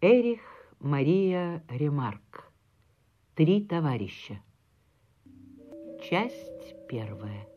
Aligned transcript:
Эрих 0.00 0.40
Мария 0.78 1.64
Ремарк. 1.68 2.52
Три 3.34 3.64
товарища. 3.64 4.38
Часть 6.08 6.76
первая. 6.88 7.48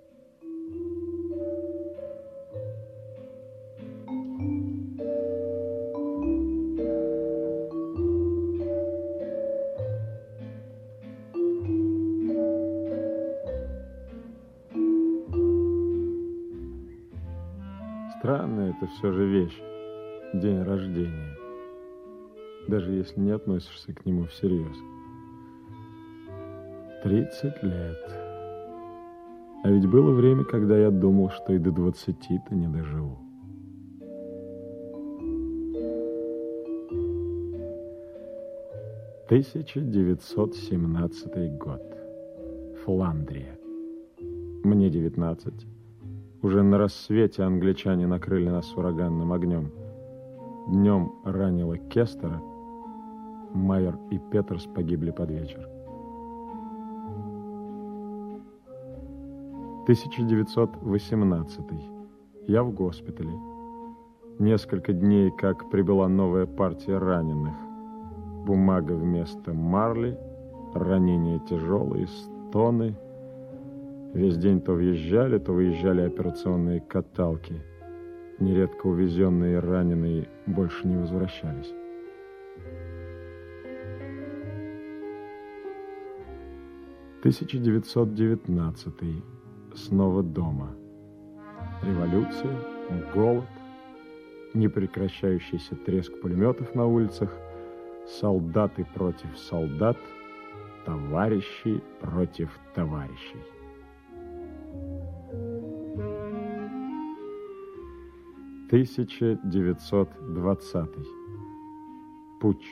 Странная 18.17 18.71
это 18.71 18.87
все 18.87 19.11
же 19.11 19.27
вещь. 19.27 19.61
День 20.33 20.63
рождения. 20.63 21.40
Даже 22.67 22.91
если 22.93 23.19
не 23.19 23.31
относишься 23.31 23.93
к 23.93 24.05
нему 24.05 24.25
всерьез. 24.25 24.77
Тридцать 27.03 27.61
лет. 27.63 27.97
А 29.63 29.69
ведь 29.69 29.89
было 29.89 30.11
время, 30.11 30.43
когда 30.43 30.77
я 30.77 30.89
думал, 30.89 31.29
что 31.29 31.53
и 31.53 31.57
до 31.57 31.71
двадцати-то 31.71 32.55
не 32.55 32.67
доживу. 32.67 33.17
Тысяча 39.27 39.81
девятьсот 39.81 40.55
семнадцатый 40.55 41.49
год. 41.49 41.81
Фландрия. 42.83 43.57
Мне 44.63 44.89
девятнадцать. 44.89 45.65
Уже 46.41 46.63
на 46.63 46.77
рассвете 46.77 47.43
англичане 47.43 48.07
накрыли 48.07 48.49
нас 48.49 48.75
ураганным 48.75 49.31
огнем. 49.31 49.71
Днем 50.69 51.13
ранило 51.23 51.77
Кестера. 51.77 52.41
Майер 53.53 53.97
и 54.09 54.17
Петерс 54.17 54.65
погибли 54.65 55.11
под 55.11 55.31
вечер. 55.31 55.67
1918. 59.83 61.59
Я 62.47 62.63
в 62.63 62.71
госпитале. 62.73 63.33
Несколько 64.39 64.93
дней, 64.93 65.31
как 65.31 65.69
прибыла 65.69 66.07
новая 66.07 66.45
партия 66.45 66.97
раненых. 66.97 67.55
Бумага 68.45 68.93
вместо 68.93 69.53
марли, 69.53 70.17
ранения 70.73 71.39
тяжелые, 71.39 72.07
стоны– 72.07 72.95
Весь 74.13 74.37
день 74.37 74.59
то 74.59 74.73
въезжали, 74.73 75.37
то 75.37 75.53
выезжали 75.53 76.01
операционные 76.01 76.81
каталки. 76.81 77.61
Нередко 78.39 78.87
увезенные 78.87 79.59
раненые 79.59 80.27
больше 80.47 80.85
не 80.85 80.97
возвращались. 80.97 81.73
Тысяча 87.21 87.59
девятьсот 87.59 88.15
девятнадцатый. 88.15 89.21
Снова 89.75 90.23
дома. 90.23 90.75
Революция, 91.83 92.57
голод, 93.13 93.45
непрекращающийся 94.55 95.75
треск 95.75 96.19
пулеметов 96.19 96.73
на 96.73 96.87
улицах, 96.87 97.29
солдаты 98.07 98.87
против 98.95 99.37
солдат, 99.37 99.97
товарищи 100.83 101.83
против 101.99 102.49
товарищей. 102.73 103.37
1920. 108.69 110.89
Путь. 112.39 112.65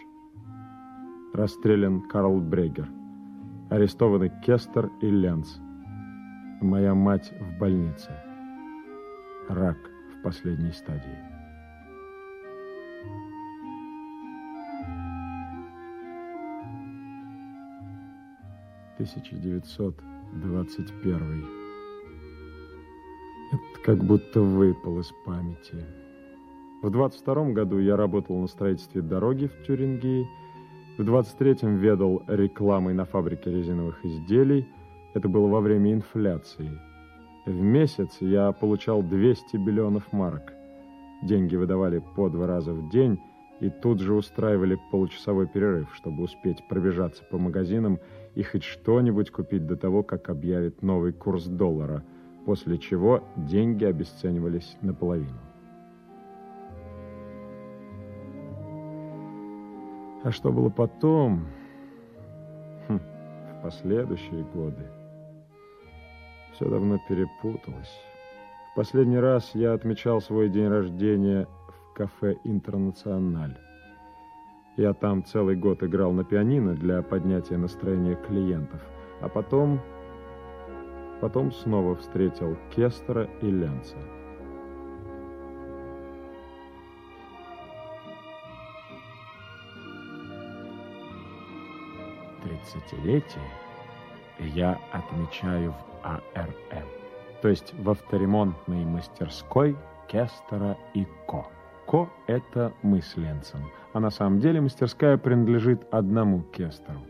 Расстрелян 1.34 2.02
Карл 2.02 2.40
Брегер. 2.40 2.99
Арестованы 3.70 4.32
Кестер 4.44 4.90
и 5.00 5.12
Ленц. 5.12 5.58
Моя 6.60 6.96
мать 6.96 7.32
в 7.40 7.60
больнице. 7.60 8.10
Рак 9.48 9.78
в 10.12 10.24
последней 10.24 10.72
стадии. 10.72 11.20
Тысяча 18.98 19.36
девятьсот 19.36 19.96
двадцать 20.34 20.92
первый. 21.04 21.46
Это 23.52 23.84
как 23.86 24.04
будто 24.04 24.42
выпал 24.42 25.00
из 25.00 25.12
памяти. 25.26 25.86
В 26.82 26.90
22 26.90 27.52
году 27.52 27.78
я 27.78 27.96
работал 27.96 28.40
на 28.40 28.48
строительстве 28.48 29.04
дороги 29.04 29.46
в 29.48 29.68
Тюрингии. 29.68 30.28
В 31.00 31.02
23-м 31.02 31.78
ведал 31.78 32.24
рекламой 32.28 32.94
на 32.94 33.06
фабрике 33.06 33.50
резиновых 33.50 34.04
изделий. 34.04 34.68
Это 35.14 35.30
было 35.30 35.48
во 35.48 35.62
время 35.62 35.94
инфляции. 35.94 36.78
В 37.46 37.62
месяц 37.62 38.18
я 38.20 38.52
получал 38.52 39.02
200 39.02 39.56
миллионов 39.56 40.12
марок. 40.12 40.52
Деньги 41.24 41.56
выдавали 41.56 42.04
по 42.18 42.28
два 42.28 42.48
раза 42.48 42.74
в 42.74 42.90
день 42.90 43.18
и 43.62 43.70
тут 43.70 44.02
же 44.02 44.14
устраивали 44.14 44.78
получасовой 44.92 45.48
перерыв, 45.48 45.88
чтобы 45.96 46.24
успеть 46.24 46.68
пробежаться 46.68 47.24
по 47.24 47.38
магазинам 47.38 48.00
и 48.36 48.44
хоть 48.44 48.64
что-нибудь 48.64 49.32
купить 49.32 49.66
до 49.66 49.78
того, 49.78 50.04
как 50.04 50.28
объявят 50.28 50.82
новый 50.82 51.14
курс 51.14 51.46
доллара– 51.46 52.04
после 52.46 52.78
чего 52.78 53.24
деньги 53.38 53.86
обесценивались 53.86 54.76
наполовину. 54.82 55.49
А 60.30 60.32
что 60.32 60.52
было 60.52 60.70
потом, 60.70 61.48
хм, 62.88 63.00
в 63.00 63.64
последующие 63.64 64.44
годы, 64.54 64.86
все 66.54 66.70
давно 66.70 67.00
перепуталось. 67.10 68.00
В 68.72 68.76
последний 68.76 69.18
раз 69.18 69.50
я 69.56 69.74
отмечал 69.74 70.22
свой 70.22 70.50
день 70.50 70.68
рождения 70.68 71.48
в 71.68 71.94
кафе 71.96 72.36
«Интернациональ». 72.44 73.58
Я 74.78 74.94
там 74.94 75.26
целый 75.26 75.56
год 75.56 75.82
играл 75.82 76.12
на 76.12 76.24
пианино 76.24 76.76
для 76.76 77.02
поднятия 77.02 77.58
настроения 77.58 78.14
клиентов, 78.14 78.82
а 79.22 79.30
потом 79.30 79.80
Потом 81.22 81.52
снова 81.52 81.96
встретил 81.96 82.56
Кестера 82.76 83.28
и 83.42 83.48
Ленца. 83.48 83.98
Тридцатилетие 92.60 93.44
я 94.40 94.80
отмечаю 94.92 95.72
в 95.72 95.76
АРМ, 96.04 96.88
то 97.42 97.48
есть 97.48 97.74
в 97.74 97.90
авторемонтной 97.90 98.86
мастерской 98.86 99.76
Кестера 100.08 100.78
и 100.94 101.06
Ко. 101.28 101.46
Ко– 101.86 102.10
это 102.28 102.74
мы 102.82 103.02
с 103.02 103.16
Ленцем, 103.18 103.70
а 103.94 104.00
на 104.00 104.10
самом 104.10 104.40
деле 104.40 104.62
мастерская 104.62 105.18
принадлежит 105.18 105.88
одному 105.92 106.42
Кестеру. 106.52 107.02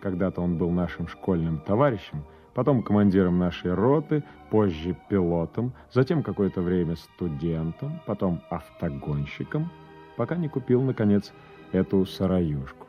Когда-то 0.00 0.40
он 0.40 0.58
был 0.58 0.70
нашим 0.70 1.08
школьным 1.08 1.60
товарищем– 1.60 2.24
потом 2.56 2.82
командиром 2.82 3.38
нашей 3.38 3.74
роты, 3.74 4.24
позже 4.48 4.96
пилотом, 5.10 5.74
затем 5.92 6.22
какое-то 6.22 6.62
время 6.62 6.96
студентом, 6.96 8.00
потом 8.06 8.40
автогонщиком, 8.48 9.70
пока 10.16 10.36
не 10.36 10.48
купил, 10.48 10.80
наконец, 10.80 11.34
эту 11.72 12.06
сараюшку. 12.06 12.85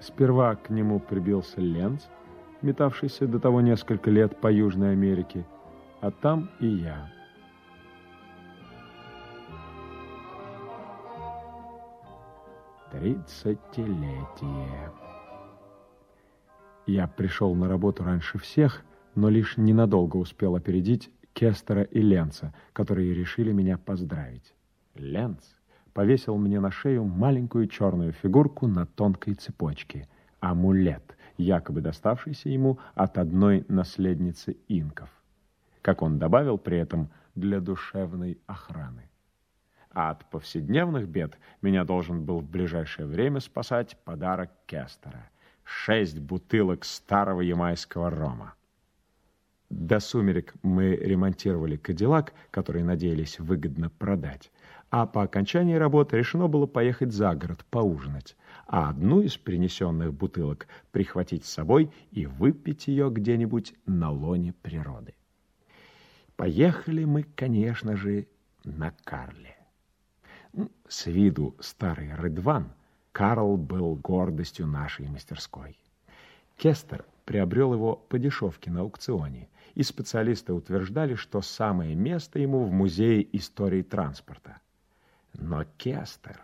Сперва 0.00 0.56
к 0.56 0.70
нему 0.70 1.00
прибился 1.00 1.60
Ленц, 1.60 2.04
метавшийся 2.62 3.26
до 3.26 3.38
того 3.38 3.60
несколько 3.60 4.10
лет 4.10 4.40
по 4.40 4.50
Южной 4.50 4.92
Америке, 4.92 5.46
а 6.00 6.10
там 6.10 6.50
и 6.60 6.66
я. 6.66 7.10
Тридцатилетие. 12.90 14.92
Я 16.86 17.08
пришел 17.08 17.54
на 17.54 17.68
работу 17.68 18.04
раньше 18.04 18.38
всех, 18.38 18.84
но 19.14 19.28
лишь 19.28 19.56
ненадолго 19.56 20.16
успел 20.16 20.54
опередить 20.54 21.10
Кестера 21.32 21.82
и 21.82 22.00
Ленца, 22.00 22.54
которые 22.72 23.14
решили 23.14 23.52
меня 23.52 23.78
поздравить. 23.78 24.54
Ленц 24.94 25.42
повесил 25.94 26.36
мне 26.36 26.60
на 26.60 26.70
шею 26.70 27.04
маленькую 27.04 27.68
черную 27.68 28.12
фигурку 28.12 28.66
на 28.66 28.84
тонкой 28.84 29.34
цепочке, 29.34 30.06
амулет, 30.40 31.16
якобы 31.38 31.80
доставшийся 31.80 32.50
ему 32.50 32.78
от 32.94 33.16
одной 33.16 33.64
наследницы 33.68 34.56
инков. 34.68 35.08
Как 35.80 36.02
он 36.02 36.18
добавил 36.18 36.58
при 36.58 36.78
этом, 36.78 37.08
для 37.34 37.60
душевной 37.60 38.38
охраны. 38.46 39.08
А 39.90 40.10
от 40.10 40.28
повседневных 40.30 41.08
бед 41.08 41.38
меня 41.62 41.84
должен 41.84 42.24
был 42.24 42.40
в 42.40 42.50
ближайшее 42.50 43.06
время 43.06 43.40
спасать 43.40 43.96
подарок 44.04 44.50
Кестера— 44.66 45.30
шесть 45.64 46.18
бутылок 46.18 46.84
старого 46.84 47.40
ямайского 47.40 48.10
рома. 48.10 48.54
До 49.70 49.98
сумерек 49.98 50.54
мы 50.62 50.94
ремонтировали 50.96 51.76
кадиллак, 51.76 52.34
который 52.50 52.82
надеялись 52.82 53.40
выгодно 53.40 53.90
продать. 53.90 54.52
А 54.96 55.06
по 55.06 55.24
окончании 55.24 55.74
работы 55.74 56.18
решено 56.18 56.46
было 56.46 56.66
поехать 56.66 57.12
за 57.12 57.34
город 57.34 57.64
поужинать, 57.68 58.36
а 58.68 58.90
одну 58.90 59.22
из 59.22 59.36
принесенных 59.36 60.14
бутылок 60.14 60.68
прихватить 60.92 61.44
с 61.44 61.52
собой 61.52 61.90
и 62.12 62.26
выпить 62.26 62.86
ее 62.86 63.10
где-нибудь 63.10 63.74
на 63.86 64.12
лоне 64.12 64.52
природы. 64.52 65.16
Поехали 66.36 67.02
мы, 67.06 67.24
конечно 67.24 67.96
же, 67.96 68.28
на 68.62 68.92
Карле. 69.02 69.56
С 70.86 71.06
виду 71.06 71.56
старый 71.58 72.14
Рыдван, 72.14 72.72
Карл 73.10 73.56
был 73.56 73.96
гордостью 73.96 74.68
нашей 74.68 75.08
мастерской. 75.08 75.76
Кестер 76.56 77.04
приобрел 77.24 77.74
его 77.74 77.96
по 77.96 78.16
дешевке 78.16 78.70
на 78.70 78.82
аукционе, 78.82 79.48
и 79.74 79.82
специалисты 79.82 80.52
утверждали, 80.52 81.16
что 81.16 81.42
самое 81.42 81.96
место 81.96 82.38
ему 82.38 82.62
в 82.62 82.70
Музее 82.70 83.26
истории 83.36 83.82
транспорта. 83.82 84.60
Но 85.34 85.64
Кестер... 85.76 86.40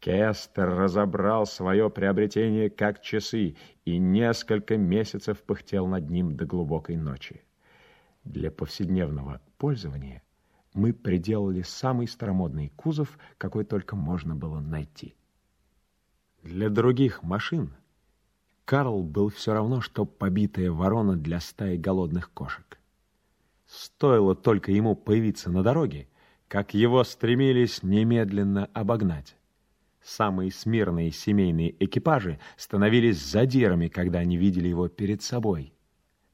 Кестер 0.00 0.68
разобрал 0.68 1.46
свое 1.46 1.88
приобретение 1.88 2.68
как 2.68 3.00
часы 3.00 3.56
и 3.86 3.96
несколько 3.96 4.76
месяцев 4.76 5.42
пыхтел 5.42 5.86
над 5.86 6.10
ним 6.10 6.36
до 6.36 6.44
глубокой 6.44 6.96
ночи. 6.96 7.42
Для 8.22 8.50
повседневного 8.50 9.40
пользования 9.56 10.22
мы 10.74 10.92
приделали 10.92 11.62
самый 11.62 12.06
старомодный 12.06 12.68
кузов, 12.76 13.18
какой 13.38 13.64
только 13.64 13.96
можно 13.96 14.36
было 14.36 14.60
найти. 14.60 15.14
Для 16.42 16.68
других 16.68 17.22
машин 17.22 17.74
Карл 18.66 19.02
был 19.02 19.28
все 19.28 19.54
равно, 19.54 19.80
что 19.80 20.04
побитая 20.04 20.70
ворона 20.70 21.16
для 21.16 21.40
стаи 21.40 21.76
голодных 21.76 22.30
кошек. 22.32 22.78
Стоило 23.66 24.34
только 24.34 24.72
ему 24.72 24.96
появиться 24.96 25.50
на 25.50 25.62
дороге, 25.62 26.08
как 26.54 26.72
его 26.72 27.02
стремились 27.02 27.82
немедленно 27.82 28.66
обогнать. 28.74 29.36
Самые 30.04 30.52
смирные 30.52 31.10
семейные 31.10 31.74
экипажи 31.84 32.38
становились 32.56 33.20
задирами, 33.20 33.88
когда 33.88 34.20
они 34.20 34.36
видели 34.36 34.68
его 34.68 34.86
перед 34.86 35.20
собой. 35.20 35.74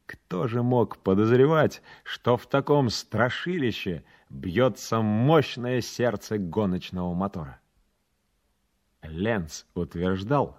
Кто 0.04 0.46
же 0.46 0.62
мог 0.62 0.98
подозревать, 0.98 1.80
что 2.04 2.36
в 2.36 2.46
таком 2.46 2.90
страшилище 2.90 4.04
бьется 4.28 5.00
мощное 5.00 5.80
сердце 5.80 6.36
гоночного 6.36 7.14
мотора? 7.14 7.58
Ленц 9.00 9.64
утверждал, 9.72 10.58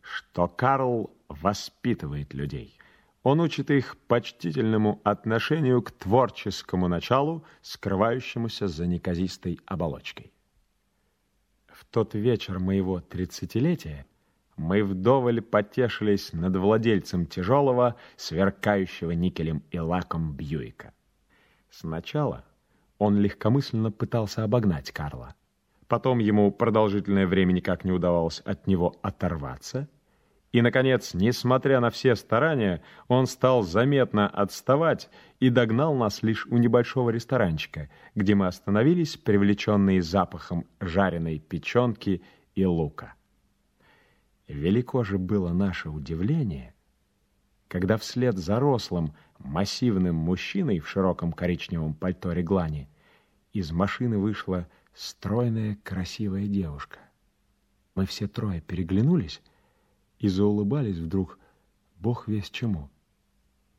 что 0.00 0.48
Карл 0.48 1.14
воспитывает 1.28 2.32
людей. 2.32 2.78
Он 3.22 3.40
учит 3.40 3.70
их 3.70 3.96
почтительному 4.08 5.00
отношению 5.04 5.80
к 5.82 5.92
творческому 5.92 6.88
началу, 6.88 7.44
скрывающемуся 7.62 8.66
за 8.66 8.86
неказистой 8.86 9.60
оболочкой. 9.64 10.32
В 11.68 11.84
тот 11.84 12.14
вечер 12.14 12.58
моего 12.58 13.00
тридцатилетия 13.00 14.06
мы 14.56 14.82
вдоволь 14.82 15.40
потешились 15.40 16.32
над 16.32 16.56
владельцем 16.56 17.26
тяжелого, 17.26 17.96
сверкающего 18.16 19.12
никелем 19.12 19.62
и 19.70 19.78
лаком 19.78 20.34
Бьюика. 20.34 20.92
Сначала 21.70 22.44
он 22.98 23.18
легкомысленно 23.18 23.90
пытался 23.90 24.44
обогнать 24.44 24.90
Карла. 24.90 25.34
Потом 25.86 26.18
ему 26.18 26.50
продолжительное 26.50 27.26
время 27.26 27.52
никак 27.52 27.84
не 27.84 27.92
удавалось 27.92 28.40
от 28.40 28.66
него 28.66 28.96
оторваться. 29.02 29.88
И, 30.52 30.60
наконец, 30.60 31.14
несмотря 31.14 31.80
на 31.80 31.88
все 31.88 32.14
старания, 32.14 32.82
он 33.08 33.26
стал 33.26 33.62
заметно 33.62 34.28
отставать 34.28 35.08
и 35.40 35.48
догнал 35.48 35.94
нас 35.94 36.22
лишь 36.22 36.46
у 36.46 36.58
небольшого 36.58 37.08
ресторанчика, 37.08 37.88
где 38.14 38.34
мы 38.34 38.46
остановились, 38.46 39.16
привлеченные 39.16 40.02
запахом 40.02 40.66
жареной 40.78 41.38
печенки 41.38 42.22
и 42.54 42.66
лука. 42.66 43.14
Велико 44.46 45.02
же 45.04 45.16
было 45.16 45.54
наше 45.54 45.88
удивление, 45.88 46.74
когда 47.68 47.96
вслед 47.96 48.36
за 48.36 48.60
рослым, 48.60 49.14
массивным 49.38 50.16
мужчиной 50.16 50.80
в 50.80 50.88
широком 50.88 51.32
коричневом 51.32 51.94
пальто 51.94 52.32
реглани 52.32 52.90
из 53.54 53.72
машины 53.72 54.18
вышла 54.18 54.68
стройная, 54.92 55.78
красивая 55.82 56.46
девушка. 56.46 56.98
Мы 57.94 58.04
все 58.04 58.28
трое 58.28 58.60
переглянулись 58.60 59.40
и 60.22 60.28
заулыбались 60.28 60.96
вдруг, 60.96 61.38
бог 61.98 62.26
весь 62.26 62.48
чему. 62.48 62.88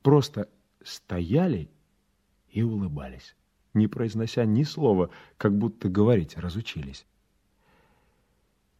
Просто 0.03 0.47
стояли 0.83 1.71
и 2.49 2.61
улыбались, 2.61 3.35
не 3.73 3.87
произнося 3.87 4.45
ни 4.45 4.61
слова, 4.61 5.09
как 5.37 5.57
будто 5.57 5.89
говорить 5.89 6.37
разучились 6.37 7.07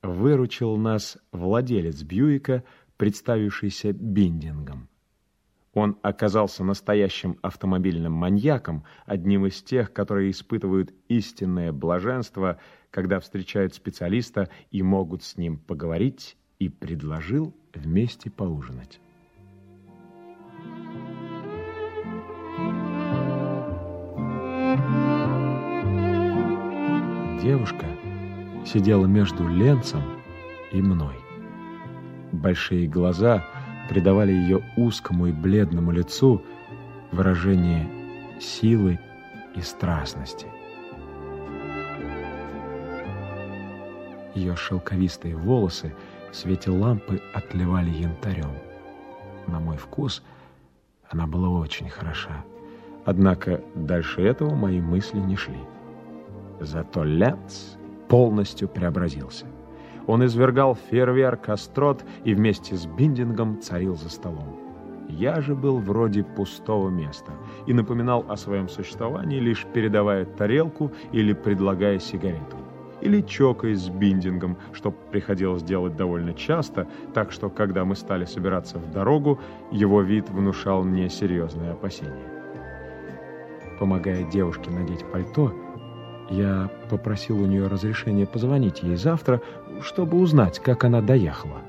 выручил 0.04 0.75
нас 0.77 1.18
владелец 1.31 2.04
Бьюика, 2.04 2.63
представившийся 2.98 3.94
Биндингом. 3.94 4.89
Он 5.74 5.98
оказался 6.04 6.63
настоящим 6.63 7.39
автомобильным 7.42 8.13
маньяком, 8.13 8.83
одним 9.07 9.48
из 9.48 9.63
тех, 9.63 9.92
которые 9.92 10.30
испытывают 10.30 10.94
истинное 11.07 11.71
блаженство, 11.71 12.60
когда 12.92 13.19
встречают 13.19 13.74
специалиста 13.74 14.50
и 14.69 14.83
могут 14.83 15.24
с 15.24 15.36
ним 15.36 15.57
поговорить, 15.57 16.38
и 16.60 16.70
предложил 16.70 17.54
вместе 17.74 18.30
поужинать. 18.30 19.00
Девушка 27.42 27.86
сидела 28.66 29.06
между 29.06 29.48
Ленцем 29.48 30.02
и 30.72 30.82
мной. 30.82 31.16
Большие 32.32 32.88
глаза 32.88 33.44
придавали 33.90 34.32
ее 34.32 34.64
узкому 34.78 35.28
и 35.28 35.34
бледному 35.34 35.92
лицу 35.92 36.42
выражение 37.12 37.90
силы 38.40 39.00
и 39.56 39.62
страстности. 39.62 40.48
Ее 44.34 44.56
шелковистые 44.56 45.36
волосы 45.36 45.94
в 46.34 46.36
свете 46.36 46.72
лампы 46.72 47.22
отливали 47.32 47.92
янтарем. 47.92 48.50
На 49.46 49.60
мой 49.60 49.78
вкус 49.78 50.24
она 51.08 51.28
была 51.28 51.48
очень 51.48 51.90
хороша. 51.90 52.44
Однако 53.06 53.62
дальше 53.76 54.24
этого 54.24 54.56
мои 54.56 54.82
мысли 54.82 55.20
не 55.20 55.36
шли. 55.36 55.60
Зато 56.60 57.04
Ленц 57.04 57.76
полностью 58.08 58.68
преобразился. 58.68 59.46
Он 60.08 60.25
извергал 60.25 60.75
фейерверк 60.75 61.50
острот 61.50 62.04
и 62.24 62.34
вместе 62.34 62.75
с 62.75 62.88
Биндингом 62.88 63.62
царил 63.62 63.96
за 63.96 64.10
столом. 64.10 64.58
Я 65.10 65.40
же 65.40 65.54
был 65.54 65.78
вроде 65.78 66.24
пустого 66.24 66.90
места 66.90 67.32
и 67.68 67.74
напоминал 67.74 68.25
о 68.28 68.38
своем 68.38 68.70
существовании, 68.70 69.40
лишь 69.40 69.66
передавая 69.72 70.25
тарелку 70.25 70.92
или 71.12 71.34
предлагая 71.34 72.00
сигарету. 72.00 72.58
Или 73.03 73.19
чокаясь 73.19 73.81
с 73.81 73.89
Биндингом, 73.89 74.57
что 74.72 74.89
приходилось 74.89 75.62
делать 75.62 75.98
довольно 75.98 76.33
часто, 76.33 76.88
так 77.13 77.33
что, 77.33 77.50
когда 77.50 77.83
мы 77.83 77.98
стали 77.98 78.24
собираться 78.24 78.77
в 78.79 78.91
дорогу, 78.91 79.39
его 79.72 80.01
вид 80.01 80.29
внушал 80.29 80.83
мне 80.83 81.10
серьезные 81.10 81.72
опасения. 81.72 82.31
Помогая 83.77 84.24
девушке 84.24 84.72
надеть 84.72 85.03
пальто, 85.12 85.53
я 86.29 86.69
попросил 86.89 87.41
у 87.41 87.45
нее 87.45 87.67
разрешения 87.67 88.25
позвонить 88.25 88.81
ей 88.83 88.95
завтра, 88.95 89.41
чтобы 89.81 90.17
узнать, 90.17 90.60
как 90.60 90.86
она 90.86 91.01
доехала. 91.01 91.60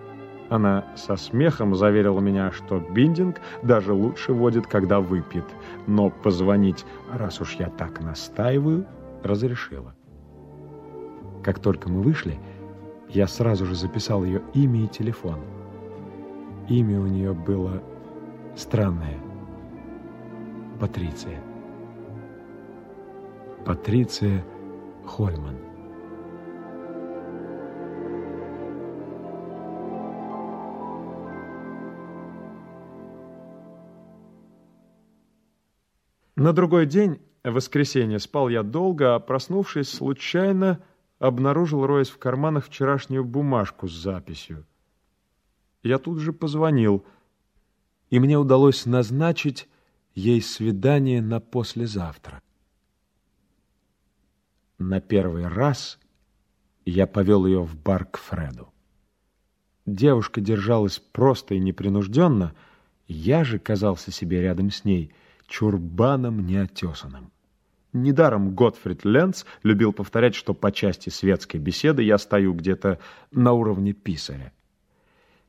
Она 0.50 0.84
со 0.94 1.16
смехом 1.16 1.74
заверила 1.74 2.20
меня, 2.20 2.52
что 2.52 2.78
биндинг 2.78 3.40
даже 3.64 3.92
лучше 3.92 4.32
водит, 4.32 4.68
когда 4.68 5.00
выпьет, 5.00 5.46
но 5.88 6.10
позвонить, 6.10 6.84
раз 7.12 7.40
уж 7.40 7.54
я 7.54 7.70
так 7.70 8.00
настаиваю, 8.00 8.86
разрешила. 9.24 9.96
Как 11.44 11.58
только 11.58 11.90
мы 11.90 12.00
вышли, 12.00 12.38
я 13.10 13.26
сразу 13.26 13.66
же 13.66 13.74
записал 13.74 14.24
ее 14.24 14.42
имя 14.54 14.84
и 14.84 14.88
телефон. 14.88 15.40
Имя 16.70 17.00
у 17.00 17.06
нее 17.06 17.34
было 17.34 17.82
странное. 18.56 19.18
Патриция. 20.80 21.38
Патриция 23.66 24.42
Хольман. 25.04 25.58
На 36.36 36.54
другой 36.54 36.86
день, 36.86 37.20
в 37.44 37.52
воскресенье, 37.52 38.18
спал 38.18 38.48
я 38.48 38.62
долго, 38.62 39.14
а 39.14 39.20
проснувшись, 39.20 39.90
случайно 39.90 40.80
обнаружил, 41.26 41.87
роясь 41.87 42.11
в 42.11 42.19
карманах, 42.19 42.66
вчерашнюю 42.66 43.25
бумажку 43.25 43.88
с 43.88 43.93
записью. 43.93 44.66
Я 45.83 45.99
тут 45.99 46.19
же 46.19 46.33
позвонил, 46.33 47.04
и 48.11 48.19
мне 48.19 48.38
удалось 48.38 48.85
назначить 48.85 49.69
ей 50.14 50.43
свидание 50.43 51.23
на 51.23 51.40
послезавтра. 51.40 52.43
На 54.78 55.00
первый 55.00 55.49
раз 55.49 55.99
я 56.85 57.07
повел 57.07 57.47
ее 57.47 57.62
в 57.62 57.75
бар 57.75 58.04
к 58.04 58.19
Фреду. 58.19 58.73
Девушка 59.87 60.43
держалась 60.43 60.99
просто 60.99 61.54
и 61.54 61.59
непринужденно, 61.59 62.54
я 63.07 63.45
же 63.45 63.59
казался 63.59 64.11
себе 64.11 64.43
рядом 64.43 64.71
с 64.71 64.85
ней 64.85 65.14
чурбаном 65.47 66.47
неотесанным. 66.47 67.33
Недаром 67.94 68.56
Готфрид 68.56 69.04
Ленц 69.04 69.44
любил 69.62 69.92
повторять, 69.92 70.34
что 70.34 70.52
по 70.52 70.72
части 70.72 71.10
светской 71.10 71.58
беседы 71.58 72.02
я 72.02 72.18
стою 72.18 72.52
где-то 72.52 72.98
на 73.30 73.52
уровне 73.52 73.92
писаря. 73.92 74.52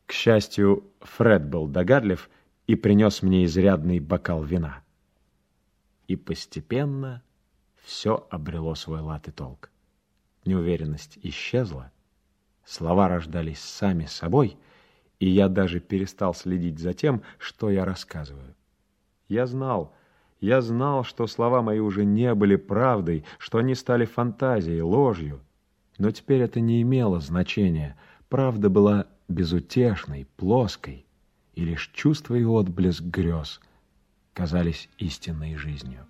К 0.05 0.11
счастью, 0.11 0.83
Фред 1.01 1.49
был 1.49 1.67
догадлив 1.67 2.29
и 2.67 2.75
принес 2.75 3.23
мне 3.23 3.45
изрядный 3.45 3.99
бокал 3.99 4.43
вина. 4.43 4.83
И 6.07 6.15
постепенно 6.15 7.23
все 7.81 8.27
обрело 8.29 8.75
свой 8.75 9.01
лад 9.01 9.27
и 9.27 9.31
толк. 9.31 9.71
Неуверенность 10.45 11.17
исчезла, 11.23 11.91
слова 12.63 13.07
рождались 13.07 13.59
сами 13.59 14.05
собой, 14.05 14.55
и 15.19 15.27
я 15.27 15.49
даже 15.49 15.79
перестал 15.79 16.35
следить 16.35 16.77
за 16.77 16.93
тем, 16.93 17.23
что 17.39 17.71
я 17.71 17.85
рассказываю. 17.85 18.53
Я 19.29 19.47
знал, 19.47 19.95
я 20.45 20.61
знал, 20.61 21.03
что 21.03 21.25
слова 21.25 21.63
мои 21.63 21.79
уже 21.79 22.05
не 22.05 22.35
были 22.35 22.55
правдой, 22.55 23.25
что 23.39 23.57
они 23.57 23.73
стали 23.73 24.05
фантазией, 24.05 24.81
ложью. 24.81 25.41
Но 25.97 26.11
теперь 26.11 26.41
это 26.41 26.59
не 26.59 26.83
имело 26.83 27.19
значения. 27.19 27.97
Правда 28.29 28.69
была 28.69 29.07
безутешной, 29.27 30.27
плоской, 30.37 31.07
и 31.55 31.65
лишь 31.65 31.89
чувство 31.93 32.35
и 32.35 32.43
отблеск 32.43 33.01
грез 33.01 33.59
казались 34.33 34.87
истинной 34.99 35.55
жизнью. 35.55 36.05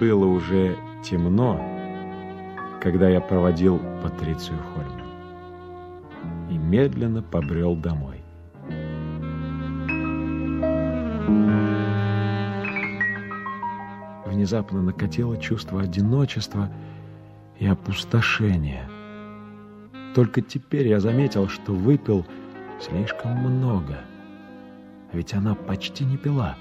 Было 0.00 0.24
уже 0.24 0.78
темно, 1.04 1.73
когда 2.84 3.08
я 3.08 3.20
проводил 3.20 3.80
Патрицию 4.02 4.58
Хольман 4.74 5.02
и 6.50 6.56
медленно 6.56 7.22
побрел 7.22 7.74
домой. 7.74 8.22
Внезапно 14.26 14.82
накатило 14.82 15.36
чувство 15.38 15.80
одиночества 15.80 16.70
и 17.58 17.66
опустошения– 17.66 18.88
только 20.14 20.42
теперь 20.42 20.86
я 20.86 21.00
заметил, 21.00 21.48
что 21.48 21.72
выпил 21.72 22.24
слишком 22.80 23.36
много. 23.36 23.98
Ведь 25.12 25.34
она 25.34 25.56
почти 25.56 26.04
не 26.04 26.16
пила. 26.16 26.56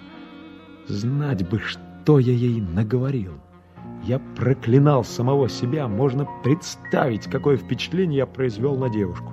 Знать 0.88 1.48
бы, 1.48 1.60
что 1.60 2.18
я 2.18 2.34
ей 2.34 2.60
наговорил. 2.60 3.40
Я 4.04 4.20
проклинал 4.36 5.04
самого 5.04 5.50
себя. 5.50 5.88
Можно 5.88 6.28
представить, 6.44 7.26
какое 7.26 7.58
впечатление 7.58 8.18
я 8.20 8.26
произвел 8.26 8.76
на 8.76 8.90
девушку. 8.90 9.32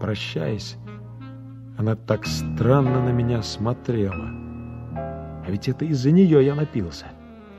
Прощаясь, 0.00 0.76
она 1.76 1.96
так 1.96 2.26
странно 2.26 3.02
на 3.02 3.10
меня 3.10 3.42
смотрела. 3.42 4.30
А 4.94 5.44
ведь 5.48 5.68
это 5.68 5.84
из-за 5.84 6.10
нее 6.10 6.44
я 6.44 6.54
напился. 6.54 7.06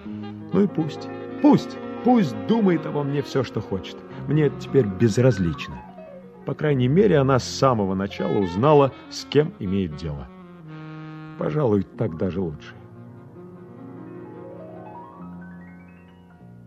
Ну 0.06 0.64
и 0.64 0.68
пусть, 0.68 1.08
пусть, 1.42 1.78
пусть 2.04 2.36
думает 2.48 2.86
обо 2.86 3.04
мне 3.04 3.22
все, 3.22 3.44
что 3.44 3.62
хочет 3.62 3.98
мне 4.28 4.46
это 4.46 4.60
теперь 4.60 4.86
безразлично. 4.86 5.76
По 6.46 6.54
крайней 6.54 6.88
мере, 6.88 7.18
она 7.18 7.40
с 7.40 7.44
самого 7.44 7.96
начала 7.96 8.38
узнала, 8.38 8.92
с 9.10 9.26
кем 9.26 9.54
имеет 9.60 9.96
дело. 9.96 10.28
Пожалуй, 11.38 11.84
так 11.84 12.18
даже 12.18 12.42
лучше. 12.42 12.74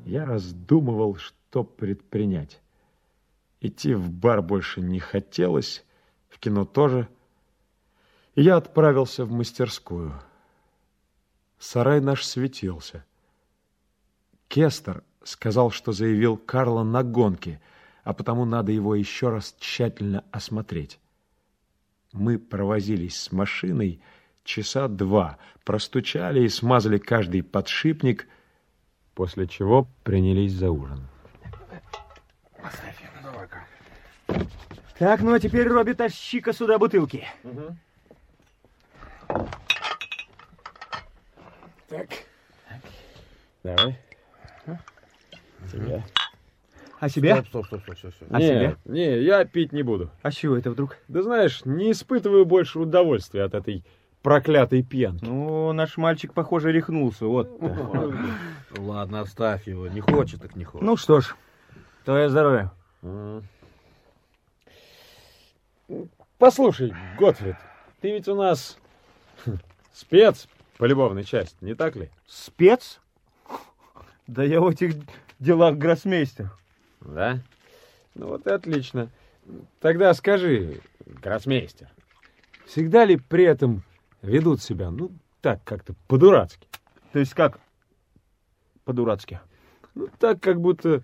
Я 0.09 0.25
раздумывал, 0.25 1.17
что 1.17 1.65
предпринять. 1.65 2.63
Идти 3.61 3.93
в 3.93 4.11
бар 4.11 4.41
больше 4.41 4.81
не 4.81 5.01
хотелось, 5.01 5.85
в 6.31 6.39
кино 6.39 6.65
тоже. 6.65 7.11
И 8.35 8.41
я 8.41 8.57
отправился 8.57 9.27
в 9.27 9.33
мастерскую. 9.33 10.15
Сарай 11.59 12.01
наш 12.01 12.25
светился. 12.25 13.05
Кестер 14.49 15.05
сказал, 15.25 15.71
что 15.71 15.93
заявил 15.93 16.39
Карла 16.39 16.85
на 16.85 17.03
гонке, 17.03 17.61
а 18.03 18.15
потому 18.15 18.47
надо 18.47 18.73
его 18.73 18.95
еще 18.95 19.29
раз 19.29 19.55
тщательно 19.59 20.25
осмотреть. 20.31 20.99
Мы 22.13 22.39
провозились 22.39 23.21
с 23.21 23.31
машиной 23.31 24.01
часа 24.43 24.89
два, 24.89 25.37
простучали 25.67 26.45
и 26.45 26.49
смазали 26.49 26.97
каждый 26.97 27.43
подшипник, 27.43 28.27
после 29.19 29.49
чего 29.49 29.89
принялись 30.05 30.53
за 30.53 30.71
ужин. 30.71 31.09
Так, 34.97 35.23
ну 35.23 35.35
а 35.35 35.41
теперь, 35.41 35.67
Робби, 35.67 35.93
тащи-ка 35.93 36.53
сюда 36.53 36.79
бутылки. 36.79 37.27
Угу. 37.43 37.77
Так. 41.89 42.09
Давай. 43.65 43.99
Себе. 45.69 46.05
А 47.01 47.09
себе? 47.09 47.43
Стоп, 47.43 47.67
стоп, 47.67 47.67
стоп, 47.67 47.99
стоп, 47.99 48.15
стоп. 48.15 48.29
А 48.31 48.39
не, 48.39 48.47
себе? 48.47 48.77
Не, 48.85 49.23
я 49.23 49.45
пить 49.45 49.73
не 49.73 49.83
буду. 49.83 50.13
А 50.23 50.31
чего 50.31 50.57
это 50.57 50.71
вдруг? 50.71 50.97
Да 51.09 51.23
знаешь, 51.23 51.65
не 51.65 51.91
испытываю 51.91 52.47
больше 52.47 52.79
удовольствия 52.79 53.43
от 53.43 53.55
этой 53.55 53.85
проклятой 54.23 54.83
пьянки. 54.83 55.25
Ну, 55.25 55.73
наш 55.73 55.97
мальчик, 55.97 56.33
похоже, 56.33 56.73
рехнулся, 56.73 57.27
вот. 57.27 57.49
Ладно, 58.77 59.21
оставь 59.21 59.67
его. 59.67 59.89
Не 59.89 60.01
хочет, 60.01 60.43
так 60.43 60.57
не 60.57 60.65
хочет. 60.65 60.87
Ну 60.87 60.97
что 60.97 61.21
ж, 61.21 61.35
твое 62.05 62.29
здоровье. 62.29 62.71
Послушай, 66.39 66.95
Готфрид, 67.19 67.57
ты 68.01 68.13
ведь 68.13 68.29
у 68.29 68.35
нас 68.35 68.79
спец 69.93 70.47
по 70.77 70.85
любовной 70.85 71.25
части, 71.25 71.57
не 71.61 71.75
так 71.75 71.97
ли? 71.97 72.11
Спец? 72.27 73.01
Да 74.27 74.45
я 74.45 74.61
в 74.61 74.69
этих 74.69 74.95
делах 75.39 75.77
гроссмейстер. 75.77 76.51
Да? 77.01 77.41
Ну 78.15 78.29
вот 78.29 78.47
и 78.47 78.51
отлично. 78.51 79.11
Тогда 79.81 80.13
скажи, 80.15 80.81
гроссмейстер, 81.07 81.89
всегда 82.67 83.05
ли 83.05 83.17
при 83.17 83.45
этом 83.45 83.83
ведут 84.23 84.63
себя, 84.63 84.91
ну, 84.91 85.11
так, 85.41 85.63
как-то 85.65 85.95
по-дурацки? 86.07 86.67
То 87.13 87.19
есть 87.19 87.35
как 87.35 87.61
по-дурацки? 88.85 89.41
Ну, 89.95 90.09
так, 90.19 90.41
как 90.41 90.61
будто 90.61 91.03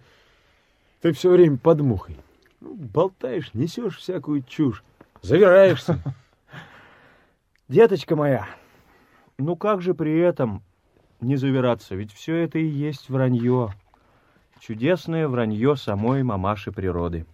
ты 1.00 1.12
все 1.12 1.30
время 1.30 1.59
под 1.59 1.80
мухой. 1.80 2.16
Ну, 2.61 2.75
болтаешь, 2.75 3.52
несешь 3.54 3.99
всякую 3.99 4.42
чушь, 4.42 4.83
завираешься. 5.23 5.99
Деточка 7.68 8.16
моя, 8.16 8.47
ну 9.38 9.56
как 9.56 9.83
же 9.83 9.94
при 9.94 10.18
этом 10.18 10.62
не 11.21 11.37
завираться? 11.37 11.94
Ведь 11.94 12.12
все 12.12 12.37
это 12.37 12.59
и 12.59 12.66
есть 12.66 13.09
вранье. 13.09 13.73
Чудесное 14.61 15.28
вранье 15.28 15.76
самой 15.76 16.23
мамаши 16.23 16.73
природы. 16.73 17.26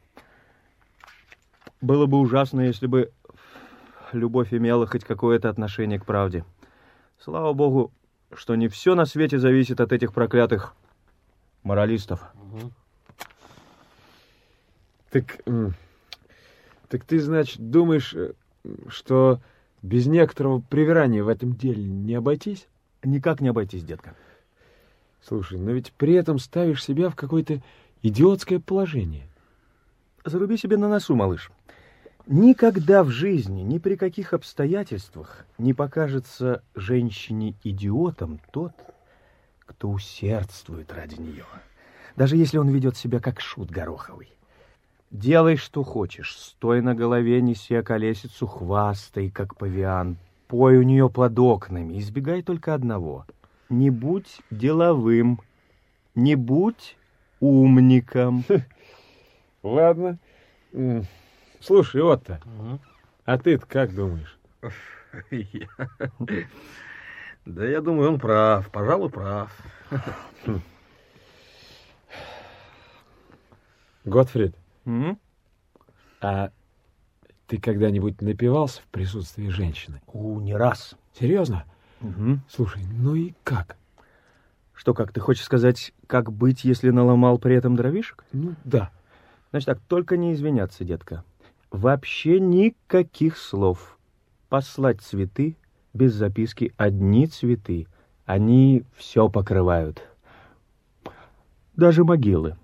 Было 1.81 2.07
бы 2.07 2.19
ужасно, 2.19 2.63
если 2.63 2.87
бы 2.87 3.13
любовь 4.15 4.53
имела 4.53 4.87
хоть 4.87 5.05
какое-то 5.05 5.49
отношение 5.49 5.99
к 5.99 6.07
правде. 6.07 6.45
Слава 7.19 7.53
богу, 7.53 7.93
что 8.35 8.55
не 8.55 8.69
все 8.69 8.95
на 8.95 9.05
свете 9.05 9.39
зависит 9.39 9.81
от 9.81 9.93
этих 9.93 10.13
проклятых 10.13 10.75
моралистов. 11.63 12.23
Угу. 12.35 12.73
Так, 15.11 15.41
так 16.89 17.05
ты, 17.05 17.19
значит, 17.21 17.71
думаешь, 17.71 18.15
э, 18.15 18.33
что 18.89 19.41
без 19.83 20.07
некоторого 20.07 20.61
привирания 20.61 21.25
в 21.25 21.29
этом 21.29 21.55
деле 21.55 21.83
не 21.83 22.15
обойтись? 22.15 22.69
Никак 23.03 23.41
не 23.41 23.49
обойтись, 23.49 23.85
детка. 23.85 24.15
Слушай, 25.23 25.59
но 25.59 25.73
ведь 25.73 25.93
при 25.93 26.15
этом 26.15 26.39
ставишь 26.39 26.85
себя 26.85 27.11
в 27.11 27.17
какое-то 27.17 27.61
идиотское 28.03 28.61
положение. 28.61 29.27
Заруби 30.25 30.57
себе 30.57 30.77
на 30.77 30.89
носу, 30.89 31.15
малыш. 31.15 31.51
Никогда 32.27 33.03
в 33.03 33.11
жизни, 33.11 33.63
ни 33.63 33.79
при 33.79 33.97
каких 33.97 34.33
обстоятельствах 34.33 35.47
не 35.59 35.75
покажется 35.75 36.63
женщине 36.75 37.55
идиотом 37.65 38.41
тот, 38.53 38.73
кто 39.61 39.89
усердствует 39.91 40.93
ради 40.93 41.21
нее. 41.21 41.45
Даже 42.17 42.37
если 42.37 42.59
он 42.59 42.69
ведет 42.69 42.97
себя 42.97 43.21
как 43.21 43.41
шут 43.41 43.71
гороховый. 43.71 44.29
Делай, 45.11 45.57
что 45.57 45.83
хочешь, 45.83 46.37
стой 46.37 46.83
на 46.83 46.95
голове, 46.95 47.41
неси 47.41 47.75
околесицу, 47.75 48.47
хвастай, 48.47 49.31
как 49.31 49.57
павиан, 49.57 50.17
пой 50.47 50.77
у 50.77 50.83
нее 50.83 51.11
под 51.11 51.39
окнами, 51.39 51.99
избегай 51.99 52.43
только 52.43 52.75
одного— 52.75 53.27
не 53.71 53.91
будь 53.91 54.41
деловым, 54.51 55.41
не 56.15 56.35
будь 56.35 56.97
умником. 57.39 58.45
Ладно. 59.63 60.19
Слушай, 61.61 62.03
Отто, 62.03 62.41
а 63.25 63.39
ты 63.39 63.59
как 63.59 63.95
думаешь? 63.95 64.39
Да 67.47 67.65
я 67.65 67.81
думаю, 67.81 68.11
он 68.11 68.19
прав, 68.21 68.71
пожалуй, 68.71 69.09
прав. 69.09 69.51
Готфрид, 74.05 74.55
а 76.21 76.51
ты 77.47 77.59
когда-нибудь 77.59 78.21
напивался 78.21 78.83
в 78.83 78.87
присутствии 78.87 79.49
женщины? 79.49 80.03
У, 80.07 80.39
не 80.41 80.55
раз. 80.55 80.97
Серьезно? 81.19 81.65
Слушай, 82.49 82.83
ну 82.85 83.15
и 83.15 83.33
как? 83.43 83.77
Что, 84.75 84.95
как 84.95 85.13
ты 85.13 85.21
хочешь 85.21 85.45
сказать, 85.45 85.93
как 86.07 86.33
быть, 86.33 86.65
если 86.65 86.91
наломал 86.91 87.39
при 87.39 87.55
этом 87.55 87.75
дровишек? 87.77 88.25
Ну 88.33 88.55
да. 88.65 88.91
Значит 89.51 89.67
так, 89.67 89.81
только 89.89 90.17
не 90.17 90.33
извиняться, 90.33 90.85
детка. 90.85 91.25
Вообще 91.71 92.41
никаких 92.41 93.37
слов. 93.37 93.97
Послать 94.49 95.01
цветы 95.01 95.57
без 95.95 96.13
записки 96.15 96.75
одни 96.77 97.29
цветы. 97.29 97.87
Они 98.27 98.85
все 98.97 99.29
покрывают. 99.29 100.03
Даже 101.77 102.05
могилы. 102.05 102.57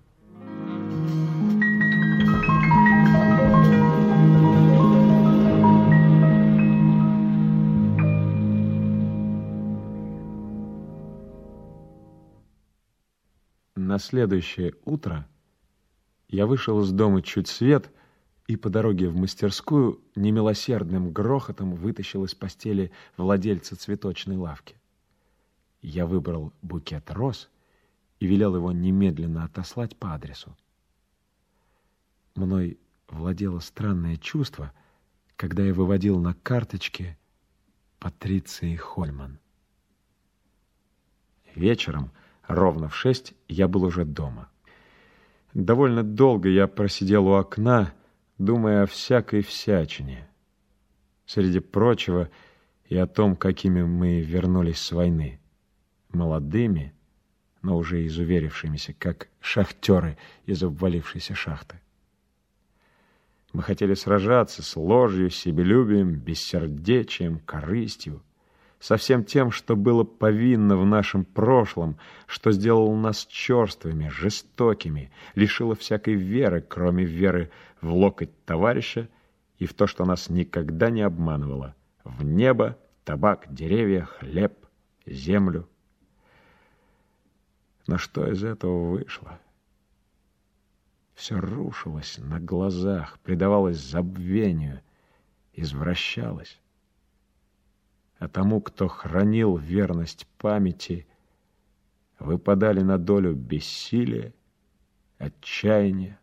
На 13.77 13.99
следующее 14.01 14.75
утро 14.85 15.27
я 16.29 16.47
вышел 16.47 16.81
из 16.81 16.91
дома 16.91 17.23
чуть 17.23 17.47
свет 17.47 17.91
и 18.47 18.57
по 18.57 18.71
дороге 18.71 19.09
в 19.09 19.17
мастерскую 19.17 20.01
немилосердным 20.15 21.13
грохотом 21.13 21.75
вытащил 21.75 22.25
из 22.25 22.35
постели 22.35 22.93
владельца 23.17 23.77
цветочной 23.77 24.37
лавки. 24.37 24.77
Я 25.83 26.07
выбрал 26.07 26.53
букет 26.63 27.11
роз 27.11 27.51
и 28.21 28.27
велел 28.27 28.55
его 28.57 28.73
немедленно 28.73 29.45
отослать 29.45 29.97
по 29.97 30.15
адресу. 30.15 30.57
Мной 32.35 32.79
владело 33.09 33.61
странное 33.61 34.17
чувство, 34.17 34.73
когда 35.37 35.65
я 35.65 35.75
выводил 35.75 36.19
на 36.19 36.35
карточке 36.35 37.19
Патриции 37.99 38.77
Хольман. 38.77 39.39
Вечером, 41.55 42.13
ровно 42.47 42.89
в 42.89 42.95
шесть, 42.95 43.35
я 43.49 43.67
был 43.67 43.85
уже 43.85 44.05
дома. 44.05 44.51
Довольно 45.55 46.03
долго 46.03 46.51
я 46.51 46.67
просидел 46.67 47.27
у 47.27 47.33
окна, 47.33 47.95
думая 48.39 48.83
о 48.83 48.87
всякой 48.87 49.43
всячине. 49.43 50.29
Среди 51.27 51.61
прочего 51.61 52.31
и 52.89 52.97
о 52.97 53.07
том, 53.07 53.37
какими 53.37 53.83
мы 53.83 54.21
вернулись 54.21 54.79
с 54.79 54.93
войны. 54.93 55.41
Молодыми, 56.11 56.95
но 57.63 57.77
уже 57.77 58.07
изуверившимися, 58.07 58.95
как 58.95 59.29
шахтеры 59.41 60.17
из 60.45 60.63
обвалившейся 60.63 61.35
шахты. 61.35 61.81
Мы 63.53 63.63
хотели 63.63 63.95
сражаться 63.95 64.63
с 64.63 64.77
ложью, 64.77 65.31
себелюбием, 65.31 66.15
бессердечием, 66.15 67.41
корыстью, 67.41 68.23
со 68.79 68.97
всем 68.97 69.25
тем, 69.25 69.51
что 69.51 69.75
было 69.77 70.05
повинно 70.05 70.77
в 70.77 70.85
нашем 70.85 71.25
прошлом, 71.25 71.97
что 72.27 72.53
сделало 72.53 72.95
нас 72.95 73.25
черствыми, 73.27 74.09
жестокими, 74.09 75.11
лишило 75.35 75.75
всякой 75.75 76.15
веры, 76.15 76.61
кроме 76.61 77.05
веры 77.05 77.51
в 77.81 77.93
локоть 77.93 78.45
товарища 78.45 79.09
и 79.59 79.67
в 79.67 79.75
то, 79.75 79.87
что 79.87 80.05
нас 80.05 80.29
никогда 80.29 80.91
не 80.91 81.03
обманывало, 81.03 81.75
в 82.05 82.23
небо, 82.23 82.79
табак, 83.05 83.47
деревья, 83.49 84.05
хлеб, 84.05 84.55
землю. 85.07 85.69
Но 87.87 87.99
что 87.99 88.31
из 88.31 88.45
этого 88.45 88.91
вышло? 88.91 89.39
Все 91.15 91.41
рушилось 91.41 92.19
на 92.19 92.41
глазах, 92.41 93.19
предавалось 93.21 93.79
забвению, 93.79 94.83
извращалось 95.55 96.61
а 98.19 98.29
тому, 98.29 98.61
кто 98.61 98.89
хранил 98.89 99.57
верность 99.57 100.27
памяти, 100.39 101.07
выпадали 102.19 102.81
на 102.81 102.99
долю 102.99 103.35
бессилие, 103.35 104.33
отчаяние, 105.19 106.19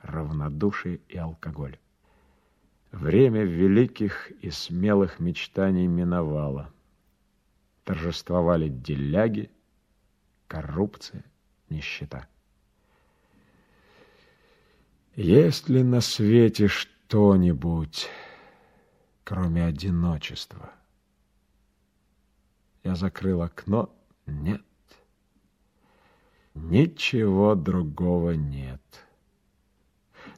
равнодушие 0.00 1.00
и 1.08 1.16
алкоголь. 1.16 1.78
Время 2.92 3.44
великих 3.44 4.30
и 4.42 4.50
смелых 4.50 5.20
мечтаний 5.20 5.86
миновало. 5.86 6.72
Торжествовали 7.84 8.68
деляги, 8.68 9.50
коррупция, 10.48 11.24
нищета. 11.70 12.28
Есть 15.14 15.68
ли 15.68 15.82
на 15.82 16.00
свете 16.00 16.66
что-нибудь, 16.68 18.08
кроме 19.24 19.64
одиночества? 19.64 20.72
Я 22.82 22.94
закрыл 22.94 23.42
окно. 23.42 23.94
Нет. 24.26 24.62
Ничего 26.54 27.54
другого 27.54 28.32
нет. 28.32 28.80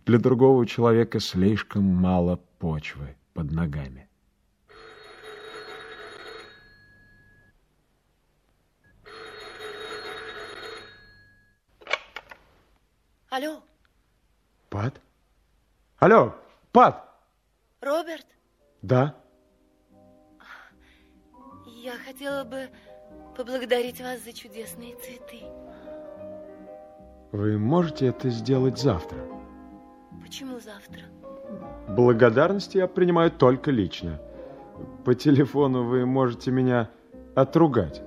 Для 0.05 0.19
другого 0.19 0.67
человека 0.67 1.21
слишком 1.21 1.85
мало 1.85 2.37
почвы 2.59 3.17
под 3.35 3.51
ногами. 3.53 4.09
Алло, 13.31 13.63
Пат? 14.69 15.01
Алло, 15.99 16.35
Пат! 16.71 17.09
Роберт, 17.81 18.27
Да? 18.83 19.22
Я 21.83 21.95
хотела 22.07 22.45
бы 22.45 22.69
поблагодарить 23.37 24.01
вас 24.01 24.21
за 24.21 24.33
чудесные 24.33 24.95
цветы. 24.95 25.41
Вы 27.33 27.59
можете 27.59 28.07
это 28.07 28.31
сделать 28.31 28.79
завтра? 28.79 29.19
Почему 30.23 30.61
завтра? 30.61 31.03
Благодарность 31.89 32.77
я 32.77 32.87
принимаю 32.87 33.33
только 33.33 33.73
лично. 33.73 34.21
По 35.05 35.17
телефону 35.17 35.83
вы 35.83 36.07
можете 36.07 36.53
меня 36.53 36.89
отругать. 37.35 38.01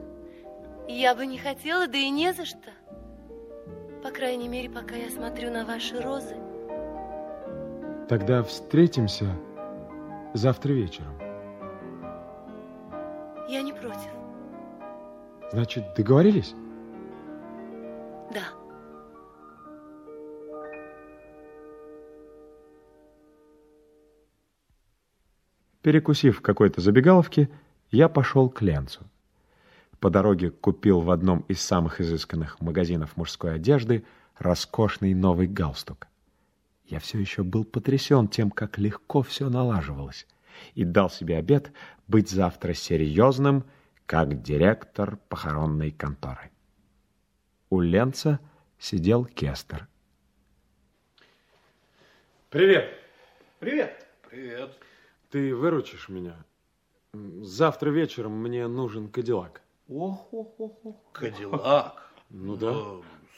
Я 0.88 1.14
бы 1.14 1.26
не 1.26 1.38
хотела, 1.38 1.88
да 1.88 1.98
и 1.98 2.10
не 2.10 2.32
за 2.34 2.46
что. 2.46 2.70
По 4.02 4.10
крайней 4.10 4.48
мере, 4.48 4.70
пока 4.70 4.96
я 4.96 5.10
смотрю 5.10 5.52
на 5.52 5.66
ваши 5.66 6.00
розы. 6.00 6.36
Тогда 8.08 8.42
встретимся 8.44 9.26
завтра 10.34 10.72
вечером. 10.72 11.25
Я 13.48 13.62
не 13.62 13.74
против. 13.74 14.10
Значит, 15.52 15.94
договорились? 15.96 16.54
Да. 18.34 18.44
Перекусив 25.82 26.40
в 26.40 26.42
какой-то 26.42 26.82
забегаловке, 26.82 27.50
я 27.92 28.10
пошел 28.10 28.50
к 28.50 28.64
Ленцу. 28.64 29.02
По 30.00 30.10
дороге 30.10 30.50
купил 30.50 31.02
в 31.02 31.12
одном 31.12 31.42
из 31.48 31.62
самых 31.62 32.02
изысканных 32.02 32.60
магазинов 32.60 33.16
мужской 33.16 33.54
одежды 33.54 34.04
роскошный 34.40 35.14
новый 35.14 35.48
галстук. 35.48 36.08
Я 36.86 37.00
все 37.00 37.20
еще 37.20 37.44
был 37.44 37.64
потрясен 37.64 38.28
тем, 38.28 38.50
как 38.50 38.78
легко 38.80 39.22
все 39.22 39.50
налаживалось, 39.50 40.28
и 40.74 40.84
дал 40.84 41.10
себе 41.10 41.38
обет 41.38 41.72
быть 42.08 42.30
завтра 42.30 42.74
серьезным, 42.74 43.66
как 44.06 44.42
директор 44.42 45.18
похоронной 45.30 45.92
конторы. 45.92 46.52
У 47.70 47.82
Ленца 47.82 48.40
сидел 48.78 49.26
Кестер. 49.26 49.88
Привет. 52.50 52.90
Привет. 53.60 54.06
Привет. 54.30 54.78
Ты 55.30 55.56
выручишь 55.56 56.10
меня? 56.10 56.36
Завтра 57.14 57.90
вечером 57.90 58.34
мне 58.42 58.68
нужен 58.68 59.10
Кадиллак. 59.10 59.62
Ох, 59.88 60.34
ох, 60.34 60.60
ох, 60.60 60.86
ох. 60.86 61.12
Кадиллак. 61.12 62.14
Ну 62.30 62.56
да. 62.56 62.74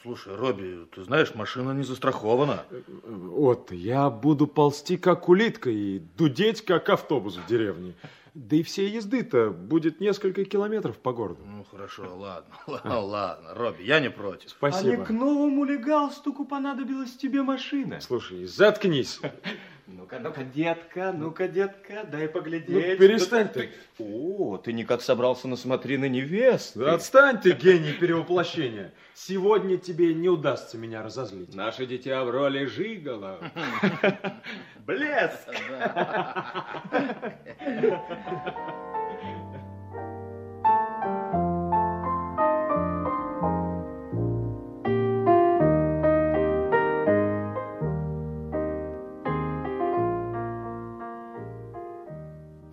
Слушай, 0.02 0.36
Робби, 0.36 0.86
ты 0.94 1.02
знаешь, 1.02 1.34
машина 1.34 1.72
не 1.72 1.82
застрахована. 1.82 2.64
Вот, 3.04 3.72
я 3.72 4.10
буду 4.10 4.46
ползти, 4.46 4.96
как 4.96 5.28
улитка, 5.28 5.70
и 5.70 5.98
дудеть, 6.16 6.64
как 6.64 6.88
автобус 6.88 7.36
в 7.36 7.46
деревне. 7.46 7.94
Да 8.34 8.54
и 8.54 8.62
всей 8.62 8.90
езды-то 8.90 9.50
будет 9.50 10.00
несколько 10.00 10.44
километров 10.44 10.96
по 10.98 11.12
городу. 11.12 11.40
Ну, 11.44 11.64
хорошо, 11.64 12.16
ладно, 12.16 12.54
ладно, 12.68 13.00
ладно, 13.00 13.54
Робби, 13.54 13.82
я 13.82 13.98
не 13.98 14.10
против. 14.10 14.50
Спасибо. 14.50 14.92
А 14.92 14.96
не 14.96 15.04
к 15.04 15.10
новому 15.10 15.64
ли 15.64 15.76
галстуку 15.76 16.44
понадобилась 16.44 17.16
тебе 17.16 17.42
машина? 17.42 18.00
Слушай, 18.00 18.44
заткнись. 18.44 19.20
Ну-ка, 19.90 20.18
ну-ка, 20.18 20.44
детка, 20.44 21.14
ну-ка, 21.16 21.48
детка, 21.48 22.04
дай 22.04 22.26
Ну, 22.26 22.32
поглядеть. 22.32 22.98
перестань 22.98 23.48
ты. 23.48 23.70
О, 23.98 24.58
ты 24.58 24.74
никак 24.74 25.00
собрался 25.00 25.48
на 25.48 25.56
смотрины 25.56 26.10
невесты. 26.10 26.80
Да 26.80 26.92
отстань 26.92 27.40
ты, 27.40 27.52
гений 27.52 27.94
перевоплощения. 27.94 28.92
Сегодня 29.14 29.78
тебе 29.78 30.12
не 30.12 30.28
удастся 30.28 30.76
меня 30.76 31.02
разозлить. 31.02 31.54
Наше 31.54 31.86
дитя 31.86 32.22
в 32.24 32.30
роли 32.30 32.66
Жигала. 32.66 33.40
Блеск! 34.86 35.48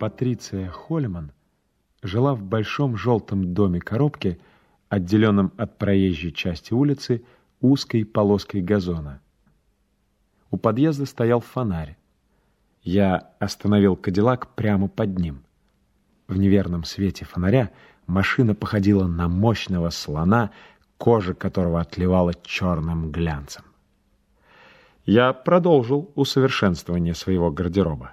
Патриция 0.06 0.68
Хольман 0.68 1.32
жила 2.00 2.32
в 2.32 2.40
большом 2.40 2.96
желтом 2.96 3.54
доме-коробке, 3.54 4.38
отделенном 4.88 5.50
от 5.56 5.78
проезжей 5.78 6.30
части 6.30 6.72
улицы 6.72 7.24
узкой 7.60 8.04
полоской 8.04 8.60
газона. 8.60 9.20
У 10.52 10.58
подъезда 10.58 11.06
стоял 11.06 11.40
фонарь. 11.40 11.96
Я 12.82 13.32
остановил 13.40 13.96
Кадиллак 13.96 14.54
прямо 14.54 14.86
под 14.86 15.18
ним. 15.18 15.42
В 16.28 16.38
неверном 16.38 16.84
свете 16.84 17.24
фонаря 17.24 17.72
машина 18.06 18.54
походила 18.54 19.08
на 19.08 19.26
мощного 19.26 19.90
слона, 19.90 20.52
кожа 20.98 21.34
которого 21.34 21.80
отливала 21.80 22.32
черным 22.44 23.10
глянцем. 23.10 23.64
Я 25.04 25.32
продолжил 25.32 26.12
усовершенствование 26.14 27.14
своего 27.14 27.50
гардероба. 27.50 28.12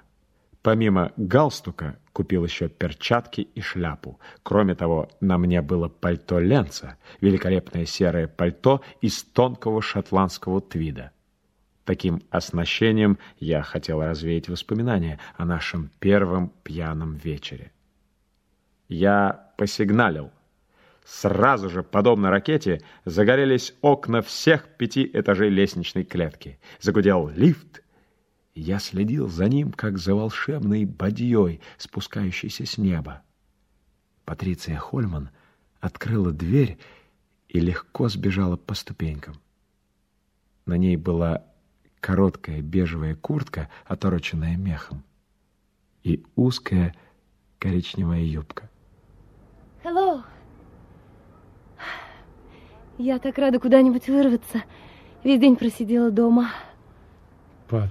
Помимо 0.64 1.12
галстука 1.18 1.98
купил 2.14 2.42
еще 2.42 2.70
перчатки 2.70 3.42
и 3.42 3.60
шляпу. 3.60 4.18
Кроме 4.42 4.74
того, 4.74 5.10
на 5.20 5.36
мне 5.36 5.60
было 5.60 5.88
пальто 5.90 6.38
Ленца, 6.38 6.96
великолепное 7.20 7.84
серое 7.84 8.28
пальто 8.28 8.80
из 9.02 9.24
тонкого 9.24 9.82
шотландского 9.82 10.62
твида. 10.62 11.10
Таким 11.84 12.22
оснащением 12.30 13.18
я 13.38 13.60
хотел 13.60 14.00
развеять 14.00 14.48
воспоминания 14.48 15.20
о 15.36 15.44
нашем 15.44 15.90
первом 15.98 16.50
пьяном 16.62 17.16
вечере. 17.16 17.70
Я 18.88 19.50
посигналил. 19.58 20.30
Сразу 21.04 21.68
же, 21.68 21.82
подобно 21.82 22.30
ракете, 22.30 22.80
загорелись 23.04 23.74
окна 23.82 24.22
всех 24.22 24.66
пяти 24.78 25.10
этажей 25.12 25.50
лестничной 25.50 26.04
клетки. 26.04 26.58
Загудел 26.80 27.28
лифт. 27.28 27.83
Я 28.54 28.78
следил 28.78 29.28
за 29.28 29.48
ним, 29.48 29.72
как 29.72 29.98
за 29.98 30.14
волшебной 30.14 30.84
бадьей, 30.84 31.60
спускающейся 31.76 32.64
с 32.64 32.78
неба. 32.78 33.22
Патриция 34.24 34.78
Хольман 34.78 35.30
открыла 35.80 36.30
дверь 36.30 36.78
и 37.48 37.58
легко 37.58 38.08
сбежала 38.08 38.56
по 38.56 38.74
ступенькам. 38.74 39.40
На 40.66 40.76
ней 40.76 40.96
была 40.96 41.44
короткая 42.00 42.62
бежевая 42.62 43.16
куртка, 43.16 43.68
отороченная 43.86 44.56
мехом, 44.56 45.02
и 46.04 46.24
узкая 46.36 46.94
коричневая 47.58 48.22
юбка. 48.22 48.70
Hello. 49.82 50.22
Я 52.98 53.18
так 53.18 53.36
рада 53.38 53.58
куда-нибудь 53.58 54.08
вырваться. 54.08 54.62
Весь 55.24 55.40
день 55.40 55.56
просидела 55.56 56.10
дома. 56.10 56.50
Пат, 57.68 57.90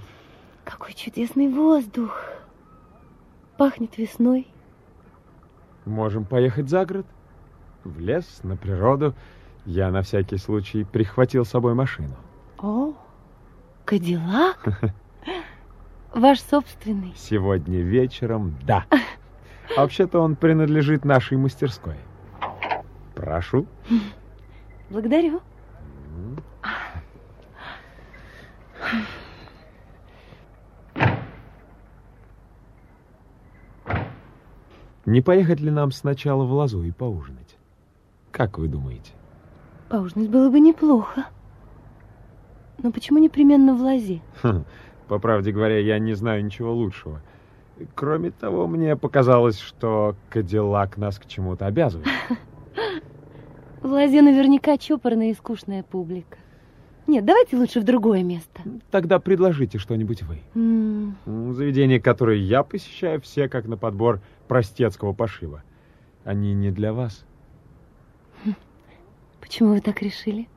Какой 0.64 0.94
чудесный 0.94 1.48
воздух. 1.48 2.18
Пахнет 3.58 3.98
весной. 3.98 4.48
можем 5.84 6.24
поехать 6.24 6.68
за 6.68 6.84
город? 6.86 7.06
В 7.84 8.00
лес, 8.00 8.40
на 8.42 8.56
природу. 8.56 9.14
Я 9.66 9.90
на 9.90 10.02
всякий 10.02 10.38
случай 10.38 10.84
прихватил 10.84 11.44
с 11.44 11.50
собой 11.50 11.74
машину. 11.74 12.16
О, 12.58 12.94
Кадиллак? 13.84 14.66
Ваш 16.14 16.40
собственный. 16.40 17.12
Сегодня 17.16 17.80
вечером, 17.80 18.56
да. 18.62 18.86
А 19.76 19.80
вообще-то 19.80 20.20
он 20.20 20.36
принадлежит 20.36 21.04
нашей 21.04 21.36
мастерской. 21.36 21.96
Прошу. 23.14 23.66
Благодарю. 24.90 25.40
Не 35.06 35.20
поехать 35.20 35.60
ли 35.60 35.70
нам 35.70 35.92
сначала 35.92 36.44
в 36.44 36.52
Лазу 36.52 36.82
и 36.82 36.90
поужинать? 36.90 37.56
Как 38.30 38.58
вы 38.58 38.68
думаете? 38.68 39.12
Поужинать 39.88 40.30
было 40.30 40.50
бы 40.50 40.60
неплохо. 40.60 41.26
Но 42.82 42.90
почему 42.90 43.18
непременно 43.18 43.74
в 43.74 43.82
лазе? 43.82 44.20
Хм, 44.42 44.64
По 45.08 45.18
правде 45.18 45.52
говоря, 45.52 45.78
я 45.78 45.98
не 45.98 46.14
знаю 46.14 46.44
ничего 46.44 46.72
лучшего. 46.74 47.20
Кроме 47.94 48.30
того, 48.30 48.66
мне 48.66 48.96
показалось, 48.96 49.58
что 49.58 50.16
Кадиллак 50.30 50.96
нас 50.96 51.18
к 51.18 51.26
чему-то 51.26 51.66
обязывает. 51.66 52.08
В 53.82 53.86
лазе 53.86 54.22
наверняка 54.22 54.78
чопорная 54.78 55.30
и 55.30 55.34
скучная 55.34 55.82
публика. 55.82 56.38
Нет, 57.06 57.24
давайте 57.24 57.56
лучше 57.56 57.80
в 57.80 57.84
другое 57.84 58.22
место. 58.22 58.62
Тогда 58.90 59.18
предложите 59.18 59.78
что-нибудь 59.78 60.22
вы. 60.22 60.38
М, 60.54 61.16
Заведения, 61.54 62.00
которые 62.00 62.40
я 62.42 62.62
посещаю, 62.62 63.20
все 63.20 63.48
как 63.48 63.66
на 63.66 63.76
подбор 63.76 64.20
простецкого 64.48 65.12
пошива. 65.12 65.62
Они 66.24 66.54
не 66.54 66.70
для 66.70 66.92
вас. 66.94 67.24
Почему 69.40 69.70
вы 69.74 69.80
так 69.80 70.00
решили? 70.02 70.48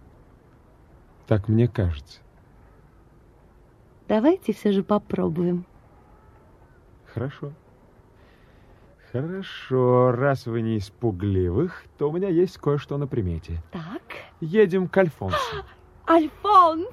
Так 1.27 1.49
мне 1.49 1.67
кажется. 1.67 2.21
Давайте 4.07 4.53
все 4.53 4.71
же 4.71 4.83
попробуем. 4.83 5.65
Хорошо. 7.13 7.51
Хорошо, 9.11 10.11
раз 10.11 10.45
вы 10.45 10.61
не 10.61 10.77
из 10.77 10.89
пугливых, 10.89 11.83
то 11.97 12.09
у 12.09 12.13
меня 12.13 12.29
есть 12.29 12.57
кое-что 12.57 12.97
на 12.97 13.07
примете. 13.07 13.61
Так. 13.71 14.01
Едем 14.39 14.87
к 14.87 14.97
Альфонсу. 14.97 15.37
Альфонс! 16.09 16.87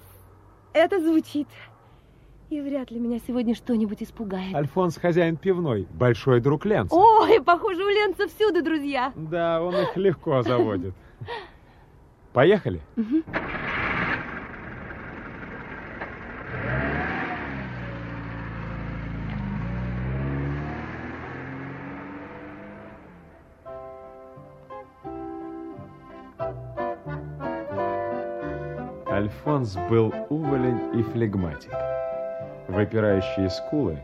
Это 0.72 1.00
звучит. 1.00 1.46
И 2.50 2.61
вряд 2.61 2.90
ли 2.90 2.98
меня 2.98 3.20
сегодня 3.27 3.55
что-нибудь 3.55 4.03
испугает. 4.03 4.55
Альфонс 4.55 4.96
хозяин 4.98 5.37
пивной, 5.37 5.87
большой 5.90 6.40
друг 6.40 6.66
Ленца. 6.66 6.94
Ой, 6.94 7.40
похоже, 7.42 7.85
у 7.85 7.88
Ленца 7.88 8.27
всюду 8.29 8.62
друзья. 8.62 9.12
Да, 9.16 9.62
он 9.62 9.74
их 9.77 9.96
легко 9.96 10.42
заводит. 10.42 10.94
Поехали? 12.33 12.81
Альфонс 29.46 29.76
был 29.90 30.14
уволень 30.30 30.98
и 30.98 31.02
флегматик. 31.02 31.70
Выпирающие 32.66 33.50
скулы, 33.50 33.98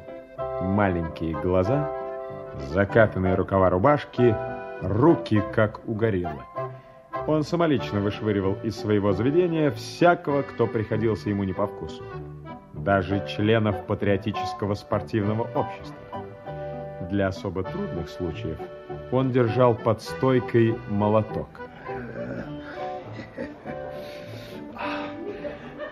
маленькие 0.61 1.33
глаза, 1.33 1.91
закатанные 2.69 3.37
рукава 3.37 3.71
рубашки, 3.71 4.37
руки, 4.83 5.43
как 5.55 5.81
у 5.89 5.95
гориллы. 5.95 6.43
Он 7.27 7.43
самолично 7.43 8.01
вышвыривал 8.01 8.59
из 8.63 8.77
своего 8.77 9.15
заведения 9.15 9.71
всякого, 9.71 10.43
кто 10.43 10.67
приходился 10.67 11.31
ему 11.31 11.45
не 11.45 11.55
по 11.55 11.67
вкусу. 11.67 12.05
Даже 12.75 13.27
членов 13.27 13.87
патриотического 13.87 14.75
спортивного 14.75 15.49
общества. 15.55 15.97
Для 17.09 17.29
особо 17.29 17.63
трудных 17.63 18.11
случаев 18.11 18.59
он 19.11 19.31
держал 19.31 19.75
под 19.75 20.03
стойкой 20.03 20.77
молоток. 20.91 21.49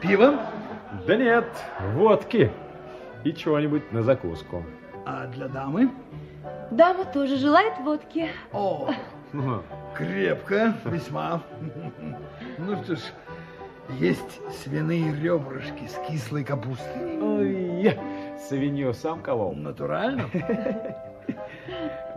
Пиво? 0.08 0.40
Да 1.06 1.16
нет, 1.16 1.44
водки 1.92 2.50
и 3.24 3.32
чего-нибудь 3.34 3.92
на 3.92 4.02
закуску. 4.02 4.64
А 5.04 5.26
для 5.26 5.48
дамы? 5.48 5.90
Дама 6.70 7.04
тоже 7.04 7.36
желает 7.36 7.74
водки. 7.80 8.30
О, 8.54 8.90
крепко, 9.94 10.72
весьма. 10.86 11.42
Ну 12.56 12.82
что 12.84 12.96
ж, 12.96 13.00
Есть 13.98 14.40
свиные 14.62 15.14
ребрышки 15.14 15.86
с 15.86 15.98
кислой 16.06 16.44
капустой. 16.44 17.20
Ой, 17.20 17.82
я 17.82 17.94
свинью 18.48 18.94
сам 18.94 19.20
колол. 19.20 19.54
Натурально. 19.54 20.30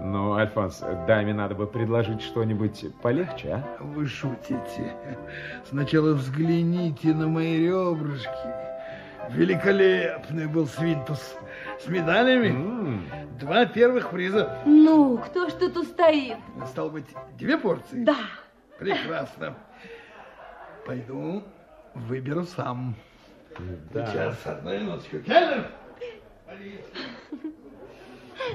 Ну, 0.04 0.34
Альфонс, 0.34 0.80
даме 1.08 1.34
надо 1.34 1.54
бы 1.54 1.68
предложить 1.68 2.22
что-нибудь 2.24 2.86
полегче, 3.04 3.54
а? 3.54 3.78
Вы 3.84 4.08
шутите. 4.08 4.96
Сначала 5.70 6.14
взгляните 6.14 7.14
на 7.14 7.28
мои 7.28 7.68
ребрышки. 7.68 8.30
Великолепный 9.30 10.48
был 10.48 10.66
свинтус 10.66 11.36
с 11.80 11.88
медалями. 11.88 12.48
М, 12.48 13.06
Два 13.40 13.66
первых 13.66 14.10
приза. 14.10 14.58
Ну, 14.66 15.18
кто 15.20 15.50
ж 15.50 15.54
тут 15.54 15.78
устоит? 15.78 16.38
Стало 16.68 16.90
быть, 16.90 17.06
две 17.38 17.58
порции? 17.58 18.04
Да. 18.04 18.18
Прекрасно. 18.80 19.56
Пойду 20.86 21.44
выберу 21.94 22.44
сам. 22.46 22.96
Да. 23.94 24.08
Сейчас, 24.08 24.36
одну 24.46 24.72
минуточку. 24.80 25.20
Келлер! 25.20 25.68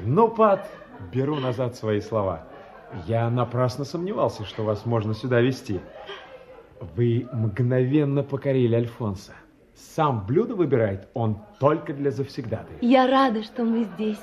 Ну, 0.02 0.28
Пат, 0.28 0.68
беру 1.12 1.36
назад 1.36 1.76
свои 1.76 2.00
слова. 2.00 2.46
Я 3.06 3.28
напрасно 3.30 3.84
сомневался, 3.84 4.44
что 4.44 4.62
вас 4.62 4.86
можно 4.86 5.14
сюда 5.14 5.40
вести. 5.40 5.80
Вы 6.94 7.28
мгновенно 7.32 8.22
покорили 8.22 8.74
Альфонса. 8.74 9.32
Сам 9.74 10.24
блюдо 10.26 10.54
выбирает 10.54 11.08
он 11.14 11.38
только 11.58 11.92
для 11.92 12.10
завсегдатаев. 12.10 12.80
Я 12.80 13.06
рада, 13.06 13.42
что 13.42 13.64
мы 13.64 13.84
здесь. 13.84 14.20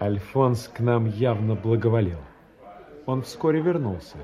Альфонс 0.00 0.68
к 0.68 0.80
нам 0.80 1.06
явно 1.06 1.54
благоволил. 1.54 2.18
Он 3.06 3.22
вскоре 3.22 3.60
вернулся. 3.60 4.16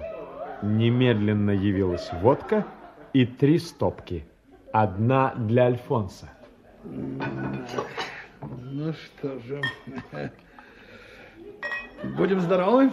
Немедленно 0.62 1.50
явилась 1.50 2.10
водка 2.22 2.66
и 3.12 3.26
три 3.26 3.58
стопки. 3.58 4.26
Одна 4.72 5.34
для 5.34 5.66
Альфонса. 5.66 6.30
Ну 6.82 8.92
что 8.92 9.38
же. 9.40 9.60
Будем 12.02 12.40
здоровы. 12.40 12.92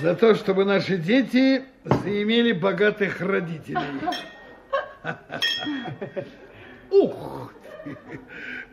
За 0.00 0.14
то, 0.14 0.34
чтобы 0.34 0.64
наши 0.64 0.96
дети 0.96 1.64
заимели 1.84 2.52
богатых 2.52 3.20
родителей. 3.20 4.00
Ух! 6.90 7.52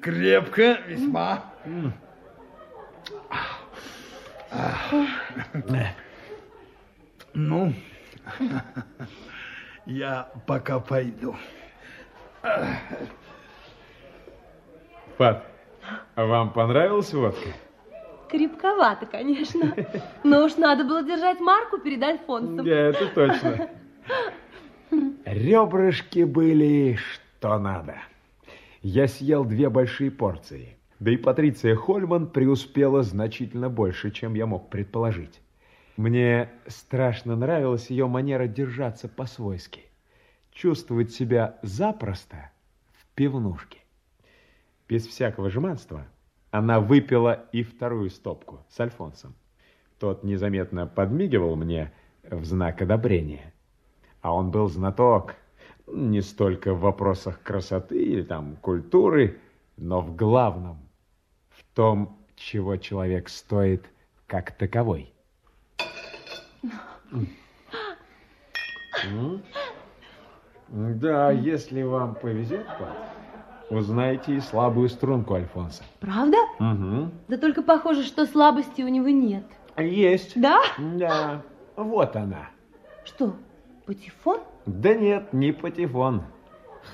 Крепко, 0.02 0.80
весьма. 0.88 1.44
Ну, 7.34 7.74
я 9.86 10.30
пока 10.46 10.80
пойду. 10.80 11.36
Пат, 15.18 15.46
а 16.16 16.26
вам 16.26 16.54
понравилась 16.54 17.14
водка? 17.14 17.50
Крепковато, 18.30 19.06
конечно. 19.06 19.76
Но 20.24 20.46
уж 20.46 20.58
надо 20.58 20.84
было 20.84 21.04
держать 21.04 21.40
марку 21.40 21.80
перед 21.80 22.02
Альфонсом. 22.04 22.66
Да, 22.66 22.72
это 22.72 23.08
точно. 23.08 23.70
Ребрышки 25.26 26.24
были 26.24 26.96
что 26.96 27.58
надо. 27.58 27.96
Я 28.82 29.08
съел 29.08 29.46
две 29.46 29.70
большие 29.70 30.12
порции. 30.12 30.78
Да 31.00 31.12
и 31.12 31.18
Патриция 31.18 31.76
Хольман 31.76 32.28
преуспела 32.28 33.04
значительно 33.04 33.70
больше, 33.70 34.12
чем 34.12 34.34
я 34.34 34.46
мог 34.46 34.70
предположить. 34.70 35.42
Мне 35.96 36.50
страшно 36.68 37.36
нравилась 37.36 37.90
ее 37.90 38.08
манера 38.08 38.48
держаться 38.48 39.08
по-свойски. 39.08 39.82
Чувствовать 40.52 41.12
себя 41.12 41.58
запросто 41.62 42.52
в 42.94 43.06
пивнушке. 43.16 43.80
Без 44.88 45.06
всякого 45.08 45.50
жеманства 45.50 46.06
она 46.52 46.80
выпила 46.80 47.46
и 47.52 47.64
вторую 47.64 48.10
стопку 48.10 48.66
с 48.70 48.80
Альфонсом. 48.80 49.36
Тот 50.00 50.24
незаметно 50.24 50.88
подмигивал 50.88 51.56
мне 51.56 51.92
в 52.24 52.46
знак 52.46 52.82
одобрения. 52.82 53.54
А 54.22 54.34
он 54.34 54.52
был 54.52 54.68
знаток 54.68 55.36
не 55.88 56.22
столько 56.22 56.74
в 56.74 56.82
вопросах 56.82 57.42
красоты 57.42 58.02
или 58.02 58.24
там 58.24 58.56
культуры, 58.58 59.40
но 59.78 60.02
в 60.02 60.16
главном, 60.16 60.78
в 61.50 61.64
том, 61.76 62.20
чего 62.36 62.78
человек 62.78 63.30
стоит 63.30 63.86
как 64.28 64.52
таковой. 64.52 65.14
Да, 70.68 71.32
если 71.32 71.82
вам 71.82 72.16
повезет, 72.16 72.68
Пат, 72.68 73.09
узнаете 73.70 74.36
и 74.36 74.40
слабую 74.40 74.90
струнку 74.90 75.34
Альфонса. 75.36 75.84
Правда? 76.00 76.38
Угу. 76.60 77.12
Да 77.28 77.38
только 77.38 77.62
похоже, 77.62 78.04
что 78.04 78.26
слабости 78.26 78.82
у 78.82 78.88
него 78.88 79.10
нет. 79.10 79.44
Есть. 79.78 80.40
Да? 80.40 80.62
Да, 80.78 81.42
вот 81.76 82.16
она. 82.16 82.50
Что, 83.06 83.36
патефон? 83.86 84.40
Да 84.66 84.94
нет, 84.94 85.34
не 85.34 85.52
патефон. 85.52 86.24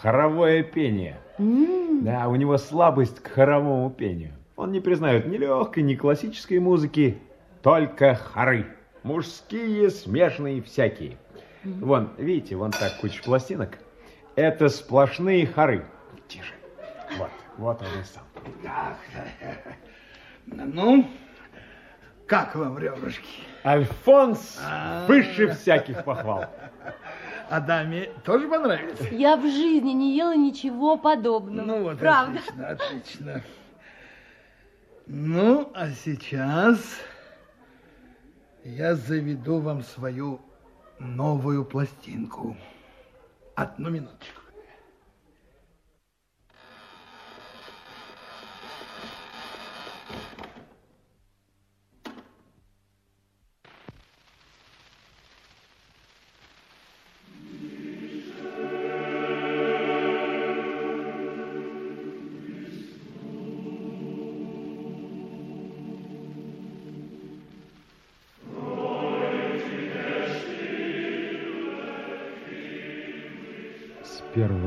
Хоровое 0.02 0.64
пение. 0.64 1.20
М, 1.38 2.04
Да, 2.04 2.28
у 2.28 2.36
него 2.36 2.58
слабость 2.58 3.20
к 3.22 3.28
хоровому 3.28 3.90
пению. 3.90 4.34
Он 4.56 4.72
не 4.72 4.80
признает 4.80 5.28
ни 5.28 5.38
легкой, 5.38 5.84
ни 5.84 5.96
классической 5.96 6.60
музыки, 6.60 7.18
только 7.62 8.16
хоры. 8.16 8.68
Мужские, 9.04 9.90
смешные, 9.90 10.62
всякие. 10.62 11.18
Вон, 11.64 12.10
видите, 12.18 12.56
вон 12.56 12.72
так 12.72 12.98
куча 13.02 13.22
пластинок. 13.24 13.80
Это 14.36 14.70
сплошные 14.70 15.46
хоры. 15.48 15.86
Тише. 16.28 16.54
Вот, 17.18 17.30
вот 17.58 17.82
он 17.82 17.88
и 18.00 18.04
сам. 18.04 18.24
Так, 18.64 18.98
ну, 20.48 21.08
как 22.28 22.56
вам 22.56 22.78
ребрышки? 22.78 23.44
Альфонс 23.64 24.60
А. 24.64 25.06
выше 25.08 25.48
всяких 25.54 26.04
похвал. 26.04 26.46
А 27.50 27.60
даме 27.60 28.10
тоже 28.24 28.48
понравилось? 28.48 29.00
Я 29.12 29.38
в 29.38 29.44
жизни 29.44 29.92
не 29.92 30.18
ела 30.18 30.36
ничего 30.36 30.98
подобного. 30.98 31.66
Ну 31.66 31.84
вот, 31.84 32.00
Правда? 32.00 32.40
отлично, 32.40 32.70
отлично. 32.70 33.42
Ну, 35.08 35.72
а 35.76 35.90
сейчас 35.92 36.80
я 38.64 38.96
заведу 38.96 39.60
вам 39.60 39.84
свою 39.84 40.42
новую 40.98 41.64
пластинку. 41.66 42.58
Одну 43.56 43.92
минуточку. 43.92 44.42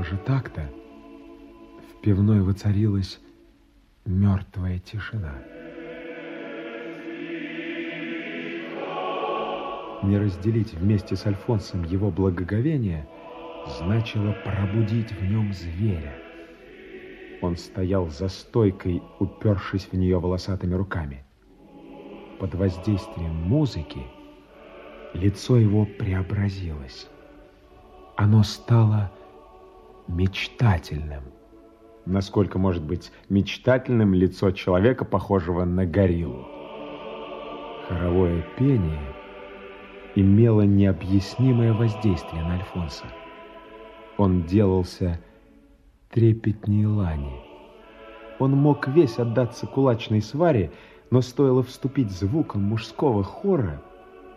Же 0.08 0.16
такта 0.16 0.70
в 1.90 2.00
пивной 2.00 2.40
воцарилась 2.40 3.20
мертвая 4.06 4.78
тишина. 4.78 5.34
Не 10.02 10.16
разделить 10.16 10.72
вместе 10.72 11.14
с 11.14 11.26
Альфонсом 11.26 11.84
его 11.84 12.10
благоговение 12.10 13.06
значило 13.78 14.34
пробудить 14.44 15.12
в 15.12 15.22
нем 15.22 15.52
зверя. 15.52 16.14
Он 17.42 17.56
стоял 17.56 18.08
за 18.08 18.28
стойкой, 18.28 19.02
упершись 19.18 19.88
в 19.92 19.92
нее 19.92 20.18
волосатыми 20.18 20.74
руками. 20.74 21.24
Под 22.40 22.54
воздействием 22.54 23.34
музыки 23.34 24.00
лицо 25.12 25.58
его 25.58 25.84
преобразилось. 25.84 27.08
Оно 28.16 28.42
стало 28.42 29.12
мечтательным. 30.08 31.22
Насколько 32.06 32.58
может 32.58 32.82
быть 32.82 33.12
мечтательным 33.28 34.14
лицо 34.14 34.50
человека, 34.50 35.04
похожего 35.04 35.64
на 35.64 35.84
гориллу? 35.84 36.46
Хоровое 37.86 38.44
пение 38.56 39.14
имело 40.14 40.62
необъяснимое 40.62 41.72
воздействие 41.72 42.42
на 42.42 42.54
Альфонса. 42.54 43.04
Он 44.16 44.44
делался 44.44 45.20
трепетнее 46.10 46.88
лани. 46.88 47.40
Он 48.38 48.52
мог 48.52 48.88
весь 48.88 49.18
отдаться 49.18 49.66
кулачной 49.66 50.22
сваре, 50.22 50.72
но 51.10 51.20
стоило 51.20 51.62
вступить 51.62 52.10
звуком 52.10 52.62
мужского 52.62 53.22
хора, 53.22 53.82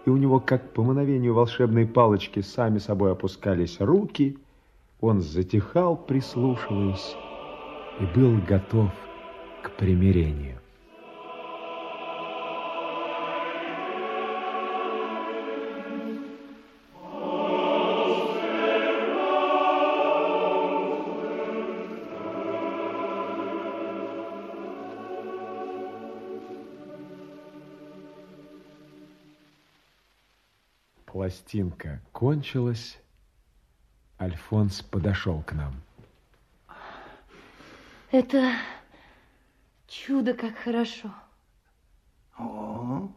и 0.05 0.09
у 0.09 0.17
него, 0.17 0.39
как 0.39 0.73
по 0.73 0.83
мановению 0.83 1.33
волшебной 1.33 1.85
палочки, 1.85 2.41
сами 2.41 2.79
собой 2.79 3.11
опускались 3.11 3.79
руки, 3.79 4.37
он 5.01 5.21
затихал, 5.21 5.97
прислушиваясь, 5.97 7.15
и 7.99 8.05
был 8.15 8.37
готов 8.37 8.91
к 9.63 9.71
примирению. 9.71 10.59
Пластинка 31.05 32.01
кончилась, 32.13 33.00
Альфонс 34.21 34.83
подошел 34.83 35.41
к 35.41 35.53
нам. 35.53 35.73
Это 38.11 38.53
чудо, 39.87 40.35
как 40.35 40.55
хорошо. 40.57 41.11
О, 42.37 43.09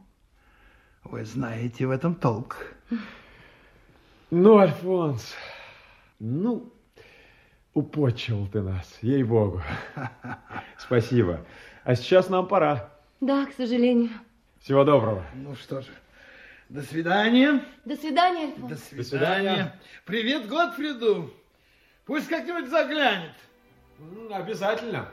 вы 1.04 1.24
знаете 1.26 1.86
в 1.86 1.90
этом 1.90 2.14
толк. 2.14 2.74
Ну, 4.30 4.56
Альфонс, 4.56 5.34
ну, 6.18 6.72
упочил 7.74 8.46
ты 8.46 8.62
нас, 8.62 8.98
ей-богу. 9.02 9.60
Спасибо. 10.78 11.44
А 11.84 11.96
сейчас 11.96 12.30
нам 12.30 12.48
пора. 12.48 12.88
Да, 13.20 13.44
к 13.44 13.52
сожалению. 13.52 14.10
Всего 14.60 14.84
доброго. 14.84 15.22
Ну 15.34 15.54
что 15.54 15.82
же, 15.82 15.90
до 16.68 16.82
свидания. 16.82 17.62
До 17.84 17.96
свидания, 17.96 18.44
Альфонс. 18.44 18.70
До 18.70 18.76
свидания. 18.76 19.04
свидания. 19.04 19.80
Привет 20.04 20.48
Готфриду. 20.48 21.32
Пусть 22.06 22.28
как-нибудь 22.28 22.68
заглянет. 22.68 23.32
Обязательно. 24.30 25.08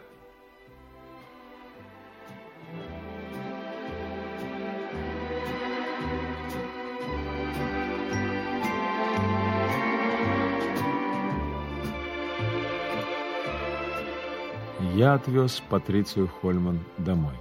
Я 14.93 15.13
отвез 15.13 15.61
Патрицию 15.69 16.27
Хольман 16.27 16.79
домой. 16.97 17.33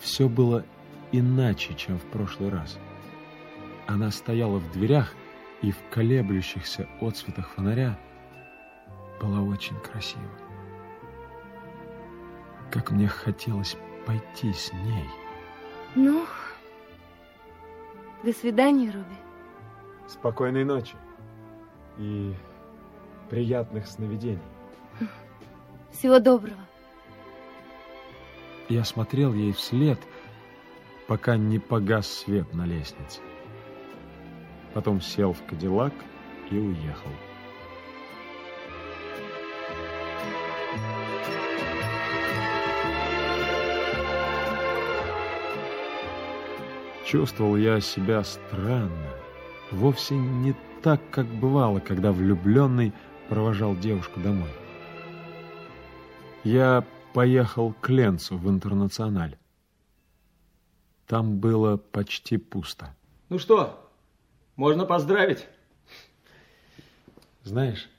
Все 0.00 0.28
было 0.28 0.64
иначе, 1.18 1.74
чем 1.74 1.98
в 1.98 2.04
прошлый 2.04 2.50
раз. 2.50 2.78
Она 3.86 4.10
стояла 4.10 4.58
в 4.58 4.72
дверях 4.72 5.14
и 5.62 5.70
в 5.70 5.76
колеблющихся 5.90 6.88
отсветах 7.00 7.50
фонаря 7.50 7.98
была 9.20 9.40
очень 9.40 9.78
красива. 9.80 10.22
Как 12.70 12.90
мне 12.90 13.06
хотелось 13.06 13.76
пойти 14.06 14.52
с 14.52 14.72
ней. 14.72 15.08
Ну, 15.94 16.26
до 18.24 18.32
свидания, 18.32 18.90
Робби. 18.90 19.16
Спокойной 20.08 20.64
ночи 20.64 20.96
и 21.98 22.34
приятных 23.30 23.86
сновидений. 23.86 24.40
Всего 25.92 26.18
доброго. 26.18 26.60
Я 28.68 28.84
смотрел 28.84 29.32
ей 29.32 29.52
вслед, 29.52 29.98
пока 31.06 31.36
не 31.36 31.58
погас 31.58 32.08
свет 32.08 32.52
на 32.54 32.64
лестнице. 32.66 33.20
Потом 34.72 35.00
сел 35.00 35.32
в 35.32 35.42
кадиллак 35.44 35.92
и 36.50 36.56
уехал. 36.56 37.10
Чувствовал 47.04 47.56
я 47.56 47.80
себя 47.80 48.24
странно, 48.24 49.10
вовсе 49.70 50.16
не 50.16 50.54
так, 50.82 51.00
как 51.10 51.26
бывало, 51.26 51.78
когда 51.78 52.12
влюбленный 52.12 52.92
провожал 53.28 53.76
девушку 53.76 54.20
домой. 54.20 54.50
Я 56.42 56.84
поехал 57.12 57.72
к 57.80 57.88
Ленцу 57.88 58.36
в 58.36 58.50
интернациональ. 58.50 59.36
Там 61.06 61.38
было 61.38 61.76
почти 61.76 62.36
пусто. 62.38 62.94
Ну 63.28 63.38
что, 63.38 63.90
можно 64.56 64.86
поздравить? 64.86 65.46
Знаешь, 67.42 67.90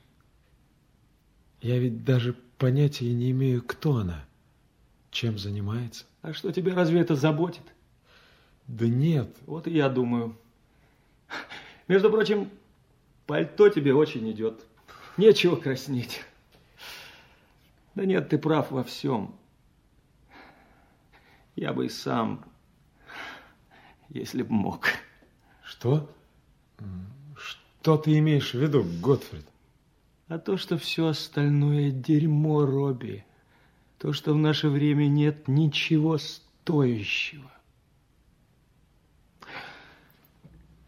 я 1.62 1.78
ведь 1.78 2.04
даже 2.04 2.34
понятия 2.58 3.14
не 3.14 3.32
имею, 3.32 3.62
кто 3.62 3.98
она, 3.98 4.26
чем 5.12 5.38
занимается. 5.38 6.06
А 6.22 6.34
что 6.34 6.52
тебя 6.52 6.74
разве 6.74 7.00
это 7.00 7.16
заботит? 7.16 7.64
Да 8.68 8.88
нет, 8.88 9.30
Вот 9.46 9.68
и 9.68 9.72
я 9.72 9.90
думаю. 9.90 10.36
Между 11.88 12.10
прочим, 12.10 12.50
пальто 13.28 13.70
тебе 13.70 13.94
очень 13.94 14.30
идет. 14.32 14.66
Нечего 15.18 15.56
краснеть. 15.56 16.24
Да 17.94 18.06
нет, 18.06 18.30
ты 18.30 18.40
прав 18.40 18.72
во 18.72 18.84
всем. 18.84 19.36
Я 21.56 21.72
бы 21.74 21.86
и 21.86 21.90
сам, 21.90 22.44
если 24.16 24.44
б 24.44 24.52
мог. 24.52 24.88
что? 25.64 26.10
Что 27.36 27.98
ты 27.98 28.18
имеешь 28.18 28.54
в 28.54 28.60
виду, 28.60 28.84
Готфрид? 29.02 29.46
А 30.28 30.40
то, 30.40 30.58
что 30.58 30.78
все 30.78 31.08
остальное 31.08 31.92
дерьмо, 31.92 32.66
Робби. 32.66 33.26
То, 34.00 34.14
что 34.14 34.34
в 34.34 34.38
наше 34.38 34.70
время 34.70 35.08
нет 35.08 35.48
ничего 35.48 36.18
стоящего. 36.18 37.52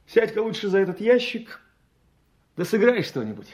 Сядь-ка 0.07 0.39
лучше 0.39 0.69
за 0.69 0.79
этот 0.79 1.01
ящик, 1.01 1.61
да 2.55 2.65
сыграй 2.65 3.03
что-нибудь. 3.03 3.47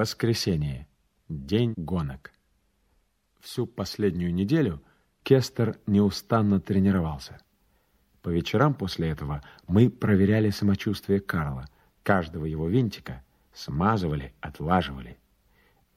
Воскресенье. 0.00 0.86
День 1.28 1.74
гонок. 1.76 2.32
Всю 3.40 3.66
последнюю 3.66 4.32
неделю 4.32 4.82
Кестер 5.22 5.76
неустанно 5.86 6.58
тренировался. 6.58 7.38
По 8.22 8.30
вечерам 8.30 8.72
после 8.72 9.10
этого 9.10 9.42
мы 9.68 9.90
проверяли 9.90 10.48
самочувствие 10.48 11.20
Карла, 11.20 11.66
каждого 12.02 12.46
его 12.46 12.66
винтика, 12.66 13.22
смазывали, 13.52 14.32
отлаживали. 14.40 15.18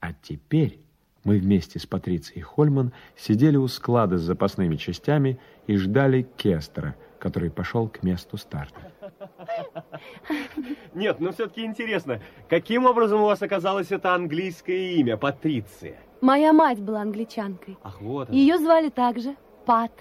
А 0.00 0.12
теперь 0.12 0.82
мы 1.24 1.38
вместе 1.38 1.78
с 1.78 1.86
Патрицией 1.86 2.42
Хольман 2.42 2.92
сидели 3.16 3.56
у 3.56 3.66
склада 3.68 4.18
с 4.18 4.22
запасными 4.22 4.76
частями 4.76 5.40
и 5.66 5.78
ждали 5.78 6.28
Кестера, 6.36 6.94
который 7.18 7.50
пошел 7.50 7.88
к 7.88 8.02
месту 8.02 8.36
старта. 8.36 8.92
Нет, 10.94 11.20
но 11.20 11.32
все-таки 11.32 11.64
интересно, 11.64 12.20
каким 12.48 12.86
образом 12.86 13.20
у 13.20 13.26
вас 13.26 13.42
оказалось 13.42 13.90
это 13.90 14.14
английское 14.14 14.94
имя, 14.94 15.16
Патриция? 15.16 15.96
Моя 16.20 16.52
мать 16.52 16.80
была 16.80 17.02
англичанкой. 17.02 17.76
Ах, 17.82 18.00
вот 18.00 18.28
оно. 18.28 18.36
Ее 18.36 18.58
звали 18.58 18.88
также 18.88 19.36
Пат. 19.66 19.92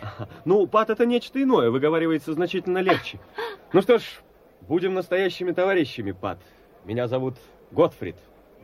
Ну, 0.45 0.67
Пат 0.67 0.89
это 0.89 1.05
нечто 1.05 1.41
иное, 1.41 1.69
выговаривается 1.71 2.33
значительно 2.33 2.77
легче. 2.79 3.19
Ну 3.73 3.81
что 3.81 3.97
ж, 3.97 4.03
будем 4.61 4.93
настоящими 4.93 5.51
товарищами, 5.51 6.11
Пат. 6.11 6.39
Меня 6.85 7.07
зовут 7.07 7.35
Готфрид. 7.71 8.15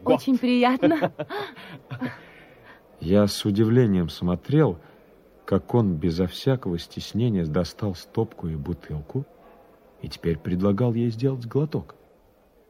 Гот. 0.03 0.21
Очень 0.21 0.37
приятно. 0.37 1.11
Я 2.99 3.27
с 3.27 3.43
удивлением 3.45 4.09
смотрел, 4.09 4.77
как 5.45 5.73
он 5.73 5.95
безо 5.95 6.27
всякого 6.27 6.77
стеснения 6.77 7.45
достал 7.45 7.95
стопку 7.95 8.47
и 8.47 8.55
бутылку 8.55 9.25
и 10.01 10.07
теперь 10.07 10.37
предлагал 10.37 10.93
ей 10.93 11.09
сделать 11.09 11.45
глоток. 11.45 11.95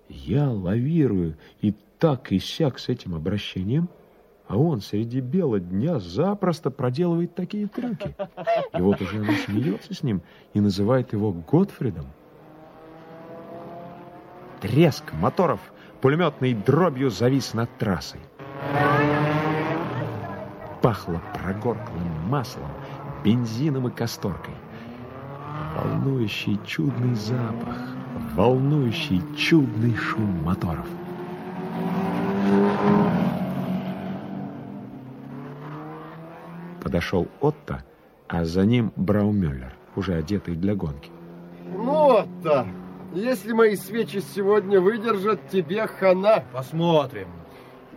Я 0.10 0.50
лавирую 0.50 1.38
и 1.62 1.74
так 2.00 2.32
и 2.32 2.40
сяк 2.40 2.80
с 2.80 2.90
этим 2.90 3.14
обращением, 3.14 3.90
а 4.48 4.58
он 4.58 4.82
среди 4.82 5.22
бела 5.22 5.60
дня 5.60 6.00
запросто 6.00 6.72
проделывает 6.72 7.36
такие 7.36 7.68
трюки. 7.68 8.16
И 8.76 8.82
вот 8.82 9.00
уже 9.02 9.20
она 9.20 9.34
смеется 9.46 9.94
с 9.94 10.02
ним 10.02 10.24
и 10.54 10.60
называет 10.60 11.14
его 11.14 11.32
Готфридом. 11.32 12.08
треск 14.62 15.14
моторов 15.14 15.60
пулеметной 16.02 16.54
дробью 16.54 17.12
завис 17.12 17.54
над 17.54 17.70
трассой. 17.78 18.20
Пахло 20.82 21.22
прогорклым 21.34 22.28
маслом, 22.28 22.72
бензином 23.24 23.88
и 23.88 23.92
касторкой. 23.92 24.56
Волнующий 25.76 26.60
чудный 26.66 27.16
запах, 27.16 27.96
волнующий 28.36 29.22
чудный 29.36 29.96
шум 29.96 30.44
моторов. 30.44 30.88
Подошел 36.82 37.28
Отто, 37.42 37.84
а 38.28 38.46
за 38.46 38.66
ним 38.66 38.92
Браумюллер, 38.96 39.74
уже 39.96 40.16
одетый 40.16 40.56
для 40.56 40.76
гонки. 40.76 41.12
Ну, 41.76 42.18
Отто, 42.18 42.66
если 43.14 43.54
мои 43.54 43.76
свечи 43.76 44.20
сегодня 44.20 44.80
выдержат, 44.80 45.50
тебе 45.50 45.88
хана. 45.88 46.44
Посмотрим. 46.54 47.28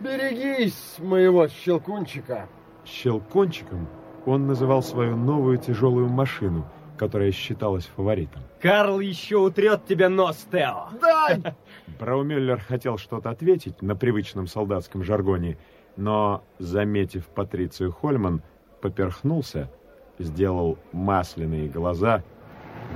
Берегись 0.01 0.97
моего 0.99 1.49
щелкунчика. 1.49 2.49
Щелкунчиком 2.85 3.87
он 4.27 4.47
называл 4.47 4.83
свою 4.83 5.17
новую 5.17 5.59
тяжелую 5.59 6.09
машину, 6.09 6.65
которая 7.03 7.33
считалась 7.33 7.91
фаворитом. 7.97 8.43
Карл 8.61 9.01
еще 9.01 9.39
утрет 9.39 9.87
тебе 9.87 10.09
нос, 10.09 10.47
Тео. 10.53 10.91
Дай! 11.01 11.43
Браумюллер 11.99 12.61
хотел 12.61 12.97
что-то 12.97 13.31
ответить 13.31 13.83
на 13.83 13.97
привычном 13.97 14.47
солдатском 14.47 15.03
жаргоне, 15.03 15.59
но, 15.97 16.45
заметив 16.61 17.27
Патрицию 17.27 17.91
Хольман, 17.91 18.41
поперхнулся, 18.81 19.69
сделал 20.21 20.79
масляные 20.93 21.69
глаза, 21.69 22.23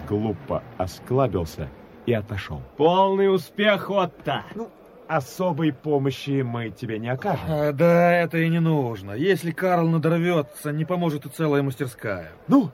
глупо 0.08 0.62
осклабился 0.78 1.68
и 2.06 2.12
отошел. 2.12 2.62
Полный 2.76 3.34
успех, 3.34 3.90
Отто! 3.90 4.44
Ну, 4.54 4.70
особой 5.08 5.72
помощи 5.72 6.42
мы 6.42 6.70
тебе 6.70 7.00
не 7.00 7.08
окажем. 7.08 7.44
А, 7.48 7.72
да, 7.72 8.12
это 8.12 8.38
и 8.38 8.48
не 8.48 8.60
нужно. 8.60 9.14
Если 9.14 9.50
Карл 9.50 9.88
надорвется, 9.88 10.70
не 10.70 10.84
поможет 10.84 11.26
и 11.26 11.28
целая 11.28 11.64
мастерская. 11.64 12.30
Ну, 12.46 12.70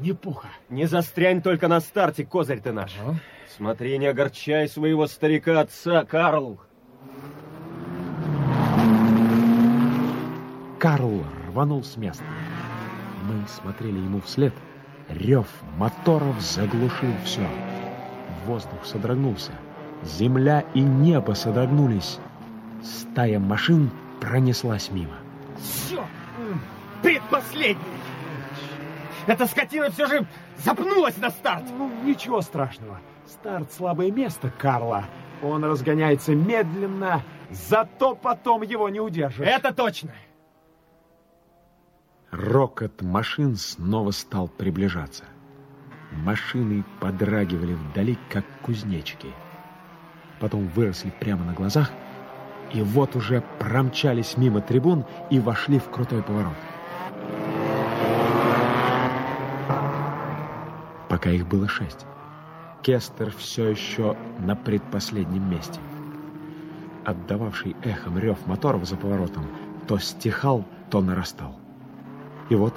не 0.00 0.12
пуха. 0.12 0.48
Не 0.68 0.86
застрянь 0.86 1.42
только 1.42 1.68
на 1.68 1.80
старте, 1.80 2.24
козырь 2.24 2.60
ты 2.60 2.72
наш. 2.72 2.94
Ага. 3.00 3.18
Смотри, 3.56 3.98
не 3.98 4.06
огорчай 4.06 4.68
своего 4.68 5.06
старика-отца, 5.06 6.04
Карл. 6.04 6.60
Карл 10.78 11.22
рванул 11.48 11.84
с 11.84 11.96
места. 11.96 12.24
Мы 13.22 13.46
смотрели 13.48 13.98
ему 13.98 14.20
вслед. 14.20 14.52
Рев 15.08 15.46
моторов 15.76 16.40
заглушил 16.40 17.12
все. 17.24 17.46
Воздух 18.44 18.84
содрогнулся. 18.84 19.52
Земля 20.02 20.64
и 20.74 20.80
небо 20.80 21.32
содрогнулись. 21.32 22.18
Стая 22.82 23.38
машин 23.38 23.90
пронеслась 24.20 24.90
мимо. 24.90 25.14
Все! 25.56 26.04
Предпоследний! 27.02 27.78
Эта 29.26 29.46
скотина 29.46 29.90
все 29.90 30.06
же 30.06 30.26
запнулась 30.58 31.16
на 31.16 31.30
старт! 31.30 31.64
Ну, 31.76 31.90
ничего 32.04 32.40
страшного. 32.42 33.00
Старт 33.26 33.72
слабое 33.72 34.10
место 34.10 34.52
Карла. 34.58 35.06
Он 35.42 35.64
разгоняется 35.64 36.34
медленно, 36.34 37.22
зато 37.50 38.14
потом 38.14 38.62
его 38.62 38.88
не 38.88 39.00
удержишь. 39.00 39.46
Это 39.46 39.72
точно! 39.72 40.12
Рокот 42.30 43.00
машин 43.00 43.56
снова 43.56 44.10
стал 44.10 44.48
приближаться. 44.48 45.24
Машины 46.10 46.84
подрагивали 47.00 47.74
вдали, 47.74 48.18
как 48.28 48.44
кузнечики. 48.62 49.28
Потом 50.40 50.66
выросли 50.68 51.12
прямо 51.20 51.44
на 51.44 51.52
глазах, 51.54 51.90
и 52.72 52.82
вот 52.82 53.16
уже 53.16 53.42
промчались 53.58 54.36
мимо 54.36 54.60
трибун 54.60 55.04
и 55.30 55.38
вошли 55.38 55.78
в 55.78 55.90
крутой 55.90 56.22
поворот. 56.22 56.54
Пока 61.14 61.30
их 61.30 61.46
было 61.46 61.68
шесть. 61.68 62.06
Кестер 62.82 63.32
все 63.38 63.68
еще 63.68 64.16
на 64.40 64.56
предпоследнем 64.56 65.48
месте. 65.48 65.78
Отдававший 67.04 67.76
эхом 67.84 68.18
рев 68.18 68.44
моторов 68.46 68.84
за 68.84 68.96
поворотом 68.96 69.46
то 69.86 69.96
стихал, 69.98 70.64
то 70.90 71.00
нарастал. 71.00 71.54
И 72.48 72.56
вот 72.56 72.74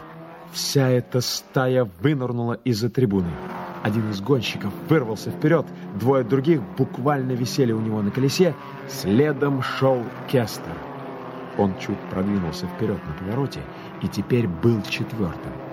вся 0.51 0.87
эта 0.87 1.19
стая 1.19 1.89
вынырнула 1.99 2.53
из-за 2.63 2.91
трибуны. 2.91 3.31
Один 3.81 4.11
из 4.11 4.21
гонщиков 4.21 4.71
вырвался 4.87 5.31
вперед, 5.31 5.65
двое 5.99 6.23
других 6.23 6.61
буквально 6.77 7.31
висели 7.31 7.71
у 7.71 7.79
него 7.79 8.03
на 8.03 8.11
колесе, 8.11 8.53
следом 8.87 9.63
шел 9.63 10.03
Кестер. 10.27 10.77
Он 11.57 11.73
чуть 11.79 11.99
продвинулся 12.11 12.67
вперед 12.67 12.99
на 13.07 13.13
повороте 13.13 13.61
и 14.03 14.07
теперь 14.07 14.47
был 14.47 14.83
четвертым. 14.83 15.66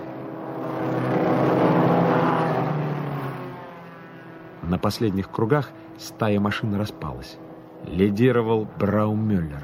На 4.67 4.79
последних 4.79 5.29
кругах 5.29 5.69
стая 5.97 6.39
машин 6.39 6.73
распалась. 6.75 7.37
Лидировал 7.85 8.67
Браумюллер. 8.79 9.63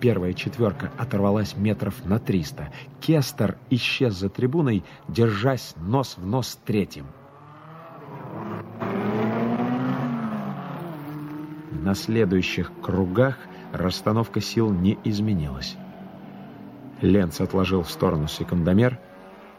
Первая 0.00 0.34
четверка 0.34 0.90
оторвалась 0.98 1.56
метров 1.56 2.04
на 2.04 2.18
300. 2.18 2.70
Кестер 3.00 3.56
исчез 3.70 4.14
за 4.14 4.28
трибуной, 4.28 4.84
держась 5.08 5.74
нос 5.76 6.16
в 6.18 6.26
нос 6.26 6.58
третьим. 6.66 7.06
На 11.70 11.94
следующих 11.94 12.70
кругах 12.82 13.38
расстановка 13.72 14.40
сил 14.40 14.70
не 14.70 14.98
изменилась. 15.04 15.76
Ленц 17.00 17.40
отложил 17.40 17.82
в 17.82 17.90
сторону 17.90 18.28
секундомер 18.28 18.98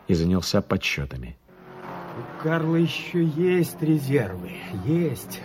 и 0.08 0.14
занялся 0.14 0.62
подсчетами. 0.62 1.38
У 2.44 2.46
Карла 2.46 2.76
еще 2.76 3.24
есть 3.24 3.82
резервы. 3.82 4.52
Есть. 4.84 5.42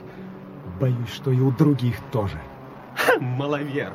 Боюсь, 0.81 1.09
что 1.11 1.31
и 1.31 1.39
у 1.39 1.53
других 1.53 1.95
тоже. 2.11 2.41
Маловерх. 3.21 3.95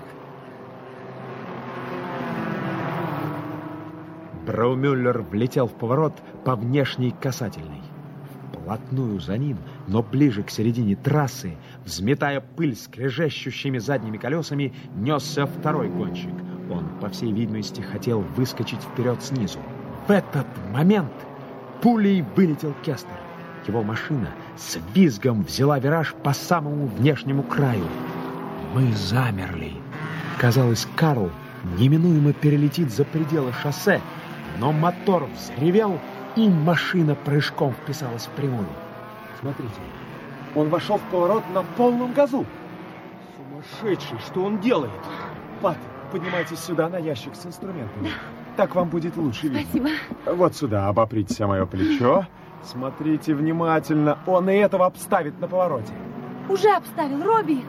Браумюллер 4.47 5.21
влетел 5.21 5.67
в 5.67 5.73
поворот 5.73 6.13
по 6.45 6.55
внешней 6.55 7.11
касательной. 7.11 7.81
Вплотную 8.47 9.19
за 9.19 9.37
ним, 9.37 9.57
но 9.87 10.01
ближе 10.01 10.43
к 10.43 10.49
середине 10.49 10.95
трассы, 10.95 11.57
взметая 11.83 12.39
пыль 12.39 12.77
скрежещущими 12.77 13.79
задними 13.79 14.15
колесами, 14.15 14.73
несся 14.95 15.45
второй 15.45 15.89
гонщик. 15.89 16.35
Он, 16.71 16.87
по 17.01 17.09
всей 17.09 17.33
видимости, 17.33 17.81
хотел 17.81 18.21
выскочить 18.21 18.81
вперед 18.81 19.21
снизу. 19.21 19.59
В 20.07 20.11
этот 20.11 20.47
момент 20.71 21.11
пулей 21.83 22.23
вылетел 22.37 22.73
Кестер. 22.81 23.11
Его 23.67 23.83
машина 23.83 24.29
с 24.55 24.79
визгом 24.95 25.43
взяла 25.43 25.79
вираж 25.79 26.15
по 26.23 26.31
самому 26.31 26.87
внешнему 26.87 27.43
краю. 27.43 27.85
Мы 28.73 28.93
замерли. 28.93 29.73
Казалось, 30.39 30.87
Карл 30.95 31.29
неминуемо 31.77 32.31
перелетит 32.31 32.91
за 32.91 33.03
пределы 33.03 33.51
шоссе, 33.61 33.99
но 34.59 34.71
мотор 34.71 35.27
взревел, 35.35 35.99
и 36.37 36.47
машина 36.47 37.15
прыжком 37.15 37.73
вписалась 37.73 38.27
в 38.27 38.29
прямую. 38.29 38.67
Смотрите, 39.41 39.73
он 40.55 40.69
вошел 40.69 40.97
в 40.97 41.11
поворот 41.11 41.43
на 41.53 41.63
полном 41.75 42.13
газу. 42.13 42.45
Сумасшедший, 43.35 44.19
что 44.19 44.45
он 44.45 44.59
делает? 44.59 44.91
Пат, 45.61 45.77
поднимайтесь 46.11 46.59
сюда 46.59 46.87
на 46.87 46.97
ящик 46.97 47.35
с 47.35 47.45
инструментами. 47.45 48.09
Так 48.55 48.75
вам 48.75 48.89
будет 48.89 49.17
лучше 49.17 49.47
видно. 49.47 49.61
Спасибо. 49.61 49.89
Вот 50.35 50.55
сюда, 50.55 50.87
обопритесь 50.87 51.41
о 51.41 51.47
мое 51.47 51.65
плечо. 51.65 52.25
Смотрите 52.63 53.33
внимательно, 53.33 54.19
он 54.25 54.49
и 54.49 54.53
этого 54.55 54.85
обставит 54.85 55.39
на 55.41 55.47
повороте. 55.47 55.93
Уже 56.49 56.69
обставил 56.69 57.23
Робби. 57.23 57.65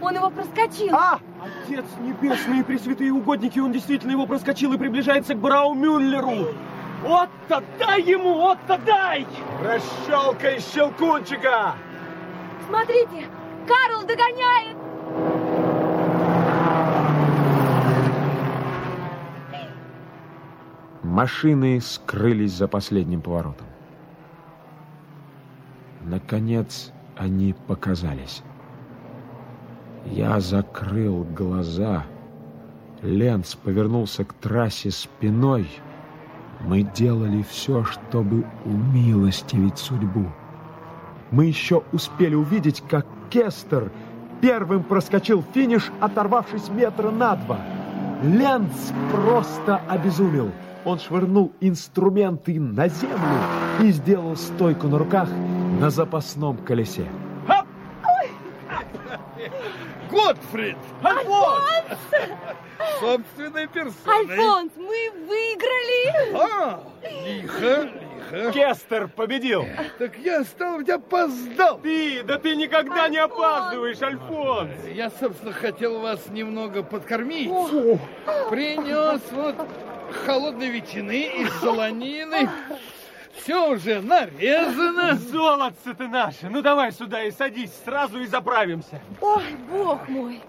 Он 0.00 0.14
его 0.14 0.30
проскочил. 0.30 0.94
А! 0.94 1.18
Отец 1.42 1.84
небесный 2.00 2.60
и 2.60 2.62
пресвятые 2.62 3.12
угодники, 3.12 3.58
он 3.58 3.72
действительно 3.72 4.10
его 4.10 4.26
проскочил 4.26 4.72
и 4.72 4.76
приближается 4.78 5.34
к 5.34 5.38
Браумюллеру. 5.38 6.48
Отто, 7.06 7.62
дай 7.78 8.02
ему, 8.02 8.48
Отто, 8.48 8.78
дай! 8.84 9.26
Расщелкай 9.62 10.60
щелкунчика! 10.60 11.74
Смотрите, 12.68 13.28
Карл 13.66 14.02
догоняет. 14.02 14.76
Машины 21.14 21.80
скрылись 21.80 22.54
за 22.54 22.66
последним 22.66 23.20
поворотом. 23.20 23.68
Наконец 26.02 26.90
они 27.16 27.54
показались. 27.68 28.42
Я 30.06 30.40
закрыл 30.40 31.22
глаза. 31.22 32.02
Ленц 33.00 33.54
повернулся 33.54 34.24
к 34.24 34.32
трассе 34.32 34.90
спиной. 34.90 35.68
Мы 36.62 36.82
делали 36.82 37.42
все, 37.42 37.84
чтобы 37.84 38.44
умилостивить 38.64 39.78
судьбу. 39.78 40.26
Мы 41.30 41.46
еще 41.46 41.84
успели 41.92 42.34
увидеть, 42.34 42.82
как 42.88 43.06
Кестер 43.30 43.92
первым 44.40 44.82
проскочил 44.82 45.44
финиш, 45.54 45.92
оторвавшись 46.00 46.70
метра 46.70 47.12
на 47.12 47.36
два. 47.36 47.60
Ленц 48.24 48.90
просто 49.12 49.76
обезумел. 49.88 50.50
Он 50.84 50.98
швырнул 50.98 51.52
инструменты 51.60 52.60
на 52.60 52.88
землю 52.88 53.38
и 53.80 53.90
сделал 53.90 54.36
стойку 54.36 54.86
на 54.86 54.98
руках 54.98 55.28
на 55.80 55.90
запасном 55.90 56.58
колесе. 56.58 57.06
Готфрид! 60.10 60.76
Альфонс! 61.02 61.98
Собственной 63.00 63.66
персоной. 63.66 64.30
Альфонс, 64.30 64.72
мы 64.76 65.10
выиграли! 65.26 66.36
А, 66.36 66.82
лихо, 67.02 67.90
лихо. 68.30 68.52
Кестер 68.52 69.08
победил. 69.08 69.66
Так 69.98 70.16
я, 70.18 70.44
стал 70.44 70.78
быть, 70.78 70.88
опоздал. 70.88 71.78
Ты, 71.78 72.22
да 72.22 72.38
ты 72.38 72.56
никогда 72.56 73.08
не 73.08 73.18
опаздываешь, 73.18 74.00
Альфонс. 74.02 74.70
Я, 74.94 75.10
собственно, 75.10 75.52
хотел 75.52 76.00
вас 76.00 76.28
немного 76.28 76.82
подкормить. 76.82 77.50
Принес 78.50 79.20
вот 79.32 79.56
холодной 80.24 80.68
ветчины 80.68 81.22
и 81.42 81.46
солонины. 81.60 82.48
Все 83.36 83.70
уже 83.70 84.00
нарезано. 84.00 85.14
Золотце 85.16 85.94
ты 85.94 86.08
наше. 86.08 86.48
Ну 86.48 86.62
давай 86.62 86.92
сюда 86.92 87.22
и 87.24 87.30
садись 87.30 87.72
сразу 87.84 88.20
и 88.20 88.26
заправимся. 88.26 89.00
Ой, 89.20 89.42
бог 89.70 90.08
мой! 90.08 90.40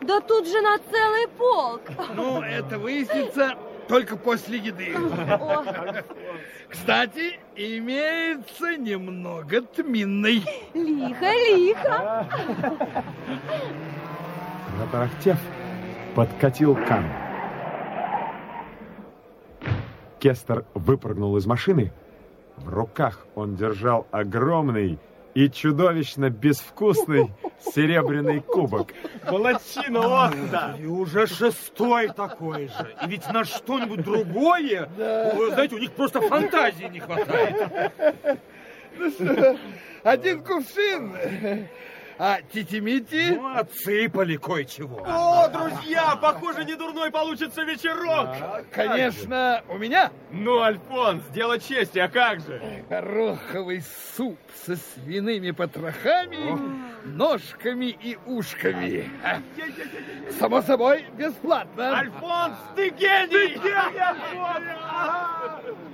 Да 0.00 0.20
тут 0.20 0.48
же 0.48 0.60
на 0.60 0.78
целый 0.78 1.28
полк! 1.38 1.82
Ну, 2.14 2.42
это 2.42 2.78
выяснится 2.78 3.54
только 3.88 4.16
после 4.16 4.58
еды. 4.58 4.94
О, 4.96 5.64
Кстати, 6.68 7.38
имеется 7.54 8.76
немного 8.76 9.62
тминной. 9.62 10.42
лихо, 10.74 11.32
лихо! 11.32 12.26
Затарахтев, 14.78 15.38
подкатил 16.16 16.74
Кан. 16.74 17.04
Кестер 20.22 20.64
выпрыгнул 20.74 21.36
из 21.36 21.46
машины. 21.46 21.92
В 22.56 22.68
руках 22.68 23.26
он 23.34 23.56
держал 23.56 24.06
огромный 24.12 25.00
и 25.34 25.50
чудовищно 25.50 26.30
безвкусный 26.30 27.32
серебряный 27.74 28.40
кубок. 28.40 28.94
Молодчина, 29.28 30.26
Отто. 30.26 30.76
И 30.78 30.86
уже 30.86 31.26
шестой 31.26 32.08
такой 32.10 32.68
же. 32.68 32.94
И 33.04 33.08
ведь 33.08 33.28
на 33.32 33.42
что-нибудь 33.42 34.04
другое, 34.04 34.88
вы 35.34 35.50
знаете, 35.50 35.74
у 35.74 35.78
них 35.78 35.90
просто 35.90 36.20
фантазии 36.20 36.84
не 36.84 37.00
хватает. 37.00 37.90
Ну 38.96 39.10
что, 39.10 39.58
один 40.04 40.44
кувшин. 40.44 41.16
А 42.24 42.38
титимити? 42.52 43.30
Ну, 43.32 43.56
отсыпали 43.56 44.36
кое-чего. 44.36 45.04
О, 45.04 45.48
друзья, 45.48 46.14
похоже, 46.14 46.64
не 46.64 46.76
дурной 46.76 47.10
получится 47.10 47.64
вечерок. 47.64 48.28
Конечно, 48.70 49.64
у 49.68 49.76
меня 49.76 50.12
Ну, 50.30 50.60
Альфонс, 50.60 51.24
дело 51.34 51.58
чести, 51.58 51.98
а 51.98 52.08
как 52.08 52.38
же? 52.38 52.84
гороховый 52.88 53.82
суп 54.16 54.38
со 54.54 54.76
свиными 54.76 55.50
потрохами, 55.50 56.56
ножками 57.04 57.86
и 57.86 58.16
ушками. 58.24 59.10
Само 60.38 60.62
собой, 60.62 61.04
бесплатно. 61.18 61.98
Альфонс, 61.98 62.54
ты 62.76 62.90
гений! 62.90 63.48
Ты 63.48 63.48
гений, 63.58 63.98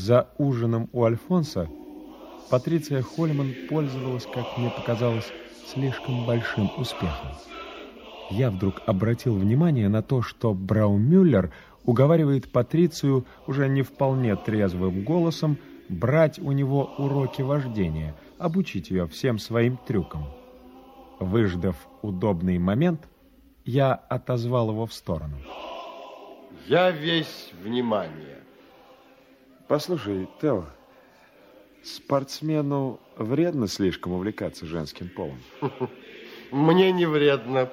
За 0.00 0.30
ужином 0.38 0.88
у 0.94 1.04
Альфонса 1.04 1.68
Патриция 2.48 3.02
Хольман 3.02 3.52
пользовалась, 3.68 4.24
как 4.24 4.56
мне 4.56 4.70
показалось, 4.70 5.30
слишком 5.66 6.24
большим 6.24 6.70
успехом. 6.78 7.28
Я 8.30 8.50
вдруг 8.50 8.80
обратил 8.86 9.36
внимание 9.36 9.90
на 9.90 10.02
то, 10.02 10.22
что 10.22 10.54
Браумюллер 10.54 11.52
уговаривает 11.84 12.50
Патрицию 12.50 13.26
уже 13.46 13.68
не 13.68 13.82
вполне 13.82 14.36
трезвым 14.36 15.04
голосом 15.04 15.58
брать 15.90 16.38
у 16.38 16.52
него 16.52 16.94
уроки 16.96 17.42
вождения, 17.42 18.14
обучить 18.38 18.88
ее 18.88 19.06
всем 19.06 19.38
своим 19.38 19.76
трюкам. 19.86 20.24
Выждав 21.18 21.76
удобный 22.00 22.56
момент, 22.56 23.06
я 23.66 23.92
отозвал 23.92 24.70
его 24.70 24.86
в 24.86 24.94
сторону. 24.94 25.36
Я 26.66 26.90
весь 26.90 27.52
внимание. 27.62 28.38
Послушай, 29.70 30.28
Тео, 30.40 30.64
спортсмену 31.84 32.98
вредно 33.16 33.68
слишком 33.68 34.14
увлекаться 34.14 34.66
женским 34.66 35.08
полом. 35.08 35.38
Мне 36.50 36.90
не 36.90 37.06
вредно. 37.06 37.70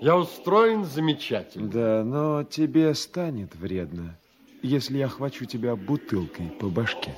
Я 0.00 0.16
устроен 0.16 0.84
замечательно. 0.84 1.68
Да, 1.68 2.02
но 2.02 2.42
тебе 2.42 2.92
станет 2.94 3.54
вредно, 3.54 4.18
если 4.62 4.98
я 4.98 5.06
хвачу 5.06 5.44
тебя 5.44 5.76
бутылкой 5.76 6.46
по 6.58 6.66
башке. 6.66 7.14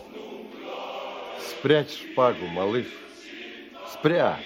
Спрячь 1.48 1.96
шпагу, 1.96 2.46
малыш. 2.48 2.88
Спрячь. 3.94 4.44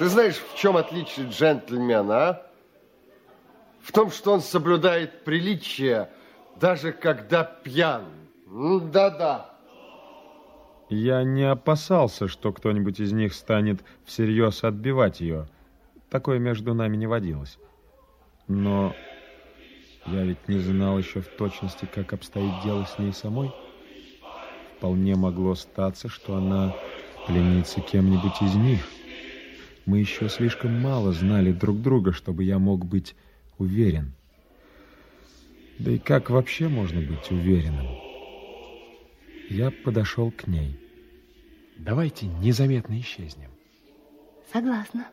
Ты 0.00 0.06
знаешь, 0.06 0.42
в 0.52 0.58
чем 0.58 0.76
отличие 0.76 1.28
джентльмена, 1.28 2.28
а? 2.28 2.50
В 3.82 3.92
том, 3.92 4.10
что 4.10 4.32
он 4.32 4.40
соблюдает 4.40 5.22
приличие, 5.22 6.10
даже 6.56 6.90
когда 6.90 7.44
пьян. 7.44 8.25
Да-да. 8.46 9.50
Я 10.88 11.24
не 11.24 11.42
опасался, 11.42 12.28
что 12.28 12.52
кто-нибудь 12.52 13.00
из 13.00 13.12
них 13.12 13.34
станет 13.34 13.82
всерьез 14.04 14.62
отбивать 14.62 15.20
ее. 15.20 15.48
Такое 16.10 16.38
между 16.38 16.72
нами 16.72 16.96
не 16.96 17.08
водилось. 17.08 17.58
Но 18.46 18.94
я 20.06 20.22
ведь 20.22 20.46
не 20.46 20.58
знал 20.58 20.96
еще 20.96 21.20
в 21.20 21.26
точности, 21.26 21.88
как 21.92 22.12
обстоит 22.12 22.62
дело 22.62 22.84
с 22.84 23.00
ней 23.00 23.12
самой. 23.12 23.52
Вполне 24.76 25.16
могло 25.16 25.56
статься, 25.56 26.08
что 26.08 26.36
она 26.36 26.76
пленится 27.26 27.80
кем-нибудь 27.80 28.40
из 28.42 28.54
них. 28.54 28.86
Мы 29.86 29.98
еще 29.98 30.28
слишком 30.28 30.80
мало 30.80 31.12
знали 31.12 31.50
друг 31.50 31.82
друга, 31.82 32.12
чтобы 32.12 32.44
я 32.44 32.60
мог 32.60 32.84
быть 32.84 33.16
уверен. 33.58 34.12
Да 35.80 35.90
и 35.90 35.98
как 35.98 36.30
вообще 36.30 36.68
можно 36.68 37.00
быть 37.00 37.30
уверенным? 37.32 38.05
Я 39.48 39.70
подошел 39.70 40.32
к 40.32 40.48
ней. 40.48 40.78
Давайте 41.78 42.26
незаметно 42.26 42.98
исчезнем. 42.98 43.50
Согласна. 44.52 45.08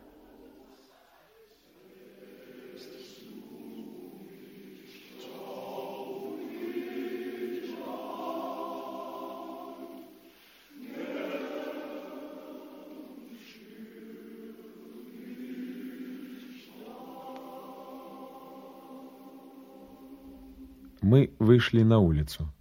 Мы 21.02 21.36
вышли 21.38 21.84
на 21.84 22.00
улицу. 22.00 22.52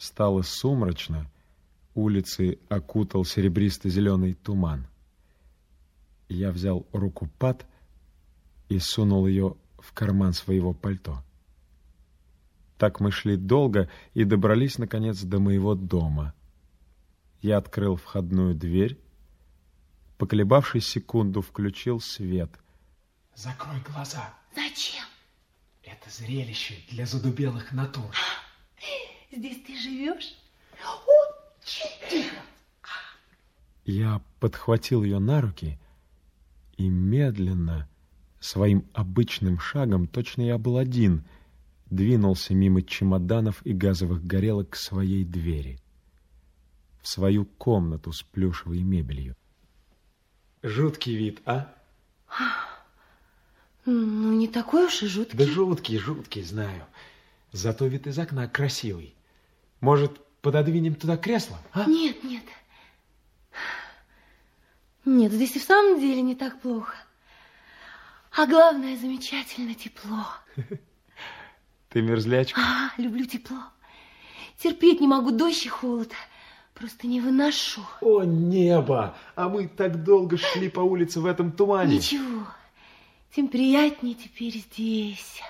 Стало 0.00 0.40
сумрачно, 0.40 1.30
улицы 1.94 2.58
окутал 2.70 3.26
серебристо-зеленый 3.26 4.32
туман. 4.32 4.86
Я 6.26 6.52
взял 6.52 6.86
руку 6.94 7.28
Пат 7.38 7.66
и 8.70 8.78
сунул 8.78 9.26
ее 9.26 9.58
в 9.78 9.92
карман 9.92 10.32
своего 10.32 10.72
пальто. 10.72 11.22
Так 12.78 13.00
мы 13.00 13.10
шли 13.12 13.36
долго 13.36 13.90
и 14.14 14.24
добрались, 14.24 14.78
наконец, 14.78 15.20
до 15.20 15.38
моего 15.38 15.74
дома. 15.74 16.32
Я 17.42 17.58
открыл 17.58 17.96
входную 17.96 18.54
дверь, 18.54 18.98
поколебавшись 20.16 20.88
секунду, 20.88 21.42
включил 21.42 22.00
свет. 22.00 22.50
Закрой 23.34 23.82
глаза. 23.82 24.32
Зачем? 24.56 25.04
Это 25.82 26.08
зрелище 26.08 26.78
для 26.88 27.04
задубелых 27.04 27.72
натур. 27.72 28.14
Здесь 29.30 29.62
ты 29.64 29.78
живешь? 29.78 30.36
Я 33.84 34.20
подхватил 34.40 35.04
ее 35.04 35.18
на 35.18 35.40
руки 35.40 35.78
и 36.76 36.88
медленно, 36.88 37.88
своим 38.40 38.86
обычным 38.94 39.58
шагом, 39.58 40.06
точно 40.06 40.42
я 40.42 40.58
был 40.58 40.78
один, 40.78 41.24
двинулся 41.86 42.54
мимо 42.54 42.82
чемоданов 42.82 43.64
и 43.66 43.72
газовых 43.72 44.24
горелок 44.24 44.70
к 44.70 44.76
своей 44.76 45.24
двери, 45.24 45.78
в 47.02 47.08
свою 47.08 47.44
комнату 47.44 48.12
с 48.12 48.22
плюшевой 48.22 48.82
мебелью. 48.82 49.36
Жуткий 50.62 51.16
вид, 51.16 51.40
а? 51.44 51.74
Ну, 53.84 54.32
не 54.32 54.48
такой 54.48 54.86
уж 54.86 55.02
и 55.02 55.06
жуткий. 55.06 55.38
Да 55.38 55.46
жуткий, 55.46 55.98
жуткий, 55.98 56.42
знаю. 56.42 56.84
Зато 57.52 57.86
вид 57.86 58.06
из 58.06 58.18
окна 58.18 58.46
красивый. 58.48 59.14
Может, 59.80 60.20
пододвинем 60.42 60.94
туда 60.94 61.16
кресло? 61.16 61.58
А? 61.72 61.84
Нет, 61.86 62.22
нет. 62.22 62.44
Нет, 65.04 65.32
здесь 65.32 65.56
и 65.56 65.58
в 65.58 65.64
самом 65.64 66.00
деле 66.00 66.20
не 66.22 66.34
так 66.34 66.60
плохо. 66.60 66.94
А 68.36 68.46
главное, 68.46 68.96
замечательно 68.96 69.74
тепло. 69.74 70.26
Ты 71.88 72.02
мерзлячка. 72.02 72.60
А, 72.60 73.00
люблю 73.00 73.24
тепло. 73.24 73.58
Терпеть 74.58 75.00
не 75.00 75.08
могу 75.08 75.30
дождь 75.30 75.66
и 75.66 75.68
холод. 75.68 76.12
Просто 76.74 77.06
не 77.06 77.20
выношу. 77.20 77.82
О, 78.00 78.22
небо! 78.22 79.16
А 79.34 79.48
мы 79.48 79.68
так 79.68 80.02
долго 80.02 80.38
шли 80.38 80.70
по 80.70 80.80
улице 80.80 81.20
в 81.20 81.26
этом 81.26 81.52
тумане. 81.52 81.96
Ничего, 81.96 82.46
тем 83.34 83.48
приятнее 83.48 84.14
теперь 84.14 84.56
здесь. 84.56 85.42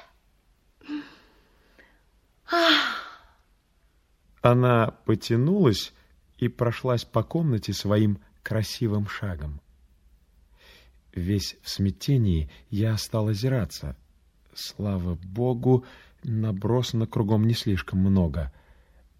Ах! 2.50 2.99
Она 4.42 4.92
потянулась 5.04 5.92
и 6.38 6.48
прошлась 6.48 7.04
по 7.04 7.22
комнате 7.22 7.72
своим 7.72 8.18
красивым 8.42 9.06
шагом. 9.06 9.60
Весь 11.14 11.56
в 11.62 11.68
смятении 11.68 12.50
я 12.70 12.96
стал 12.96 13.28
озираться. 13.28 13.96
Слава 14.54 15.16
богу, 15.22 15.84
набросано 16.22 17.06
кругом 17.06 17.46
не 17.46 17.54
слишком 17.54 18.00
много. 18.00 18.52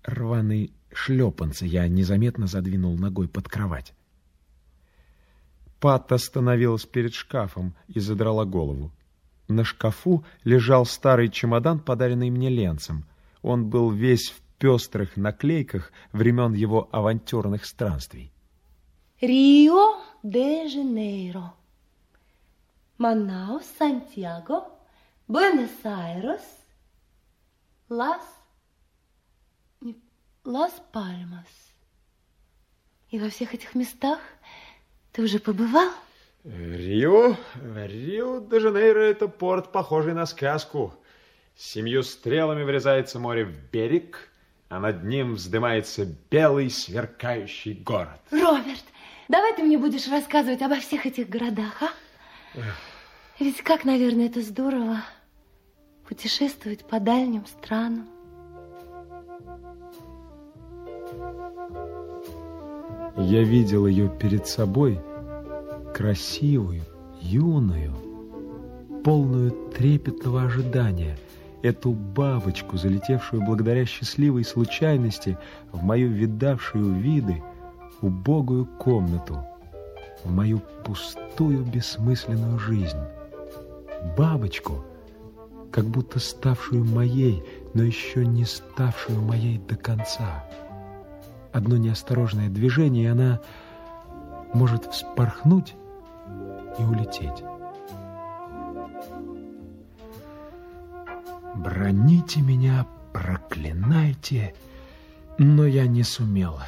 Рваные 0.04 0.70
шлепанцы 0.92 1.66
я 1.66 1.86
незаметно 1.88 2.46
задвинул 2.46 2.96
ногой 2.96 3.28
под 3.28 3.48
кровать. 3.48 3.92
Пат 5.80 6.12
остановилась 6.12 6.84
перед 6.86 7.14
шкафом 7.14 7.74
и 7.88 8.00
задрала 8.00 8.44
голову. 8.44 8.92
На 9.48 9.64
шкафу 9.64 10.24
лежал 10.44 10.86
старый 10.86 11.28
чемодан, 11.28 11.80
подаренный 11.80 12.30
мне 12.30 12.48
Ленцем. 12.48 13.04
Он 13.42 13.68
был 13.68 13.90
весь 13.90 14.30
в 14.30 14.40
пестрых 14.60 15.16
наклейках 15.16 15.90
времен 16.12 16.52
его 16.52 16.88
авантюрных 16.92 17.64
странствий. 17.64 18.30
Рио 19.20 20.00
де 20.22 20.68
Жанейро, 20.68 21.54
Манаус, 22.98 23.64
Сантьяго, 23.78 24.68
Буэнос-Айрес, 25.26 26.46
Лас... 27.88 28.22
Лас-Пальмас. 30.44 31.52
И 33.10 33.18
во 33.18 33.28
всех 33.28 33.54
этих 33.54 33.74
местах 33.74 34.20
ты 35.12 35.22
уже 35.22 35.38
побывал? 35.38 35.90
Рио, 36.44 37.36
Рио-де-Жанейро– 37.62 39.00
это 39.12 39.28
порт, 39.28 39.72
похожий 39.72 40.14
на 40.14 40.24
сказку. 40.24 40.94
Семью 41.56 42.02
стрелами 42.02 42.62
врезается 42.62 43.18
море 43.18 43.44
в 43.44 43.70
берег, 43.70 44.29
а 44.70 44.78
над 44.78 45.02
ним 45.02 45.34
вздымается 45.34 46.06
белый 46.30 46.70
сверкающий 46.70 47.74
город. 47.74 48.20
Роберт, 48.30 48.84
давай 49.28 49.54
ты 49.56 49.64
мне 49.64 49.76
будешь 49.76 50.06
рассказывать 50.06 50.62
обо 50.62 50.76
всех 50.76 51.06
этих 51.06 51.28
городах, 51.28 51.82
а? 51.82 51.88
Ведь 53.40 53.62
как, 53.62 53.84
наверное, 53.84 54.26
это 54.26 54.40
здорово 54.42 55.02
путешествовать 56.08 56.84
по 56.84 57.00
дальним 57.00 57.46
странам. 57.46 58.08
Я 63.16 63.42
видел 63.42 63.86
ее 63.86 64.08
перед 64.08 64.46
собой, 64.46 65.00
красивую, 65.94 66.82
юную, 67.20 67.92
полную 69.02 69.50
трепетного 69.72 70.44
ожидания, 70.44 71.18
эту 71.62 71.92
бабочку, 71.92 72.76
залетевшую 72.76 73.42
благодаря 73.42 73.84
счастливой 73.84 74.44
случайности 74.44 75.38
в 75.72 75.82
мою 75.82 76.10
видавшую 76.10 76.94
виды 76.94 77.42
убогую 78.00 78.66
комнату, 78.66 79.44
в 80.24 80.32
мою 80.32 80.60
пустую 80.84 81.64
бессмысленную 81.64 82.58
жизнь. 82.58 82.98
Бабочку, 84.16 84.84
как 85.70 85.84
будто 85.84 86.18
ставшую 86.18 86.84
моей, 86.84 87.42
но 87.74 87.82
еще 87.82 88.24
не 88.26 88.44
ставшую 88.44 89.20
моей 89.20 89.58
до 89.58 89.76
конца. 89.76 90.44
Одно 91.52 91.76
неосторожное 91.76 92.48
движение, 92.48 93.04
и 93.04 93.08
она 93.08 93.40
может 94.54 94.86
вспорхнуть 94.86 95.74
и 96.78 96.82
улететь. 96.82 97.44
Броните 101.62 102.40
меня, 102.40 102.86
проклинайте, 103.12 104.54
но 105.36 105.66
я 105.66 105.86
не 105.86 106.02
сумел, 106.04 106.58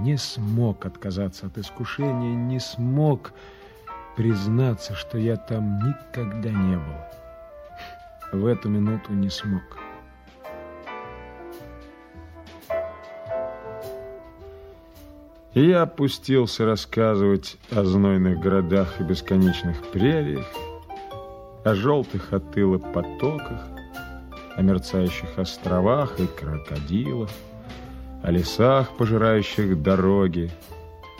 не 0.00 0.16
смог 0.16 0.84
отказаться 0.84 1.46
от 1.46 1.56
искушения, 1.58 2.34
не 2.34 2.58
смог 2.58 3.32
признаться, 4.16 4.96
что 4.96 5.16
я 5.16 5.36
там 5.36 5.78
никогда 5.78 6.50
не 6.50 6.74
был. 6.74 8.40
В 8.40 8.46
эту 8.46 8.68
минуту 8.68 9.12
не 9.12 9.30
смог. 9.30 9.62
Я 15.54 15.82
опустился 15.82 16.66
рассказывать 16.66 17.58
о 17.70 17.84
знойных 17.84 18.40
городах 18.40 19.00
и 19.00 19.04
бесконечных 19.04 19.88
прериях, 19.92 20.48
о 21.62 21.76
желтых 21.76 22.32
от 22.32 22.50
потоках, 22.92 23.60
о 24.56 24.62
мерцающих 24.62 25.38
островах 25.38 26.18
и 26.18 26.26
крокодилах, 26.26 27.30
о 28.22 28.30
лесах, 28.30 28.96
пожирающих 28.96 29.82
дороги, 29.82 30.50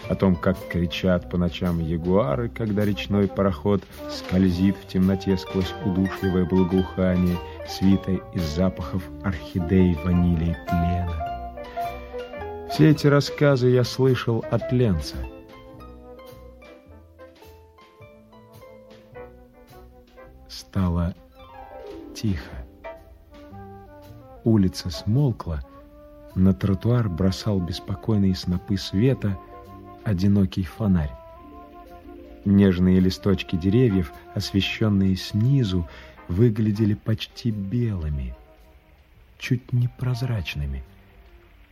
о 0.09 0.15
том, 0.15 0.35
как 0.35 0.57
кричат 0.69 1.31
по 1.31 1.39
ночам 1.39 1.79
ягуары, 1.79 2.49
когда 2.49 2.85
речной 2.85 3.29
пароход 3.29 3.83
скользит 4.11 4.77
в 4.77 4.87
темноте 4.87 5.37
сквозь 5.37 5.73
удушливое 5.85 6.45
благоухание, 6.45 7.37
свитой 7.69 8.23
из 8.35 8.43
запахов 8.43 9.03
орхидей, 9.23 9.95
ванили 10.05 10.51
и 10.51 10.57
плена. 10.69 11.31
Все 12.71 12.91
эти 12.91 13.07
рассказы 13.07 13.69
я 13.69 13.85
слышал 13.85 14.45
от 14.51 14.73
Ленца. 14.73 15.17
Стало 20.49 21.15
тихо. 22.15 22.60
Улица 24.45 24.91
смолкла, 24.91 25.63
на 26.35 26.55
тротуар 26.55 27.09
бросал 27.09 27.61
беспокойные 27.61 28.35
снопы 28.35 28.77
света 28.77 29.39
одинокий 30.05 30.65
фонарь. 30.65 31.13
Нежные 32.45 33.01
листочки 33.01 33.57
деревьев, 33.57 34.13
освещенные 34.35 35.17
снизу, 35.17 35.89
выглядели 36.29 36.95
почти 36.95 37.51
белыми, 37.51 38.35
чуть 39.39 39.73
непрозрачными 39.73 40.85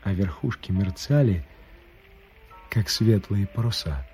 а 0.02 0.12
верхушки 0.12 0.72
мерцали, 0.72 1.44
как 2.70 2.88
светлые 2.88 3.46
паруса. 3.46 4.06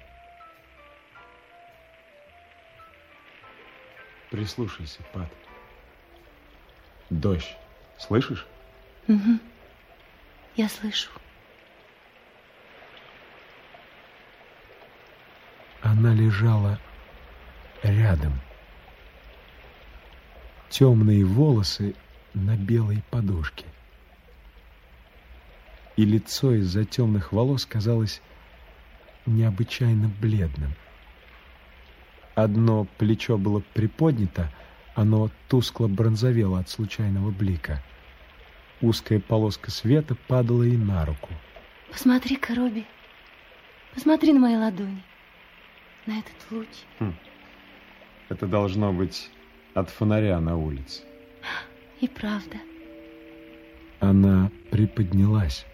Прислушайся, 4.31 5.01
Пат. 5.13 5.31
Дождь. 7.11 7.57
Слышишь? 8.07 8.47
Угу. 9.09 9.39
Я 10.57 10.69
слышу. 10.69 11.11
Она 15.83 16.15
лежала 16.15 16.79
рядом. 17.83 18.33
Темные 20.71 21.25
волосы 21.25 21.95
на 22.35 22.57
белой 22.57 23.03
подушке 23.11 23.67
и 25.97 26.05
лицо 26.05 26.55
из-за 26.55 26.85
темных 26.85 27.33
волос 27.33 27.67
казалось 27.67 28.21
необычайно 29.27 30.11
бледным. 30.21 30.75
Одно 32.35 32.87
плечо 32.99 33.39
было 33.39 33.61
приподнято, 33.61 34.51
оно 34.95 35.31
тускло 35.49 35.87
бронзовело 35.87 36.59
от 36.59 36.69
случайного 36.69 37.31
блика. 37.31 37.83
Узкая 38.85 39.19
полоска 39.19 39.71
света 39.71 40.15
падала 40.29 40.63
ей 40.63 40.77
на 40.77 41.07
руку. 41.07 41.31
Посмотри-ка, 41.91 42.55
Робби, 42.55 42.85
посмотри 43.95 44.35
на 44.35 44.41
мои 44.41 44.57
ладони, 44.57 45.03
на 46.05 46.19
этот 46.19 46.35
луч. 46.51 46.69
Хм. 46.99 47.15
Это 48.29 48.47
должно 48.47 48.93
быть 48.93 49.31
от 49.73 49.89
фонаря 49.89 50.39
на 50.39 50.59
улице. 50.59 51.03
И 52.03 52.09
правда. 52.09 52.59
Она 54.01 54.51
приподнялась. 54.71 55.65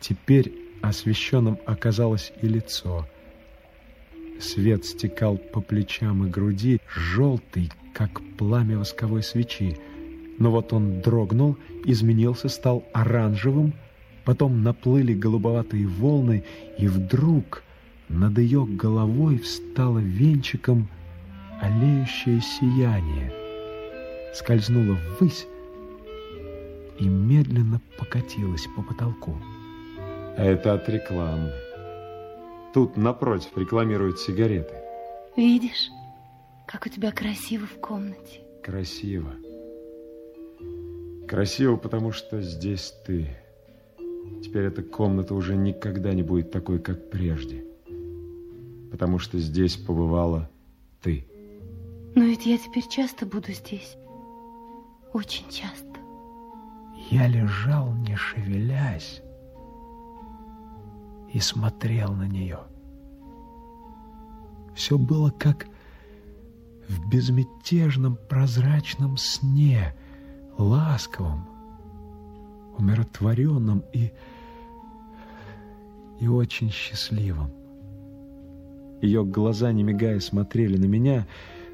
Теперь 0.00 0.54
освещенным 0.80 1.58
оказалось 1.66 2.32
и 2.40 2.48
лицо. 2.48 3.06
Свет 4.40 4.86
стекал 4.86 5.36
по 5.36 5.60
плечам 5.60 6.26
и 6.26 6.30
груди, 6.30 6.80
желтый, 6.88 7.70
как 7.92 8.22
пламя 8.38 8.78
восковой 8.78 9.22
свечи. 9.22 9.78
Но 10.38 10.50
вот 10.50 10.72
он 10.72 11.00
дрогнул, 11.00 11.56
изменился, 11.84 12.48
стал 12.48 12.84
оранжевым, 12.92 13.72
потом 14.24 14.62
наплыли 14.62 15.14
голубоватые 15.14 15.86
волны, 15.86 16.44
и 16.78 16.88
вдруг 16.88 17.62
над 18.08 18.38
ее 18.38 18.66
головой 18.66 19.38
встало 19.38 19.98
венчиком 19.98 20.88
олеющее 21.60 22.40
сияние, 22.40 23.32
скользнуло 24.34 24.98
ввысь 25.18 25.46
и 26.98 27.08
медленно 27.08 27.80
покатилось 27.98 28.66
по 28.76 28.82
потолку. 28.82 29.36
А 30.36 30.42
это 30.42 30.74
от 30.74 30.88
рекламы. 30.88 31.52
Тут 32.72 32.96
напротив 32.96 33.50
рекламируют 33.56 34.18
сигареты. 34.18 34.74
Видишь, 35.36 35.90
как 36.66 36.86
у 36.86 36.88
тебя 36.88 37.12
красиво 37.12 37.66
в 37.66 37.80
комнате. 37.80 38.42
Красиво. 38.62 39.32
Красиво, 41.34 41.74
потому 41.74 42.12
что 42.12 42.40
здесь 42.40 42.94
ты. 43.04 43.28
Теперь 44.40 44.66
эта 44.66 44.84
комната 44.84 45.34
уже 45.34 45.56
никогда 45.56 46.14
не 46.14 46.22
будет 46.22 46.52
такой, 46.52 46.78
как 46.78 47.10
прежде. 47.10 47.64
Потому 48.92 49.18
что 49.18 49.40
здесь 49.40 49.76
побывала 49.76 50.48
ты. 51.02 51.26
Но 52.14 52.22
ведь 52.22 52.46
я 52.46 52.56
теперь 52.56 52.86
часто 52.86 53.26
буду 53.26 53.50
здесь. 53.50 53.96
Очень 55.12 55.50
часто. 55.50 55.98
Я 57.10 57.26
лежал, 57.26 57.92
не 57.94 58.14
шевелясь, 58.14 59.20
и 61.32 61.40
смотрел 61.40 62.12
на 62.12 62.28
нее. 62.28 62.60
Все 64.76 64.96
было 64.96 65.30
как 65.30 65.66
в 66.86 67.10
безмятежном 67.10 68.20
прозрачном 68.28 69.16
сне, 69.16 69.96
ласковом, 70.58 71.46
умиротворенном 72.78 73.82
и, 73.92 74.12
и 76.20 76.28
очень 76.28 76.70
счастливом. 76.70 77.52
Ее 79.00 79.24
глаза, 79.24 79.72
не 79.72 79.82
мигая, 79.82 80.20
смотрели 80.20 80.76
на 80.76 80.86
меня, 80.86 81.26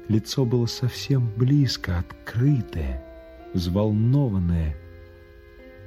лицо 0.07 0.45
было 0.45 0.65
совсем 0.65 1.31
близко, 1.35 1.99
открытое, 1.99 3.03
взволнованное, 3.53 4.75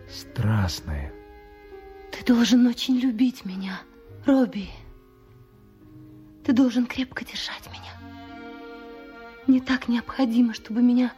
страстное. 0.09 1.13
Ты 2.11 2.25
должен 2.25 2.67
очень 2.67 2.97
любить 2.97 3.45
меня, 3.45 3.81
Робби. 4.25 4.69
Ты 6.45 6.53
должен 6.53 6.87
крепко 6.87 7.25
держать 7.25 7.67
меня. 7.67 7.93
Мне 9.47 9.61
так 9.61 9.89
необходимо, 9.89 10.55
чтобы 10.55 10.83
меня 10.83 11.13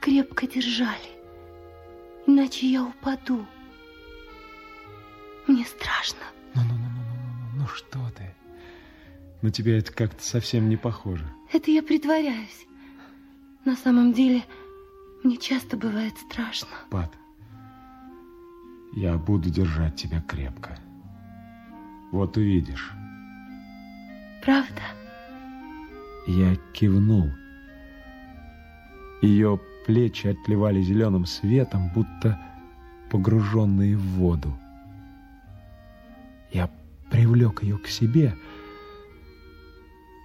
крепко 0.00 0.46
держали. 0.46 1.20
Иначе 2.26 2.66
я 2.66 2.84
упаду. 2.84 3.46
Мне 5.46 5.64
страшно. 5.64 6.20
Ну-ну-ну, 6.54 6.88
ну 7.56 7.66
что 7.66 7.98
ты? 8.16 8.34
На 9.42 9.50
тебя 9.50 9.78
это 9.78 9.92
как-то 9.92 10.22
совсем 10.22 10.68
не 10.68 10.76
похоже. 10.76 11.24
Это 11.52 11.70
я 11.70 11.82
притворяюсь. 11.82 12.66
На 13.64 13.76
самом 13.76 14.12
деле, 14.12 14.44
мне 15.22 15.36
часто 15.36 15.76
бывает 15.76 16.14
страшно. 16.18 16.68
Пат, 16.90 17.12
я 18.94 19.16
буду 19.16 19.50
держать 19.50 19.96
тебя 19.96 20.20
крепко. 20.22 20.78
Вот 22.12 22.36
увидишь. 22.36 22.92
Правда? 24.42 24.82
Я 26.26 26.56
кивнул. 26.72 27.30
Ее 29.22 29.60
плечи 29.90 30.28
отливали 30.28 30.82
зеленым 30.82 31.26
светом, 31.26 31.90
будто 31.92 32.38
погруженные 33.10 33.96
в 33.96 34.02
воду. 34.18 34.56
Я 36.52 36.70
привлек 37.10 37.64
ее 37.64 37.76
к 37.76 37.88
себе. 37.88 38.36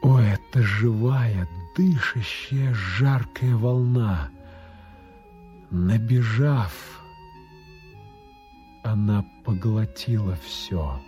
О, 0.04 0.20
это 0.20 0.62
живая, 0.62 1.48
дышащая, 1.76 2.76
жаркая 2.76 3.56
волна. 3.56 4.30
Набежав, 5.72 7.02
она 8.84 9.26
поглотила 9.44 10.38
все. 10.46 11.02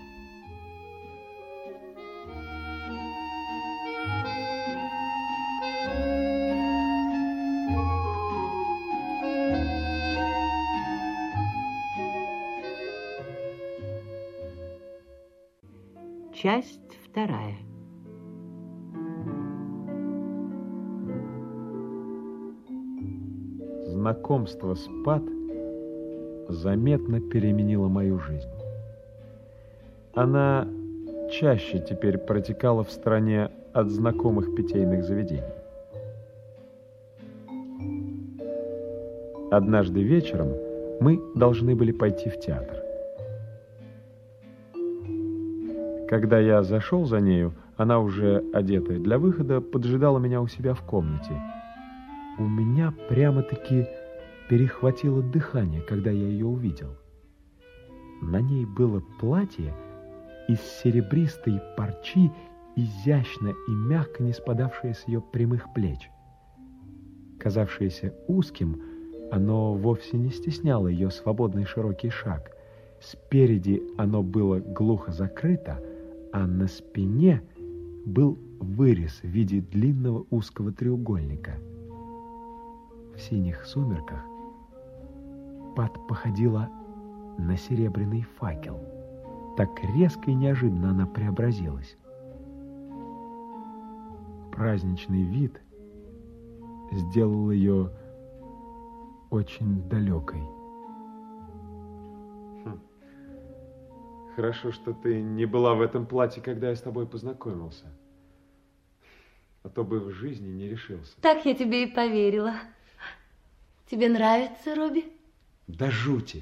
Часть 16.40 16.96
вторая. 17.04 17.56
Знакомство 23.86 24.76
с 24.76 24.88
Пат 25.04 25.24
заметно 26.50 27.20
переменило 27.22 27.88
мою 27.88 28.20
жизнь. 28.20 28.52
Она 30.14 30.68
чаще 31.32 31.80
теперь 31.80 32.20
протекала 32.20 32.84
в 32.84 32.92
стране 32.92 33.50
от 33.74 33.90
знакомых 33.90 34.54
питейных 34.54 35.06
заведений. 35.06 35.42
Однажды 39.50 40.04
вечером 40.04 40.54
мы 41.02 41.20
должны 41.34 41.76
были 41.76 41.92
пойти 41.92 42.30
в 42.30 42.40
театр. 42.40 42.87
Когда 46.08 46.40
я 46.40 46.64
зашел 46.64 47.06
за 47.06 47.20
нею, 47.20 47.54
она 47.76 48.00
уже 48.00 48.42
одетая 48.54 48.98
для 48.98 49.20
выхода, 49.20 49.60
поджидала 49.60 50.20
меня 50.20 50.42
у 50.42 50.48
себя 50.48 50.74
в 50.74 50.82
комнате. 50.82 51.34
У 52.40 52.44
меня 52.48 52.94
прямо-таки 53.10 53.88
перехватило 54.50 55.22
дыхание, 55.22 55.82
когда 55.82 56.10
я 56.10 56.28
ее 56.28 56.46
увидел. 56.46 56.96
На 58.22 58.40
ней 58.40 58.66
было 58.66 59.04
платье 59.20 59.74
из 60.48 60.62
серебристой 60.62 61.60
парчи, 61.76 62.32
изящно 62.78 63.50
и 63.68 63.72
мягко 63.72 64.24
не 64.24 64.32
спадавшее 64.32 64.94
с 64.94 65.06
ее 65.10 65.22
прямых 65.22 65.74
плеч. 65.74 66.10
Казавшееся 67.38 68.14
узким, 68.28 68.82
оно 69.30 69.74
вовсе 69.74 70.18
не 70.18 70.30
стесняло 70.30 70.88
ее 70.88 71.12
свободный 71.12 71.66
широкий 71.66 72.10
шаг. 72.10 72.52
Спереди 73.02 73.84
оно 73.98 74.24
было 74.24 74.60
глухо 74.60 75.12
закрыто, 75.12 75.84
а 76.38 76.46
на 76.46 76.68
спине 76.68 77.42
был 78.06 78.38
вырез 78.60 79.22
в 79.24 79.28
виде 79.28 79.60
длинного 79.60 80.24
узкого 80.30 80.72
треугольника. 80.72 81.56
В 83.16 83.20
синих 83.20 83.66
сумерках 83.66 84.24
Пат 85.76 85.98
походила 86.08 86.70
на 87.40 87.58
серебряный 87.58 88.22
факел. 88.40 88.80
Так 89.58 89.84
резко 89.96 90.30
и 90.30 90.36
неожиданно 90.36 90.92
она 90.92 91.08
преобразилась. 91.08 91.98
Праздничный 94.52 95.24
вид 95.24 95.60
сделал 96.92 97.50
ее 97.50 97.92
очень 99.32 99.90
далекой. 99.90 100.44
Хорошо, 104.38 104.72
что 104.72 104.94
ты 104.94 105.20
не 105.20 105.46
была 105.46 105.74
в 105.74 105.82
этом 105.82 106.06
платье, 106.06 106.44
когда 106.44 106.70
я 106.70 106.76
с 106.76 106.82
тобой 106.82 107.08
познакомился. 107.08 107.86
А 109.64 109.70
то 109.70 109.84
бы 109.84 110.00
в 110.00 110.12
жизни 110.12 110.50
не 110.50 110.70
решился. 110.70 111.16
Так 111.22 111.44
я 111.48 111.56
тебе 111.56 111.86
и 111.86 111.88
поверила. 111.88 112.54
Тебе 113.90 114.10
нравится, 114.10 114.76
Робби? 114.76 115.06
Да 115.66 115.90
жути. 115.90 116.40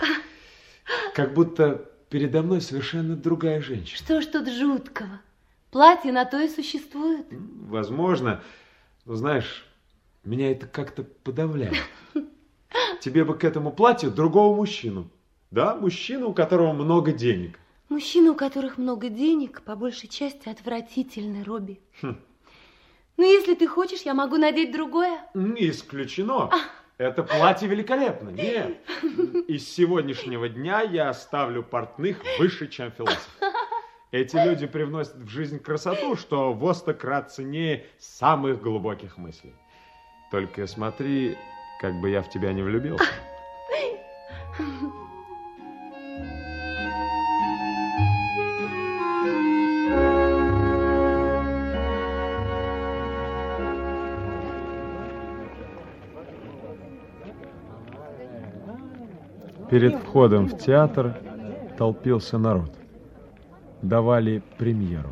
Как 1.13 1.33
будто 1.33 1.89
передо 2.09 2.43
мной 2.43 2.59
совершенно 2.59 3.15
другая 3.15 3.61
женщина. 3.61 3.97
Что 3.97 4.21
ж 4.21 4.25
тут 4.25 4.49
жуткого? 4.49 5.21
Платье 5.71 6.11
на 6.11 6.25
то 6.25 6.37
и 6.41 6.49
существует. 6.49 7.25
Возможно. 7.31 8.43
Но 9.05 9.15
знаешь, 9.15 9.65
меня 10.25 10.51
это 10.51 10.67
как-то 10.67 11.05
подавляет. 11.05 11.77
Тебе 12.99 13.23
бы 13.23 13.37
к 13.37 13.45
этому 13.45 13.71
платью 13.71 14.11
другого 14.11 14.53
мужчину. 14.53 15.09
Да, 15.49 15.75
мужчину, 15.75 16.31
у 16.31 16.33
которого 16.33 16.73
много 16.73 17.13
денег. 17.13 17.57
Мужчины, 17.89 18.31
у 18.31 18.35
которых 18.35 18.77
много 18.77 19.09
денег, 19.09 19.61
по 19.61 19.75
большей 19.75 20.09
части 20.09 20.49
отвратительны, 20.49 21.43
Робби. 21.43 21.79
Хм. 22.01 22.17
Ну, 23.17 23.23
если 23.23 23.53
ты 23.55 23.67
хочешь, 23.67 24.01
я 24.01 24.13
могу 24.13 24.37
надеть 24.37 24.71
другое. 24.71 25.19
Не 25.33 25.69
исключено. 25.69 26.49
А. 26.51 26.59
Это 26.97 27.23
платье 27.23 27.67
великолепно. 27.67 28.29
Нет. 28.29 28.77
Из 29.47 29.67
сегодняшнего 29.67 30.49
дня 30.49 30.81
я 30.81 31.13
ставлю 31.13 31.61
портных 31.61 32.21
выше, 32.39 32.67
чем 32.67 32.91
философ. 32.91 33.29
Эти 34.11 34.37
люди 34.37 34.65
привносят 34.65 35.15
в 35.15 35.27
жизнь 35.27 35.59
красоту, 35.59 36.15
что 36.15 36.53
во 36.53 36.73
сто 36.73 36.93
крат 36.93 37.33
ценнее 37.33 37.85
самых 37.99 38.61
глубоких 38.61 39.17
мыслей. 39.17 39.53
Только 40.31 40.67
смотри, 40.67 41.37
как 41.81 41.99
бы 41.99 42.09
я 42.09 42.21
в 42.21 42.29
тебя 42.29 42.53
не 42.53 42.63
влюбился. 42.63 43.05
Перед 59.75 59.95
входом 59.95 60.47
в 60.47 60.57
театр 60.57 61.17
толпился 61.77 62.37
народ. 62.37 62.71
Давали 63.81 64.41
премьеру. 64.57 65.09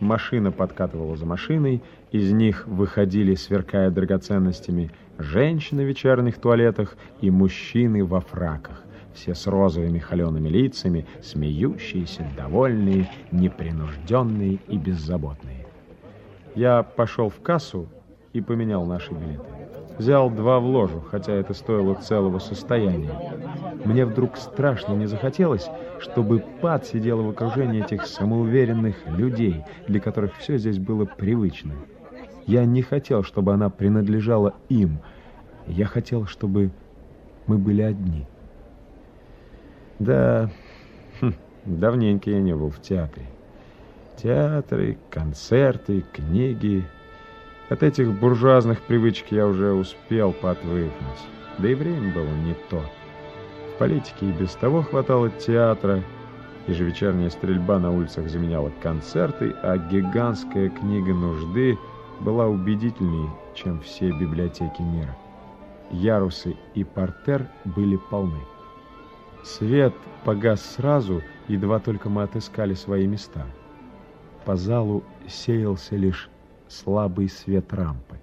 Машина 0.00 0.50
подкатывала 0.50 1.14
за 1.14 1.26
машиной, 1.26 1.82
из 2.10 2.32
них 2.32 2.66
выходили, 2.66 3.34
сверкая 3.34 3.90
драгоценностями, 3.90 4.92
женщины 5.18 5.84
в 5.84 5.88
вечерних 5.88 6.38
туалетах 6.38 6.96
и 7.20 7.30
мужчины 7.30 8.02
во 8.02 8.22
фраках, 8.22 8.82
все 9.12 9.34
с 9.34 9.46
розовыми 9.46 9.98
холеными 9.98 10.48
лицами, 10.48 11.04
смеющиеся, 11.22 12.26
довольные, 12.38 13.10
непринужденные 13.30 14.58
и 14.68 14.78
беззаботные. 14.78 15.66
Я 16.54 16.82
пошел 16.82 17.28
в 17.28 17.42
кассу 17.42 17.88
и 18.32 18.40
поменял 18.40 18.86
наши 18.86 19.12
билеты. 19.12 19.44
Взял 20.00 20.30
два 20.30 20.60
в 20.60 20.64
ложу, 20.64 21.02
хотя 21.10 21.34
это 21.34 21.52
стоило 21.52 21.92
целого 21.92 22.38
состояния. 22.38 23.12
Мне 23.84 24.06
вдруг 24.06 24.38
страшно 24.38 24.94
не 24.94 25.04
захотелось, 25.04 25.68
чтобы 25.98 26.42
Пат 26.62 26.86
сидела 26.86 27.20
в 27.20 27.28
окружении 27.28 27.84
этих 27.84 28.06
самоуверенных 28.06 28.96
людей, 29.06 29.62
для 29.88 30.00
которых 30.00 30.34
все 30.38 30.56
здесь 30.56 30.78
было 30.78 31.04
привычно. 31.04 31.74
Я 32.46 32.64
не 32.64 32.80
хотел, 32.80 33.22
чтобы 33.24 33.52
она 33.52 33.68
принадлежала 33.68 34.54
им. 34.70 35.00
Я 35.66 35.84
хотел, 35.84 36.24
чтобы 36.24 36.70
мы 37.46 37.58
были 37.58 37.82
одни. 37.82 38.24
Да, 39.98 40.48
хм, 41.20 41.34
давненько 41.66 42.30
я 42.30 42.40
не 42.40 42.56
был 42.56 42.70
в 42.70 42.80
театре. 42.80 43.26
Театры, 44.16 44.96
концерты, 45.10 46.06
книги, 46.10 46.86
от 47.70 47.84
этих 47.84 48.12
буржуазных 48.12 48.82
привычек 48.82 49.28
я 49.30 49.46
уже 49.46 49.72
успел 49.72 50.32
поотвыкнуть. 50.32 50.90
Да 51.58 51.68
и 51.68 51.74
время 51.74 52.12
было 52.12 52.28
не 52.44 52.54
то. 52.68 52.82
В 53.74 53.78
политике 53.78 54.28
и 54.28 54.32
без 54.32 54.50
того 54.56 54.82
хватало 54.82 55.30
театра, 55.30 56.02
ежевечерняя 56.66 57.30
стрельба 57.30 57.78
на 57.78 57.92
улицах 57.92 58.28
заменяла 58.28 58.72
концерты, 58.82 59.54
а 59.62 59.78
гигантская 59.78 60.68
книга 60.68 61.14
нужды 61.14 61.78
была 62.18 62.48
убедительнее, 62.48 63.30
чем 63.54 63.80
все 63.80 64.10
библиотеки 64.10 64.82
мира. 64.82 65.16
Ярусы 65.92 66.56
и 66.74 66.82
портер 66.82 67.46
были 67.64 67.98
полны. 68.10 68.40
Свет 69.44 69.94
погас 70.24 70.60
сразу, 70.60 71.22
едва 71.46 71.78
только 71.78 72.08
мы 72.08 72.24
отыскали 72.24 72.74
свои 72.74 73.06
места. 73.06 73.46
По 74.44 74.56
залу 74.56 75.04
сеялся 75.28 75.94
лишь 75.94 76.28
слабый 76.70 77.28
свет 77.28 77.72
рампы. 77.72 78.16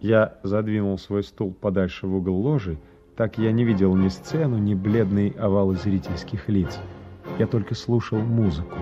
Я 0.00 0.38
задвинул 0.44 0.96
свой 0.98 1.24
стул 1.24 1.52
подальше 1.52 2.06
в 2.06 2.14
угол 2.14 2.40
ложи, 2.40 2.78
так 3.16 3.36
я 3.36 3.50
не 3.50 3.64
видел 3.64 3.96
ни 3.96 4.08
сцену, 4.08 4.56
ни 4.56 4.74
бледные 4.74 5.32
овалы 5.32 5.74
зрительских 5.74 6.48
лиц. 6.48 6.78
Я 7.38 7.48
только 7.48 7.74
слушал 7.74 8.18
музыку, 8.18 8.78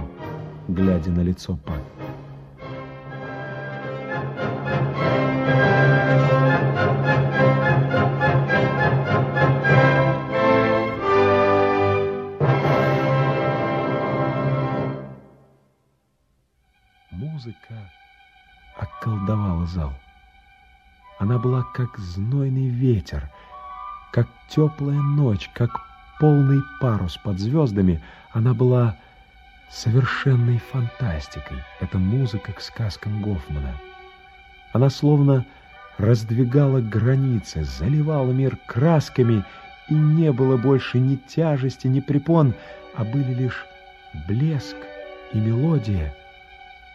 глядя 0.68 1.11
на 1.11 1.22
лицо 1.22 1.59
Пат. 1.64 1.95
Околдовала 19.01 19.66
зал. 19.66 19.92
Она 21.18 21.38
была 21.38 21.62
как 21.74 21.97
знойный 21.99 22.68
ветер, 22.68 23.30
как 24.12 24.28
теплая 24.49 25.01
ночь, 25.01 25.51
как 25.55 25.70
полный 26.20 26.61
парус 26.80 27.16
под 27.16 27.38
звездами. 27.38 28.03
Она 28.32 28.55
была 28.55 28.97
совершенной 29.70 30.59
фантастикой. 30.59 31.59
Это 31.80 31.99
музыка 31.99 32.53
к 32.53 32.61
сказкам 32.61 33.22
Гофмана. 33.22 33.74
Она 34.72 34.90
словно 34.90 35.47
раздвигала 35.99 36.80
границы, 36.80 37.64
заливала 37.64 38.30
мир 38.30 38.59
красками, 38.66 39.44
и 39.88 39.94
не 39.94 40.32
было 40.32 40.57
больше 40.57 40.99
ни 40.99 41.16
тяжести, 41.16 41.86
ни 41.86 42.01
препон, 42.01 42.55
а 42.94 43.05
были 43.05 43.32
лишь 43.32 43.64
блеск 44.26 44.76
и 45.32 45.38
мелодия— 45.38 46.14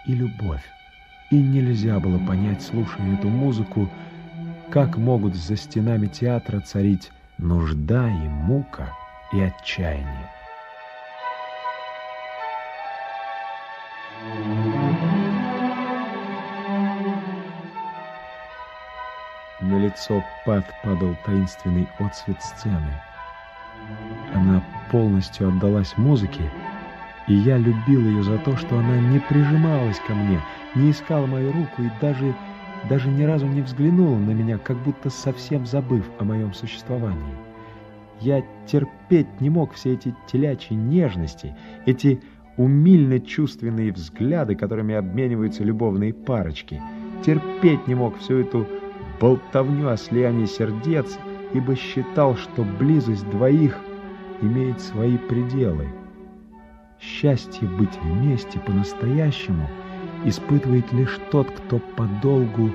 и 0.05 0.13
любовь. 0.13 0.63
И 1.31 1.37
нельзя 1.37 1.97
было 1.99 2.19
понять, 2.19 2.61
слушая 2.61 3.13
эту 3.13 3.29
музыку, 3.29 3.89
как 4.69 4.97
могут 4.97 5.33
за 5.33 5.55
стенами 5.55 6.07
театра 6.07 6.59
царить 6.59 7.09
нужда 7.37 8.09
и 8.09 8.27
мука 8.27 8.93
и 9.31 9.39
отчаяние. 9.39 10.29
На 19.61 19.77
лицо 19.79 20.21
Пат 20.45 20.65
падал 20.83 21.15
таинственный 21.25 21.87
отсвет 21.99 22.41
сцены. 22.41 23.01
Она 24.33 24.61
полностью 24.91 25.47
отдалась 25.47 25.97
музыке, 25.97 26.51
и 27.27 27.33
я 27.35 27.57
любил 27.57 28.01
ее 28.01 28.21
за 28.21 28.37
то, 28.39 28.57
что 28.57 28.77
она 28.77 28.97
не 28.97 29.19
прижималась 29.19 29.99
ко 30.05 30.13
мне, 30.13 30.41
не 30.75 30.91
искала 30.91 31.25
мою 31.25 31.51
руку 31.51 31.81
и 31.81 31.89
даже, 32.01 32.35
даже 32.89 33.09
ни 33.09 33.23
разу 33.23 33.45
не 33.45 33.61
взглянула 33.61 34.17
на 34.17 34.31
меня, 34.31 34.57
как 34.57 34.77
будто 34.77 35.09
совсем 35.09 35.65
забыв 35.65 36.05
о 36.19 36.23
моем 36.23 36.53
существовании. 36.53 37.35
Я 38.19 38.43
терпеть 38.67 39.41
не 39.41 39.49
мог 39.49 39.73
все 39.73 39.93
эти 39.93 40.15
телячьи 40.27 40.75
нежности, 40.75 41.55
эти 41.85 42.21
умильно-чувственные 42.57 43.91
взгляды, 43.91 44.55
которыми 44.55 44.93
обмениваются 44.93 45.63
любовные 45.63 46.13
парочки. 46.13 46.81
Терпеть 47.25 47.87
не 47.87 47.95
мог 47.95 48.17
всю 48.17 48.39
эту 48.39 48.67
болтовню 49.19 49.89
о 49.89 49.97
слиянии 49.97 50.45
сердец, 50.45 51.17
ибо 51.53 51.75
считал, 51.75 52.35
что 52.35 52.63
близость 52.63 53.27
двоих 53.29 53.79
имеет 54.41 54.79
свои 54.79 55.17
пределы— 55.17 55.87
Счастье 57.01 57.67
быть 57.67 57.99
вместе 58.03 58.59
по-настоящему 58.59 59.67
испытывает 60.25 60.91
лишь 60.93 61.19
тот, 61.31 61.49
кто 61.51 61.79
подолгу 61.79 62.71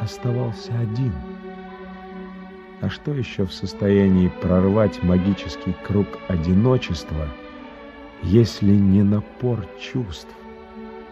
оставался 0.00 0.72
один. 0.78 1.12
А 2.80 2.88
что 2.88 3.12
еще 3.12 3.46
в 3.46 3.52
состоянии 3.52 4.28
прорвать 4.40 5.02
магический 5.02 5.74
круг 5.84 6.06
одиночества, 6.28 7.28
если 8.22 8.72
не 8.72 9.02
напор 9.02 9.66
чувств, 9.80 10.34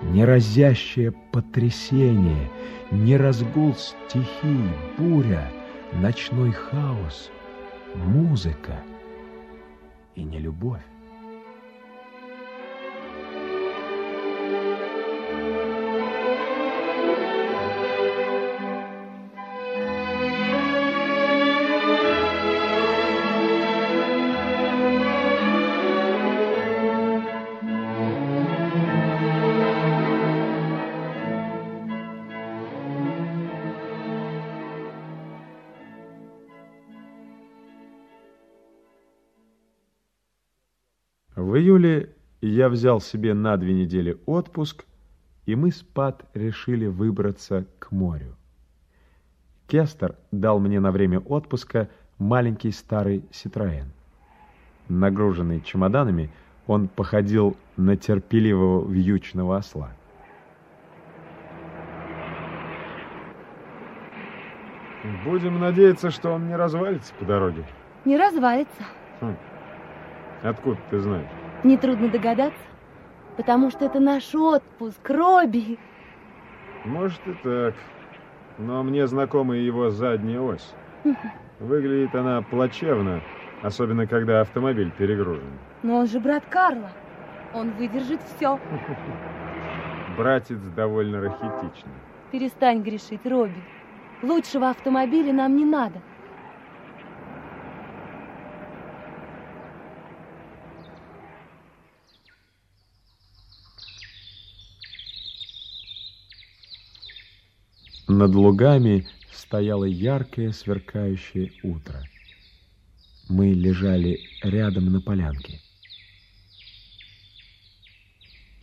не 0.02 0.24
разящее 0.24 1.12
потрясение, 1.32 2.50
не 2.90 3.16
разгул 3.16 3.74
стихий, 3.74 4.68
буря, 4.98 5.48
ночной 5.92 6.50
хаос, 6.50 7.30
музыка 7.94 8.80
и 10.16 10.24
не 10.24 10.38
любовь? 10.38 10.82
Я 42.60 42.68
взял 42.68 43.00
себе 43.00 43.32
на 43.32 43.56
две 43.56 43.72
недели 43.72 44.18
отпуск, 44.26 44.84
и 45.46 45.56
мы 45.56 45.70
с 45.70 45.82
Пат 45.82 46.26
решили 46.34 46.84
выбраться 46.86 47.64
к 47.78 47.90
морю. 47.90 48.36
Кестер 49.66 50.16
дал 50.30 50.60
мне 50.60 50.78
на 50.78 50.90
время 50.92 51.20
отпуска 51.20 51.88
маленький 52.18 52.70
старый 52.70 53.24
Ситроен. 53.30 53.92
Нагруженный 54.90 55.62
чемоданами, 55.62 56.30
Он 56.66 56.86
походил 56.88 57.56
на 57.78 57.96
терпеливого 57.96 58.86
вьючного 58.86 59.56
осла. 59.56 59.92
Будем 65.24 65.58
надеяться, 65.60 66.10
что 66.10 66.32
он 66.32 66.46
не 66.46 66.56
развалится 66.56 67.14
по 67.14 67.24
дороге. 67.24 67.64
Не 68.04 68.18
развалится. 68.18 68.82
Хм. 69.22 69.34
Откуда 70.42 70.78
ты 70.90 71.00
знаешь? 71.00 71.39
Нетрудно 71.64 72.08
догадаться. 72.08 72.58
Потому 73.36 73.70
что 73.70 73.84
это 73.86 74.00
наш 74.00 74.34
отпуск, 74.34 75.08
Робби. 75.08 75.78
Может 76.84 77.20
и 77.26 77.32
так. 77.42 77.74
Но 78.58 78.82
мне 78.82 79.06
знакома 79.06 79.56
его 79.56 79.90
задняя 79.90 80.40
ось. 80.40 80.74
Выглядит 81.58 82.14
она 82.14 82.42
плачевно, 82.42 83.20
особенно 83.62 84.06
когда 84.06 84.40
автомобиль 84.40 84.90
перегружен. 84.90 85.58
Но 85.82 85.96
он 85.96 86.06
же 86.06 86.20
брат 86.20 86.44
Карла. 86.48 86.90
Он 87.54 87.70
выдержит 87.72 88.20
все. 88.22 88.58
Братец 90.16 90.58
довольно 90.76 91.20
рахитичный. 91.20 91.92
Перестань 92.30 92.82
грешить, 92.82 93.26
Робби. 93.26 93.62
Лучшего 94.22 94.70
автомобиля 94.70 95.32
нам 95.32 95.56
не 95.56 95.64
надо. 95.64 96.00
Над 108.20 108.34
лугами 108.34 109.06
стояло 109.32 109.86
яркое 109.86 110.52
сверкающее 110.52 111.52
утро. 111.62 112.04
Мы 113.30 113.54
лежали 113.54 114.20
рядом 114.42 114.92
на 114.92 115.00
полянке. 115.00 115.58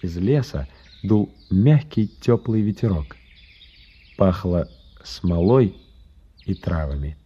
Из 0.03 0.16
леса 0.16 0.68
дул 1.01 1.34
мягкий 1.49 2.08
теплый 2.08 2.62
ветерок. 2.62 3.18
Пахло 4.16 4.70
смолой 5.03 5.76
и 6.45 6.53
травами. 6.53 7.18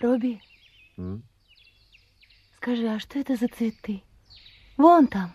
Робби, 0.00 0.40
М? 0.96 1.22
скажи, 2.56 2.88
а 2.88 2.98
что 2.98 3.18
это 3.18 3.36
за 3.36 3.48
цветы? 3.48 4.02
Вон 4.78 5.08
там. 5.08 5.34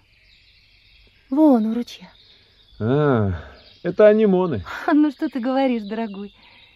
Вон 1.30 1.68
у 1.68 1.76
ручья. 1.76 2.12
А, 2.80 3.59
это 3.84 4.08
анимоны. 4.08 4.64
Ну 4.94 5.12
что 5.12 5.30
ты 5.30 5.40
говоришь, 5.40 5.84
дорогой? 5.84 6.34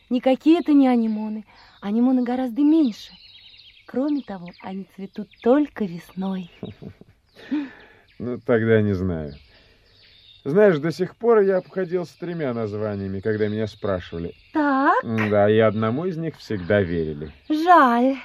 Никакие 0.09 0.59
это 0.59 0.73
не 0.73 0.87
анимоны. 0.87 1.45
Анимоны 1.81 2.23
гораздо 2.23 2.61
меньше. 2.61 3.11
Кроме 3.85 4.21
того, 4.21 4.49
они 4.61 4.87
цветут 4.95 5.29
только 5.41 5.85
весной. 5.85 6.49
Ну, 8.19 8.39
тогда 8.39 8.81
не 8.81 8.93
знаю. 8.93 9.33
Знаешь, 10.45 10.77
до 10.77 10.91
сих 10.91 11.15
пор 11.15 11.39
я 11.39 11.57
обходился 11.57 12.17
тремя 12.19 12.53
названиями, 12.53 13.19
когда 13.21 13.47
меня 13.47 13.65
спрашивали. 13.65 14.33
Так, 14.53 14.93
Да, 15.03 15.49
и 15.49 15.57
одному 15.57 16.05
из 16.05 16.15
них 16.17 16.37
всегда 16.37 16.81
верили. 16.81 17.31
жаль. 17.49 18.17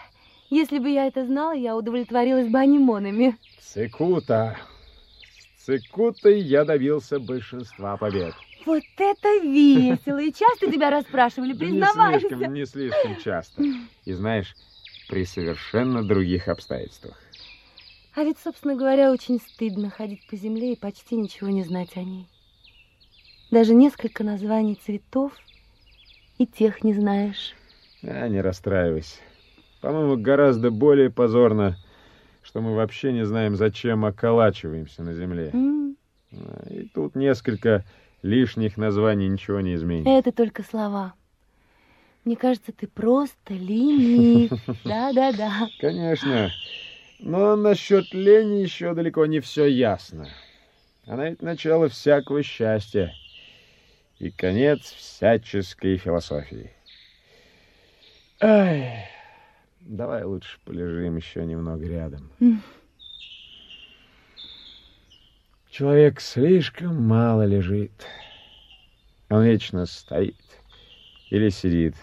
Если 0.51 0.79
бы 0.79 0.89
я 0.91 1.07
это 1.07 1.25
знала, 1.27 1.53
я 1.55 1.75
удовлетворилась 1.77 2.49
бы 2.49 2.59
анимонами. 2.59 3.37
Цикута. 3.61 4.57
С 5.57 5.65
цикутой 5.65 6.41
я 6.41 6.65
добился 6.65 7.19
большинства 7.19 7.97
побед. 7.97 8.35
Вот 8.69 8.83
это 8.99 9.39
весело! 9.43 10.19
И 10.19 10.31
часто 10.31 10.71
тебя 10.71 10.91
расспрашивали, 10.91 11.55
Да 11.55 11.65
не 11.65 11.71
признавайся. 11.73 12.29
слишком, 12.29 12.53
не 12.55 12.67
слишком 12.67 13.17
часто. 13.17 13.63
И 14.05 14.13
знаешь, 14.13 14.55
при 15.09 15.25
совершенно 15.25 16.07
других 16.07 16.49
обстоятельствах. 16.49 17.19
А 18.15 18.25
ведь, 18.25 18.39
собственно 18.39 18.75
говоря, 18.77 19.11
очень 19.11 19.41
стыдно 19.41 19.89
ходить 19.89 20.27
по 20.29 20.37
земле 20.37 20.75
и 20.75 20.77
почти 20.77 21.17
ничего 21.17 21.49
не 21.49 21.63
знать 21.65 21.97
о 21.97 22.03
ней. 22.03 22.27
Даже 23.51 23.73
несколько 23.75 24.23
названий 24.23 24.75
цветов 24.75 25.33
и 26.37 26.47
тех 26.47 26.85
не 26.85 26.93
знаешь. 26.93 27.55
А, 28.03 28.29
не 28.29 28.43
расстраивайся. 28.43 29.21
По-моему, 29.81 30.17
гораздо 30.19 30.71
более 30.71 31.09
позорно, 31.11 31.79
что 32.43 32.61
мы 32.61 32.75
вообще 32.75 33.13
не 33.13 33.25
знаем, 33.25 33.57
зачем 33.57 34.05
околачиваемся 34.05 35.03
на 35.03 35.15
земле. 35.15 35.53
А, 36.33 36.67
И 36.69 36.89
тут 36.89 37.15
несколько 37.15 37.87
лишних 38.23 38.77
названий 38.77 39.29
ничего 39.29 39.61
не 39.61 39.75
изменит. 39.75 40.07
Это 40.07 40.33
только 40.33 40.63
слова. 40.63 41.15
Мне 42.25 42.37
кажется, 42.37 42.73
ты 42.73 42.87
просто 42.87 43.55
ленив. 43.55 44.53
Да-да-да. 44.85 45.69
Конечно. 45.79 46.51
Но 47.19 47.57
насчет 47.57 48.13
лени 48.13 48.61
еще 48.61 48.95
далеко 48.95 49.27
не 49.27 49.41
все 49.41 49.67
ясно. 49.67 50.29
Она 51.07 51.31
ведь 51.31 51.43
начало 51.43 51.89
всякого 51.89 52.43
счастья 52.43 53.15
и 54.19 54.31
конец 54.31 54.93
всяческой 54.93 55.97
философии. 55.97 56.71
Ай, 58.41 59.09
давай 59.81 60.23
лучше 60.25 60.59
полежим 60.65 61.17
еще 61.17 61.45
немного 61.45 61.87
рядом. 61.87 62.31
М. 62.41 62.63
Человек 65.71 66.21
слишком 66.21 67.07
мало 67.07 67.45
лежит. 67.45 67.93
Он 69.29 69.45
вечно 69.45 69.85
стоит 69.87 70.37
или 71.31 71.51
сидит. 71.51 71.95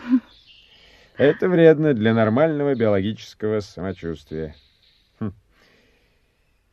Это 1.18 1.50
вредно 1.50 1.94
для 1.94 2.14
нормального 2.14 2.76
биологического 2.76 3.62
самочувствия. 3.62 4.56
Хм. 5.20 5.34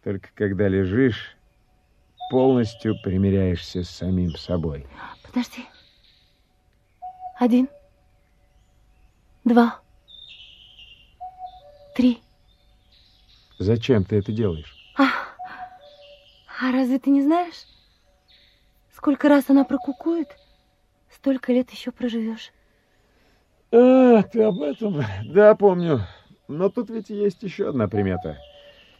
Только 0.05 0.29
когда 0.35 0.69
лежишь, 0.69 1.37
полностью 2.31 2.95
примиряешься 3.03 3.85
с 3.85 3.91
самим 3.91 4.31
собой. 4.31 4.87
Подожди. 5.23 5.65
Один. 7.39 7.69
Два. 9.45 9.81
Три. 11.95 12.21
Зачем 13.59 14.05
ты 14.05 14.17
это 14.17 14.33
делаешь? 14.33 14.75
А, 14.99 15.11
а 16.63 16.71
разве 16.71 17.01
ты 17.01 17.11
не 17.11 17.23
знаешь? 17.23 17.67
Сколько 18.95 19.29
раз 19.29 19.51
она 19.51 19.65
прокукует, 19.65 20.29
столько 21.11 21.53
лет 21.53 21.69
еще 21.73 21.91
проживешь. 21.91 22.53
А, 23.73 24.23
ты 24.23 24.43
об 24.45 24.63
этом? 24.63 25.03
Да, 25.25 25.57
помню. 25.57 26.03
Но 26.47 26.69
тут 26.69 26.89
ведь 26.91 27.11
есть 27.11 27.43
еще 27.43 27.71
одна 27.71 27.89
примета. 27.89 28.39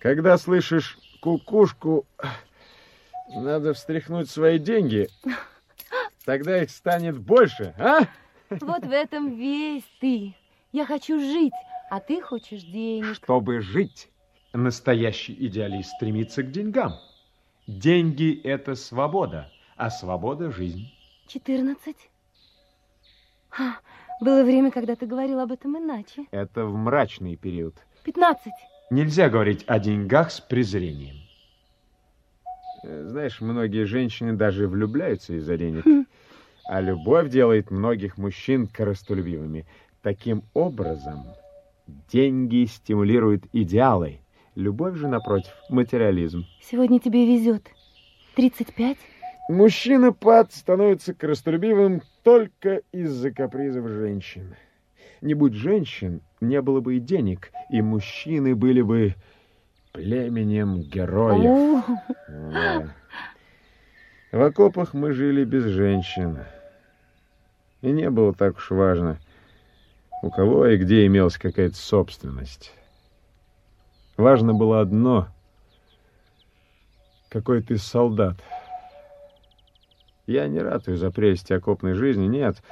Когда 0.01 0.39
слышишь 0.39 0.99
кукушку, 1.21 2.05
надо 3.29 3.75
встряхнуть 3.75 4.29
свои 4.29 4.59
деньги. 4.59 5.09
Тогда 6.25 6.61
их 6.63 6.71
станет 6.71 7.17
больше, 7.17 7.75
а? 7.79 8.01
Вот 8.61 8.85
в 8.85 8.91
этом 8.91 9.37
весь 9.37 9.85
ты. 10.01 10.35
Я 10.73 10.85
хочу 10.85 11.21
жить, 11.21 11.55
а 11.91 12.01
ты 12.01 12.21
хочешь 12.21 12.63
денег. 12.63 13.15
Чтобы 13.15 13.61
жить, 13.61 14.11
настоящий 14.53 15.33
идеалист 15.47 15.91
стремится 15.91 16.43
к 16.43 16.51
деньгам. 16.51 16.95
Деньги– 17.67 18.41
это 18.45 18.75
свобода, 18.75 19.51
а 19.77 19.91
свобода– 19.91 20.51
жизнь. 20.53 20.93
Четырнадцать. 21.29 22.11
А, 23.57 23.77
было 24.21 24.43
время, 24.43 24.71
когда 24.71 24.97
ты 24.97 25.07
говорил 25.07 25.39
об 25.39 25.53
этом 25.53 25.79
иначе. 25.79 26.27
Это 26.33 26.65
в 26.65 26.77
мрачный 26.77 27.37
период. 27.37 27.77
Пятнадцать. 28.03 28.53
Нельзя 28.91 29.31
говорить 29.31 29.65
о 29.69 29.79
деньгах 29.79 30.33
с 30.33 30.41
презрением. 30.41 31.17
Э, 32.83 33.07
Знаешь, 33.09 33.41
многие 33.41 33.85
женщины 33.85 34.33
даже 34.33 34.67
влюбляются 34.67 35.35
из-за 35.35 35.57
денег. 35.57 35.85
А 36.65 36.81
любовь 36.81 37.31
делает 37.31 37.71
многих 37.71 38.19
мужчин 38.19 38.67
коростолюбивыми. 38.67 39.67
Таким 40.03 40.43
образом, 40.53 41.27
деньги 42.11 42.65
стимулируют 42.65 43.45
идеалы. 43.53 44.22
Любовь 44.55 44.97
же, 44.97 45.09
напротив, 45.09 45.53
материализм. 45.71 46.45
Сегодня 46.61 47.01
тебе 47.01 47.25
везет. 47.27 47.71
Тридцать 48.35 48.75
пять. 48.75 48.99
Мужчина 49.49 50.13
пад 50.13 50.53
становится 50.53 51.15
коростолюбивым 51.15 52.03
только 52.23 52.83
из-за 52.93 53.31
капризов 53.31 53.89
женщин. 53.89 54.55
Не 55.23 55.35
будь 55.35 55.55
женщин, 55.55 56.21
не 56.41 56.61
было 56.61 56.81
бы 56.81 56.97
и 56.97 57.01
денег, 57.01 57.51
и 57.71 57.81
мужчины 57.81 58.55
были 58.55 58.83
бы 58.83 59.15
племенем 59.93 60.83
героев. 60.83 61.85
Да. 62.29 62.95
В 64.33 64.43
окопах 64.43 64.93
мы 64.93 65.13
жили 65.13 65.45
без 65.45 65.65
женщин. 65.65 66.39
И 67.81 67.91
не 67.91 68.11
было 68.11 68.35
так 68.35 68.57
уж 68.57 68.71
важно, 68.71 69.19
у 70.23 70.31
кого 70.31 70.67
и 70.67 70.77
где 70.77 71.07
имелась 71.07 71.39
какая-то 71.39 71.77
собственность. 71.77 72.73
Важно 74.17 74.55
было 74.55 74.81
одно— 74.81 75.29
какой 77.33 77.63
ты 77.63 77.79
солдат. 77.79 78.37
Я 80.27 80.47
не 80.49 80.61
ратую 80.61 80.99
за 80.99 81.11
прелесть 81.11 81.51
окопной 81.51 81.95
жизни, 81.95 82.27
нет. 82.27 82.63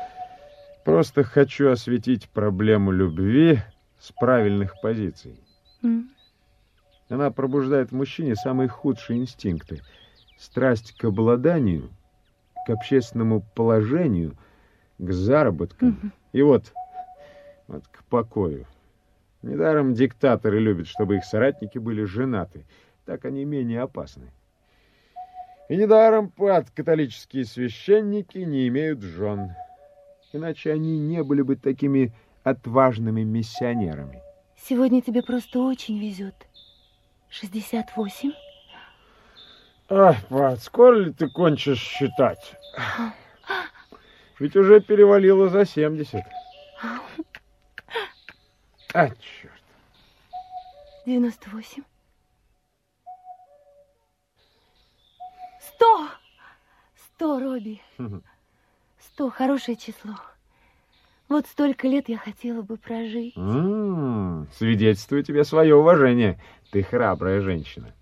Просто 0.84 1.24
хочу 1.24 1.70
осветить 1.70 2.28
проблему 2.28 2.90
любви 2.90 3.60
с 3.98 4.12
правильных 4.12 4.78
позиций. 4.82 5.40
м. 5.82 6.10
Она 7.08 7.30
пробуждает 7.30 7.90
в 7.90 7.94
мужчине 7.94 8.36
самые 8.36 8.68
худшие 8.68 9.18
инстинкты. 9.18 9.82
Страсть 10.38 10.92
к 10.92 11.04
обладанию, 11.04 11.88
к 12.66 12.70
общественному 12.70 13.42
положению, 13.54 14.36
к 14.98 15.10
заработкам. 15.10 15.88
Мгм. 15.88 16.12
И 16.32 16.42
вот, 16.42 16.72
вот 17.66 17.86
к 17.88 18.04
покою. 18.04 18.66
Недаром 19.42 19.94
диктаторы 19.94 20.60
любят, 20.60 20.86
чтобы 20.86 21.16
их 21.16 21.24
соратники 21.24 21.78
были 21.78 22.04
женаты. 22.04 22.66
Так 23.06 23.24
они 23.24 23.44
менее 23.44 23.82
опасны. 23.82 24.30
И 25.68 25.76
недаром 25.76 26.30
пад 26.30 26.70
католические 26.70 27.44
священники 27.44 28.38
не 28.38 28.68
имеют 28.68 29.02
жен. 29.02 29.52
Иначе 30.32 30.72
они 30.72 30.98
не 30.98 31.22
были 31.22 31.42
бы 31.42 31.56
такими 31.56 32.12
отважными 32.44 33.22
миссионерами. 33.22 34.20
Сегодня 34.56 35.00
тебе 35.00 35.22
просто 35.22 35.60
очень 35.60 35.98
везет. 35.98 36.34
68? 37.30 38.32
Ах, 39.88 40.16
Пат, 40.28 40.60
скоро 40.60 40.96
ли 40.96 41.12
ты 41.12 41.28
кончишь 41.28 41.80
считать? 41.80 42.56
Ведь 44.38 44.56
уже 44.56 44.80
перевалило 44.80 45.48
за 45.48 45.64
70. 45.64 46.22
А, 48.94 49.08
черт. 49.08 49.62
98? 51.06 51.82
Сто! 55.60 56.08
Сто, 56.96 57.38
Робби. 57.40 57.80
Сто, 58.98 59.30
хорошее 59.30 59.76
число. 59.76 60.14
Вот 61.28 61.46
столько 61.46 61.86
лет 61.86 62.08
я 62.08 62.18
хотела 62.18 62.62
бы 62.62 62.76
прожить. 62.76 63.36
М, 63.36 64.48
Свидетельствую 64.56 65.22
тебе 65.22 65.44
свое 65.44 65.76
уважение. 65.76 66.40
Ты 66.72 66.82
храбрая 66.82 67.40
женщина. 67.40 67.94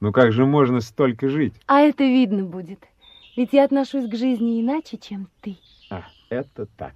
Ну 0.00 0.12
как 0.12 0.32
же 0.32 0.44
можно 0.44 0.80
столько 0.80 1.28
жить? 1.28 1.54
А 1.66 1.80
это 1.80 2.02
видно 2.04 2.44
будет. 2.44 2.80
Ведь 3.36 3.52
я 3.52 3.64
отношусь 3.64 4.08
к 4.10 4.14
жизни 4.16 4.60
иначе, 4.60 4.96
чем 4.98 5.28
ты. 5.40 5.56
А, 5.90 6.02
это 6.30 6.66
так. 6.76 6.94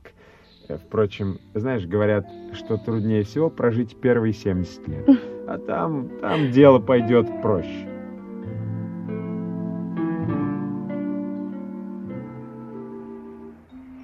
Э, 0.69 0.77
Впрочем, 0.77 1.39
знаешь, 1.55 1.87
говорят, 1.87 2.27
что 2.53 2.77
труднее 2.77 3.25
всего 3.25 3.51
прожить 3.51 3.97
первые 4.01 4.33
70 4.33 4.89
лет. 4.89 5.09
А 5.49 5.59
там, 5.59 6.11
там 6.21 6.51
дело 6.51 6.79
пойдет 6.79 7.27
проще. 7.41 7.89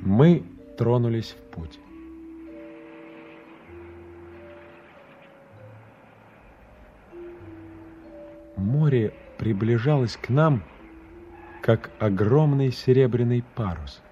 Мы 0.00 0.42
тронулись 0.78 1.36
в 1.38 1.54
путь. 1.54 1.78
Море 8.56 9.12
приближалось 9.38 10.16
к 10.16 10.28
нам, 10.28 10.62
как 11.62 11.90
огромный 11.98 12.70
серебряный 12.70 13.44
парус. 13.54 14.02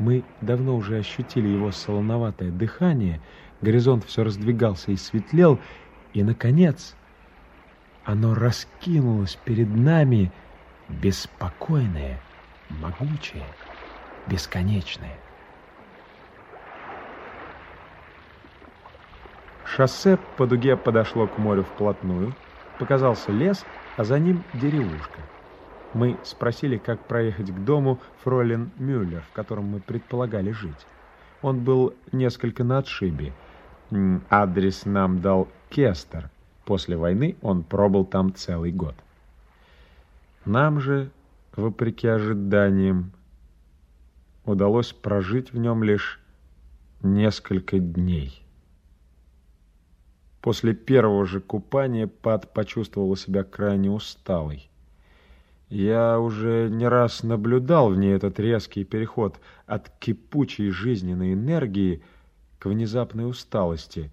Мы 0.00 0.24
давно 0.40 0.76
уже 0.76 0.96
ощутили 0.96 1.48
его 1.48 1.72
солоноватое 1.72 2.50
дыхание, 2.50 3.20
горизонт 3.60 4.06
все 4.06 4.24
раздвигался 4.24 4.92
и 4.92 4.96
светлел, 4.96 5.60
и, 6.14 6.22
наконец, 6.22 6.96
оно 8.06 8.34
раскинулось 8.34 9.36
перед 9.44 9.68
нами 9.68 10.32
беспокойное, 10.88 12.18
могучее, 12.70 13.44
бесконечное. 14.26 15.18
Шоссе 19.66 20.18
по 20.38 20.46
дуге 20.46 20.78
подошло 20.78 21.26
к 21.26 21.36
морю 21.36 21.62
вплотную, 21.62 22.34
показался 22.78 23.32
лес, 23.32 23.66
а 23.98 24.04
за 24.04 24.18
ним 24.18 24.44
деревушка. 24.54 25.20
Мы 25.92 26.18
спросили, 26.22 26.76
как 26.78 27.04
проехать 27.06 27.50
к 27.50 27.64
дому 27.64 27.98
фройлен 28.22 28.70
Мюллер, 28.78 29.22
в 29.22 29.32
котором 29.32 29.64
мы 29.66 29.80
предполагали 29.80 30.52
жить. 30.52 30.86
Он 31.42 31.64
был 31.64 31.94
несколько 32.12 32.62
на 32.62 32.78
отшибе. 32.78 33.32
Адрес 34.30 34.84
нам 34.84 35.20
дал 35.20 35.48
Кестер. 35.68 36.30
После 36.64 36.96
войны 36.96 37.36
он 37.42 37.64
пробыл 37.64 38.04
там 38.04 38.32
целый 38.34 38.70
год. 38.70 38.94
Нам 40.44 40.80
же, 40.80 41.10
вопреки 41.56 42.06
ожиданиям, 42.06 43.12
удалось 44.44 44.92
прожить 44.92 45.52
в 45.52 45.58
нем 45.58 45.82
лишь 45.82 46.20
несколько 47.02 47.78
дней. 47.78 48.42
После 50.40 50.72
первого 50.72 51.26
же 51.26 51.40
купания 51.40 52.06
Пат 52.06 52.52
почувствовала 52.52 53.16
себя 53.16 53.42
крайне 53.42 53.90
усталой. 53.90 54.69
Я 55.70 56.18
уже 56.18 56.68
не 56.68 56.88
раз 56.88 57.22
наблюдал 57.22 57.90
в 57.90 57.96
ней 57.96 58.12
этот 58.12 58.40
резкий 58.40 58.82
переход 58.82 59.38
от 59.66 59.88
кипучей 60.00 60.70
жизненной 60.70 61.34
энергии 61.34 62.02
к 62.58 62.66
внезапной 62.66 63.28
усталости. 63.28 64.12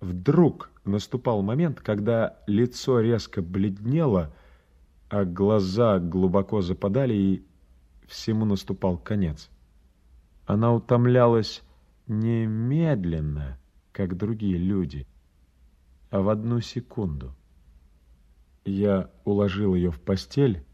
Вдруг 0.00 0.70
наступал 0.86 1.42
момент, 1.42 1.80
когда 1.80 2.38
лицо 2.46 3.00
резко 3.00 3.42
бледнело, 3.42 4.34
а 5.10 5.26
глаза 5.26 5.98
глубоко 5.98 6.62
западали, 6.62 7.14
и 7.14 7.44
всему 8.06 8.46
наступал 8.46 8.96
конец. 8.96 9.50
Она 10.46 10.72
утомлялась 10.72 11.62
не 12.06 12.46
медленно, 12.46 13.58
как 13.92 14.16
другие 14.16 14.56
люди, 14.56 15.06
а 16.08 16.22
в 16.22 16.30
одну 16.30 16.62
секунду. 16.62 17.34
Я 18.64 19.10
уложил 19.26 19.74
ее 19.74 19.90
в 19.90 20.00
постель 20.00 20.65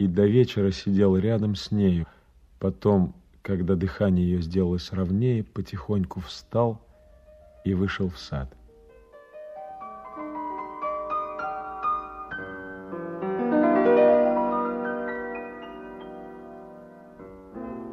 и 0.00 0.06
до 0.06 0.24
вечера 0.24 0.70
сидел 0.70 1.14
рядом 1.14 1.54
с 1.54 1.70
нею. 1.70 2.06
Потом, 2.58 3.14
когда 3.42 3.74
дыхание 3.74 4.24
ее 4.24 4.40
сделалось 4.40 4.92
ровнее, 4.92 5.44
потихоньку 5.44 6.20
встал 6.20 6.80
и 7.66 7.74
вышел 7.74 8.08
в 8.08 8.18
сад. 8.18 8.48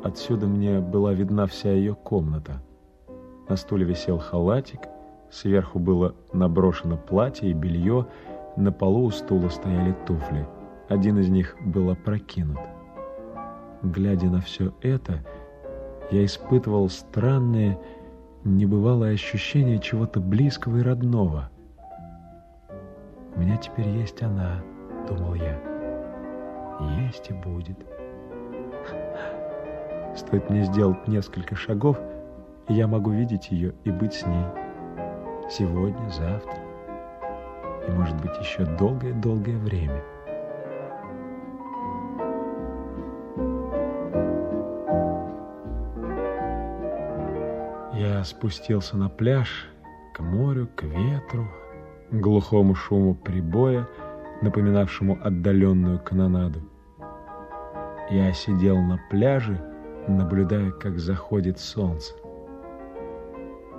Отсюда 0.01 0.47
мне 0.47 0.79
была 0.79 1.11
видна 1.11 1.45
вся 1.45 1.73
ее 1.73 1.93
комната. 1.93 2.61
На 3.49 3.57
стуле 3.57 3.83
висел 3.83 4.17
халатик, 4.17 4.79
сверху 5.29 5.77
было 5.77 6.15
наброшено 6.31 6.95
платье 6.95 7.49
и 7.49 7.53
белье, 7.53 8.07
на 8.55 8.71
полу 8.71 9.03
у 9.03 9.11
стула 9.11 9.49
стояли 9.49 9.93
туфли. 10.07 10.47
Один 10.89 11.19
из 11.19 11.29
них 11.29 11.55
был 11.59 11.89
опрокинут. 11.89 12.59
Глядя 13.83 14.27
на 14.27 14.41
все 14.41 14.73
это, 14.81 15.23
я 16.11 16.23
испытывал 16.25 16.89
странное, 16.89 17.77
небывалое 18.43 19.13
ощущение 19.13 19.79
чего-то 19.79 20.19
близкого 20.19 20.77
и 20.77 20.81
родного. 20.81 21.49
«У 23.35 23.39
меня 23.39 23.57
теперь 23.57 23.89
есть 23.89 24.21
она»,— 24.23 24.63
думал 25.07 25.35
я. 25.35 25.59
«Есть 27.01 27.29
и 27.29 27.33
будет». 27.33 27.77
Стоит 30.15 30.49
мне 30.49 30.63
сделать 30.63 31.07
несколько 31.07 31.55
шагов, 31.55 31.99
и 32.67 32.73
я 32.73 32.87
могу 32.87 33.11
видеть 33.11 33.51
ее 33.51 33.73
и 33.83 33.91
быть 33.91 34.13
с 34.13 34.25
ней. 34.25 34.45
Сегодня, 35.49 36.09
завтра 36.09 36.67
и, 37.87 37.91
может 37.91 38.19
быть, 38.21 38.37
еще 38.39 38.65
долгое-долгое 38.65 39.57
время. 39.57 40.03
Спустился 48.27 48.97
на 48.97 49.09
пляж, 49.09 49.67
к 50.13 50.19
морю, 50.19 50.69
к 50.75 50.83
ветру, 50.83 51.47
глухому 52.11 52.75
шуму 52.75 53.15
прибоя, 53.15 53.87
напоминавшему 54.41 55.17
отдаленную 55.23 55.99
канонаду. 55.99 56.61
Я 58.09 58.31
сидел 58.33 58.77
на 58.77 58.99
пляже, 59.09 59.59
наблюдая, 60.07 60.71
как 60.71 60.99
заходит 60.99 61.59
солнце. 61.59 62.13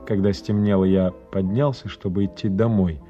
Когда 0.06 0.32
стемнело, 0.32 0.84
я 0.84 1.10
поднялся, 1.10 1.88
чтобы 1.88 2.24
идти 2.24 2.48
домой. 2.48 3.00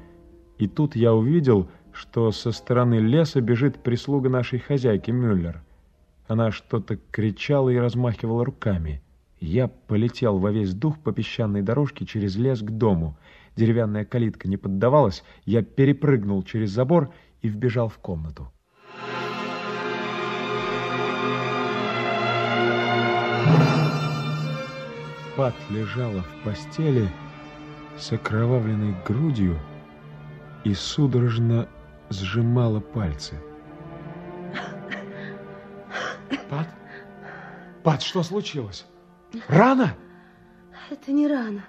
И 0.57 0.67
тут 0.67 0.95
я 0.95 1.13
увидел, 1.13 1.69
что 1.91 2.31
со 2.31 2.51
стороны 2.51 2.95
леса 2.95 3.41
бежит 3.41 3.81
прислуга 3.81 4.29
нашей 4.29 4.59
хозяйки 4.59 5.11
Мюллер. 5.11 5.63
Она 6.27 6.51
что-то 6.51 6.97
кричала 7.11 7.69
и 7.69 7.77
размахивала 7.77 8.45
руками. 8.45 9.01
Я 9.39 9.69
полетел 9.69 10.37
во 10.37 10.51
весь 10.51 10.73
дух 10.73 10.99
по 10.99 11.13
песчаной 11.13 11.61
дорожке 11.61 12.05
через 12.05 12.35
лес 12.35 12.59
к 12.61 12.69
дому. 12.69 13.17
Деревянная 13.55 14.03
калитка 14.03 14.49
не 14.49 14.57
поддавалась, 14.57 15.23
я 15.45 15.63
перепрыгнул 15.63 16.43
через 16.43 16.71
забор 16.71 17.13
и 17.41 17.47
вбежал 17.47 17.87
в 17.87 17.97
комнату. 17.99 18.51
Пат 25.37 25.55
лежала 25.69 26.21
в 26.21 26.43
постели 26.43 27.07
с 27.97 28.11
окровавленной 28.11 28.93
грудью 29.07 29.57
и 30.65 30.73
судорожно 30.73 31.69
сжимала 32.09 32.81
пальцы. 32.81 33.35
Пат? 36.49 36.67
Пат, 37.83 38.01
что 38.01 38.21
случилось? 38.21 38.85
Рана? 39.47 39.95
Это 40.89 41.11
не 41.11 41.27
рана. 41.27 41.65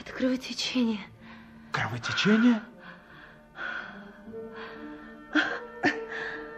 Это 0.00 0.12
кровотечение. 0.12 1.00
Кровотечение? 1.72 2.60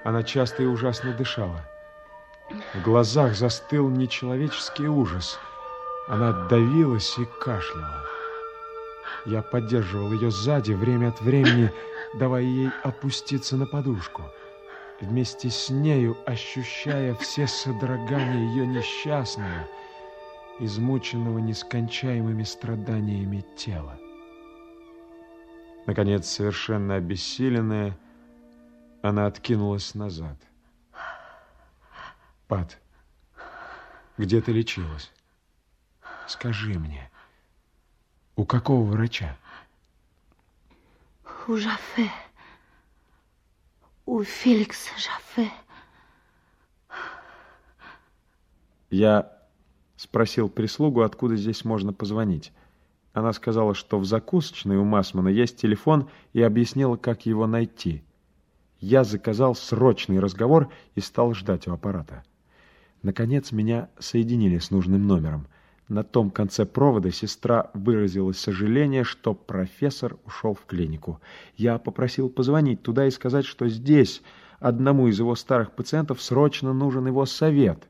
Она 0.04 0.22
часто 0.22 0.62
и 0.62 0.66
ужасно 0.66 1.12
дышала. 1.12 1.60
В 2.74 2.82
глазах 2.82 3.36
застыл 3.36 3.88
нечеловеческий 3.90 4.86
ужас. 4.86 5.38
Она 6.08 6.32
давилась 6.48 7.18
и 7.18 7.26
кашляла. 7.40 8.04
Я 9.26 9.42
поддерживал 9.42 10.12
ее 10.12 10.30
сзади, 10.30 10.72
время 10.72 11.08
от 11.08 11.20
времени 11.20 11.70
давая 12.14 12.42
ей 12.42 12.70
опуститься 12.82 13.56
на 13.56 13.66
подушку. 13.66 14.22
Вместе 15.00 15.48
с 15.48 15.70
нею, 15.70 16.16
ощущая 16.26 17.14
все 17.14 17.46
содрогания 17.46 18.50
ее 18.50 18.66
несчастного, 18.66 19.68
измученного 20.58 21.38
нескончаемыми 21.38 22.42
страданиями 22.42 23.44
тела. 23.56 23.96
Наконец, 25.86 26.26
совершенно 26.26 26.96
обессиленная, 26.96 27.96
она 29.00 29.26
откинулась 29.26 29.94
назад. 29.94 30.36
Пат, 32.48 32.80
где 34.16 34.40
ты 34.40 34.50
лечилась? 34.50 35.12
Скажи 36.26 36.76
мне, 36.76 37.08
у 38.34 38.44
какого 38.44 38.82
врача? 38.82 39.36
У 41.46 41.56
Жафе. 41.56 42.10
У 44.10 44.22
Феликса 44.22 44.88
Жафе. 44.96 45.52
Я 48.88 49.30
спросил 49.96 50.48
прислугу, 50.48 51.02
откуда 51.02 51.36
здесь 51.36 51.62
можно 51.62 51.92
позвонить. 51.92 52.50
Она 53.12 53.34
сказала, 53.34 53.74
что 53.74 53.98
в 53.98 54.06
закусочной 54.06 54.78
у 54.78 54.84
Масмана 54.84 55.28
есть 55.28 55.58
телефон 55.58 56.08
и 56.32 56.40
объяснила, 56.40 56.96
как 56.96 57.26
его 57.26 57.46
найти. 57.46 58.02
Я 58.80 59.04
заказал 59.04 59.54
срочный 59.54 60.20
разговор 60.20 60.72
и 60.94 61.02
стал 61.02 61.34
ждать 61.34 61.68
у 61.68 61.74
аппарата. 61.74 62.24
Наконец 63.02 63.52
меня 63.52 63.90
соединили 63.98 64.56
с 64.56 64.70
нужным 64.70 65.06
номером. 65.06 65.48
На 65.88 66.02
том 66.02 66.30
конце 66.30 66.66
провода 66.66 67.10
сестра 67.10 67.70
выразила 67.72 68.32
сожаление, 68.32 69.04
что 69.04 69.32
профессор 69.32 70.18
ушел 70.26 70.52
в 70.52 70.66
клинику. 70.66 71.20
Я 71.56 71.78
попросил 71.78 72.28
позвонить 72.28 72.82
туда 72.82 73.06
и 73.06 73.10
сказать, 73.10 73.46
что 73.46 73.68
здесь 73.68 74.22
одному 74.60 75.08
из 75.08 75.18
его 75.18 75.34
старых 75.34 75.72
пациентов 75.72 76.20
срочно 76.20 76.74
нужен 76.74 77.06
его 77.06 77.24
совет. 77.24 77.88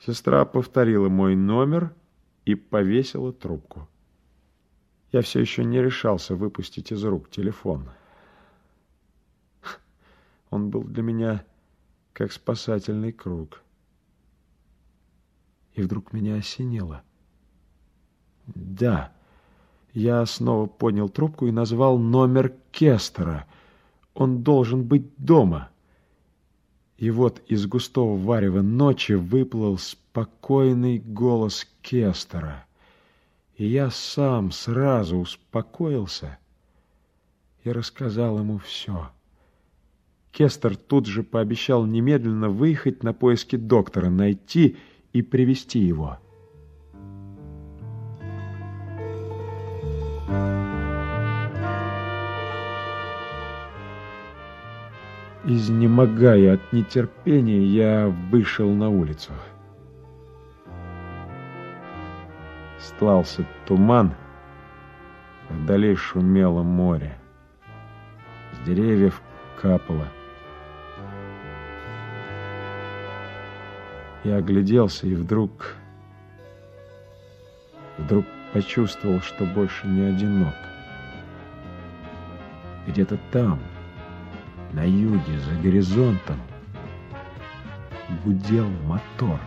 Сестра 0.00 0.44
повторила 0.44 1.08
мой 1.08 1.34
номер 1.34 1.94
и 2.44 2.54
повесила 2.54 3.32
трубку. 3.32 3.88
Я 5.12 5.22
все 5.22 5.40
еще 5.40 5.64
не 5.64 5.80
решался 5.80 6.34
выпустить 6.34 6.92
из 6.92 7.02
рук 7.02 7.30
телефон. 7.30 7.88
Он 10.50 10.68
был 10.68 10.82
для 10.82 11.02
меня 11.02 11.44
как 12.12 12.32
спасательный 12.32 13.12
круг. 13.12 13.62
И 15.76 15.82
вдруг 15.82 16.12
меня 16.14 16.36
осенило. 16.36 17.02
Да, 18.46 19.12
я 19.92 20.24
снова 20.24 20.66
поднял 20.66 21.08
трубку 21.10 21.46
и 21.46 21.52
назвал 21.52 21.98
номер 21.98 22.54
Кестера. 22.72 23.46
Он 24.14 24.42
должен 24.42 24.84
быть 24.84 25.14
дома. 25.18 25.68
И 26.96 27.10
вот 27.10 27.42
из 27.46 27.66
густого 27.66 28.16
варева 28.16 28.62
ночи 28.62 29.12
выплыл 29.12 29.76
спокойный 29.76 30.98
голос 30.98 31.68
Кестера. 31.82 32.64
И 33.56 33.66
я 33.66 33.90
сам 33.90 34.52
сразу 34.52 35.18
успокоился 35.18 36.38
и 37.64 37.70
рассказал 37.70 38.38
ему 38.38 38.58
все. 38.58 39.10
Кестер 40.32 40.76
тут 40.76 41.04
же 41.04 41.22
пообещал 41.22 41.84
немедленно 41.84 42.48
выехать 42.48 43.02
на 43.02 43.12
поиски 43.12 43.56
доктора, 43.56 44.08
найти 44.08 44.76
и 45.16 45.22
привести 45.22 45.78
его. 45.78 46.18
Изнемогая 55.44 56.54
от 56.54 56.72
нетерпения, 56.72 57.60
я 57.60 58.08
вышел 58.30 58.70
на 58.74 58.90
улицу. 58.90 59.32
Стлался 62.78 63.46
туман, 63.64 64.14
вдали 65.48 65.94
шумело 65.94 66.62
море. 66.62 67.16
С 68.52 68.66
деревьев 68.66 69.22
капало. 69.62 70.08
Я 74.26 74.38
огляделся 74.38 75.06
и 75.06 75.14
вдруг... 75.14 75.76
Вдруг 77.96 78.26
почувствовал, 78.52 79.20
что 79.20 79.44
больше 79.44 79.86
не 79.86 80.02
одинок. 80.02 80.52
Где-то 82.88 83.20
там, 83.30 83.60
на 84.72 84.82
юге, 84.82 85.38
за 85.38 85.62
горизонтом, 85.62 86.40
гудел 88.24 88.68
мотор. 88.84 89.38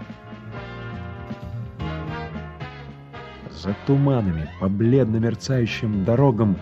За 3.52 3.76
туманами 3.86 4.50
по 4.62 4.70
бледно 4.70 5.18
мерцающим 5.18 6.06
дорогам 6.06 6.58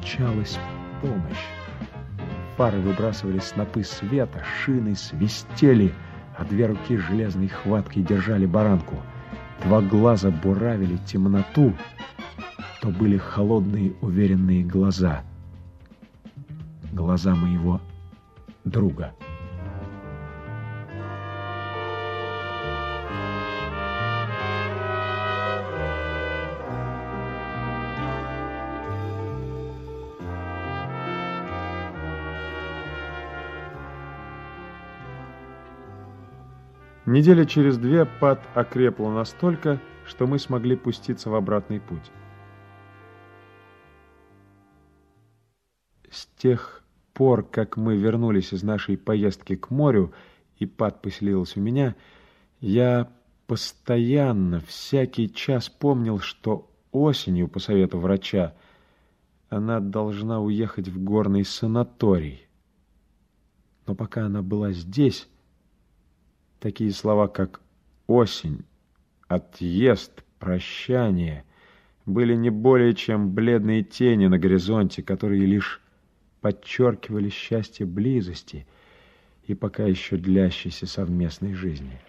мчалась 0.00 0.58
помощь. 1.00 1.46
Фары 2.56 2.80
выбрасывали 2.80 3.38
снопы 3.38 3.84
света, 3.84 4.42
шины 4.64 4.96
свистели— 4.96 5.94
а 6.38 6.44
две 6.44 6.66
руки 6.66 6.96
железной 6.96 7.48
хваткой 7.48 8.02
держали 8.02 8.46
баранку. 8.46 8.94
Два 9.64 9.82
глаза 9.82 10.30
буравили 10.30 10.96
темноту, 10.98 11.74
то 12.80 12.88
были 12.90 13.16
холодные 13.16 13.92
уверенные 14.00 14.62
глаза. 14.62 15.24
Глаза 16.92 17.34
моего 17.34 17.80
друга. 18.64 19.12
Недели 37.08 37.46
через 37.46 37.78
две 37.78 38.04
пад 38.04 38.38
окрепла 38.54 39.10
настолько, 39.10 39.80
что 40.04 40.26
мы 40.26 40.38
смогли 40.38 40.76
пуститься 40.76 41.30
в 41.30 41.34
обратный 41.34 41.80
путь. 41.80 42.12
С 46.10 46.26
тех 46.36 46.84
пор, 47.14 47.44
как 47.44 47.78
мы 47.78 47.96
вернулись 47.96 48.52
из 48.52 48.62
нашей 48.62 48.98
поездки 48.98 49.56
к 49.56 49.70
морю, 49.70 50.12
и 50.58 50.66
пад 50.66 51.00
поселилась 51.00 51.56
у 51.56 51.60
меня, 51.60 51.96
я 52.60 53.10
постоянно, 53.46 54.60
всякий 54.60 55.32
час 55.32 55.70
помнил, 55.70 56.18
что 56.18 56.70
осенью, 56.92 57.48
по 57.48 57.58
совету 57.58 57.98
врача, 57.98 58.54
она 59.48 59.80
должна 59.80 60.42
уехать 60.42 60.88
в 60.88 61.02
горный 61.02 61.46
санаторий. 61.46 62.46
Но 63.86 63.94
пока 63.94 64.26
она 64.26 64.42
была 64.42 64.72
здесь, 64.72 65.26
Такие 66.60 66.90
слова, 66.90 67.28
как 67.28 67.60
«осень», 68.08 68.64
«отъезд», 69.28 70.24
«прощание» 70.40 71.44
были 72.04 72.34
не 72.34 72.50
более 72.50 72.94
чем 72.94 73.32
бледные 73.32 73.84
тени 73.84 74.26
на 74.26 74.38
горизонте, 74.38 75.02
которые 75.02 75.46
лишь 75.46 75.80
подчеркивали 76.40 77.28
счастье 77.28 77.86
близости 77.86 78.66
и 79.46 79.54
пока 79.54 79.84
еще 79.84 80.16
длящейся 80.16 80.86
совместной 80.86 81.54
жизни. 81.54 82.00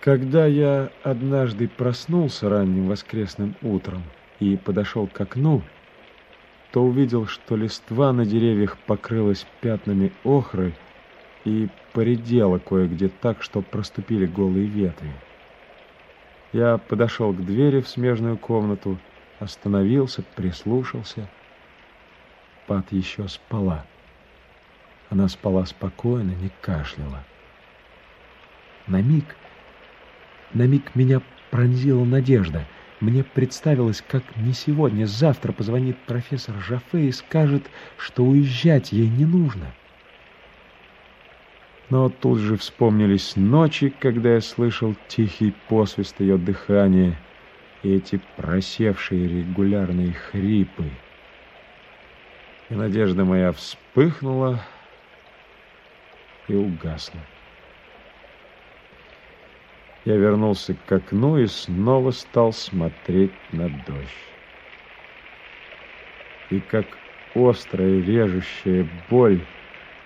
Когда 0.00 0.46
я 0.46 0.90
однажды 1.04 1.68
проснулся 1.68 2.48
ранним 2.48 2.88
воскресным 2.88 3.54
утром 3.62 4.02
и 4.40 4.56
подошел 4.56 5.06
к 5.06 5.20
окну, 5.20 5.62
то 6.72 6.82
увидел, 6.82 7.26
что 7.26 7.54
листва 7.54 8.12
на 8.12 8.24
деревьях 8.24 8.78
покрылась 8.78 9.46
пятнами 9.60 10.12
охры, 10.24 10.74
и 11.44 11.68
поредела 11.92 12.58
кое-где 12.58 13.08
так, 13.08 13.42
что 13.42 13.62
проступили 13.62 14.26
голые 14.26 14.66
ветви. 14.66 15.12
Я 16.52 16.78
подошел 16.78 17.32
к 17.32 17.44
двери 17.44 17.80
в 17.80 17.88
смежную 17.88 18.36
комнату 18.36 18.98
остановился, 19.42 20.22
прислушался. 20.22 21.28
Пат 22.66 22.92
еще 22.92 23.28
спала. 23.28 23.84
Она 25.10 25.28
спала 25.28 25.66
спокойно, 25.66 26.30
не 26.30 26.50
кашляла. 26.60 27.24
На 28.86 29.02
миг, 29.02 29.36
на 30.54 30.66
миг 30.66 30.94
меня 30.94 31.20
пронзила 31.50 32.04
надежда. 32.04 32.64
Мне 33.00 33.24
представилось, 33.24 34.02
как 34.06 34.22
не 34.36 34.52
сегодня, 34.52 35.06
завтра 35.06 35.52
позвонит 35.52 35.98
профессор 36.06 36.54
Жафе 36.60 37.08
и 37.08 37.12
скажет, 37.12 37.64
что 37.98 38.24
уезжать 38.24 38.92
ей 38.92 39.08
не 39.08 39.24
нужно. 39.24 39.74
Но 41.92 42.08
тут 42.08 42.38
же 42.38 42.56
вспомнились 42.56 43.36
ночи, 43.36 43.90
когда 43.90 44.32
я 44.32 44.40
слышал 44.40 44.96
тихий 45.08 45.52
посвист 45.68 46.20
ее 46.20 46.38
дыхания 46.38 47.18
и 47.82 47.96
эти 47.96 48.18
просевшие 48.38 49.28
регулярные 49.28 50.14
хрипы. 50.14 50.90
И 52.70 52.74
надежда 52.74 53.26
моя 53.26 53.52
вспыхнула 53.52 54.62
и 56.48 56.54
угасла. 56.54 57.20
Я 60.06 60.16
вернулся 60.16 60.74
к 60.86 60.90
окну 60.90 61.36
и 61.36 61.46
снова 61.46 62.10
стал 62.12 62.54
смотреть 62.54 63.34
на 63.52 63.68
дождь. 63.68 64.32
И 66.48 66.58
как 66.58 66.86
острая 67.34 68.00
режущая 68.00 68.88
боль 69.10 69.42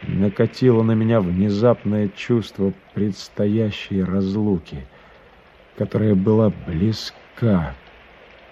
накатило 0.07 0.83
на 0.83 0.93
меня 0.93 1.20
внезапное 1.20 2.09
чувство 2.09 2.73
предстоящей 2.95 4.03
разлуки, 4.03 4.87
которая 5.77 6.15
была 6.15 6.53
близка, 6.66 7.74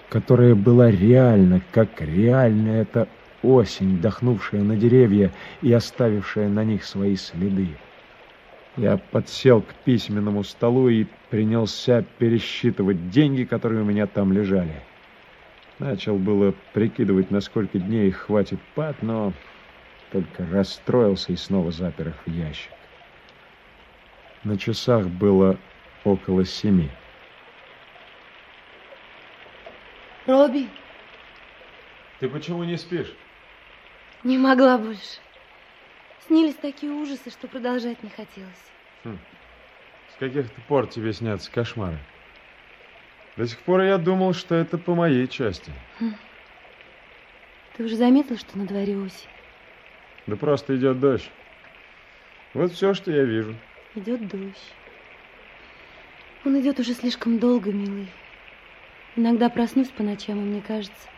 которая 0.08 0.54
была 0.54 0.90
реальна, 0.90 1.60
как 1.72 2.00
реальна 2.00 2.70
эта 2.70 3.08
осень, 3.42 4.00
дохнувшая 4.00 4.62
на 4.62 4.76
деревья 4.76 5.32
и 5.62 5.72
оставившая 5.72 6.48
на 6.48 6.64
них 6.64 6.84
свои 6.84 7.16
следы. 7.16 7.68
Я 8.76 8.96
подсел 8.96 9.62
к 9.62 9.72
письменному 9.84 10.42
столу 10.42 10.88
и 10.88 11.06
принялся 11.30 12.04
пересчитывать 12.18 13.10
деньги, 13.10 13.44
которые 13.44 13.82
у 13.82 13.84
меня 13.84 14.06
там 14.06 14.32
лежали. 14.32 14.82
Начал 15.78 16.16
было 16.16 16.54
прикидывать, 16.72 17.30
на 17.30 17.40
сколько 17.40 17.78
дней 17.78 18.08
их 18.08 18.16
хватит 18.16 18.58
пад, 18.74 19.02
но 19.02 19.32
только 20.14 20.46
расстроился 20.46 21.32
и 21.32 21.36
снова 21.36 21.72
запер 21.72 22.10
их 22.10 22.14
в 22.24 22.30
ящик. 22.30 22.70
На 24.44 24.56
часах 24.56 25.08
было 25.08 25.58
около 26.04 26.44
семи. 26.44 26.88
Робби, 30.26 30.68
Ты 32.20 32.28
почему 32.28 32.62
не 32.62 32.76
спишь? 32.76 33.12
не 34.22 34.38
могла 34.38 34.78
больше. 34.78 35.18
Снились 36.28 36.54
такие 36.54 36.92
ужасы, 36.92 37.30
что 37.30 37.48
продолжать 37.48 38.00
не 38.04 38.08
хотелось. 38.08 38.70
Хм. 39.02 39.18
С 40.14 40.16
каких-то 40.20 40.60
пор 40.68 40.86
тебе 40.86 41.12
снятся 41.12 41.50
кошмары? 41.50 41.98
До 43.36 43.48
сих 43.48 43.58
пор 43.62 43.80
я 43.80 43.98
думал, 43.98 44.32
что 44.32 44.54
это 44.54 44.78
по 44.78 44.94
моей 44.94 45.26
части. 45.26 45.72
Хм. 45.98 46.14
Ты 47.76 47.82
уже 47.82 47.96
заметил, 47.96 48.38
что 48.38 48.56
на 48.56 48.64
дворе 48.64 48.96
осень? 48.96 49.33
Да 50.26 50.36
просто 50.36 50.76
идет 50.76 51.00
дождь. 51.00 51.30
Вот 52.54 52.72
все, 52.72 52.94
что 52.94 53.10
я 53.10 53.24
вижу. 53.24 53.54
Идет 53.94 54.26
дождь. 54.28 54.72
Он 56.44 56.60
идет 56.60 56.78
уже 56.78 56.94
слишком 56.94 57.38
долго, 57.38 57.72
милый. 57.72 58.08
Иногда 59.16 59.48
проснусь 59.48 59.88
по 59.88 60.02
ночам, 60.02 60.38
и 60.38 60.44
мне 60.44 60.60
кажется, 60.60 61.08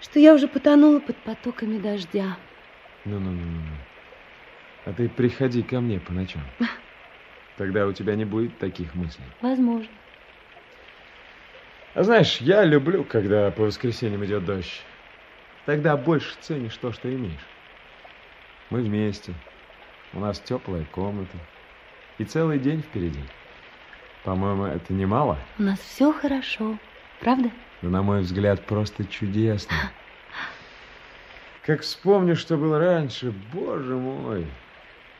что 0.00 0.18
я 0.18 0.34
уже 0.34 0.48
потонула 0.48 1.00
под 1.00 1.16
потоками 1.18 1.78
дождя. 1.78 2.36
Ну-ну-ну. 3.04 3.62
А 4.86 4.92
ты 4.92 5.08
приходи 5.08 5.62
ко 5.62 5.80
мне 5.80 6.00
по 6.00 6.12
ночам. 6.12 6.42
Тогда 7.56 7.86
у 7.86 7.92
тебя 7.92 8.14
не 8.16 8.24
будет 8.24 8.58
таких 8.58 8.94
мыслей. 8.94 9.24
Возможно. 9.40 9.88
А 11.94 12.02
знаешь, 12.02 12.38
я 12.38 12.64
люблю, 12.64 13.04
когда 13.04 13.50
по 13.50 13.62
воскресеньям 13.64 14.24
идет 14.24 14.44
дождь. 14.44 14.82
Тогда 15.64 15.96
больше 15.96 16.34
ценишь 16.40 16.76
то, 16.76 16.92
что 16.92 17.12
имеешь. 17.14 17.40
Мы 18.70 18.80
вместе. 18.82 19.34
У 20.12 20.20
нас 20.20 20.40
теплая 20.40 20.84
комната. 20.92 21.36
И 22.18 22.24
целый 22.24 22.58
день 22.58 22.82
впереди. 22.82 23.20
По-моему, 24.24 24.64
это 24.64 24.92
немало. 24.92 25.38
У 25.58 25.62
нас 25.62 25.78
все 25.80 26.12
хорошо, 26.12 26.78
правда? 27.20 27.50
Да, 27.82 27.88
на 27.88 28.02
мой 28.02 28.20
взгляд, 28.20 28.64
просто 28.64 29.04
чудесно. 29.04 29.74
Как 31.66 31.82
вспомню, 31.82 32.36
что 32.36 32.56
было 32.56 32.78
раньше, 32.78 33.34
боже 33.52 33.96
мой. 33.96 34.46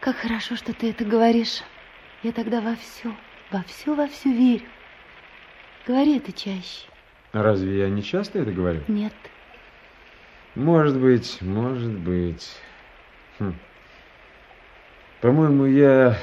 Как 0.00 0.16
хорошо, 0.16 0.56
что 0.56 0.72
ты 0.72 0.90
это 0.90 1.04
говоришь. 1.04 1.62
Я 2.22 2.32
тогда 2.32 2.60
во 2.60 2.76
все, 2.76 3.14
во 3.50 3.62
все, 3.64 3.94
во 3.94 4.06
все 4.06 4.32
верю. 4.32 4.66
Говори 5.86 6.16
это 6.16 6.32
чаще. 6.32 6.86
А 7.32 7.42
разве 7.42 7.80
я 7.80 7.90
не 7.90 8.02
часто 8.02 8.38
это 8.38 8.52
говорю? 8.52 8.82
Нет. 8.88 9.12
Может 10.54 10.98
быть, 10.98 11.42
может 11.42 11.92
быть. 11.92 12.56
Хм. 13.38 13.54
По-моему, 15.20 15.66
я 15.66 16.18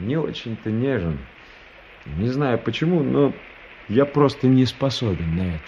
не 0.00 0.16
очень-то 0.16 0.70
нежен. 0.70 1.18
Не 2.04 2.28
знаю 2.28 2.58
почему, 2.58 3.02
но 3.02 3.32
я 3.88 4.04
просто 4.04 4.46
не 4.46 4.66
способен 4.66 5.36
на 5.36 5.54
это. 5.56 5.64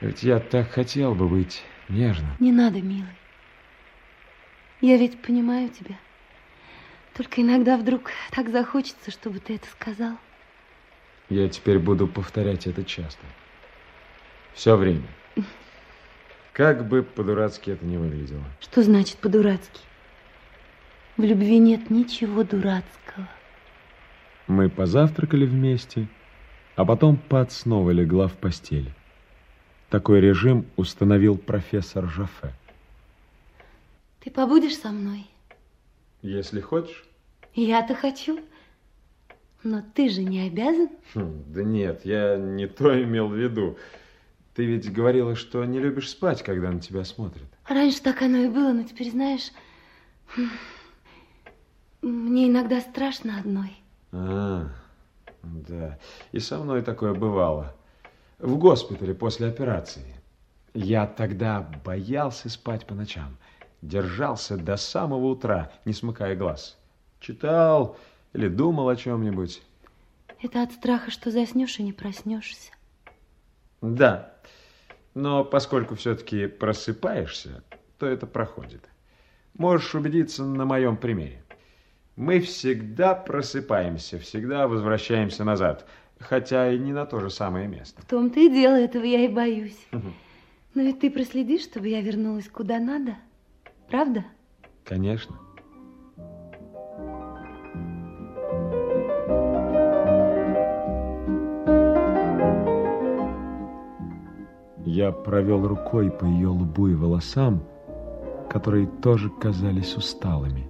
Ведь 0.00 0.22
я 0.22 0.40
так 0.40 0.70
хотел 0.70 1.14
бы 1.14 1.28
быть 1.28 1.62
нежным. 1.88 2.30
Не 2.40 2.52
надо, 2.52 2.80
милый. 2.82 3.14
Я 4.80 4.96
ведь 4.96 5.20
понимаю 5.22 5.68
тебя. 5.68 5.96
Только 7.14 7.42
иногда 7.42 7.76
вдруг 7.76 8.10
так 8.30 8.48
захочется, 8.48 9.10
чтобы 9.10 9.38
ты 9.38 9.56
это 9.56 9.66
сказал. 9.68 10.16
Я 11.28 11.48
теперь 11.48 11.78
буду 11.78 12.08
повторять 12.08 12.66
это 12.66 12.82
часто. 12.84 13.24
Все 14.54 14.76
время. 14.76 15.06
Как 16.52 16.86
бы 16.86 17.02
по-дурацки 17.02 17.70
это 17.70 17.84
не 17.84 17.96
выглядело. 17.96 18.44
Что 18.60 18.82
значит 18.82 19.16
по-дурацки? 19.18 19.80
В 21.16 21.22
любви 21.22 21.58
нет 21.58 21.88
ничего 21.88 22.44
дурацкого. 22.44 23.28
Мы 24.46 24.68
позавтракали 24.68 25.46
вместе, 25.46 26.08
а 26.76 26.84
потом 26.84 27.16
Пат 27.16 27.52
снова 27.52 27.90
легла 27.90 28.28
в 28.28 28.34
постель. 28.34 28.92
Такой 29.88 30.20
режим 30.20 30.66
установил 30.76 31.38
профессор 31.38 32.08
Жафе. 32.08 32.52
Ты 34.20 34.30
побудешь 34.30 34.76
со 34.76 34.90
мной? 34.90 35.26
Если 36.22 36.60
хочешь. 36.60 37.04
Я-то 37.54 37.94
хочу. 37.94 38.40
Но 39.62 39.82
ты 39.94 40.08
же 40.08 40.22
не 40.22 40.46
обязан? 40.46 40.88
Хм, 41.14 41.44
да 41.48 41.62
нет, 41.62 42.02
я 42.04 42.36
не 42.36 42.66
то 42.66 43.02
имел 43.02 43.28
в 43.28 43.36
виду. 43.36 43.76
Ты 44.54 44.66
ведь 44.66 44.92
говорила, 44.92 45.34
что 45.34 45.64
не 45.64 45.78
любишь 45.78 46.10
спать, 46.10 46.42
когда 46.42 46.70
на 46.70 46.80
тебя 46.80 47.04
смотрят. 47.04 47.48
Раньше 47.66 48.02
так 48.02 48.20
оно 48.22 48.38
и 48.38 48.48
было, 48.48 48.72
но 48.72 48.82
теперь, 48.82 49.10
знаешь, 49.10 49.50
мне 52.02 52.48
иногда 52.48 52.80
страшно 52.80 53.38
одной. 53.38 53.72
А, 54.12 54.68
да. 55.42 55.98
И 56.32 56.38
со 56.38 56.58
мной 56.58 56.82
такое 56.82 57.14
бывало. 57.14 57.74
В 58.38 58.58
госпитале 58.58 59.14
после 59.14 59.48
операции. 59.48 60.14
Я 60.74 61.06
тогда 61.06 61.60
боялся 61.84 62.48
спать 62.48 62.86
по 62.86 62.94
ночам. 62.94 63.36
Держался 63.80 64.56
до 64.56 64.76
самого 64.76 65.26
утра, 65.26 65.72
не 65.84 65.92
смыкая 65.92 66.36
глаз. 66.36 66.76
Читал 67.20 67.96
или 68.32 68.48
думал 68.48 68.88
о 68.88 68.96
чем-нибудь. 68.96 69.62
Это 70.40 70.62
от 70.62 70.72
страха, 70.72 71.10
что 71.10 71.30
заснешь 71.30 71.78
и 71.78 71.82
не 71.82 71.92
проснешься. 71.92 72.72
Да. 73.80 74.34
Но 75.14 75.44
поскольку 75.44 75.94
все-таки 75.94 76.46
просыпаешься, 76.46 77.62
то 77.98 78.06
это 78.06 78.26
проходит. 78.26 78.88
Можешь 79.54 79.94
убедиться 79.94 80.44
на 80.44 80.64
моем 80.64 80.96
примере. 80.96 81.42
Мы 82.16 82.40
всегда 82.40 83.14
просыпаемся, 83.14 84.18
всегда 84.18 84.68
возвращаемся 84.68 85.44
назад, 85.44 85.86
хотя 86.18 86.72
и 86.72 86.78
не 86.78 86.92
на 86.92 87.06
то 87.06 87.20
же 87.20 87.30
самое 87.30 87.68
место. 87.68 88.02
В 88.02 88.06
том-то 88.06 88.40
и 88.40 88.48
дело, 88.48 88.74
этого 88.74 89.04
я 89.04 89.24
и 89.24 89.28
боюсь. 89.28 89.86
Но 89.92 90.82
ведь 90.82 91.00
ты 91.00 91.10
проследишь, 91.10 91.64
чтобы 91.64 91.88
я 91.88 92.00
вернулась 92.00 92.48
куда 92.48 92.78
надо, 92.78 93.16
правда? 93.88 94.24
Конечно. 94.84 95.38
Я 104.94 105.10
провел 105.10 105.66
рукой 105.66 106.10
по 106.10 106.26
ее 106.26 106.48
лбу 106.48 106.88
и 106.88 106.94
волосам, 106.94 107.62
которые 108.50 108.86
тоже 108.86 109.30
казались 109.30 109.96
усталыми. 109.96 110.68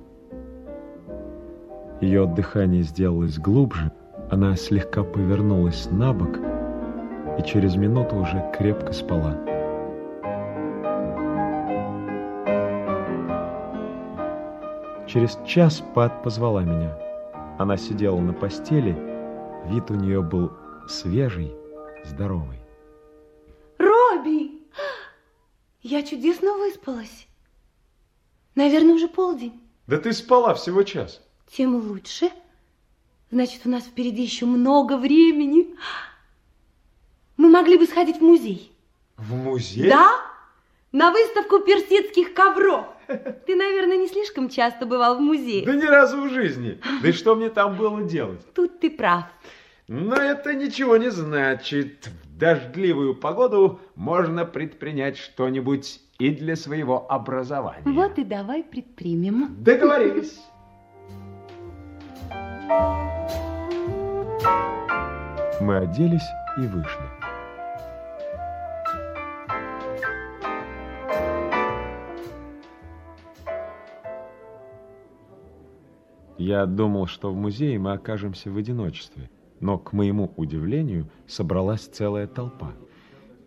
Ее 2.01 2.27
дыхание 2.27 2.85
сделалось 2.85 3.37
глубже, 3.37 3.91
она 4.31 4.55
слегка 4.55 5.03
повернулась 5.03 5.89
на 5.91 6.13
бок, 6.13 6.39
и 7.37 7.43
через 7.43 7.75
минуту 7.75 8.15
уже 8.15 8.49
крепко 8.57 8.93
спала. 8.93 9.37
Через 15.09 15.37
час 15.45 15.83
Пат 15.97 16.23
позвала 16.23 16.63
меня. 16.63 16.97
Она 17.59 17.77
сидела 17.77 18.21
на 18.21 18.33
постели, 18.33 18.97
вид 19.67 19.91
у 19.91 19.95
нее 19.95 20.23
был 20.23 20.53
свежий, 20.87 21.53
здоровый. 22.05 22.62
Робби! 24.23 24.53
Я 25.83 26.03
чудесно 26.03 26.55
выспалась. 26.55 27.27
Наверное, 28.55 28.95
уже 28.95 29.09
полдень. 29.09 29.61
Да 29.87 29.99
ты 29.99 30.13
спала 30.13 30.55
всего 30.55 30.83
час. 30.83 31.21
Тем 31.51 31.75
лучше. 31.75 32.31
Значит, 33.31 33.63
у 33.65 33.69
нас 33.69 33.85
впереди 33.85 34.23
еще 34.23 34.47
много 34.47 34.97
времени. 34.97 35.75
Мы 37.37 37.49
могли 37.49 37.79
бы 37.79 37.87
сходить 37.87 38.19
в 38.19 38.23
музей. 38.23 38.73
В 39.17 39.35
музей? 39.35 39.89
Да, 39.89 40.21
на 40.93 41.11
выставку 41.11 41.61
персидских 41.61 42.35
ковров. 42.35 42.87
Ты, 43.47 43.57
наверное, 43.57 43.97
не 43.97 44.09
слишком 44.09 44.49
часто 44.49 44.87
бывал 44.87 45.17
в 45.17 45.21
музее. 45.21 45.67
Да 45.67 45.75
ни 45.75 45.87
разу 45.87 46.23
в 46.23 46.31
жизни. 46.31 46.81
Да 47.03 47.09
и 47.09 47.13
что 47.13 47.35
мне 47.35 47.51
там 47.51 47.77
было 47.77 48.03
делать? 48.03 48.41
Тут 48.55 48.79
ты 48.81 48.91
прав. 48.91 49.25
Но 49.89 50.15
это 50.15 50.55
ничего 50.55 50.97
не 50.97 51.11
значит. 51.11 52.09
Дождливую 52.43 53.15
погоду 53.15 53.79
можно 53.95 54.45
предпринять 54.45 55.17
что-нибудь 55.17 56.01
и 56.19 56.31
для 56.31 56.57
своего 56.57 57.09
образования. 57.09 57.85
Вот 57.85 58.19
и 58.19 58.25
давай 58.25 58.65
предпримем. 58.65 59.55
Договорились. 59.63 60.41
Мы 65.61 65.77
оделись 65.77 66.29
и 66.59 66.67
вышли. 66.67 67.07
Я 76.39 76.67
думал, 76.67 77.07
что 77.07 77.31
в 77.31 77.37
музее 77.37 77.79
мы 77.79 77.93
окажемся 77.93 78.51
в 78.51 78.57
одиночестве, 78.57 79.31
но, 79.63 79.79
к 79.79 79.93
моему 79.93 80.35
удивлению, 80.37 81.09
собралась 81.27 81.87
целая 81.87 82.27
толпа. 82.27 82.75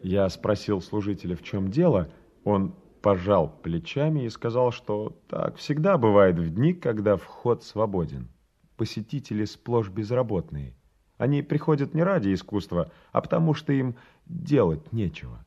Я 0.02 0.28
спросил 0.30 0.82
служителя, 0.82 1.36
в 1.36 1.44
чем 1.44 1.70
дело, 1.70 2.10
он 2.46 2.74
пожал 3.02 3.50
плечами 3.50 4.26
и 4.26 4.30
сказал, 4.30 4.72
что 4.72 5.22
так 5.28 5.58
всегда 5.58 5.98
бывает 5.98 6.40
в 6.40 6.50
дни, 6.50 6.74
когда 6.74 7.18
вход 7.18 7.64
свободен. 7.64 8.30
Посетители 8.78 9.44
сплошь 9.44 9.90
безработные. 9.90 10.74
Они 11.18 11.42
приходят 11.42 11.94
не 11.94 12.02
ради 12.02 12.34
искусства, 12.34 12.92
а 13.12 13.22
потому 13.22 13.54
что 13.54 13.74
им 13.74 13.96
делать 14.26 14.94
нечего. 14.94 15.46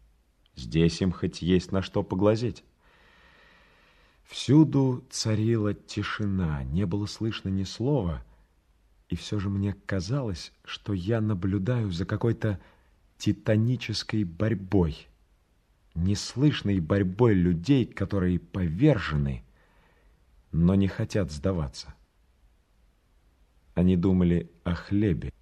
Здесь 0.54 1.00
им 1.00 1.12
хоть 1.12 1.40
есть 1.40 1.72
на 1.72 1.80
что 1.82 2.02
поглазеть. 2.02 2.62
Всюду 4.24 5.02
царила 5.08 5.72
тишина, 5.72 6.62
не 6.64 6.84
было 6.84 7.06
слышно 7.06 7.48
ни 7.48 7.62
слова, 7.62 8.22
и 9.08 9.16
все 9.16 9.38
же 9.38 9.48
мне 9.48 9.74
казалось, 9.86 10.52
что 10.64 10.92
я 10.92 11.20
наблюдаю 11.20 11.90
за 11.90 12.04
какой-то 12.04 12.60
титанической 13.16 14.24
борьбой, 14.24 15.08
неслышной 15.94 16.80
борьбой 16.80 17.34
людей, 17.34 17.86
которые 17.86 18.38
повержены, 18.38 19.42
но 20.52 20.74
не 20.74 20.88
хотят 20.88 21.30
сдаваться. 21.30 21.94
Они 23.74 23.96
думали 23.96 24.50
о 24.64 24.74
хлебе, 24.74 25.32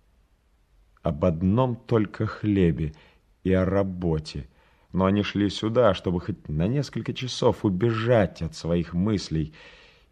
об 1.02 1.24
одном 1.24 1.76
только 1.76 2.26
хлебе 2.26 2.94
и 3.44 3.52
о 3.52 3.64
работе– 3.64 4.48
но 4.97 5.05
они 5.05 5.22
шли 5.22 5.51
сюда, 5.51 5.93
чтобы 5.93 6.22
хоть 6.22 6.48
на 6.48 6.66
несколько 6.66 7.12
часов 7.12 7.66
убежать 7.66 8.40
от 8.40 8.55
своих 8.55 8.94
мыслей, 8.94 9.52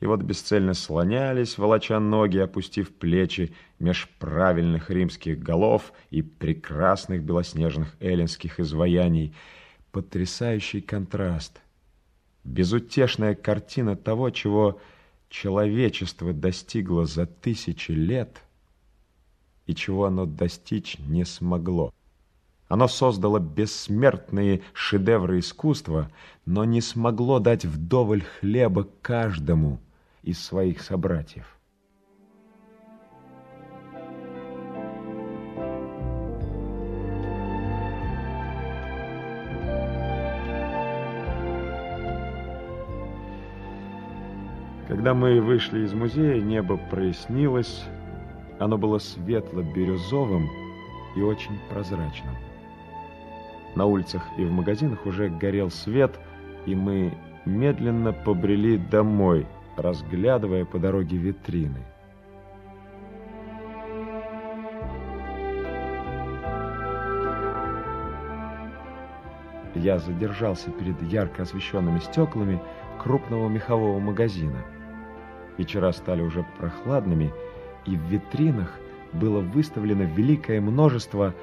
и 0.00 0.06
вот 0.06 0.22
бесцельно 0.22 0.74
слонялись, 0.74 1.56
волоча 1.56 1.98
ноги, 2.00 2.38
опустив 2.38 2.94
плечи 2.94 3.54
меж 3.78 4.08
правильных 4.18 4.90
римских 4.90 5.38
голов 5.38 5.92
и 6.10 6.22
прекрасных 6.22 7.22
белоснежных 7.22 7.96
эллинских 8.00 8.60
изваяний. 8.60 9.34
Потрясающий 9.92 10.80
контраст. 10.80 11.60
Безутешная 12.42 13.34
картина 13.34 13.96
того, 13.96 14.30
чего 14.30 14.80
человечество 15.28 16.32
достигло 16.32 17.06
за 17.06 17.26
тысячи 17.26 17.92
лет 17.92 18.42
и 19.66 19.74
чего 19.74 20.04
оно 20.04 20.26
достичь 20.26 20.98
не 20.98 21.24
смогло. 21.24 21.92
Оно 22.74 22.88
создало 22.88 23.38
бессмертные 23.38 24.62
шедевры 24.72 25.38
искусства, 25.38 26.10
но 26.44 26.64
не 26.64 26.80
смогло 26.80 27.38
дать 27.38 27.64
вдоволь 27.64 28.22
хлеба 28.22 28.88
каждому 29.00 29.78
из 30.24 30.44
своих 30.44 30.82
собратьев. 30.82 31.46
Когда 44.88 45.14
мы 45.14 45.40
вышли 45.40 45.84
из 45.84 45.92
музея, 45.92 46.42
небо 46.42 46.76
прояснилось, 46.90 47.84
оно 48.58 48.76
было 48.76 48.98
светло-бирюзовым 48.98 50.50
и 51.14 51.20
очень 51.20 51.56
прозрачным. 51.70 52.34
На 53.74 53.86
улицах 53.86 54.22
и 54.38 54.44
в 54.44 54.52
магазинах 54.52 55.04
уже 55.06 55.28
горел 55.28 55.70
свет, 55.70 56.18
и 56.66 56.74
мы 56.74 57.12
медленно 57.44 58.12
побрели 58.12 58.78
домой, 58.78 59.46
разглядывая 59.76 60.64
по 60.64 60.78
дороге 60.78 61.16
витрины. 61.16 61.84
Я 69.74 69.98
задержался 69.98 70.70
перед 70.70 71.02
ярко 71.02 71.42
освещенными 71.42 71.98
стеклами 71.98 72.60
крупного 73.02 73.48
мехового 73.48 73.98
магазина. 73.98 74.64
Вечера 75.58 75.90
стали 75.90 76.22
уже 76.22 76.46
прохладными, 76.58 77.32
и 77.84 77.96
в 77.96 78.00
витринах 78.02 78.78
было 79.12 79.40
выставлено 79.40 80.04
великое 80.04 80.60
множество 80.60 81.34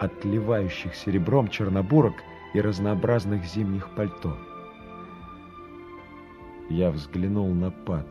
отливающих 0.00 0.94
серебром 0.94 1.48
чернобурок 1.48 2.14
и 2.52 2.60
разнообразных 2.60 3.44
зимних 3.44 3.90
пальто. 3.94 4.36
Я 6.70 6.90
взглянул 6.90 7.52
на 7.52 7.70
пад. 7.70 8.06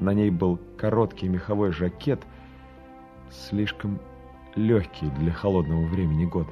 На 0.00 0.12
ней 0.12 0.30
был 0.30 0.58
короткий 0.76 1.28
меховой 1.28 1.72
жакет, 1.72 2.20
слишком 3.30 3.98
легкий 4.54 5.10
для 5.18 5.32
холодного 5.32 5.86
времени 5.86 6.24
года. 6.24 6.50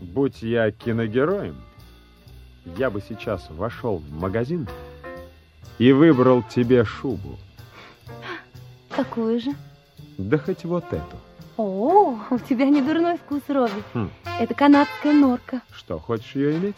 Будь 0.00 0.42
я 0.42 0.70
киногероем, 0.70 1.56
я 2.76 2.90
бы 2.90 3.00
сейчас 3.00 3.50
вошел 3.50 3.98
в 3.98 4.12
магазин 4.12 4.68
и 5.78 5.92
выбрал 5.92 6.42
тебе 6.42 6.84
шубу. 6.84 7.38
Какую 8.90 9.40
же? 9.40 9.52
Да 10.18 10.38
хоть 10.38 10.64
вот 10.64 10.84
эту. 10.92 11.16
О, 11.56 12.18
у 12.30 12.38
тебя 12.38 12.66
не 12.66 12.82
дурной 12.82 13.18
вкус, 13.18 13.42
Робби. 13.48 13.82
Хм. 13.94 14.10
Это 14.38 14.54
канадская 14.54 15.12
норка. 15.12 15.62
Что, 15.72 15.98
хочешь 15.98 16.34
ее 16.34 16.56
иметь? 16.56 16.76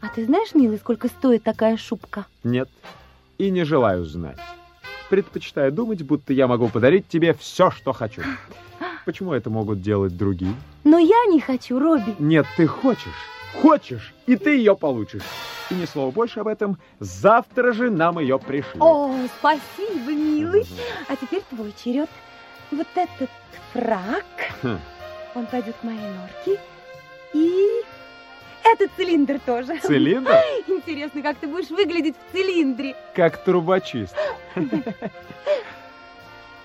А 0.00 0.08
ты 0.08 0.24
знаешь, 0.24 0.54
милый, 0.54 0.78
сколько 0.78 1.08
стоит 1.08 1.42
такая 1.42 1.76
шубка? 1.76 2.26
Нет, 2.44 2.68
и 3.38 3.50
не 3.50 3.64
желаю 3.64 4.04
знать. 4.04 4.38
Предпочитаю 5.10 5.72
думать, 5.72 6.02
будто 6.02 6.32
я 6.32 6.46
могу 6.46 6.68
подарить 6.68 7.08
тебе 7.08 7.34
все, 7.34 7.70
что 7.70 7.92
хочу. 7.92 8.22
Почему 9.04 9.32
это 9.32 9.50
могут 9.50 9.80
делать 9.80 10.16
другие? 10.16 10.54
Но 10.84 10.98
я 10.98 11.26
не 11.28 11.40
хочу, 11.40 11.78
Робби. 11.78 12.14
Нет, 12.18 12.46
ты 12.56 12.66
хочешь. 12.66 13.12
Хочешь, 13.62 14.14
и 14.26 14.36
ты 14.36 14.56
ее 14.56 14.76
получишь. 14.76 15.22
И 15.70 15.74
ни 15.74 15.84
слова 15.84 16.10
больше 16.10 16.40
об 16.40 16.46
этом. 16.48 16.78
Завтра 17.00 17.72
же 17.72 17.90
нам 17.90 18.18
ее 18.18 18.38
пришлют. 18.38 18.80
О, 18.80 19.14
спасибо, 19.38 20.10
милый. 20.12 20.64
А 21.08 21.16
теперь 21.16 21.42
твой 21.50 21.74
черед. 21.82 22.08
Вот 22.70 22.86
этот 22.94 23.30
фрак, 23.72 24.24
Хм. 24.62 24.78
он 25.34 25.46
пойдет 25.46 25.76
к 25.76 25.84
моей 25.84 25.98
норке. 26.00 26.60
И 27.32 27.82
этот 28.64 28.90
цилиндр 28.96 29.38
тоже. 29.40 29.78
Цилиндр? 29.80 30.30
Интересно, 30.66 31.22
как 31.22 31.36
ты 31.38 31.46
будешь 31.46 31.70
выглядеть 31.70 32.16
в 32.16 32.32
цилиндре. 32.32 32.94
Как 33.14 33.42
трубочист. 33.44 34.16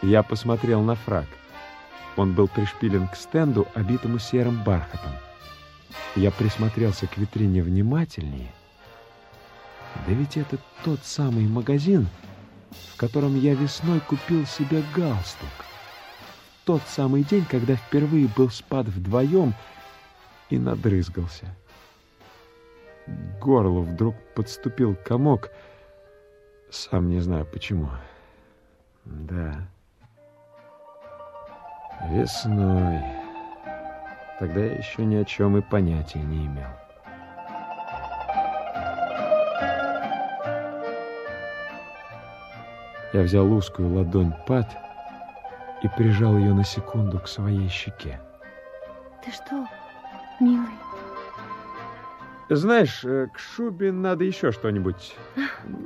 Я 0.01 0.23
посмотрел 0.23 0.81
на 0.81 0.95
фраг. 0.95 1.26
Он 2.18 2.34
был 2.34 2.47
пришпилен 2.47 3.07
к 3.07 3.15
стенду, 3.15 3.68
обитому 3.76 4.19
серым 4.19 4.63
бархатом. 4.63 5.11
Я 6.15 6.31
присмотрелся 6.31 7.07
к 7.07 7.18
витрине 7.18 7.63
внимательнее. 7.63 8.51
Да 10.07 10.13
ведь 10.13 10.38
это 10.38 10.57
тот 10.84 10.99
самый 11.03 11.45
магазин, 11.47 12.07
в 12.93 12.97
котором 12.97 13.38
я 13.39 13.53
весной 13.53 13.99
купил 13.99 14.45
себе 14.45 14.84
галстук. 14.95 15.49
Тот 16.65 16.81
самый 16.88 17.23
день, 17.23 17.45
когда 17.49 17.76
впервые 17.76 18.27
был 18.35 18.49
спад 18.49 18.88
вдвоем 18.88 19.53
и 20.49 20.57
надрызгался. 20.57 21.55
К 23.07 23.39
горлу 23.39 23.81
вдруг 23.81 24.15
подступил 24.35 24.95
комок, 24.95 25.49
сам 26.69 27.09
не 27.09 27.19
знаю 27.19 27.45
почему. 27.45 27.89
Да. 29.05 29.68
Весной. 32.09 33.20
Тогда 34.41 34.59
я 34.61 34.73
еще 34.73 35.05
ни 35.05 35.18
о 35.18 35.23
чем 35.23 35.55
и 35.55 35.61
понятия 35.61 36.18
не 36.18 36.47
имел. 36.47 36.65
Я 43.13 43.22
взял 43.22 43.53
узкую 43.53 43.93
ладонь 43.93 44.34
Пат 44.47 44.68
и 45.84 45.88
прижал 45.89 46.39
ее 46.39 46.55
на 46.55 46.63
секунду 46.63 47.19
к 47.19 47.27
своей 47.27 47.69
щеке. 47.69 48.19
Ты 49.23 49.31
что, 49.31 49.68
милый? 50.39 50.73
Знаешь, 52.49 53.05
э, 53.05 53.27
к 53.31 53.38
шубе 53.38 53.91
надо 53.91 54.23
еще 54.23 54.51
что-нибудь. 54.51 55.15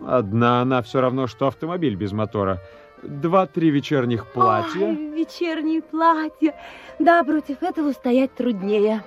Одна 0.08 0.62
она 0.62 0.82
все 0.82 1.02
равно, 1.02 1.28
что 1.28 1.48
автомобиль 1.48 1.98
без 1.98 2.14
мотора. 2.14 2.62
Два-три 3.04 3.70
вечерних 3.70 4.26
платья. 4.28 4.88
Ой, 4.88 4.96
вечерние 4.96 5.82
платья. 5.82 6.56
Да, 7.00 7.24
против 7.24 7.62
этого 7.62 7.92
стоять 7.92 8.34
труднее. 8.36 9.04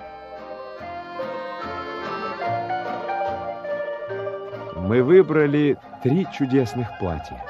Мы 4.75 5.03
выбрали 5.03 5.77
три 6.01 6.25
чудесных 6.35 6.87
платья. 6.99 7.43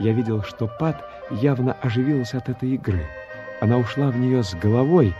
Я 0.00 0.12
видел, 0.12 0.42
что 0.42 0.68
Пат 0.78 1.04
явно 1.30 1.76
оживилась 1.82 2.34
от 2.34 2.48
этой 2.48 2.70
игры. 2.70 3.04
Она 3.60 3.76
ушла 3.78 4.10
в 4.10 4.16
нее 4.16 4.42
с 4.42 4.54
головой, 4.54 5.14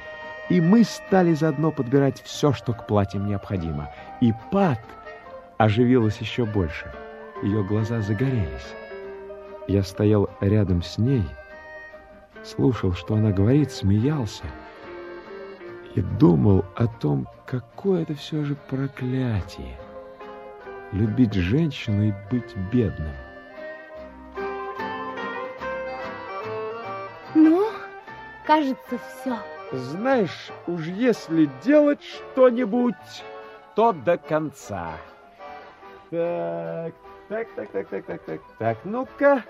и 0.48 0.60
мы 0.60 0.84
стали 0.84 1.34
заодно 1.34 1.70
подбирать 1.70 2.22
все, 2.22 2.52
что 2.52 2.72
к 2.72 2.86
платьям 2.86 3.26
необходимо. 3.26 3.90
И 4.20 4.32
Пат 4.50 4.80
оживилась 5.58 6.18
еще 6.18 6.44
больше. 6.44 6.90
Ее 7.42 7.62
глаза 7.62 8.00
загорелись. 8.00 8.74
Я 9.68 9.82
стоял 9.82 10.30
рядом 10.40 10.82
с 10.82 10.96
ней, 10.96 11.24
слушал, 12.42 12.94
что 12.94 13.16
она 13.16 13.32
говорит, 13.32 13.70
смеялся 13.70 14.44
и 15.94 16.00
думал 16.00 16.64
о 16.74 16.86
том, 16.86 17.28
какое 17.44 18.02
это 18.02 18.14
все 18.14 18.44
же 18.44 18.56
проклятие— 18.70 19.78
любить 20.92 21.34
женщину 21.34 22.04
и 22.04 22.14
быть 22.30 22.56
бедным. 22.72 23.12
Ну, 27.34 27.68
кажется, 28.46 28.98
все. 28.98 29.36
Знаешь, 29.70 30.50
уж 30.66 30.86
если 30.86 31.50
делать 31.62 32.02
что-нибудь, 32.02 32.94
то 33.74 33.92
до 33.92 34.16
конца. 34.16 34.92
Так, 36.08 36.94
так, 37.28 37.48
так, 37.54 37.70
так, 37.70 37.88
так, 37.88 38.06
так, 38.06 38.22
так, 38.22 38.40
так, 38.58 38.78
ну-ка, 38.84 39.44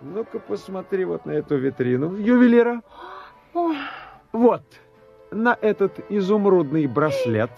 ну-ка 0.00 0.38
посмотри 0.38 1.04
вот 1.04 1.26
на 1.26 1.32
эту 1.32 1.56
витрину 1.56 2.14
ювелира. 2.16 2.82
Вот, 4.32 4.62
на 5.30 5.56
этот 5.60 5.98
изумрудный 6.10 6.86
браслет 6.86 7.50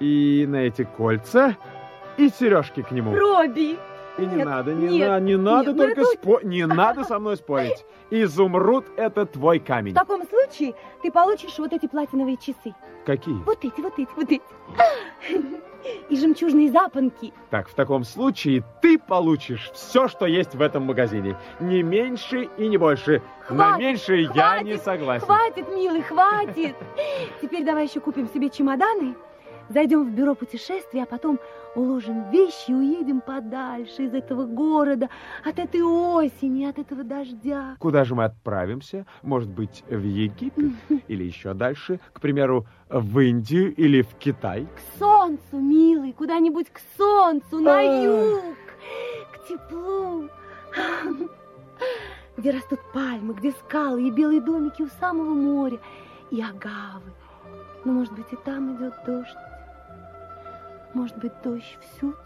и 0.00 0.44
на 0.48 0.56
эти 0.56 0.84
кольца 0.84 1.56
и 2.16 2.28
сережки 2.28 2.82
к 2.82 2.90
нему. 2.90 3.14
Робби! 3.16 3.78
И 4.18 4.26
не 4.26 4.36
Нет, 4.36 4.44
надо, 4.46 4.74
не, 4.74 4.88
нет, 4.98 5.08
на- 5.08 5.20
не 5.20 5.36
надо 5.38 5.72
нет, 5.72 5.76
только 5.78 6.00
это- 6.02 6.12
спо- 6.12 6.44
не 6.44 6.66
надо 6.66 7.02
со 7.04 7.18
мной 7.18 7.38
спорить. 7.38 7.82
Изумруд 8.10 8.84
это 8.96 9.24
твой 9.24 9.58
камень. 9.58 9.92
В 9.92 9.94
таком 9.94 10.22
случае 10.28 10.74
ты 11.02 11.10
получишь 11.10 11.58
вот 11.58 11.72
эти 11.72 11.86
платиновые 11.86 12.36
часы. 12.36 12.74
Какие? 13.06 13.36
Вот 13.44 13.64
эти, 13.64 13.80
вот 13.80 13.98
эти, 13.98 14.08
вот 14.14 14.30
эти. 14.30 14.42
И 16.08 16.16
жемчужные 16.16 16.70
запонки. 16.70 17.32
Так, 17.50 17.68
в 17.68 17.74
таком 17.74 18.04
случае 18.04 18.64
ты 18.80 18.98
получишь 18.98 19.70
все, 19.74 20.08
что 20.08 20.26
есть 20.26 20.54
в 20.54 20.60
этом 20.60 20.84
магазине. 20.84 21.36
Не 21.60 21.82
меньше 21.82 22.48
и 22.56 22.68
не 22.68 22.76
больше. 22.76 23.22
На 23.50 23.72
Хватит, 23.72 23.78
меньше 23.78 24.16
я 24.16 24.28
хватит, 24.28 24.66
не 24.66 24.78
согласен. 24.78 25.26
Хватит, 25.26 25.68
милый, 25.68 26.02
хватит. 26.02 26.76
Теперь 27.40 27.64
давай 27.64 27.86
еще 27.86 28.00
купим 28.00 28.28
себе 28.28 28.50
чемоданы, 28.50 29.14
зайдем 29.72 30.04
в 30.04 30.14
бюро 30.14 30.34
путешествий, 30.34 31.02
а 31.02 31.06
потом 31.06 31.38
уложим 31.74 32.30
вещи 32.30 32.70
и 32.70 32.74
уедем 32.74 33.20
подальше 33.20 34.04
из 34.04 34.14
этого 34.14 34.44
города, 34.44 35.08
от 35.44 35.58
этой 35.58 35.82
осени, 35.82 36.64
от 36.64 36.78
этого 36.78 37.02
дождя. 37.02 37.76
Куда 37.78 38.04
же 38.04 38.14
мы 38.14 38.24
отправимся? 38.24 39.06
Может 39.22 39.50
быть, 39.50 39.82
в 39.88 40.02
Египет? 40.02 40.74
Или 41.08 41.24
еще 41.24 41.54
дальше? 41.54 42.00
К 42.12 42.20
примеру, 42.20 42.66
в 42.88 43.18
Индию 43.20 43.74
или 43.74 44.02
в 44.02 44.14
Китай? 44.18 44.66
К 44.66 44.98
солнцу, 44.98 45.58
милый, 45.58 46.12
куда-нибудь 46.12 46.68
к 46.70 46.80
солнцу, 46.96 47.60
на 47.60 47.80
юг, 47.80 48.42
к 49.32 49.48
теплу. 49.48 50.28
Где 52.36 52.50
растут 52.50 52.80
пальмы, 52.94 53.34
где 53.34 53.52
скалы 53.52 54.08
и 54.08 54.10
белые 54.10 54.40
домики 54.40 54.80
у 54.82 54.88
самого 55.00 55.34
моря, 55.34 55.78
и 56.30 56.40
агавы. 56.40 57.12
Но, 57.84 57.92
может 57.92 58.14
быть, 58.14 58.32
и 58.32 58.36
там 58.36 58.74
идет 58.76 58.94
дождь. 59.06 59.36
Может 60.94 61.16
быть, 61.18 61.32
дождь 61.42 61.78
всюду. 61.80 62.16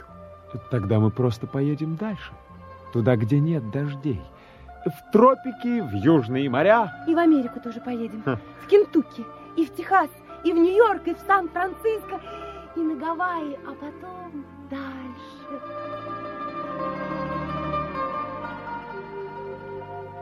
Тогда 0.70 0.98
мы 0.98 1.10
просто 1.10 1.47
поедем 1.47 1.97
дальше. 1.97 2.32
Туда, 2.93 3.16
где 3.16 3.38
нет 3.40 3.70
дождей. 3.70 4.20
В 4.84 5.12
тропики, 5.12 5.80
в 5.80 5.93
южные 5.94 6.48
моря. 6.48 7.05
И 7.09 7.14
в 7.14 7.18
Америку 7.18 7.60
тоже 7.60 7.80
поедем. 7.80 8.22
Ха. 8.22 8.38
В 8.62 8.66
Кентукки, 8.68 9.24
и 9.56 9.66
в 9.66 9.74
Техас, 9.74 10.09
и 10.44 10.52
в 10.52 10.56
Нью-Йорк, 10.56 11.06
и 11.06 11.14
в 11.14 11.18
Сан-Франциско, 11.26 12.20
и 12.76 12.80
на 12.80 12.94
Гавайи, 12.94 13.59
а 13.66 13.74
потом 13.74 14.44
дальше. 14.70 15.62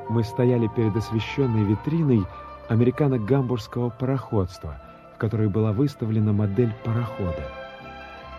Мы 0.09 0.23
стояли 0.23 0.69
перед 0.69 0.97
освещенной 0.97 1.65
витриной 1.65 2.25
американо-гамбургского 2.69 3.91
пароходства, 3.91 4.81
в 5.15 5.19
которой 5.19 5.49
была 5.49 5.73
выставлена 5.73 6.33
модель 6.33 6.75
парохода. 6.85 7.64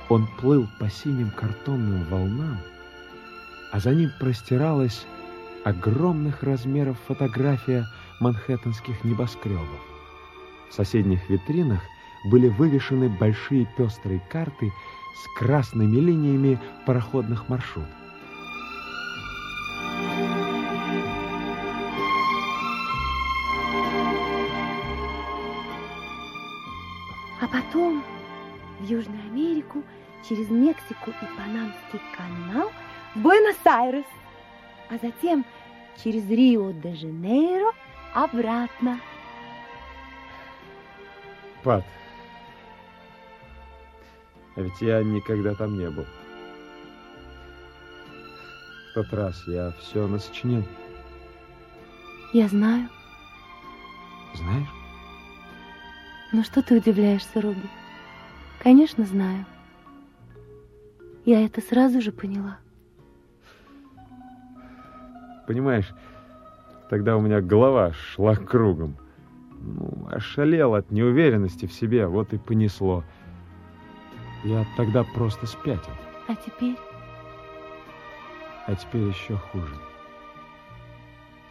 Он 0.10 0.28
плыл 0.40 0.68
по 0.80 0.90
синим 0.90 1.32
картонным 1.32 2.04
волнам, 2.06 2.60
а 3.72 3.80
за 3.80 3.94
ним 3.96 4.12
простиралась 4.20 5.06
огромных 5.64 6.44
размеров 6.44 6.98
фотография 7.08 7.86
манхэттенских 8.20 9.04
небоскребов. 9.04 9.82
В 10.70 10.74
соседних 10.74 11.28
витринах 11.30 11.82
были 12.26 12.50
вывешены 12.50 13.10
большие 13.10 13.68
пестрые 13.78 14.22
карты 14.32 14.72
с 15.16 15.40
красными 15.40 15.98
линиями 15.98 16.60
пароходных 16.86 17.50
маршрутов. 17.50 18.05
Южную 28.96 29.22
Америку, 29.30 29.84
через 30.28 30.50
Мексику 30.50 31.12
и 31.12 31.38
Панамский 31.38 32.02
канал 32.16 32.72
в 33.14 33.20
Буэнос-Айрес, 33.20 34.06
а 34.90 34.98
затем 35.02 35.46
через 36.02 36.30
Рио-де-Жанейро 36.30 37.74
обратно. 38.14 39.00
Пат, 41.64 41.84
а 44.56 44.62
ведь 44.62 44.80
я 44.82 45.04
никогда 45.04 45.56
там 45.56 45.78
не 45.78 45.90
был. 45.90 46.06
В 48.92 48.94
тот 48.94 49.14
раз 49.14 49.36
я 49.48 49.74
все 49.82 50.08
насочинил. 50.08 50.64
Я 52.32 52.48
знаю. 52.48 52.88
Знаешь? 54.36 54.68
Но 56.32 56.44
что 56.44 56.62
ты 56.62 56.78
удивляешься, 56.78 57.42
Робби? 57.42 57.70
Конечно, 58.66 59.06
знаю. 59.06 59.46
Я 61.24 61.46
это 61.46 61.62
сразу 61.62 62.02
же 62.02 62.12
поняла. 62.12 62.58
Понимаешь, 65.46 65.94
тогда 66.90 67.16
у 67.16 67.22
меня 67.22 67.42
голова 67.42 67.94
шла 67.94 68.36
кругом. 68.36 68.98
Ну, 69.52 70.08
ошалел 70.12 70.74
от 70.74 70.90
неуверенности 70.90 71.68
в 71.68 71.74
себе, 71.74 72.08
вот 72.08 72.34
и 72.34 72.40
понесло. 72.40 73.04
Я 74.44 74.66
тогда 74.78 75.04
просто 75.04 75.46
спятил, 75.46 75.94
А 76.28 76.36
теперь 76.36 76.76
а 78.66 78.74
теперь 78.74 79.04
еще 79.04 79.38
хуже. 79.38 79.76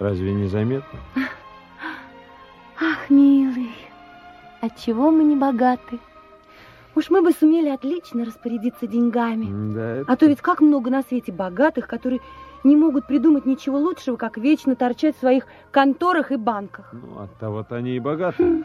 Разве 0.01 0.33
не 0.33 0.49
заметно? 0.49 0.99
Ах, 2.81 3.09
милый, 3.09 3.71
отчего 4.61 5.13
мы 5.13 5.23
не 5.23 5.37
богаты? 5.37 6.01
Уж 6.97 7.11
мы 7.11 7.23
бы 7.23 7.33
сумели 7.33 7.69
отлично 7.69 8.25
распорядиться 8.25 8.87
деньгами. 8.87 9.75
Да, 9.75 9.97
это... 9.97 10.13
А 10.13 10.17
то 10.17 10.27
ведь 10.27 10.41
как 10.41 10.61
много 10.61 10.91
на 10.91 11.03
свете 11.03 11.33
богатых, 11.33 11.87
которые 11.89 12.21
не 12.63 12.77
могут 12.77 13.07
придумать 13.07 13.47
ничего 13.47 13.79
лучшего, 13.79 14.17
как 14.17 14.39
вечно 14.39 14.77
торчать 14.77 15.17
в 15.17 15.21
своих 15.21 15.47
конторах 15.71 16.33
и 16.33 16.37
банках. 16.37 16.93
Ну, 16.93 17.21
от 17.21 17.35
того-то 17.39 17.77
они 17.77 17.97
и 17.97 18.01
богаты. 18.01 18.65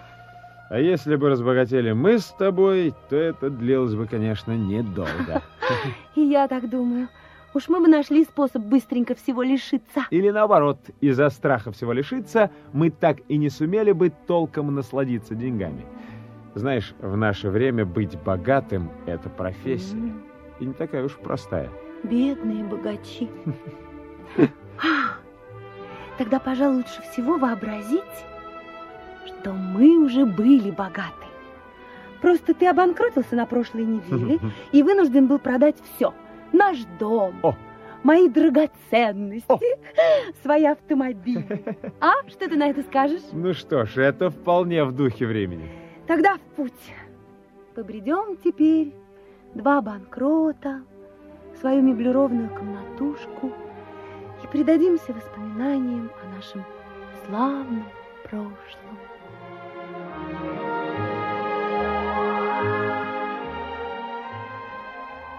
А 0.69 0.80
если 0.80 1.15
бы 1.15 1.30
разбогатели 1.30 1.91
мы 1.91 2.19
с 2.19 2.26
тобой, 2.26 2.93
то 3.10 3.15
это 3.15 3.49
длилось 3.49 3.95
бы, 3.95 4.06
конечно, 4.06 4.51
недолго. 4.51 5.41
И 6.15 6.22
я 6.22 6.47
так 6.47 6.69
думаю. 6.69 7.10
Уж 7.56 7.68
мы 7.69 7.80
бы 7.80 7.88
нашли 7.88 8.23
способ 8.23 8.61
быстренько 8.61 9.15
всего 9.15 9.41
лишиться. 9.41 10.06
Или 10.11 10.30
наоборот, 10.30 10.77
из-за 11.01 11.30
страха 11.31 11.72
всего 11.72 11.93
лишиться, 11.93 12.51
мы 12.73 12.91
так 12.91 13.18
и 13.27 13.38
не 13.38 13.49
сумели 13.49 13.91
бы 13.91 14.11
толком 14.27 14.76
насладиться 14.76 15.34
деньгами. 15.34 15.84
Знаешь, 16.56 16.94
в 17.00 17.16
наше 17.16 17.50
время 17.50 17.86
быть 17.86 18.18
богатым– 18.20 18.92
это 19.06 19.30
профессия. 19.30 19.96
Mm. 19.96 20.22
И 20.60 20.66
не 20.66 20.74
такая 20.74 21.06
уж 21.06 21.16
простая. 21.16 21.70
Бедные 22.04 22.64
богачи. 22.64 23.30
Тогда, 26.18 26.40
пожалуй, 26.40 26.78
лучше 26.78 27.02
всего 27.12 27.38
вообразить, 27.38 28.04
что 29.26 29.54
мы 29.54 29.98
уже 29.98 30.26
были 30.26 30.72
богаты. 30.72 31.14
Просто 32.22 32.54
ты 32.54 32.68
обанкротился 32.68 33.36
на 33.36 33.46
прошлой 33.46 33.86
неделе 33.86 34.40
и 34.72 34.84
вынужден 34.84 35.28
был 35.28 35.40
продать 35.40 35.78
все. 35.96 36.14
Наш 36.52 36.80
дом, 37.00 37.36
О. 37.42 37.56
мои 38.04 38.28
драгоценности, 38.28 39.46
О. 39.48 39.60
свои 40.44 40.66
автомобили. 40.66 41.64
А? 42.02 42.12
Что 42.28 42.50
ты 42.50 42.56
на 42.58 42.70
это 42.70 42.82
скажешь? 42.82 43.22
Ну 43.32 43.54
что 43.54 43.86
ж, 43.86 43.98
это 43.98 44.30
вполне 44.30 44.84
в 44.84 44.92
духе 44.92 45.26
времени. 45.26 45.70
Тогда 46.10 46.38
в 46.38 46.40
путь. 46.56 46.95
Побредем 47.76 48.36
теперь 48.44 48.95
два 49.53 49.80
банкрота, 49.80 50.81
свою 51.60 51.84
меблированную 51.84 52.49
комнатушку 52.49 53.52
и 54.44 54.48
предадимся 54.48 55.14
воспоминаниям 55.14 56.10
о 56.23 56.36
нашем 56.36 56.64
славном 57.23 57.86
прошлом. 58.23 58.98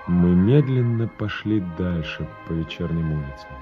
Мы 0.06 0.36
медленно 0.36 1.08
пошли 1.08 1.64
дальше 1.76 2.28
по 2.46 2.52
вечерним 2.52 3.14
улицам. 3.14 3.56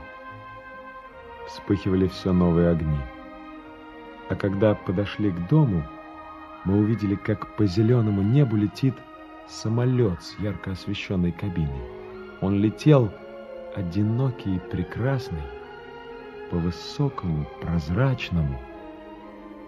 Вспыхивали 1.46 2.06
все 2.08 2.34
новые 2.34 2.68
огни. 2.68 3.00
А 4.28 4.34
когда 4.34 4.74
подошли 4.74 5.30
к 5.30 5.48
дому, 5.48 5.82
мы 6.64 6.78
увидели, 6.78 7.14
как 7.14 7.56
по 7.56 7.66
зеленому 7.66 8.22
небу 8.22 8.56
летит 8.56 8.94
самолет 9.46 10.22
с 10.22 10.38
ярко 10.38 10.72
освещенной 10.72 11.32
кабиной. 11.32 11.82
Он 12.40 12.60
летел 12.60 13.10
одинокий 13.74 14.56
и 14.56 14.58
прекрасный 14.58 15.42
по 16.50 16.56
высокому, 16.56 17.46
прозрачному, 17.60 18.58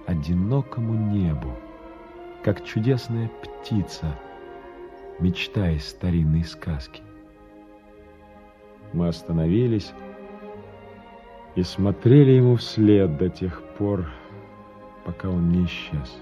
одинокому 0.07 0.95
небу, 0.95 1.55
как 2.43 2.65
чудесная 2.65 3.31
птица, 3.43 4.19
мечта 5.19 5.71
из 5.71 5.89
старинной 5.89 6.45
сказки. 6.45 7.03
Мы 8.93 9.09
остановились 9.09 9.93
и 11.55 11.63
смотрели 11.63 12.33
ему 12.33 12.57
вслед 12.57 13.17
до 13.19 13.29
тех 13.29 13.63
пор, 13.79 14.09
пока 15.05 15.29
он 15.29 15.51
не 15.51 15.65
исчез. 15.67 16.19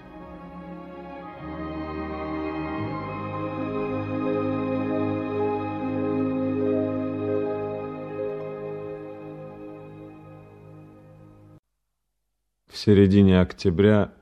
Середине 12.88 13.38
октября 13.42 14.14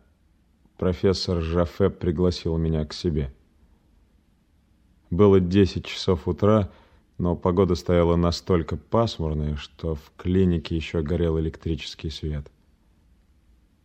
профессор 0.76 1.40
Жафе 1.40 1.88
пригласил 1.88 2.56
меня 2.56 2.84
к 2.84 2.93
себе. 2.94 3.32
Было 5.09 5.38
10 5.38 5.84
часов 5.84 6.26
утра, 6.26 6.68
но 7.16 7.36
погода 7.36 7.76
стояла 7.76 8.16
настолько 8.16 8.76
пасмурная, 8.76 9.55
что 9.55 9.94
в 9.94 10.10
клинике 10.16 10.74
еще 10.74 11.02
горел 11.02 11.38
электрический 11.38 12.10
свет. 12.10 12.51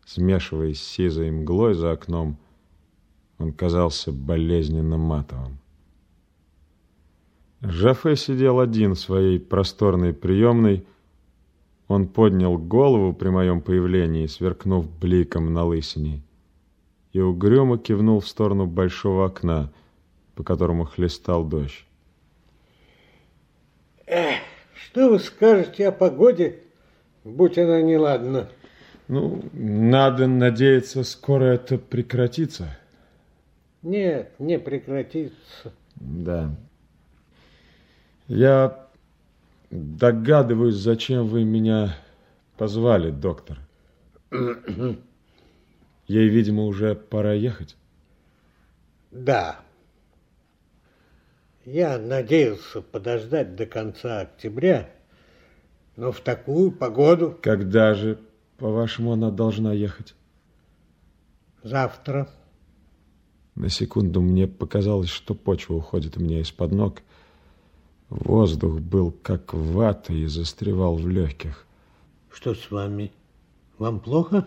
Смешиваясь 0.04 0.82
с 0.82 0.88
сизой 0.88 1.30
мглой 1.30 1.76
за 1.76 1.92
окном, 1.92 2.40
он 3.38 3.54
казался 3.54 4.12
болезненно 4.12 4.98
матовым. 4.98 5.60
Жафе 7.62 8.16
сидел 8.16 8.60
один 8.60 8.96
в 8.96 9.00
своей 9.00 9.40
просторной 9.40 10.12
приемной, 10.12 10.88
он 11.92 12.08
поднял 12.08 12.58
голову 12.58 13.14
при 13.14 13.30
моем 13.30 13.62
появлении, 13.62 14.26
сверкнув 14.26 14.90
бликом 15.00 15.54
на 15.54 15.66
лысине, 15.66 16.22
и 17.14 17.20
угрюмо 17.20 17.78
кивнул 17.78 18.22
в 18.22 18.28
сторону 18.28 18.66
большого 18.66 19.26
окна, 19.26 19.72
по 20.36 20.44
которому 20.44 20.86
хлестал 20.86 21.44
дождь. 21.44 21.86
Эх, 24.06 24.40
что 24.74 25.10
вы 25.10 25.20
скажете 25.20 25.88
о 25.88 25.92
погоде, 25.92 26.60
будь 27.24 27.58
она 27.58 27.82
неладна? 27.82 28.50
Ну, 29.08 29.44
надо 29.54 30.28
надеяться, 30.28 31.04
скоро 31.04 31.46
это 31.46 31.78
прекратится. 31.78 32.78
Нет, 33.82 34.34
не 34.40 34.58
прекратится. 34.60 35.74
Да. 35.96 36.56
Я 38.28 38.88
Догадываюсь, 39.72 40.76
зачем 40.76 41.28
вы 41.28 41.46
меня 41.46 41.96
позвали, 42.58 43.10
доктор. 43.10 43.60
Ей, 44.30 46.28
видимо, 46.28 46.66
уже 46.66 46.94
пора 46.94 47.34
ехать. 47.34 47.78
Да. 49.12 49.62
Я 51.64 51.98
надеялся 51.98 52.82
подождать 52.82 53.56
до 53.56 53.66
конца 53.66 54.22
октября, 54.22 54.90
но 55.96 56.12
в 56.12 56.20
такую 56.20 56.74
погоду... 56.74 57.40
Когда 57.42 57.94
же, 57.94 58.20
по-вашему, 58.58 59.14
она 59.14 59.32
должна 59.32 59.72
ехать? 59.72 60.16
Завтра. 61.64 62.30
На 63.56 63.70
секунду 63.70 64.22
мне 64.22 64.48
показалось, 64.48 65.10
что 65.10 65.34
почва 65.34 65.76
уходит 65.76 66.18
у 66.18 66.20
меня 66.20 66.42
из-под 66.42 66.72
ног, 66.74 67.02
Воздух 68.12 68.82
был 68.82 69.12
как 69.24 69.54
вата 69.54 70.12
и 70.12 70.26
застревал 70.26 70.98
в 70.98 71.08
легких. 71.08 71.66
Что 72.30 72.54
с 72.54 72.70
вами? 72.70 73.14
Вам 73.78 74.02
плохо? 74.02 74.46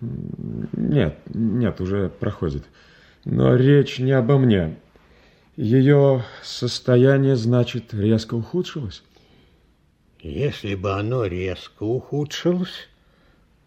Нет, 0.00 1.18
нет, 1.34 1.80
уже 1.80 2.08
проходит. 2.08 2.62
Но 3.24 3.56
речь 3.56 3.98
не 3.98 4.12
обо 4.12 4.38
мне. 4.38 4.76
Ее 5.56 6.24
состояние, 6.44 7.34
значит, 7.34 7.92
резко 7.92 8.34
ухудшилось? 8.34 9.02
Если 10.20 10.76
бы 10.76 10.92
оно 10.92 11.26
резко 11.26 11.82
ухудшилось, 11.82 12.88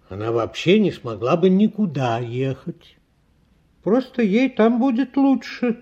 она 0.08 0.32
вообще 0.32 0.80
не 0.80 0.94
смогла 0.94 1.36
бы 1.36 1.50
никуда 1.50 2.20
ехать. 2.20 2.96
Просто 3.84 4.22
ей 4.22 4.50
там 4.50 4.80
будет 4.80 5.18
лучше. 5.18 5.78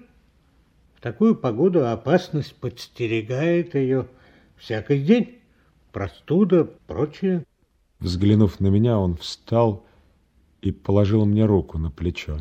В 0.97 0.99
такую 0.99 1.35
погоду 1.35 1.87
опасность 1.87 2.55
подстерегает 2.55 3.75
ее 3.75 4.07
всякий 4.57 4.99
день. 4.99 5.37
Простуда, 5.91 6.63
прочее. 6.65 7.45
Взглянув 7.99 8.59
на 8.59 8.67
меня, 8.67 8.97
он 8.97 9.15
встал 9.15 9.85
и 10.61 10.71
положил 10.71 11.23
мне 11.25 11.45
руку 11.45 11.77
на 11.77 11.91
плечо. 11.91 12.39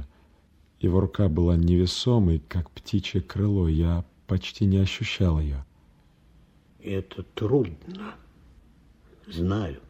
Его 0.81 1.01
рука 1.01 1.29
была 1.29 1.55
невесомой, 1.55 2.43
как 2.49 2.71
птичье 2.71 3.21
крыло. 3.21 3.69
Я 3.69 4.07
почти 4.27 4.65
не 4.65 4.79
ощущал 4.79 5.39
ее. 5.39 5.63
Это 6.83 7.25
трудно. 7.35 8.15
Знаю. 9.27 9.81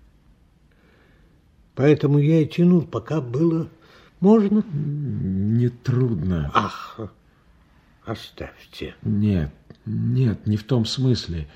Поэтому 1.76 2.18
я 2.18 2.40
и 2.40 2.47
тянул, 2.47 2.82
пока 2.82 3.20
было 3.20 3.68
можно. 4.18 4.64
Не 4.72 5.68
трудно. 5.68 6.51
Ах, 6.52 7.14
Оставьте. 8.06 8.94
Нет, 9.02 9.52
нет, 9.84 10.46
не 10.46 10.56
в 10.56 10.62
том 10.62 10.84
смысле. 10.84 11.48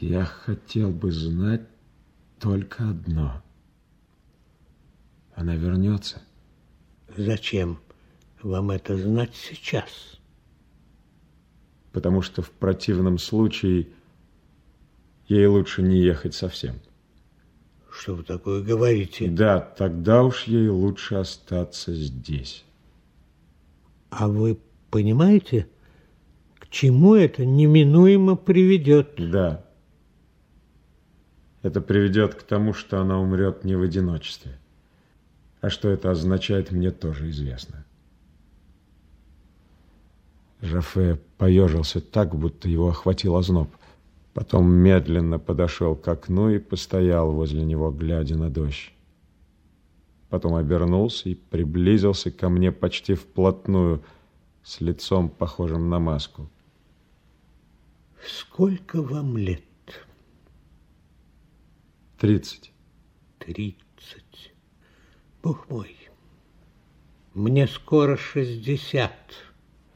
Я 0.00 0.24
хотел 0.24 0.90
бы 0.90 1.12
знать 1.12 1.62
только 2.40 2.90
одно. 2.90 3.40
Она 5.36 5.54
вернется. 5.54 6.20
Зачем 7.16 7.78
вам 8.42 8.72
это 8.72 8.96
знать 8.96 9.36
сейчас? 9.36 10.18
Потому 11.92 12.20
что 12.20 12.42
в 12.42 12.50
противном 12.50 13.18
случае 13.18 13.86
ей 15.28 15.46
лучше 15.46 15.82
не 15.82 16.02
ехать 16.02 16.34
совсем. 16.34 16.80
Что 17.92 18.16
вы 18.16 18.24
такое 18.24 18.60
говорите? 18.60 19.28
Да, 19.28 19.60
тогда 19.60 20.24
уж 20.24 20.44
ей 20.44 20.68
лучше 20.68 21.14
остаться 21.14 21.94
здесь. 21.94 22.64
А 24.16 24.28
вы 24.28 24.58
понимаете, 24.90 25.66
к 26.58 26.68
чему 26.68 27.16
это 27.16 27.44
неминуемо 27.44 28.36
приведет? 28.36 29.14
Да. 29.18 29.64
Это 31.62 31.80
приведет 31.80 32.34
к 32.34 32.42
тому, 32.44 32.74
что 32.74 33.00
она 33.00 33.18
умрет 33.18 33.64
не 33.64 33.74
в 33.74 33.82
одиночестве. 33.82 34.58
А 35.60 35.68
что 35.68 35.88
это 35.88 36.12
означает, 36.12 36.70
мне 36.70 36.92
тоже 36.92 37.30
известно. 37.30 37.84
Жафе 40.60 41.18
поежился 41.36 42.00
так, 42.00 42.36
будто 42.36 42.68
его 42.68 42.88
охватил 42.88 43.34
озноб. 43.36 43.70
Потом 44.32 44.70
медленно 44.70 45.38
подошел 45.38 45.96
к 45.96 46.06
окну 46.06 46.50
и 46.50 46.58
постоял 46.58 47.32
возле 47.32 47.64
него, 47.64 47.90
глядя 47.90 48.36
на 48.36 48.48
дождь. 48.48 48.93
Потом 50.34 50.56
обернулся 50.56 51.28
и 51.28 51.36
приблизился 51.36 52.32
ко 52.32 52.48
мне 52.48 52.72
почти 52.72 53.14
вплотную, 53.14 54.02
с 54.64 54.80
лицом, 54.80 55.28
похожим 55.28 55.88
на 55.88 56.00
маску. 56.00 56.50
Сколько 58.26 59.00
вам 59.00 59.38
лет? 59.38 59.62
Тридцать. 62.18 62.72
Тридцать. 63.38 64.52
Бог 65.40 65.70
мой, 65.70 65.96
мне 67.32 67.68
скоро 67.68 68.16
шестьдесят, 68.16 69.36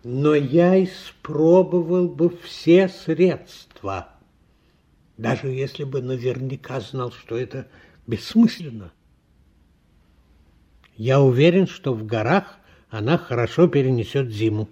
но 0.04 0.36
я 0.36 0.84
испробовал 0.84 2.08
бы 2.08 2.30
все 2.44 2.88
средства, 2.88 4.10
даже 5.16 5.48
если 5.48 5.82
бы 5.82 6.00
наверняка 6.00 6.78
знал, 6.78 7.10
что 7.10 7.36
это 7.36 7.66
бессмысленно. 8.06 8.92
Я 10.98 11.20
уверен, 11.20 11.68
что 11.68 11.94
в 11.94 12.04
горах 12.04 12.58
она 12.90 13.18
хорошо 13.18 13.68
перенесет 13.68 14.30
зиму. 14.30 14.68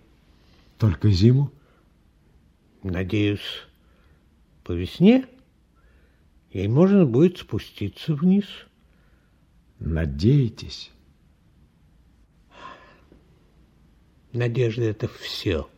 Только 0.76 1.08
зиму? 1.08 1.52
Надеюсь, 2.82 3.62
по 4.64 4.72
весне 4.72 5.26
ей 6.50 6.66
можно 6.66 7.06
будет 7.06 7.38
спуститься 7.38 8.12
вниз. 8.12 8.44
Надеетесь? 9.78 10.90
Надежда– 14.32 14.82
это 14.84 15.06
все. 15.06 15.68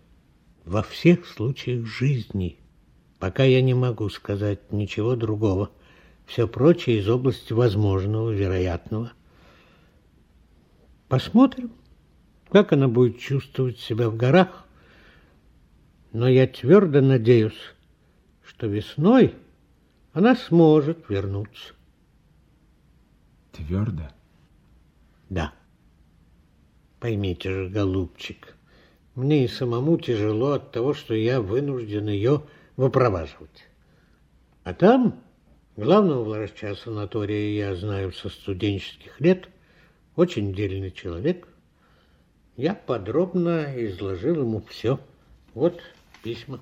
Во 0.64 0.82
всех 0.82 1.26
случаях 1.26 1.84
жизни. 1.84 2.58
Пока 3.18 3.44
я 3.44 3.60
не 3.60 3.74
могу 3.74 4.08
сказать 4.08 4.72
ничего 4.72 5.14
другого. 5.14 5.70
Все 6.24 6.48
прочее 6.48 7.00
из 7.00 7.08
области 7.08 7.52
возможного, 7.52 8.30
вероятного. 8.30 9.12
Посмотрим, 11.08 11.72
как 12.50 12.72
она 12.72 12.88
будет 12.88 13.18
чувствовать 13.18 13.78
себя 13.78 14.10
в 14.10 14.16
горах. 14.16 14.66
Но 16.12 16.28
я 16.28 16.46
твердо 16.46 17.00
надеюсь, 17.00 17.58
что 18.44 18.66
весной 18.66 19.34
она 20.12 20.36
сможет 20.36 21.08
вернуться. 21.08 21.74
Твердо? 23.52 24.08
Да. 25.28 25.52
Поймите 27.00 27.52
же, 27.52 27.68
голубчик, 27.68 28.56
мне 29.14 29.44
и 29.44 29.48
самому 29.48 29.98
тяжело 29.98 30.52
от 30.52 30.72
того, 30.72 30.94
что 30.94 31.14
я 31.14 31.40
вынужден 31.40 32.08
ее 32.08 32.42
выпроваживать. 32.76 33.68
А 34.64 34.74
там 34.74 35.22
главного 35.76 36.24
врача 36.24 36.74
санатория 36.74 37.68
я 37.68 37.76
знаю 37.76 38.12
со 38.12 38.28
студенческих 38.28 39.20
лет, 39.20 39.48
очень 40.18 40.52
дельный 40.52 40.90
человек. 40.90 41.46
Я 42.56 42.74
подробно 42.74 43.72
изложил 43.76 44.40
ему 44.40 44.60
все. 44.68 44.98
Вот 45.54 45.80
письма. 46.24 46.58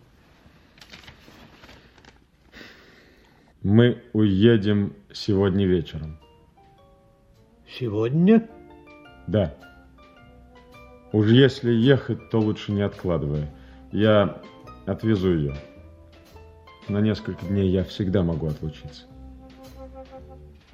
Мы 3.62 4.02
уедем 4.12 4.94
сегодня 5.10 5.66
вечером. 5.66 6.18
Сегодня? 7.66 8.46
Да. 9.26 9.54
Уж 11.12 11.28
если 11.28 11.72
ехать, 11.72 12.28
то 12.28 12.38
лучше 12.38 12.72
не 12.72 12.82
откладывая. 12.82 13.50
Я 13.90 14.42
отвезу 14.84 15.34
ее. 15.34 15.56
На 16.88 17.00
несколько 17.00 17.46
дней 17.46 17.70
я 17.70 17.84
всегда 17.84 18.22
могу 18.22 18.48
отлучиться. 18.48 19.06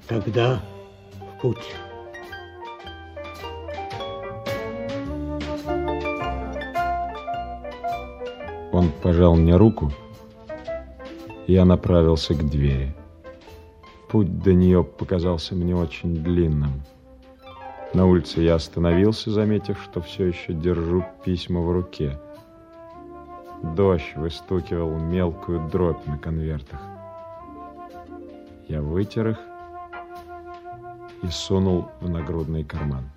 Тогда 0.05 0.61
в 1.37 1.41
путь. 1.41 1.63
Он 8.73 8.89
пожал 9.03 9.35
мне 9.35 9.55
руку, 9.55 9.91
я 11.45 11.63
направился 11.63 12.33
к 12.33 12.49
двери. 12.49 12.95
Путь 14.09 14.39
до 14.39 14.53
нее 14.55 14.83
показался 14.83 15.53
мне 15.53 15.75
очень 15.75 16.15
длинным. 16.15 16.81
На 17.93 18.07
улице 18.07 18.41
я 18.41 18.55
остановился, 18.55 19.29
заметив, 19.29 19.79
что 19.83 20.01
все 20.01 20.25
еще 20.25 20.53
держу 20.53 21.05
письма 21.23 21.61
в 21.61 21.71
руке. 21.71 22.19
Дождь 23.75 24.15
выстукивал 24.15 24.97
мелкую 24.97 25.69
дробь 25.69 26.03
на 26.07 26.17
конвертах. 26.17 26.81
Я 28.67 28.81
вытер 28.81 29.29
их 29.29 29.39
и 31.21 31.27
сунул 31.27 31.89
в 32.01 32.09
нагрудный 32.09 32.63
карман. 32.63 33.12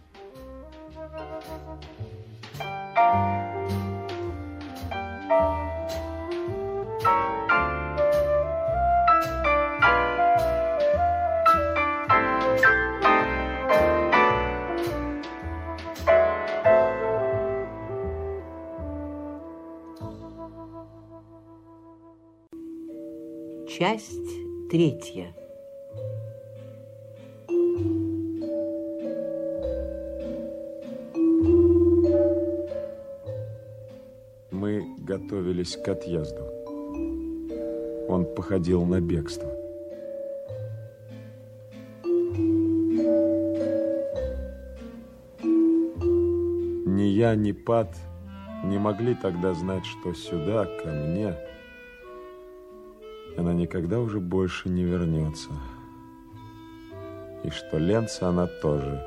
Третья. 24.76 25.34
Мы 34.50 34.84
готовились 34.98 35.78
к 35.78 35.88
отъезду. 35.88 36.42
Он 38.06 38.26
походил 38.36 38.84
на 38.84 39.00
бегство. 39.00 39.50
Ни 46.84 47.04
я, 47.04 47.34
ни 47.34 47.52
Пат 47.52 47.96
не 48.64 48.76
могли 48.76 49.14
тогда 49.14 49.54
знать, 49.54 49.86
что 49.86 50.12
сюда, 50.12 50.66
ко 50.66 50.88
мне, 50.90 51.34
никогда 53.66 53.98
уже 53.98 54.20
больше 54.20 54.68
не 54.68 54.84
вернется. 54.84 55.50
И 57.42 57.50
что 57.50 57.78
Ленца 57.78 58.28
она 58.28 58.46
тоже 58.46 59.04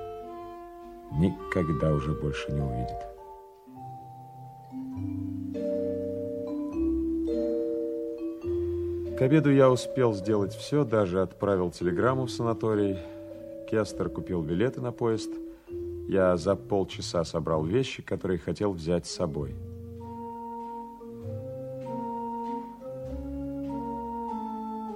никогда 1.14 1.94
уже 1.94 2.12
больше 2.12 2.52
не 2.52 2.62
увидит. 2.62 3.00
К 9.18 9.22
обеду 9.22 9.50
я 9.50 9.70
успел 9.70 10.14
сделать 10.14 10.54
все, 10.54 10.84
даже 10.84 11.22
отправил 11.22 11.72
телеграмму 11.72 12.26
в 12.26 12.32
санаторий. 12.32 12.98
Кестер 13.72 14.10
купил 14.10 14.42
билеты 14.42 14.82
на 14.82 14.92
поезд. 14.92 15.32
Я 16.10 16.36
за 16.36 16.58
полчаса 16.58 17.24
собрал 17.24 17.64
вещи, 17.64 18.02
которые 18.02 18.40
хотел 18.40 18.74
взять 18.74 19.06
с 19.08 19.12
собой. 19.12 19.56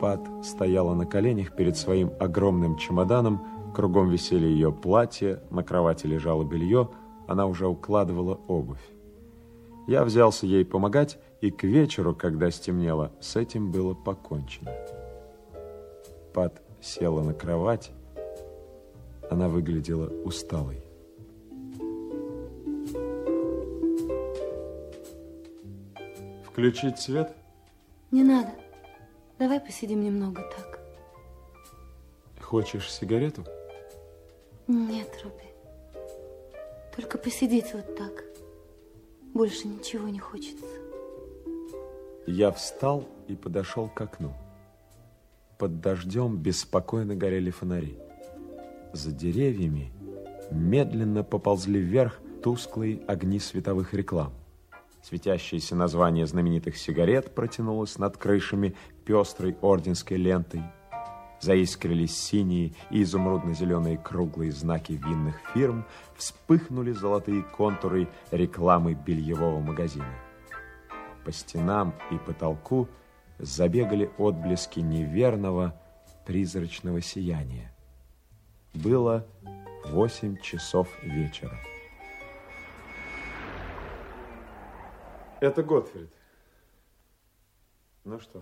Пат 0.04 0.20
стояла 0.44 0.96
на 0.96 1.06
коленях 1.06 1.56
перед 1.56 1.78
своим 1.78 2.12
огромным 2.20 2.76
чемоданом, 2.76 3.72
кругом 3.74 4.10
висели 4.10 4.46
ее 4.46 4.74
платья, 4.74 5.42
на 5.50 5.64
кровати 5.64 6.08
лежало 6.08 6.44
белье, 6.44 6.90
она 7.26 7.46
уже 7.46 7.68
укладывала 7.68 8.38
обувь. 8.50 8.84
Я 9.88 10.04
взялся 10.04 10.46
ей 10.46 10.66
помогать, 10.66 11.18
и 11.40 11.52
к 11.52 11.64
вечеру, 11.64 12.14
когда 12.14 12.52
стемнело, 12.52 13.14
с 13.22 13.38
этим 13.38 13.72
было 13.72 13.94
покончено. 13.94 14.72
Пат 16.34 16.62
села 16.82 17.22
на 17.22 17.34
кровать, 17.34 17.92
она 19.32 19.48
выглядела 19.48 20.10
усталой. 20.26 20.84
Включить 26.44 27.00
свет? 27.00 27.34
Не 28.12 28.24
надо. 28.24 28.63
Давай 29.44 29.60
посидим 29.60 30.02
немного 30.02 30.42
так. 30.56 30.80
Хочешь 32.40 32.90
сигарету? 32.90 33.44
Нет, 34.70 35.10
Робби. 35.22 35.44
Только 36.96 37.18
посидеть 37.18 37.74
вот 37.74 37.94
так. 37.98 38.24
Больше 39.34 39.68
ничего 39.68 40.08
не 40.08 40.20
хочется. 40.20 40.64
Я 42.26 42.54
встал 42.54 43.04
и 43.28 43.36
подошел 43.36 43.90
к 43.90 44.00
окну. 44.00 44.32
под 45.58 45.82
дождем 45.82 46.38
беспокойно 46.38 47.14
горели 47.14 47.52
фонари. 47.52 47.98
За 48.94 49.12
деревьями 49.12 49.92
медленно 50.52 51.26
поползли 51.26 51.82
вверх 51.82 52.22
тусклые 52.42 53.02
огни 53.08 53.40
световых 53.40 53.94
реклам. 53.94 54.32
Светящееся 55.04 55.76
название 55.76 56.26
знаменитых 56.26 56.78
сигарет 56.78 57.36
протянулось 57.36 57.98
над 57.98 58.16
крышами 58.16 58.74
пестрой 59.04 59.58
орденской 59.62 60.16
лентой. 60.16 60.64
Заискрились 61.42 62.18
синие 62.18 62.74
и 62.90 63.04
изумрудно-зеленые 63.04 63.98
круглые 63.98 64.54
знаки 64.54 64.94
винных 64.94 65.36
фирм, 65.54 65.86
вспыхнули 66.16 66.94
золотые 66.94 67.44
контуры 67.44 68.08
рекламы 68.32 68.94
бельевого 68.94 69.60
магазина. 69.60 70.16
По 71.26 71.34
стенам 71.34 71.94
и 72.10 72.18
потолку 72.18 72.88
забегали 73.40 74.10
отблески 74.18 74.80
неверного 74.80 75.78
призрачного 76.26 77.02
сияния. 77.02 77.76
Было 78.74 79.28
восемь 79.84 80.38
часов 80.38 80.88
вечера. 81.04 81.60
Это 85.44 85.62
Готфрид. 85.62 86.10
Ну 88.06 88.18
что, 88.22 88.42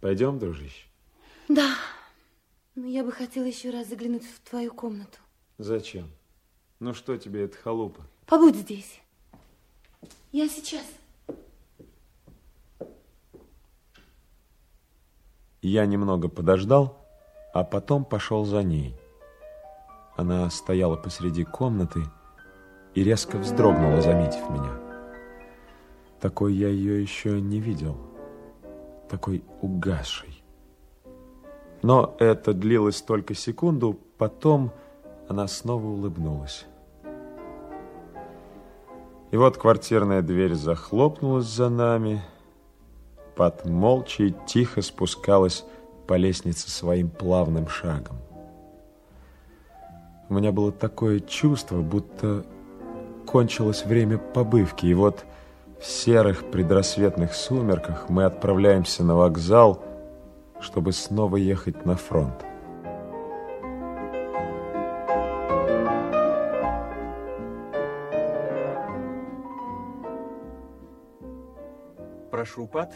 пойдем, 0.00 0.40
дружище? 0.40 0.88
Да, 1.46 1.76
но 2.74 2.88
я 2.88 3.04
бы 3.04 3.12
хотела 3.12 3.44
еще 3.44 3.70
раз 3.70 3.86
заглянуть 3.86 4.24
в 4.24 4.40
твою 4.40 4.74
комнату. 4.74 5.18
Зачем? 5.56 6.10
Ну 6.80 6.94
что 6.94 7.16
тебе 7.16 7.44
эта 7.44 7.56
халупа? 7.56 8.02
Побудь 8.26 8.56
здесь. 8.56 9.00
Я 10.32 10.48
сейчас. 10.48 10.84
Я 15.62 15.86
немного 15.86 16.28
подождал, 16.28 17.06
а 17.54 17.62
потом 17.62 18.04
пошел 18.04 18.44
за 18.44 18.64
ней. 18.64 18.96
Она 20.16 20.50
стояла 20.50 20.96
посреди 20.96 21.44
комнаты 21.44 22.00
и 22.96 23.04
резко 23.04 23.38
вздрогнула, 23.38 24.02
заметив 24.02 24.50
меня. 24.50 24.87
Такой 26.20 26.54
я 26.54 26.68
ее 26.68 27.00
еще 27.00 27.40
не 27.40 27.60
видел. 27.60 27.96
Такой 29.08 29.44
угасшей. 29.60 30.42
Но 31.82 32.16
это 32.18 32.52
длилось 32.52 33.02
только 33.02 33.34
секунду, 33.34 33.98
потом 34.18 34.72
она 35.28 35.46
снова 35.46 35.86
улыбнулась. 35.86 36.66
И 39.30 39.36
вот 39.36 39.58
квартирная 39.58 40.22
дверь 40.22 40.54
захлопнулась 40.54 41.46
за 41.46 41.68
нами. 41.68 42.22
Под 43.36 43.64
молча 43.64 44.24
и 44.24 44.34
тихо 44.46 44.82
спускалась 44.82 45.64
по 46.08 46.14
лестнице 46.14 46.70
своим 46.70 47.10
плавным 47.10 47.68
шагом. 47.68 48.16
У 50.28 50.34
меня 50.34 50.50
было 50.50 50.72
такое 50.72 51.20
чувство, 51.20 51.80
будто 51.80 52.44
кончилось 53.26 53.84
время 53.84 54.18
побывки, 54.18 54.86
и 54.86 54.94
вот 54.94 55.24
в 55.80 55.86
серых 55.86 56.50
предрассветных 56.50 57.34
сумерках 57.34 58.08
мы 58.08 58.24
отправляемся 58.24 59.04
на 59.04 59.14
вокзал, 59.14 59.82
чтобы 60.60 60.92
снова 60.92 61.36
ехать 61.36 61.86
на 61.86 61.96
фронт. 61.96 62.44
Прошу, 72.30 72.66
Пат, 72.66 72.92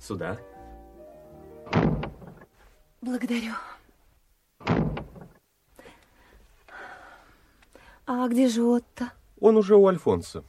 сюда. 0.00 0.38
Благодарю. 3.00 3.52
А 8.06 8.28
где 8.28 8.48
же 8.48 8.62
Отто? 8.62 9.12
Он 9.40 9.56
уже 9.56 9.76
у 9.76 9.86
Альфонса. 9.86 10.44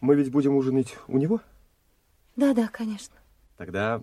Мы 0.00 0.14
ведь 0.14 0.30
будем 0.30 0.54
ужинать 0.54 0.96
у 1.08 1.18
него? 1.18 1.40
Да-да, 2.36 2.68
конечно. 2.68 3.16
Тогда 3.56 4.00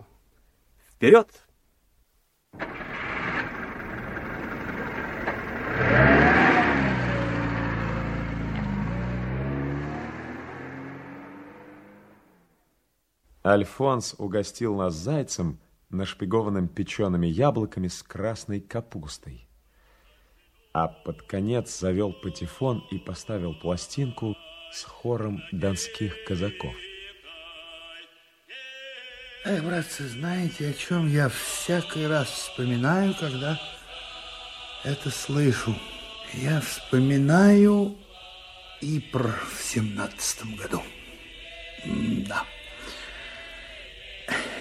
вперед! 0.90 1.30
Альфонс 13.46 14.16
угостил 14.18 14.76
нас 14.76 14.96
зайцем, 14.96 15.60
нашпигованным 15.90 16.68
печеными 16.68 17.28
яблоками 17.28 17.88
с 17.88 18.02
красной 18.02 18.60
капустой. 18.60 19.48
А 20.74 20.88
под 20.88 21.22
конец 21.22 21.80
завел 21.80 22.12
патефон 22.12 22.84
и 22.92 22.98
поставил 22.98 23.54
пластинку 23.54 24.36
с 24.72 24.84
хором 24.84 25.44
донских 25.52 26.24
казаков. 26.26 26.74
Эх, 29.46 29.64
братцы, 29.64 30.08
знаете, 30.08 30.70
о 30.70 30.74
чем 30.74 31.08
я 31.08 31.30
всякий 31.30 32.08
раз 32.08 32.28
вспоминаю, 32.30 33.14
когда 33.20 33.60
это 34.84 35.12
слышу? 35.12 35.76
Я 36.34 36.62
вспоминаю 36.62 37.96
Ипр 38.82 39.40
в 39.56 39.64
семнадцатом 39.64 40.56
году. 40.56 40.82
да. 41.86 42.44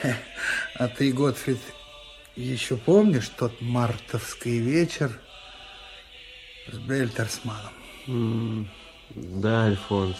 А 0.74 0.88
ты, 0.88 1.12
Готфрид, 1.12 1.60
еще 2.36 2.76
помнишь 2.76 3.28
тот 3.28 3.60
мартовский 3.60 4.58
вечер 4.58 5.18
с 6.66 6.76
Бельтерсманом? 6.76 7.72
Да, 9.14 9.66
Альфонс. 9.66 10.16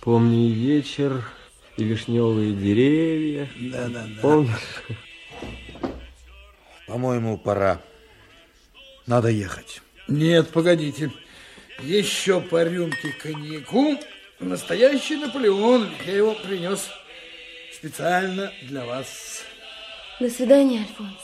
Помню 0.00 0.48
и 0.48 0.52
вечер, 0.52 1.24
и 1.78 1.84
вишневые 1.84 2.52
деревья. 2.52 3.48
Да, 3.56 3.88
да, 3.88 4.04
да. 4.06 4.20
Помнишь? 4.20 4.82
По-моему, 6.86 7.38
пора. 7.38 7.80
Надо 9.06 9.28
ехать. 9.28 9.80
Нет, 10.08 10.50
погодите. 10.50 11.10
Еще 11.80 12.40
по 12.40 12.62
рюмке 12.64 13.12
коньяку. 13.12 13.98
Настоящий 14.38 15.16
Наполеон. 15.16 15.88
Я 16.04 16.16
его 16.16 16.34
принес 16.34 16.90
специально 17.72 18.52
для 18.62 18.84
вас. 18.84 19.42
До 20.20 20.28
свидания, 20.28 20.80
Альфонс. 20.80 21.18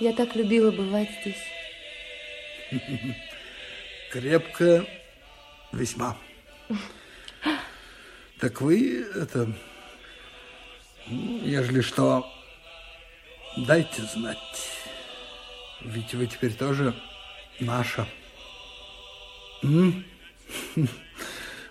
Я 0.00 0.12
так 0.12 0.34
любила 0.34 0.72
бывать 0.72 1.10
здесь. 1.22 1.36
Крепко 4.16 4.86
весьма. 5.72 6.16
Так 8.40 8.62
вы 8.62 9.02
это, 9.14 9.52
ну, 11.06 11.44
ежели 11.44 11.82
что, 11.82 12.26
дайте 13.58 14.00
знать. 14.04 14.38
Ведь 15.82 16.14
вы 16.14 16.28
теперь 16.28 16.54
тоже 16.54 16.94
наша. 17.60 18.08
М? 19.62 20.02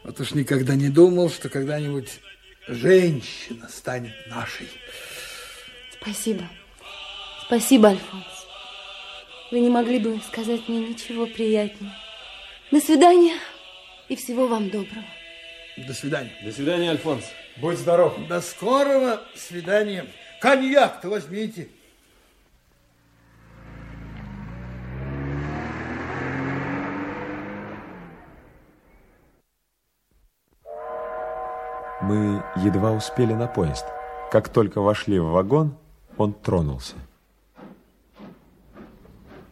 Вот 0.03 0.19
уж 0.19 0.35
никогда 0.35 0.75
не 0.75 0.89
думал, 0.89 1.31
что 1.31 1.49
когда-нибудь 1.49 2.19
женщина 2.67 3.67
станет 3.69 4.13
нашей. 4.27 4.69
Спасибо. 5.99 6.47
Спасибо, 7.47 7.89
Альфонс. 7.89 8.45
Вы 9.49 9.61
не 9.61 9.71
могли 9.71 9.97
бы 9.97 10.21
сказать 10.29 10.67
мне 10.67 10.89
ничего 10.89 11.25
приятнее. 11.25 11.91
До 12.71 12.79
свидания 12.79 13.37
и 14.09 14.15
всего 14.15 14.47
вам 14.47 14.69
доброго. 14.69 15.05
До 15.77 15.93
свидания. 15.93 16.31
До 16.43 16.51
свидания, 16.51 16.89
Альфонс. 16.89 17.25
Будь 17.57 17.77
здоров. 17.77 18.17
До 18.27 18.41
скорого 18.41 19.21
свидания. 19.35 20.07
Коньяк-то 20.41 21.09
возьмите. 21.09 21.69
Мы 32.01 32.43
едва 32.57 32.91
успели 32.91 33.33
на 33.33 33.47
поезд. 33.47 33.85
Как 34.31 34.49
только 34.49 34.81
вошли 34.81 35.19
в 35.19 35.25
вагон, 35.31 35.77
он 36.17 36.33
тронулся. 36.33 36.95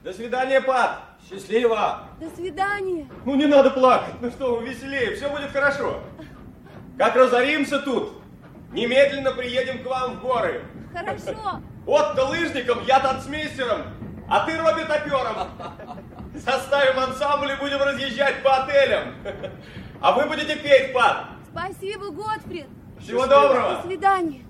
До 0.03 0.14
свидания, 0.14 0.61
Пат! 0.61 1.12
Счастливо! 1.34 2.10
До 2.19 2.30
свидания. 2.35 3.07
Ну, 3.26 3.35
не 3.35 3.47
надо 3.47 3.72
плакать. 3.72 4.14
Ну 4.22 4.30
что 4.30 4.60
веселее, 4.61 5.15
все 5.15 5.30
будет 5.30 5.51
хорошо. 5.51 5.99
Как 6.97 7.15
разоримся 7.15 7.80
тут, 7.80 8.22
немедленно 8.72 9.31
приедем 9.31 9.84
к 9.84 9.88
вам 9.88 10.18
в 10.18 10.22
горы. 10.22 10.64
Хорошо. 10.93 11.60
Отто 11.88 12.26
лыжником, 12.26 12.84
я 12.85 12.99
танцмейстером, 12.99 13.81
а 14.30 14.45
ты, 14.45 14.57
Робби, 14.57 14.81
топером. 14.81 15.49
Составим 16.35 16.99
ансамбль 16.99 17.51
и 17.51 17.55
будем 17.55 17.81
разъезжать 17.81 18.43
по 18.43 18.64
отелям. 18.64 19.15
А 20.01 20.11
вы 20.14 20.26
будете 20.26 20.55
петь, 20.55 20.93
Пат. 20.93 21.26
Спасибо, 21.51 22.11
Готфрид. 22.11 22.68
Всего 22.99 23.26
доброго. 23.26 23.77
До 23.77 23.88
свидания. 23.88 24.41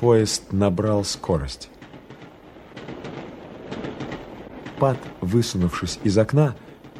Поезд 0.00 0.50
набрал 0.50 1.04
скорость. 1.04 1.68
Пат, 4.78 4.96
высунувшись 5.20 5.98
из 6.04 6.16
окна, 6.16 6.56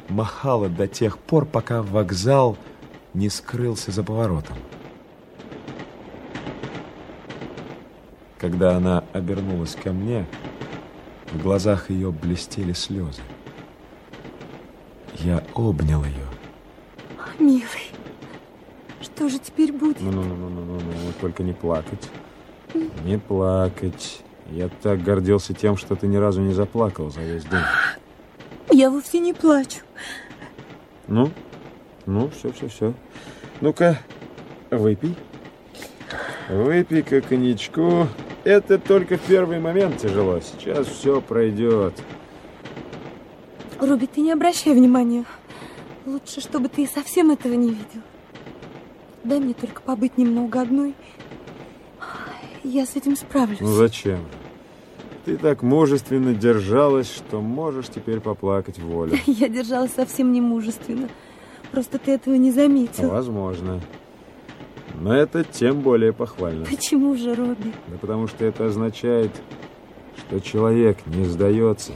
махала 0.07 0.69
до 0.69 0.87
тех 0.87 1.17
пор, 1.17 1.45
пока 1.45 1.81
вокзал 1.81 2.57
не 3.15 3.29
скрылся 3.29 3.91
за 3.91 4.03
поворотом. 4.03 4.55
Когда 8.37 8.77
она 8.77 9.03
обернулась 9.13 9.73
ко 9.73 9.91
мне, 9.93 10.27
в 11.31 11.41
глазах 11.41 11.89
ее 11.89 12.11
блестели 12.11 12.73
слезы. 12.73 13.23
Я 15.15 15.43
обнял 15.55 16.05
ее. 16.05 16.27
Милый, 17.39 17.89
что 19.01 19.27
же 19.27 19.39
теперь 19.39 19.71
будет? 19.71 19.99
Ну-ну-ну-ну-ну, 20.01 20.81
только 21.19 21.41
не 21.41 21.53
плакать. 21.53 22.07
Не 23.05 23.17
плакать. 23.17 24.21
Я 24.49 24.69
так 24.81 25.01
гордился 25.03 25.53
тем, 25.53 25.77
что 25.77 25.95
ты 25.95 26.07
ни 26.07 26.17
разу 26.17 26.41
не 26.41 26.53
заплакал 26.53 27.09
за 27.09 27.21
весь 27.21 27.43
день. 27.43 27.61
Я 28.71 28.89
вовсе 28.89 29.19
не 29.19 29.33
плачу. 29.33 29.79
Ну, 31.07 31.31
ну, 32.05 32.29
все, 32.29 32.51
все, 32.51 32.67
все. 32.67 32.93
Ну-ка, 33.59 33.99
выпей. 34.69 35.15
Выпей-ка 36.49 37.21
коньячку. 37.21 38.07
Это 38.43 38.77
только 38.79 39.17
в 39.17 39.21
первый 39.21 39.59
момент 39.59 39.97
тяжело. 39.97 40.39
Сейчас 40.39 40.87
все 40.87 41.21
пройдет. 41.21 41.93
Руби, 43.79 44.07
ты 44.07 44.21
не 44.21 44.31
обращай 44.31 44.73
внимания. 44.73 45.25
Лучше, 46.05 46.41
чтобы 46.41 46.67
ты 46.67 46.87
совсем 46.87 47.31
этого 47.31 47.53
не 47.53 47.69
видел. 47.69 48.01
Дай 49.23 49.39
мне 49.39 49.53
только 49.53 49.81
побыть 49.81 50.17
немного 50.17 50.61
одной. 50.61 50.95
Я 52.63 52.85
с 52.85 52.95
этим 52.95 53.15
справлюсь. 53.15 53.59
Ну 53.59 53.67
зачем? 53.67 54.19
Ты 55.25 55.37
так 55.37 55.61
мужественно 55.61 56.33
держалась, 56.33 57.11
что 57.11 57.41
можешь 57.41 57.87
теперь 57.87 58.19
поплакать 58.19 58.79
волю. 58.79 59.17
Я 59.25 59.49
держалась 59.49 59.93
совсем 59.93 60.31
не 60.31 60.41
мужественно. 60.41 61.09
Просто 61.71 61.99
ты 61.99 62.11
этого 62.11 62.35
не 62.35 62.51
заметил. 62.51 63.09
Возможно. 63.09 63.79
Но 64.99 65.15
это 65.15 65.43
тем 65.43 65.81
более 65.81 66.11
похвально. 66.11 66.65
Почему 66.65 67.15
же, 67.15 67.33
Робби? 67.33 67.73
Да 67.87 67.97
потому 67.99 68.27
что 68.27 68.45
это 68.45 68.65
означает, 68.65 69.31
что 70.17 70.39
человек 70.39 70.97
не 71.05 71.25
сдается. 71.25 71.93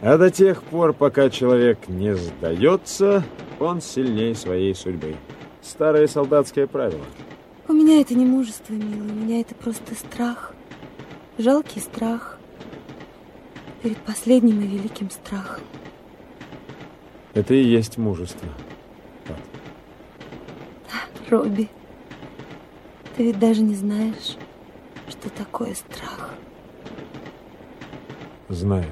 А 0.00 0.16
до 0.16 0.30
тех 0.30 0.62
пор, 0.62 0.94
пока 0.94 1.28
человек 1.28 1.88
не 1.88 2.14
сдается, 2.14 3.22
он 3.58 3.80
сильнее 3.80 4.34
своей 4.34 4.74
судьбы. 4.74 5.16
Старое 5.62 6.06
солдатское 6.06 6.66
правило. 6.66 7.04
У 7.70 7.72
меня 7.72 8.00
это 8.00 8.14
не 8.16 8.24
мужество, 8.24 8.72
милый, 8.72 9.12
у 9.12 9.14
меня 9.14 9.42
это 9.42 9.54
просто 9.54 9.94
страх. 9.94 10.52
Жалкий 11.38 11.80
страх 11.80 12.36
перед 13.80 13.96
последним 13.98 14.60
и 14.60 14.66
великим 14.66 15.08
страхом. 15.08 15.62
Это 17.32 17.54
и 17.54 17.62
есть 17.62 17.96
мужество. 17.96 18.48
Пат. 19.24 19.38
Робби, 21.30 21.68
ты 23.16 23.26
ведь 23.26 23.38
даже 23.38 23.62
не 23.62 23.76
знаешь, 23.76 24.36
что 25.08 25.30
такое 25.30 25.74
страх. 25.74 26.30
Знаю. 28.48 28.90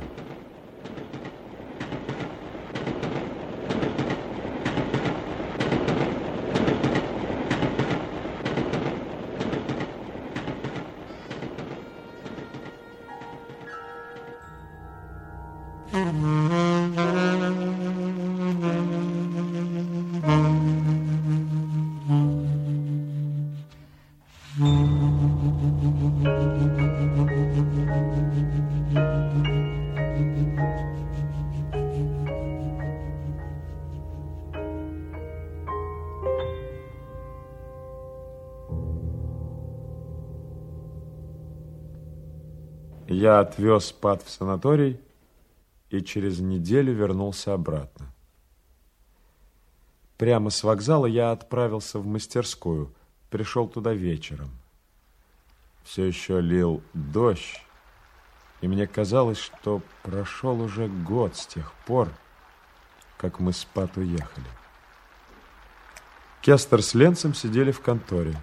Я 43.18 43.40
отвез 43.40 43.90
Пат 43.90 44.22
в 44.22 44.30
санаторий 44.30 45.00
и 45.90 46.00
через 46.02 46.38
неделю 46.38 46.92
вернулся 46.92 47.52
обратно. 47.52 48.06
Прямо 50.16 50.50
с 50.50 50.62
вокзала 50.62 51.06
я 51.06 51.32
отправился 51.32 51.98
в 51.98 52.06
мастерскую, 52.06 52.94
пришел 53.28 53.66
туда 53.66 53.92
вечером. 53.92 54.50
Все 55.82 56.04
еще 56.04 56.40
лил 56.40 56.80
дождь, 56.94 57.60
и 58.60 58.68
мне 58.68 58.86
казалось, 58.86 59.38
что 59.38 59.82
прошел 60.04 60.60
уже 60.60 60.86
год 60.86 61.34
с 61.34 61.44
тех 61.44 61.72
пор, 61.86 62.10
как 63.16 63.40
мы 63.40 63.52
с 63.52 63.64
Пат 63.64 63.96
уехали. 63.96 64.46
Кестер 66.40 66.84
с 66.84 66.94
Ленцем 66.94 67.34
сидели 67.34 67.72
в 67.72 67.80
конторе. 67.80 68.40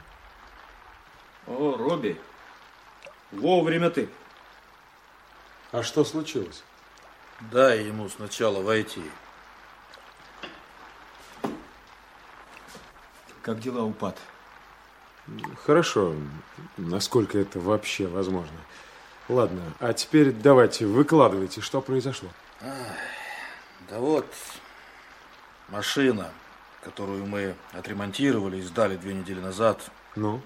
О, 1.47 1.77
Робби, 1.77 2.19
вовремя 3.31 3.89
ты. 3.89 4.09
А 5.75 5.83
что 5.83 6.05
случилось? 6.05 6.63
Дай 7.51 7.83
ему 7.83 8.07
сначала 8.07 8.61
войти. 8.61 9.01
Как 13.41 13.59
дела 13.59 13.83
у 13.83 13.91
Пат? 13.91 14.17
Хорошо, 15.65 16.15
насколько 16.77 17.37
это 17.37 17.59
вообще 17.59 18.07
возможно. 18.07 18.57
Ладно, 19.27 19.63
а 19.81 19.91
теперь 19.91 20.31
давайте 20.31 20.85
выкладывайте, 20.85 21.59
что 21.59 21.81
произошло. 21.81 22.29
Да 23.89 23.99
вот, 23.99 24.33
машина, 25.67 26.31
которую 26.85 27.25
мы 27.25 27.53
отремонтировали 27.73 28.59
и 28.59 28.61
сдали 28.61 28.95
две 28.95 29.13
недели 29.13 29.41
назад. 29.41 29.81
Ну? 30.15 30.41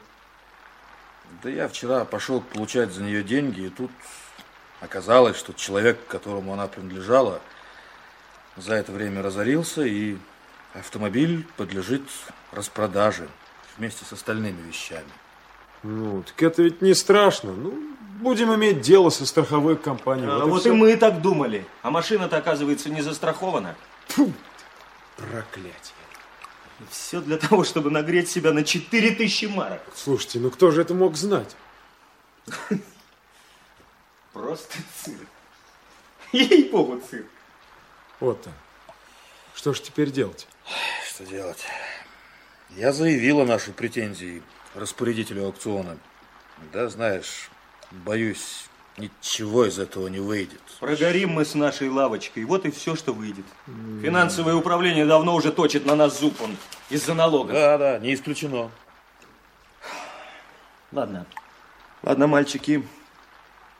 Да 1.43 1.51
я 1.51 1.67
вчера 1.67 2.03
пошел 2.03 2.41
получать 2.41 2.91
за 2.91 3.03
нее 3.03 3.21
деньги, 3.21 3.67
и 3.67 3.69
тут 3.69 3.91
Оказалось, 4.81 5.37
что 5.37 5.53
человек, 5.53 5.99
которому 6.07 6.53
она 6.53 6.67
принадлежала, 6.67 7.41
за 8.55 8.75
это 8.75 8.91
время 8.91 9.21
разорился, 9.21 9.83
и 9.83 10.17
автомобиль 10.73 11.45
подлежит 11.57 12.03
распродаже 12.51 13.27
вместе 13.77 14.05
с 14.05 14.13
остальными 14.13 14.61
вещами. 14.61 15.09
Ну, 15.83 16.23
так 16.23 16.41
это 16.43 16.63
ведь 16.63 16.81
не 16.81 16.93
страшно. 16.93 17.51
Ну, 17.51 17.73
будем 18.19 18.53
иметь 18.55 18.81
дело 18.81 19.09
со 19.09 19.25
страховой 19.25 19.77
компанией. 19.77 20.29
А 20.29 20.39
вот, 20.39 20.49
вот 20.49 20.65
и, 20.65 20.69
и 20.69 20.71
мы 20.71 20.95
так 20.97 21.21
думали. 21.21 21.65
А 21.81 21.91
машина-то, 21.91 22.37
оказывается, 22.37 22.89
не 22.89 23.01
застрахована. 23.01 23.75
Фу, 24.07 24.33
проклятие. 25.15 25.73
И 26.79 26.83
все 26.89 27.21
для 27.21 27.37
того, 27.37 27.63
чтобы 27.63 27.91
нагреть 27.91 28.29
себя 28.29 28.53
на 28.53 28.63
4000 28.63 29.45
марок. 29.45 29.81
Слушайте, 29.95 30.39
ну 30.39 30.49
кто 30.49 30.71
же 30.71 30.81
это 30.81 30.93
мог 30.93 31.15
знать? 31.15 31.55
Просто 34.39 34.77
цирк. 35.03 35.27
Ей-богу, 36.31 37.01
цирк. 37.09 37.27
Вот 38.21 38.41
так. 38.41 38.53
Что 39.53 39.73
ж 39.73 39.81
теперь 39.81 40.11
делать? 40.11 40.47
Что 41.09 41.25
делать? 41.25 41.65
Я 42.69 42.93
заявила 42.93 43.43
наши 43.43 43.73
претензии 43.73 44.41
распорядителю 44.75 45.45
аукциона. 45.45 45.97
Да, 46.71 46.87
знаешь, 46.87 47.49
боюсь, 47.91 48.69
ничего 48.97 49.65
из 49.65 49.77
этого 49.77 50.07
не 50.07 50.19
выйдет. 50.19 50.61
Прогорим 50.79 51.31
мы 51.31 51.43
с 51.43 51.53
нашей 51.53 51.89
лавочкой, 51.89 52.45
вот 52.45 52.65
и 52.65 52.71
все, 52.71 52.95
что 52.95 53.11
выйдет. 53.11 53.45
Финансовое 54.01 54.55
управление 54.55 55.05
давно 55.05 55.35
уже 55.35 55.51
точит 55.51 55.85
на 55.85 55.97
нас 55.97 56.17
зуб 56.17 56.39
он 56.41 56.55
из-за 56.89 57.13
налогов. 57.13 57.51
Да, 57.51 57.77
да, 57.77 57.99
не 57.99 58.13
исключено. 58.13 58.71
Ладно. 60.93 61.25
Ладно, 62.03 62.27
мальчики, 62.27 62.87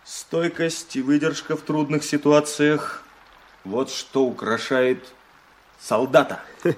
Стойкость 0.09 0.95
и 0.95 1.03
выдержка 1.03 1.55
в 1.55 1.61
трудных 1.61 2.03
ситуациях– 2.03 3.03
вот 3.63 3.91
что 3.91 4.23
украшает 4.25 5.05
солдата. 5.79 6.41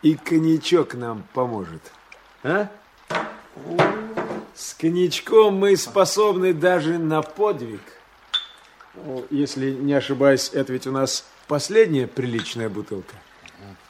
И 0.00 0.14
коньячок 0.14 0.94
нам 0.94 1.24
поможет. 1.34 1.82
А? 2.42 2.68
С 4.54 4.72
коньячком 4.72 5.56
мы 5.56 5.76
способны 5.76 6.54
даже 6.54 6.96
на 6.96 7.20
подвиг. 7.20 7.82
Если 9.28 9.72
не 9.72 9.92
ошибаюсь, 9.92 10.48
это 10.50 10.72
ведь 10.72 10.86
у 10.86 10.92
нас 10.92 11.26
последняя 11.46 12.06
приличная 12.06 12.70
бутылка. 12.70 13.16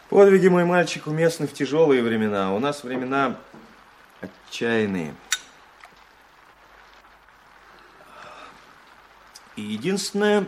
Подвиги, 0.09 0.49
мой 0.49 0.65
мальчик, 0.65 1.07
уместны 1.07 1.47
в 1.47 1.53
тяжелые 1.53 2.03
времена. 2.03 2.53
У 2.53 2.59
нас 2.59 2.83
времена 2.83 3.39
отчаянные. 4.21 5.15
И 9.57 9.63
единственное, 9.63 10.47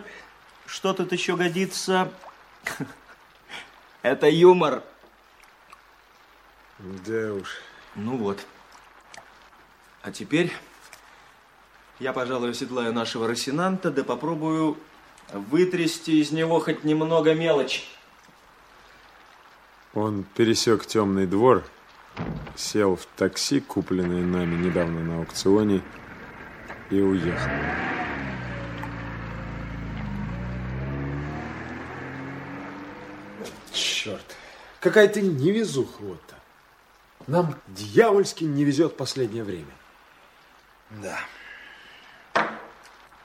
что 0.67 0.93
тут 0.93 1.13
еще 1.13 1.37
годится, 1.37 2.13
это 4.03 4.29
юмор. 4.29 4.83
Да 6.79 7.35
уж. 7.35 7.61
Ну 7.95 8.17
вот. 8.17 8.45
А 10.03 10.13
теперь 10.13 10.53
я, 11.99 12.13
пожалуй, 12.13 12.51
оседлаю 12.51 12.93
нашего 12.93 13.27
Росинанта, 13.27 13.91
да 13.91 14.05
попробую 14.05 14.77
вытрясти 15.33 16.21
из 16.21 16.31
него 16.31 16.61
хоть 16.61 16.85
немного 16.85 17.35
мелочи. 17.35 17.83
Он 19.95 20.25
пересек 20.35 20.85
темный 20.85 21.27
двор, 21.27 21.65
сел 22.55 22.97
в 22.97 23.07
такси, 23.17 23.61
купленное 23.61 24.23
нами 24.23 24.63
недавно 24.63 25.01
на 25.01 25.19
аукционе, 25.21 25.83
и 26.91 27.01
уехал. 27.01 27.51
Черт, 33.77 34.25
какая 34.81 35.07
ты 35.07 35.21
невезуха 35.21 36.01
вот 36.01 36.35
Нам 37.27 37.55
дьявольски 37.69 38.45
не 38.45 38.65
везет 38.65 38.97
последнее 38.97 39.45
время. 39.45 39.75
Да. 41.03 41.19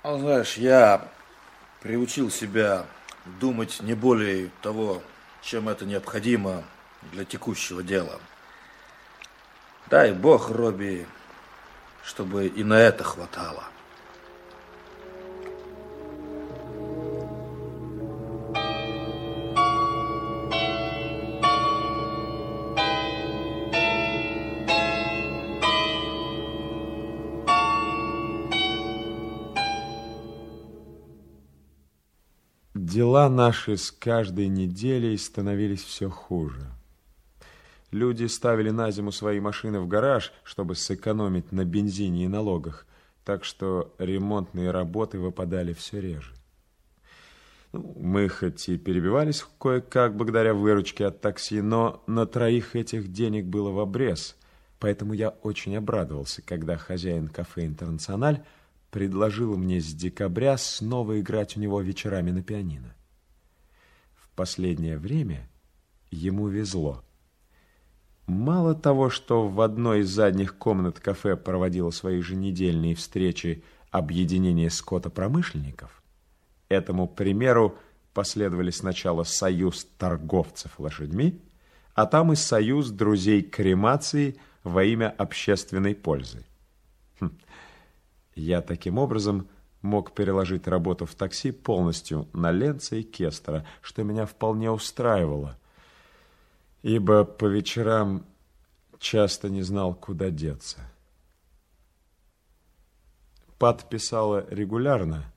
А 0.04 0.18
знаешь, 0.18 0.58
я 0.58 1.08
приучил 1.80 2.30
себя 2.30 2.86
думать 3.40 3.80
не 3.82 3.94
более 3.94 4.52
того, 4.62 5.02
чем 5.42 5.70
это 5.70 5.86
необходимо 5.86 6.66
для 7.14 7.24
текущего 7.24 7.82
дела. 7.82 8.20
Дай 9.90 10.12
бог, 10.12 10.50
Робби, 10.50 11.08
чтобы 12.04 12.48
и 12.48 12.64
на 12.66 12.78
это 12.78 13.06
хватало. 13.06 13.64
Дела 33.02 33.30
наши 33.30 33.78
с 33.78 33.90
каждой 33.90 34.48
неделей 34.48 35.18
становились 35.18 35.84
все 35.84 36.08
хуже. 36.08 36.68
Люди 37.90 38.26
ставили 38.26 38.70
на 38.70 38.92
зиму 38.92 39.12
свои 39.12 39.40
машины 39.40 39.80
в 39.80 39.88
гараж, 39.88 40.32
чтобы 40.44 40.76
сэкономить 40.76 41.52
на 41.52 41.66
бензине 41.66 42.26
и 42.26 42.28
налогах, 42.28 42.86
так 43.26 43.44
что 43.44 43.92
ремонтные 43.98 44.70
работы 44.70 45.18
выпадали 45.18 45.74
все 45.74 46.00
реже. 46.00 46.36
Ну, 47.72 47.92
мы 48.00 48.30
хоть 48.30 48.70
и 48.70 48.78
перебивались 48.78 49.48
кое-как 49.60 50.16
благодаря 50.16 50.54
выручке 50.54 51.08
от 51.08 51.22
такси, 51.22 51.60
но 51.62 52.04
на 52.06 52.28
троих 52.28 52.76
этих 52.76 53.12
денег 53.12 53.46
было 53.46 53.72
в 53.72 53.80
обрез, 53.80 54.38
поэтому 54.78 55.14
я 55.14 55.30
очень 55.30 55.76
обрадовался, 55.76 56.44
когда 56.44 56.78
хозяин 56.78 57.30
кафе 57.30 57.66
«Интернациональ» 57.66 58.44
предложил 58.92 59.58
мне 59.58 59.80
с 59.80 59.94
декабря 59.94 60.58
снова 60.58 61.20
играть 61.20 61.58
у 61.58 61.60
него 61.60 61.82
вечерами 61.82 62.32
на 62.32 62.44
пианино. 62.44 62.94
В 64.14 64.30
последнее 64.36 64.98
время 64.98 65.50
ему 66.12 66.50
везло. 66.50 67.04
Мало 68.28 68.76
того, 68.76 69.10
что 69.10 69.48
в 69.48 69.62
одной 69.62 70.02
из 70.02 70.10
задних 70.10 70.58
комнат 70.58 71.00
кафе 71.00 71.36
проводило 71.36 71.90
свои 71.90 72.18
еженедельные 72.18 72.96
встречи 72.96 73.64
объединение 73.90 74.70
скотопромышленников, 74.70 76.04
этому 76.70 77.08
примеру 77.08 77.78
последовали 78.14 78.72
сначала 78.72 79.24
союз 79.24 79.86
торговцев 79.98 80.80
лошадьми, 80.80 81.42
а 81.94 82.06
там 82.06 82.32
и 82.32 82.36
союз 82.36 82.90
друзей 82.90 83.42
кремации 83.42 84.38
во 84.64 84.84
имя 84.84 85.10
общественной 85.10 85.96
пользы. 85.96 86.46
Хм. 87.20 87.32
Я 88.36 88.62
таким 88.62 88.98
образом 88.98 89.48
мог 89.82 90.14
переложить 90.14 90.68
работу 90.68 91.06
в 91.06 91.16
такси 91.16 91.52
полностью 91.52 92.28
на 92.34 92.52
Ленца 92.52 92.96
и 92.96 93.04
Кестера, 93.04 93.66
что 93.82 94.04
меня 94.04 94.26
вполне 94.26 94.72
устраивало, 94.72 95.58
ибо 96.82 97.26
по 97.26 97.46
вечерам 97.46 98.26
часто 99.00 99.50
не 99.50 99.64
знал, 99.64 99.94
куда 99.94 100.30
деться. 100.30 100.80
Пат 103.58 103.90
писала 103.90 104.46
регулярно. 104.50 105.32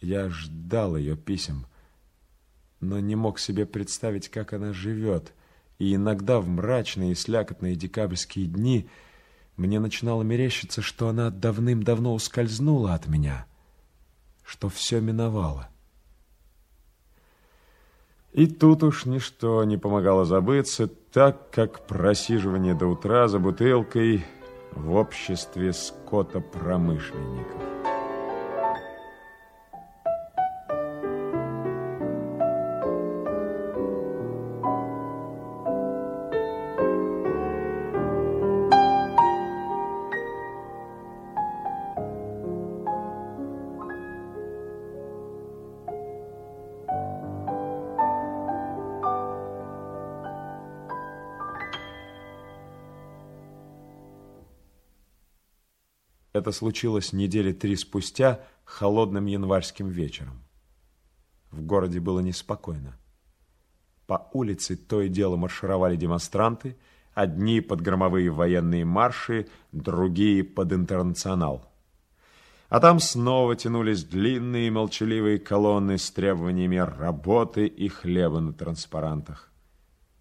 Я 0.00 0.28
ждал 0.28 0.96
ее 0.96 1.16
писем, 1.16 1.66
но 2.80 3.00
не 3.00 3.16
мог 3.16 3.38
себе 3.38 3.66
представить, 3.66 4.28
как 4.28 4.52
она 4.52 4.72
живет, 4.72 5.32
и 5.78 5.94
иногда 5.94 6.40
в 6.40 6.48
мрачные 6.48 7.12
и 7.12 7.16
слякотные 7.16 7.76
декабрьские 7.76 8.46
дни– 8.46 8.88
мне 9.60 9.78
начинало 9.78 10.22
мерещиться, 10.22 10.80
что 10.80 11.08
она 11.08 11.28
давным-давно 11.28 12.14
ускользнула 12.14 12.94
от 12.94 13.08
меня, 13.08 13.44
что 14.42 14.70
все 14.70 15.00
миновало. 15.00 15.68
И 18.32 18.46
тут 18.46 18.82
уж 18.82 19.04
ничто 19.04 19.62
не 19.64 19.76
помогало 19.76 20.24
забыться, 20.24 20.88
так 21.12 21.50
как 21.50 21.86
просиживание 21.86 22.74
до 22.74 22.86
утра 22.86 23.28
за 23.28 23.38
бутылкой 23.38 24.24
в 24.72 24.94
обществе 24.94 25.74
скотопромышленников. 25.74 27.79
Это 56.40 56.52
случилось 56.52 57.12
недели 57.12 57.52
три 57.52 57.76
спустя, 57.76 58.40
холодным 58.64 59.26
январским 59.26 59.90
вечером. 59.90 60.42
В 61.50 61.60
городе 61.60 62.00
было 62.00 62.20
неспокойно. 62.20 62.96
По 64.06 64.26
улице 64.32 64.74
то 64.74 65.02
и 65.02 65.10
дело 65.10 65.36
маршировали 65.36 65.96
демонстранты, 65.96 66.78
одни 67.12 67.60
под 67.60 67.82
громовые 67.82 68.30
военные 68.30 68.86
марши, 68.86 69.48
другие 69.72 70.42
под 70.42 70.72
интернационал. 70.72 71.70
А 72.70 72.80
там 72.80 73.00
снова 73.00 73.54
тянулись 73.54 74.04
длинные 74.04 74.70
молчаливые 74.70 75.38
колонны 75.38 75.98
с 75.98 76.10
требованиями 76.10 76.76
работы 76.76 77.66
и 77.66 77.88
хлеба 77.88 78.40
на 78.40 78.54
транспарантах. 78.54 79.52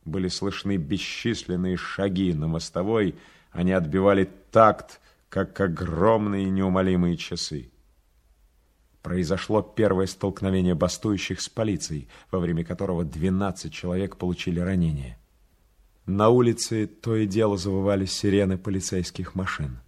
Были 0.04 0.28
слышны 0.28 0.76
бесчисленные 0.76 1.78
шаги 1.78 2.34
на 2.34 2.48
мостовой, 2.48 3.16
они 3.54 3.72
отбивали 3.72 4.30
такт, 4.52 5.00
как 5.30 5.60
огромные 5.62 6.50
неумолимые 6.50 7.16
часы. 7.16 7.72
Произошло 9.02 9.62
первое 9.62 10.08
столкновение 10.08 10.76
бастующих 10.76 11.40
с 11.40 11.48
полицией, 11.48 12.10
во 12.32 12.40
время 12.40 12.66
которого 12.66 13.06
12 13.06 13.72
человек 13.72 14.18
получили 14.18 14.60
ранения. 14.60 15.18
На 16.06 16.30
улице 16.30 16.88
то 16.88 17.16
и 17.16 17.26
дело 17.26 17.58
завывали 17.58 18.06
сирены 18.06 18.58
полицейских 18.58 19.36
машин. 19.36 19.80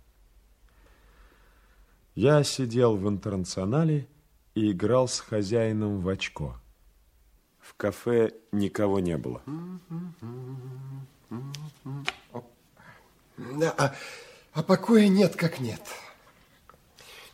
Я 2.14 2.44
сидел 2.44 2.96
в 2.96 3.10
интернационале 3.10 4.08
и 4.54 4.72
играл 4.72 5.08
с 5.08 5.20
хозяином 5.20 6.00
в 6.00 6.08
очко. 6.08 6.56
В 7.60 7.74
кафе 7.76 8.32
никого 8.52 9.00
не 9.00 9.18
было. 9.18 9.42
Да, 13.38 13.96
а 14.54 14.60
а 14.60 14.64
покоя 14.64 15.08
нет 15.08 15.36
как 15.36 15.60
нет. 15.60 15.82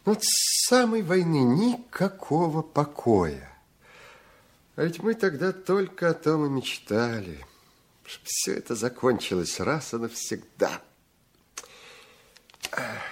Вот 0.05 0.23
с 0.23 0.67
самой 0.67 1.01
войны 1.01 1.43
никакого 1.43 2.61
покоя. 2.61 3.51
А 4.75 4.83
ведь 4.83 5.01
мы 5.01 5.15
тогда 5.15 5.51
только 5.51 6.09
о 6.09 6.13
том 6.13 6.45
и 6.45 6.49
мечтали, 6.49 7.45
чтобы 8.05 8.25
все 8.25 8.53
это 8.53 8.75
закончилось 8.75 9.59
раз 9.59 9.93
и 9.93 9.97
навсегда. 9.97 10.81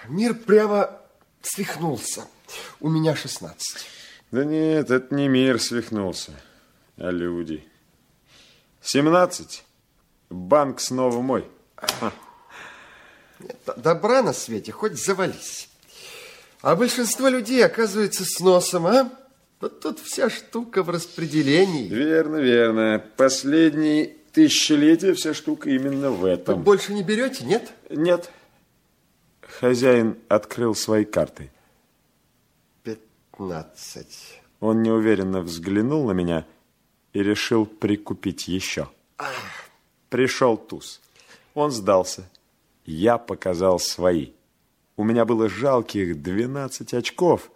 Мир 0.08 0.36
прямо 0.36 1.02
свихнулся. 1.42 2.28
У 2.80 2.90
меня 2.90 3.16
16. 3.16 3.86
Да 4.32 4.46
нет, 4.46 4.92
это 4.92 5.16
не 5.16 5.28
мир 5.28 5.60
свихнулся, 5.60 6.40
а 6.98 7.10
люди. 7.10 7.68
17. 8.82 9.66
Банк 10.30 10.80
снова 10.80 11.22
мой. 11.22 11.50
Добра 13.78 14.22
на 14.22 14.34
свете 14.34 14.72
хоть 14.72 15.02
завались. 15.02 15.70
А 16.62 16.76
большинство 16.76 17.28
людей 17.28 17.64
оказывается 17.66 18.24
с 18.26 18.40
носом, 18.40 18.88
а? 18.88 19.12
Вот 19.60 19.82
тут 19.82 20.00
вся 20.00 20.30
штука 20.30 20.84
в 20.84 20.90
распределении. 20.90 21.88
Верно, 21.88 22.38
верно. 22.38 23.04
Последние 23.18 24.16
тысячелетия 24.32 25.14
вся 25.14 25.34
штука 25.34 25.70
именно 25.70 26.12
в 26.12 26.26
этом. 26.26 26.58
Вы 26.58 26.64
больше 26.64 26.94
не 26.94 27.04
берете, 27.04 27.46
нет? 27.46 27.72
Нет. 27.90 28.32
Хозяин 29.42 30.18
открыл 30.28 30.76
свои 30.76 31.06
карты. 31.06 31.52
Пятнадцать. 32.84 34.42
Он 34.60 34.82
неуверенно 34.82 35.42
взглянул 35.42 36.08
на 36.08 36.12
меня 36.12 36.46
и 37.14 37.24
решил 37.24 37.66
прикупить 37.66 38.48
еще. 38.48 38.90
Пришел 40.10 40.58
туз. 40.58 41.02
Он 41.54 41.72
сдался. 41.72 42.30
Я 42.86 43.18
показал 43.18 43.80
свои. 43.80 44.32
У 44.96 45.04
меня 45.04 45.26
было 45.26 45.50
жалких 45.50 46.22
12 46.22 46.94
очков. 46.94 47.52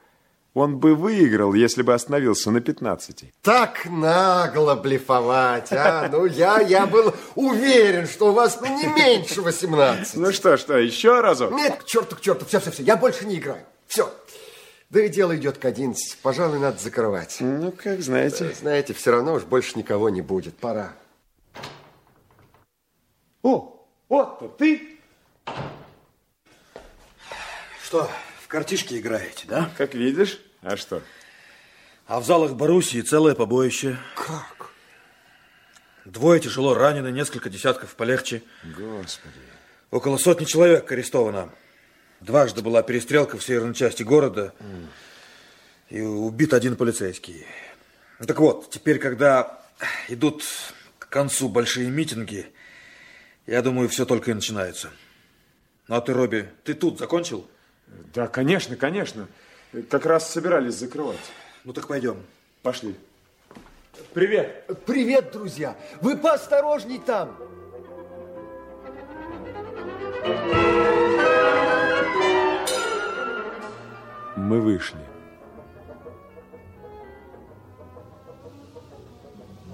Он 0.56 0.80
бы 0.80 0.96
выиграл, 0.96 1.54
если 1.54 1.84
бы 1.84 1.94
остановился 1.94 2.50
на 2.50 2.60
15. 2.60 3.26
Так 3.44 3.86
нагло 3.86 4.76
блефовать, 4.76 5.72
а? 5.72 6.10
Ну, 6.12 6.26
я, 6.26 6.60
я 6.60 6.88
был 6.88 7.14
уверен, 7.36 8.08
что 8.08 8.30
у 8.30 8.32
вас 8.32 8.60
ну, 8.60 8.68
не 8.68 8.88
меньше 8.88 9.44
18. 9.44 10.16
Ну 10.16 10.32
что, 10.32 10.58
что, 10.58 10.78
еще 10.78 11.22
разок? 11.22 11.54
Нет, 11.54 11.84
к 11.84 11.86
черту, 11.86 12.16
к 12.16 12.22
черту, 12.22 12.46
все, 12.46 12.60
все, 12.60 12.72
все, 12.72 12.84
я 12.84 12.98
больше 12.98 13.26
не 13.26 13.38
играю. 13.38 13.64
Все. 13.86 14.12
Да 14.90 15.02
и 15.02 15.08
дело 15.08 15.38
идет 15.38 15.60
к 15.60 15.66
11. 15.66 16.18
Пожалуй, 16.24 16.58
надо 16.58 16.80
закрывать. 16.80 17.38
Ну, 17.42 17.72
как 17.72 18.02
знаете. 18.02 18.52
Знаете, 18.60 18.96
все 18.96 19.12
равно 19.12 19.36
уж 19.36 19.44
больше 19.44 19.78
никого 19.78 20.10
не 20.10 20.22
будет. 20.22 20.58
Пора. 20.58 20.94
О, 23.44 23.88
вот 24.10 24.58
ты. 24.58 24.99
Что, 27.84 28.10
в 28.44 28.48
картишки 28.48 29.00
играете, 29.00 29.46
да? 29.48 29.72
Как 29.78 29.96
видишь. 29.96 30.40
А 30.62 30.78
что? 30.78 31.02
А 32.06 32.20
в 32.20 32.26
залах 32.26 32.54
Боруссии 32.54 33.02
целое 33.02 33.36
побоище. 33.36 33.98
Как? 34.16 34.72
Двое 36.06 36.40
тяжело 36.40 36.74
ранены, 36.74 37.10
несколько 37.12 37.50
десятков 37.50 37.96
полегче. 37.96 38.44
Господи. 38.64 39.36
Около 39.92 40.18
сотни 40.18 40.46
человек 40.46 40.92
арестовано. 40.92 41.50
Дважды 42.20 42.62
была 42.62 42.84
перестрелка 42.84 43.38
в 43.38 43.44
северной 43.44 43.74
части 43.74 44.04
города. 44.04 44.54
Mm. 44.60 44.88
И 45.90 46.02
убит 46.02 46.54
один 46.54 46.76
полицейский. 46.76 47.46
Так 48.26 48.40
вот, 48.40 48.70
теперь, 48.70 49.00
когда 49.00 49.64
идут 50.10 50.44
к 51.00 51.10
концу 51.10 51.50
большие 51.50 51.90
митинги, 51.90 52.52
я 53.48 53.62
думаю, 53.62 53.90
все 53.90 54.06
только 54.06 54.32
и 54.32 54.34
начинается. 54.34 54.92
Ну, 55.90 55.96
а 55.96 56.02
ты, 56.02 56.14
Робби, 56.14 56.48
ты 56.64 56.76
тут 56.76 57.00
закончил? 57.00 57.48
Да, 58.14 58.28
конечно, 58.28 58.76
конечно. 58.76 59.28
Как 59.90 60.06
раз 60.06 60.30
собирались 60.30 60.76
закрывать. 60.76 61.18
Ну 61.64 61.74
так 61.74 61.88
пойдем. 61.88 62.22
Пошли. 62.62 62.96
Привет. 64.14 64.70
Привет, 64.86 65.32
друзья. 65.32 65.76
Вы 66.00 66.16
поосторожней 66.16 67.00
там. 67.00 67.36
Мы 74.36 74.62
вышли. 74.62 75.00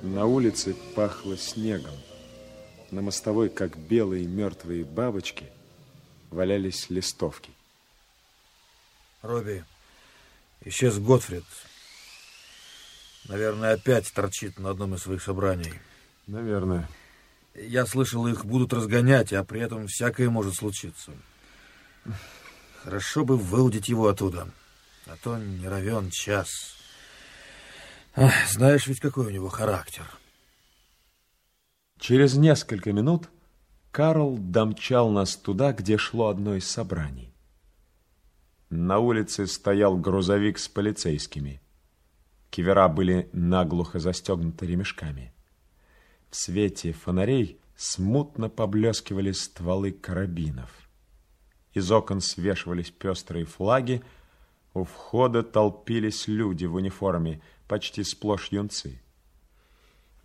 На 0.01 0.25
улице 0.25 0.77
пахло 0.95 1.35
снегом. 1.35 1.91
На 2.89 3.01
мостовой, 3.01 3.49
как 3.49 3.77
белые 3.77 4.25
мертвые 4.25 4.85
бабочки, 4.85 5.51
валялись 6.35 6.89
листовки. 6.89 7.51
Робби, 9.21 9.63
исчез 10.65 10.99
Готфрид. 10.99 11.45
Наверное, 13.27 13.73
опять 13.73 14.11
торчит 14.13 14.59
на 14.59 14.69
одном 14.69 14.93
из 14.93 15.01
своих 15.01 15.23
собраний. 15.23 15.73
Наверное. 16.27 16.87
Я 17.55 17.85
слышал, 17.85 18.27
их 18.27 18.45
будут 18.45 18.73
разгонять, 18.73 19.33
а 19.33 19.43
при 19.43 19.61
этом 19.61 19.87
всякое 19.87 20.29
может 20.29 20.55
случиться. 20.55 21.11
Хорошо 22.83 23.25
бы 23.25 23.37
выудить 23.37 23.87
его 23.87 24.09
оттуда, 24.09 24.47
а 25.07 25.15
то 25.23 25.37
не 25.37 25.67
равен 25.67 26.11
час. 26.11 26.75
Ах, 28.15 28.33
знаешь 28.49 28.85
ведь, 28.85 28.99
какой 28.99 29.25
у 29.27 29.29
него 29.29 29.49
характер. 29.49 30.05
Через 31.97 32.35
несколько 32.35 32.91
минут 32.93 33.29
Карл 33.95 34.37
домчал 34.37 35.09
нас 35.09 35.37
туда, 35.37 35.71
где 35.71 35.97
шло 35.97 36.27
одно 36.27 36.55
из 36.55 36.69
собраний. 36.69 37.33
На 38.69 38.99
улице 38.99 39.47
стоял 39.47 39.95
грузовик 39.95 40.59
с 40.59 40.67
полицейскими. 40.67 41.61
Кивера 42.49 42.89
были 42.89 43.29
наглухо 43.31 43.99
застегнуты 43.99 44.65
ремешками. 44.65 45.33
В 46.29 46.35
свете 46.35 46.91
фонарей 46.91 47.57
смутно 47.77 48.49
поблескивали 48.49 49.31
стволы 49.31 49.93
карабинов. 49.93 50.89
Из 51.73 51.89
окон 51.89 52.19
свешивались 52.19 52.91
пестрые 52.91 53.45
флаги, 53.45 54.03
у 54.73 54.83
входа 54.83 55.41
толпились 55.41 56.27
люди 56.27 56.65
в 56.65 56.75
униформе, 56.75 57.41
почти 57.69 58.03
сплошь 58.03 58.49
юнцы. 58.51 59.01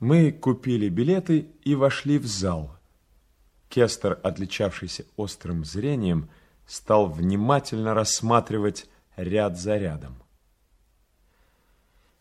Мы 0.01 0.33
купили 0.33 0.89
билеты 0.89 1.47
и 1.63 1.77
вошли 1.77 2.19
в 2.19 2.27
зал. 2.27 2.80
Кестер, 3.71 4.19
отличавшийся 4.25 5.05
острым 5.17 5.65
зрением, 5.65 6.29
стал 6.67 7.07
внимательно 7.07 7.95
рассматривать 7.95 8.89
ряд 9.17 9.57
за 9.57 9.77
рядом. 9.79 10.17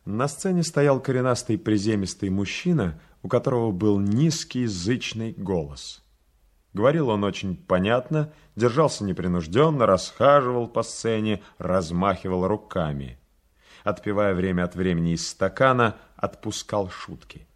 На 0.06 0.28
сцене 0.28 0.64
стоял 0.64 1.00
коренастый 1.00 1.58
приземистый 1.58 2.30
мужчина, 2.30 3.00
у 3.24 3.28
которого 3.28 3.72
был 3.72 4.00
низкий 4.00 4.68
зычный 4.68 5.34
голос. 5.34 6.04
Говорил 6.74 7.10
он 7.10 7.24
очень 7.24 7.58
понятно, 7.58 8.32
держался 8.56 9.04
непринужденно, 9.04 9.88
расхаживал 9.88 10.68
по 10.68 10.84
сцене, 10.84 11.42
размахивал 11.58 12.48
руками. 12.48 13.18
Отпивая 13.84 14.36
время 14.36 14.66
от 14.66 14.76
времени 14.76 15.14
из 15.14 15.28
стакана, 15.28 15.98
отпускал 16.16 16.90
шутки 16.90 17.49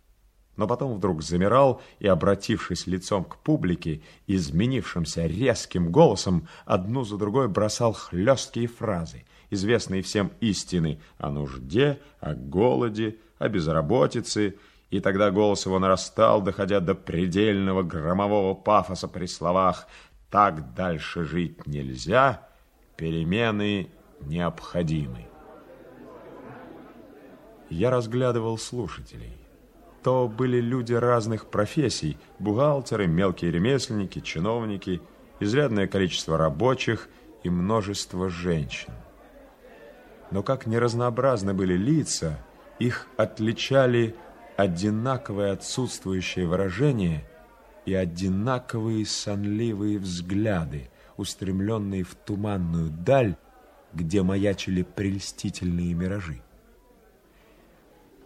но 0.55 0.67
потом 0.67 0.93
вдруг 0.93 1.23
замирал 1.23 1.81
и, 1.99 2.07
обратившись 2.07 2.88
лицом 2.88 3.23
к 3.23 3.38
публике, 3.38 4.01
изменившимся 4.27 5.25
резким 5.25 5.91
голосом, 5.91 6.47
одну 6.65 7.03
за 7.03 7.17
другой 7.17 7.47
бросал 7.47 7.93
хлесткие 7.93 8.67
фразы, 8.67 9.25
известные 9.49 10.01
всем 10.01 10.31
истины 10.41 10.99
о 11.17 11.30
нужде, 11.30 11.99
о 12.19 12.34
голоде, 12.35 13.17
о 13.39 13.49
безработице, 13.49 14.55
и 14.89 14.99
тогда 14.99 15.31
голос 15.31 15.65
его 15.65 15.80
нарастал, 15.80 16.41
доходя 16.41 16.80
до 16.80 16.93
предельного 16.93 17.81
громового 17.81 18.53
пафоса 18.53 19.07
при 19.07 19.25
словах 19.25 19.88
«так 20.30 20.75
дальше 20.75 21.23
жить 21.23 21.65
нельзя, 21.65 22.47
перемены 22.95 23.89
необходимы». 24.21 25.27
Я 27.71 27.89
разглядывал 27.89 28.59
слушателей 28.59 29.43
то 30.03 30.27
были 30.27 30.59
люди 30.59 30.93
разных 30.93 31.45
профессий, 31.45 32.17
бухгалтеры, 32.38 33.07
мелкие 33.07 33.51
ремесленники, 33.51 34.19
чиновники, 34.19 35.01
изрядное 35.39 35.88
количество 35.88 36.38
рабочих 36.38 37.07
и 37.43 37.49
множество 37.49 38.30
женщин. 38.30 38.93
Но 40.30 40.43
как 40.43 40.65
неразнообразны 40.65 41.53
были 41.53 41.75
лица, 41.75 42.38
их 42.80 43.07
отличали 43.17 44.15
одинаковое 44.57 45.53
отсутствующее 45.53 46.47
выражение 46.47 47.23
и 47.85 47.93
одинаковые 47.93 49.05
сонливые 49.05 49.99
взгляды, 49.99 50.89
устремленные 51.17 52.03
в 52.03 52.15
туманную 52.15 52.89
даль, 52.89 53.35
где 53.93 54.21
маячили 54.21 54.84
прельстительные 54.84 55.93
миражи. 55.93 56.41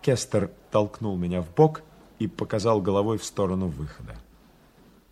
Кестер 0.02 0.52
толкнул 0.72 1.18
меня 1.18 1.42
в 1.42 1.54
бок 1.54 1.82
и 2.20 2.28
показал 2.28 2.82
головой 2.82 3.18
в 3.18 3.24
сторону 3.24 3.68
выхода. 3.68 4.16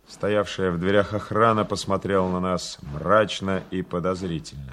Стоявшая 0.08 0.70
в 0.70 0.78
дверях 0.78 1.14
охрана 1.14 1.64
посмотрела 1.64 2.28
на 2.30 2.40
нас 2.40 2.78
мрачно 2.82 3.62
и 3.70 3.82
подозрительно. 3.82 4.72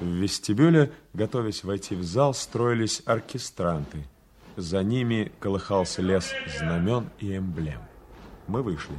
В 0.00 0.06
вестибюле, 0.06 0.92
готовясь 1.12 1.64
войти 1.64 1.94
в 1.94 2.04
зал, 2.04 2.34
строились 2.34 3.02
оркестранты. 3.04 4.06
За 4.56 4.82
ними 4.82 5.32
колыхался 5.38 6.02
лес 6.02 6.32
знамен 6.58 7.10
и 7.18 7.36
эмблем. 7.36 7.80
Мы 8.48 8.62
вышли. 8.62 8.96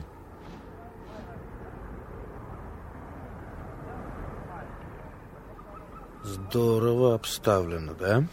Здорово 6.23 7.15
обставлено, 7.15 7.93
да? 7.93 8.23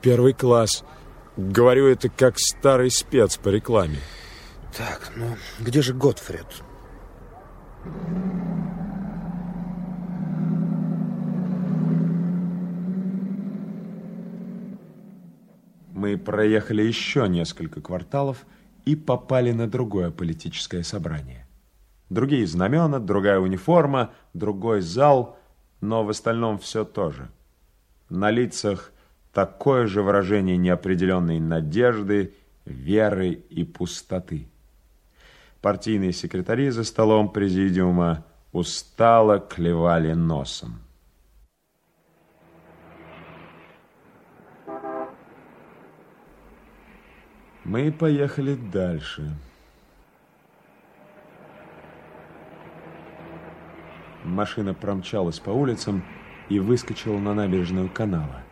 Первый 0.00 0.32
класс. 0.32 0.84
Говорю 1.38 1.86
это 1.86 2.08
как 2.08 2.36
старый 2.36 2.90
спец 2.90 3.36
по 3.36 3.50
рекламе. 3.50 4.00
Так, 4.76 5.12
ну 5.14 5.36
где 5.60 5.82
же 5.82 5.94
Готфрид? 5.94 6.64
Мы 15.94 16.18
проехали 16.18 16.82
еще 16.82 17.28
несколько 17.28 17.80
кварталов 17.80 18.44
и 18.84 18.96
попали 18.96 19.52
на 19.52 19.68
другое 19.68 20.10
политическое 20.10 20.82
собрание. 20.82 21.46
Другие 22.10 22.48
знамена, 22.48 22.98
другая 22.98 23.38
униформа, 23.38 24.10
другой 24.34 24.80
зал, 24.80 25.38
но 25.80 26.02
в 26.02 26.10
остальном 26.10 26.58
все 26.58 26.84
то 26.84 27.12
же. 27.12 27.30
На 28.08 28.32
лицах– 28.32 28.90
такое 29.38 29.86
же 29.86 30.02
выражение 30.02 30.56
неопределенной 30.56 31.38
надежды, 31.38 32.34
веры 32.64 33.30
и 33.30 33.62
пустоты. 33.62 34.48
Партийные 35.62 36.12
секретари 36.12 36.70
за 36.70 36.82
столом 36.82 37.28
президиума 37.30 38.24
устало 38.50 39.38
клевали 39.38 40.12
носом. 40.12 40.80
Мы 47.62 47.92
поехали 47.92 48.56
дальше. 48.56 49.30
Машина 54.24 54.74
промчалась 54.74 55.38
по 55.38 55.50
улицам 55.50 56.02
и 56.48 56.58
выскочила 56.58 57.18
на 57.18 57.34
набережную 57.34 57.88
канала. 57.88 58.42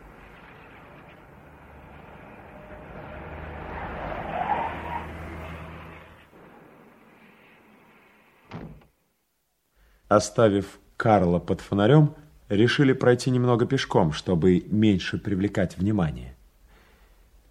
Оставив 10.07 10.79
Карла 10.95 11.39
под 11.39 11.61
фонарем, 11.61 12.15
решили 12.49 12.93
пройти 12.93 13.29
немного 13.29 13.65
пешком, 13.65 14.13
чтобы 14.13 14.63
меньше 14.69 15.17
привлекать 15.17 15.77
внимание. 15.77 16.33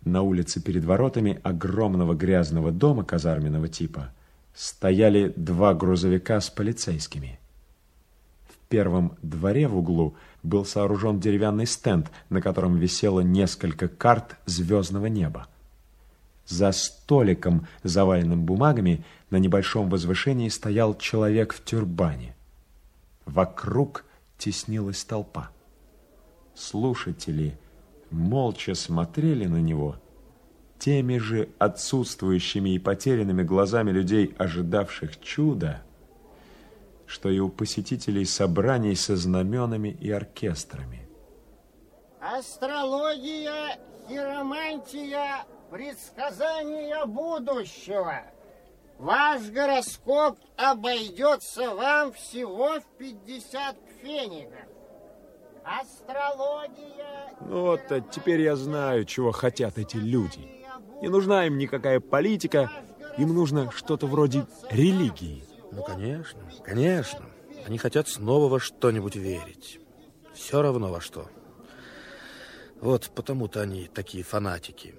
На 0.05 0.23
улице 0.23 0.62
перед 0.62 0.85
воротами 0.85 1.41
огромного 1.43 2.15
грязного 2.15 2.70
дома 2.70 3.05
казарменного 3.05 3.69
типа 3.69 4.12
стояли 4.55 5.35
два 5.37 5.74
грузовика 5.74 6.41
с 6.41 6.49
полицейскими. 6.49 7.39
В 8.49 8.69
первом 8.69 9.16
дворе 9.20 9.69
в 9.69 9.77
углу 9.77 10.15
был 10.43 10.65
сооружен 10.65 11.20
деревянный 11.20 11.66
стенд, 11.66 12.11
на 12.31 12.41
котором 12.41 12.77
висело 12.77 13.20
несколько 13.20 13.89
карт 13.89 14.37
звездного 14.47 15.07
неба. 15.07 15.47
За 16.47 16.73
столиком, 16.73 17.66
заваленным 17.83 18.45
бумагами, 18.45 19.05
на 19.31 19.37
небольшом 19.37 19.91
возвышении 19.91 20.49
стоял 20.49 20.97
человек 20.97 21.53
в 21.53 21.62
тюрбане. 21.65 22.36
Вокруг 23.27 24.05
теснилась 24.39 25.05
толпа. 25.05 25.51
Слушатели 26.55 27.59
молча 28.11 28.74
смотрели 28.74 29.47
на 29.47 29.61
него 29.61 29.97
теми 30.78 31.19
же 31.19 31.48
отсутствующими 31.59 32.70
и 32.70 32.78
потерянными 32.78 33.43
глазами 33.43 33.90
людей, 33.90 34.35
ожидавших 34.39 35.20
чуда, 35.20 35.82
что 37.07 37.28
и 37.28 37.39
у 37.40 37.48
посетителей 37.48 38.24
собраний 38.24 38.94
со 38.94 39.16
знаменами 39.16 39.89
и 39.89 40.11
оркестрами. 40.11 41.09
Астрология, 42.20 43.78
хиромантия, 44.09 45.44
предсказания 45.70 47.05
будущего– 47.07 48.23
Ваш 48.98 49.43
гороскоп 49.51 50.39
обойдется 50.56 51.74
вам 51.74 52.12
всего 52.12 52.81
в 52.81 52.85
50 52.98 53.77
пфенигов. 53.85 54.55
Астрология... 55.64 57.36
Ну 57.40 57.62
вот, 57.62 57.81
а 57.90 58.01
теперь 58.01 58.40
я 58.40 58.56
знаю, 58.56 59.05
чего 59.05 59.32
хотят 59.32 59.78
эти 59.78 59.97
люди. 59.97 60.64
Не 61.02 61.09
нужна 61.09 61.47
им 61.47 61.59
никакая 61.59 62.01
политика, 62.01 62.70
им 63.18 63.35
нужно 63.35 63.70
что-то 63.70 64.06
вроде 64.06 64.47
религии. 64.70 65.44
Ну, 65.73 65.82
конечно, 65.82 66.40
конечно. 66.64 67.27
Они 67.66 67.78
хотят 67.78 68.09
снова 68.09 68.48
во 68.48 68.60
что-нибудь 68.60 69.16
верить. 69.16 69.81
Все 70.32 70.62
равно 70.62 70.90
во 70.90 71.01
что. 71.01 71.28
Вот 72.81 73.10
потому-то 73.14 73.60
они 73.60 73.89
такие 73.89 74.23
фанатики. 74.23 74.94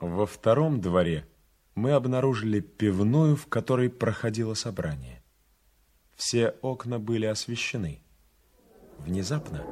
Во 0.00 0.26
втором 0.26 0.80
дворе 0.80 1.26
мы 1.74 1.92
обнаружили 1.92 2.60
пивную, 2.60 3.34
в 3.34 3.46
которой 3.48 3.90
проходило 3.90 4.54
собрание. 4.54 5.22
Все 6.14 6.50
окна 6.62 7.00
были 7.00 7.26
освещены. 7.26 8.00
Внезапно 8.98 9.64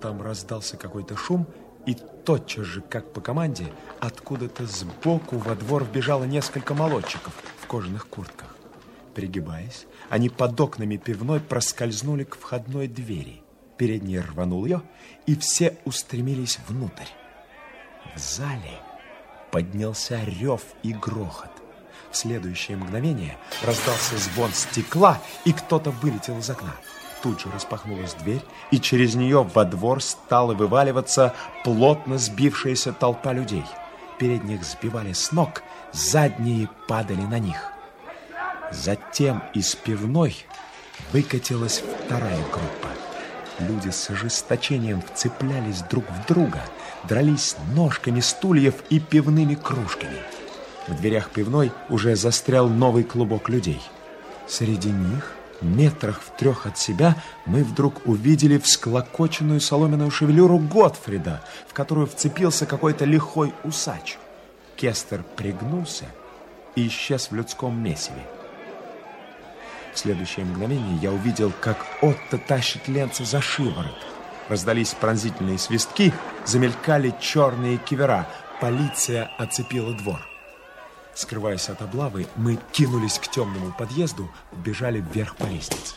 там 0.00 0.22
раздался 0.22 0.76
какой-то 0.76 1.16
шум, 1.16 1.46
и 1.86 1.96
тотчас 2.24 2.66
же, 2.66 2.80
как 2.80 3.12
по 3.12 3.20
команде, 3.20 3.66
откуда-то 4.00 4.66
сбоку 4.66 5.38
во 5.38 5.56
двор 5.56 5.84
вбежало 5.84 6.24
несколько 6.24 6.74
молодчиков 6.74 7.34
в 7.58 7.66
кожаных 7.66 8.06
куртках. 8.06 8.56
Пригибаясь, 9.14 9.86
они 10.10 10.28
под 10.28 10.60
окнами 10.60 10.96
пивной 10.96 11.40
проскользнули 11.40 12.24
к 12.24 12.36
входной 12.36 12.86
двери. 12.86 13.42
Передний 13.76 14.20
рванул 14.20 14.64
ее, 14.64 14.82
и 15.26 15.34
все 15.34 15.76
устремились 15.84 16.58
внутрь. 16.68 17.08
В 18.14 18.18
зале 18.18 18.78
поднялся 19.50 20.20
рев 20.24 20.62
и 20.82 20.92
грохот. 20.92 21.50
В 22.10 22.16
следующее 22.16 22.76
мгновение 22.76 23.36
раздался 23.62 24.16
звон 24.18 24.52
стекла, 24.52 25.20
и 25.44 25.52
кто-то 25.52 25.90
вылетел 25.90 26.38
из 26.38 26.50
окна. 26.50 26.74
Тут 27.22 27.40
же 27.40 27.50
распахнулась 27.50 28.14
дверь, 28.14 28.42
и 28.70 28.80
через 28.80 29.14
нее 29.14 29.42
во 29.42 29.64
двор 29.64 30.02
стала 30.02 30.54
вываливаться 30.54 31.34
плотно 31.64 32.18
сбившаяся 32.18 32.92
толпа 32.92 33.32
людей. 33.32 33.64
Передних 34.18 34.64
сбивали 34.64 35.12
с 35.12 35.30
ног, 35.32 35.62
задние 35.92 36.68
падали 36.88 37.22
на 37.22 37.38
них. 37.38 37.72
Затем 38.72 39.42
из 39.54 39.74
пивной 39.74 40.36
выкатилась 41.12 41.82
вторая 42.04 42.42
группа. 42.52 43.09
Люди 43.68 43.90
с 43.90 44.08
ожесточением 44.08 45.02
вцеплялись 45.02 45.82
друг 45.82 46.04
в 46.10 46.26
друга, 46.26 46.62
дрались 47.06 47.56
ножками 47.74 48.20
стульев 48.20 48.74
и 48.88 49.00
пивными 49.00 49.54
кружками. 49.54 50.16
В 50.88 50.96
дверях 50.96 51.30
пивной 51.30 51.70
уже 51.88 52.16
застрял 52.16 52.68
новый 52.68 53.04
клубок 53.04 53.48
людей. 53.48 53.80
Среди 54.48 54.90
них, 54.90 55.34
метрах 55.60 56.22
в 56.22 56.36
трех 56.38 56.66
от 56.66 56.78
себя, 56.78 57.16
мы 57.44 57.62
вдруг 57.62 58.06
увидели 58.06 58.56
всклокоченную 58.58 59.60
соломенную 59.60 60.10
шевелюру 60.10 60.58
Готфрида, 60.58 61.42
в 61.68 61.74
которую 61.74 62.06
вцепился 62.06 62.64
какой-то 62.64 63.04
лихой 63.04 63.52
усач. 63.62 64.16
Кестер 64.76 65.22
пригнулся 65.36 66.06
и 66.74 66.86
исчез 66.88 67.30
в 67.30 67.34
людском 67.34 67.78
месиве. 67.78 68.24
В 69.92 69.98
следующее 69.98 70.46
мгновение 70.46 70.96
я 70.98 71.12
увидел, 71.12 71.52
как 71.60 71.84
Отто 72.00 72.38
тащит 72.38 72.86
Ленца 72.88 73.24
за 73.24 73.40
шиворот. 73.40 73.96
Раздались 74.48 74.94
пронзительные 74.94 75.58
свистки, 75.58 76.12
замелькали 76.46 77.14
черные 77.20 77.76
кивера. 77.76 78.28
Полиция 78.60 79.30
оцепила 79.38 79.94
двор. 79.94 80.20
Скрываясь 81.14 81.68
от 81.68 81.82
облавы, 81.82 82.26
мы 82.36 82.58
кинулись 82.72 83.18
к 83.18 83.28
темному 83.28 83.72
подъезду, 83.76 84.30
бежали 84.64 85.00
вверх 85.00 85.36
по 85.36 85.44
лестнице. 85.44 85.94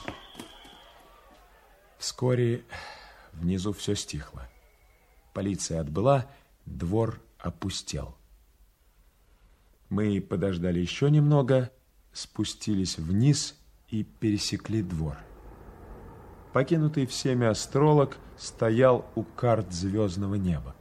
Вскоре 1.97 2.63
внизу 3.31 3.73
все 3.73 3.95
стихло. 3.95 4.49
Полиция 5.33 5.81
отбыла, 5.81 6.29
двор 6.65 7.21
опустел. 7.37 8.17
Мы 9.89 10.19
подождали 10.19 10.79
еще 10.79 11.09
немного, 11.09 11.71
спустились 12.11 12.97
вниз 12.97 13.55
и 13.93 14.03
пересекли 14.03 14.81
двор. 14.81 15.17
Покинутый 16.51 17.05
всеми 17.05 17.45
астролог 17.45 18.17
стоял 18.39 19.05
у 19.13 19.21
карт 19.21 19.71
звездного 19.71 20.33
неба. 20.33 20.75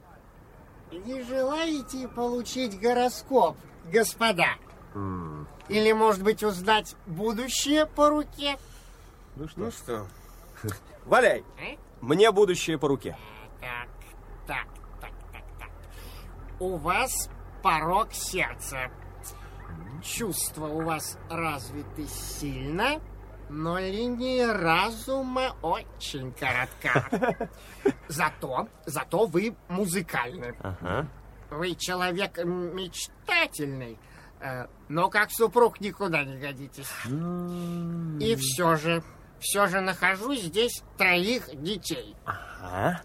Не 0.91 1.21
желаете 1.21 2.07
получить 2.07 2.79
гороскоп, 2.79 3.55
господа? 3.91 4.55
Или, 5.69 5.91
может 5.91 6.23
быть, 6.23 6.43
узнать 6.43 6.95
будущее 7.05 7.85
по 7.85 8.09
руке? 8.09 8.57
Ну 9.35 9.47
что? 9.47 9.59
Ну 9.59 9.71
что? 9.71 10.07
Валяй! 11.05 11.43
А? 11.59 11.77
Мне 12.01 12.31
будущее 12.31 12.79
по 12.79 12.87
руке. 12.87 13.15
Так, 13.61 13.89
так, 14.47 14.67
так, 14.99 15.11
так, 15.31 15.43
так. 15.59 15.69
У 16.59 16.77
вас 16.77 17.29
порог 17.61 18.11
сердца. 18.11 18.89
Чувства 20.03 20.67
у 20.67 20.81
вас 20.83 21.17
развиты 21.29 22.05
сильно, 22.07 22.99
но 23.49 23.79
линия 23.79 24.51
разума 24.53 25.55
очень 25.61 26.33
коротка. 26.33 27.49
Зато, 28.09 28.67
зато 28.85 29.25
вы 29.25 29.55
музыкальны. 29.69 30.55
Ага. 30.61 31.07
Вы 31.49 31.75
человек 31.75 32.37
мечтательный, 32.43 33.97
э, 34.41 34.67
но 34.89 35.09
как 35.09 35.31
супруг 35.31 35.79
никуда 35.79 36.23
не 36.23 36.37
годитесь. 36.37 36.89
И 38.21 38.35
все 38.35 38.75
же, 38.75 39.03
все 39.39 39.67
же 39.67 39.79
нахожу 39.81 40.35
здесь 40.35 40.83
троих 40.97 41.47
детей. 41.61 42.15
Ага. 42.25 43.01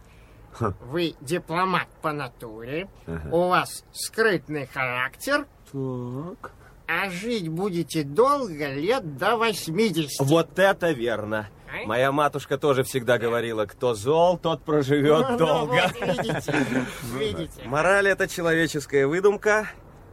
Вы 0.80 1.14
дипломат 1.20 1.88
по 2.02 2.12
натуре, 2.12 2.88
Ага. 3.06 3.28
у 3.30 3.48
вас 3.48 3.84
скрытный 3.92 4.66
характер, 4.66 5.46
Так. 5.70 6.52
А 6.88 7.10
жить 7.10 7.48
будете 7.48 8.02
долго, 8.02 8.72
лет 8.72 9.18
до 9.18 9.36
80. 9.36 10.20
Вот 10.20 10.58
это 10.58 10.90
верно. 10.92 11.50
А? 11.70 11.86
Моя 11.86 12.10
матушка 12.12 12.56
тоже 12.56 12.82
всегда 12.82 13.18
говорила, 13.18 13.66
кто 13.66 13.94
зол, 13.94 14.38
тот 14.38 14.62
проживет 14.64 15.26
Ну, 15.28 15.32
ну, 15.32 15.38
долго. 15.38 15.92
вот 16.00 16.16
видите, 16.16 16.66
видите. 17.18 17.62
Мораль 17.66 18.08
это 18.08 18.26
человеческая 18.26 19.06
выдумка, 19.06 19.68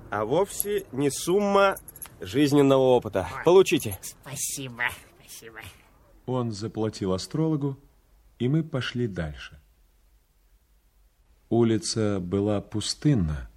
а 0.09 0.25
вовсе 0.25 0.85
не 0.91 1.09
сумма 1.09 1.77
жизненного 2.19 2.81
опыта. 2.81 3.25
Получите. 3.45 3.97
Спасибо, 4.01 4.83
спасибо. 5.17 5.59
Он 6.25 6.51
заплатил 6.51 7.13
астрологу, 7.13 7.79
и 8.37 8.49
мы 8.49 8.63
пошли 8.63 9.07
дальше. 9.07 9.61
Улица 11.47 12.19
была 12.19 12.59
пустынна. 12.59 13.49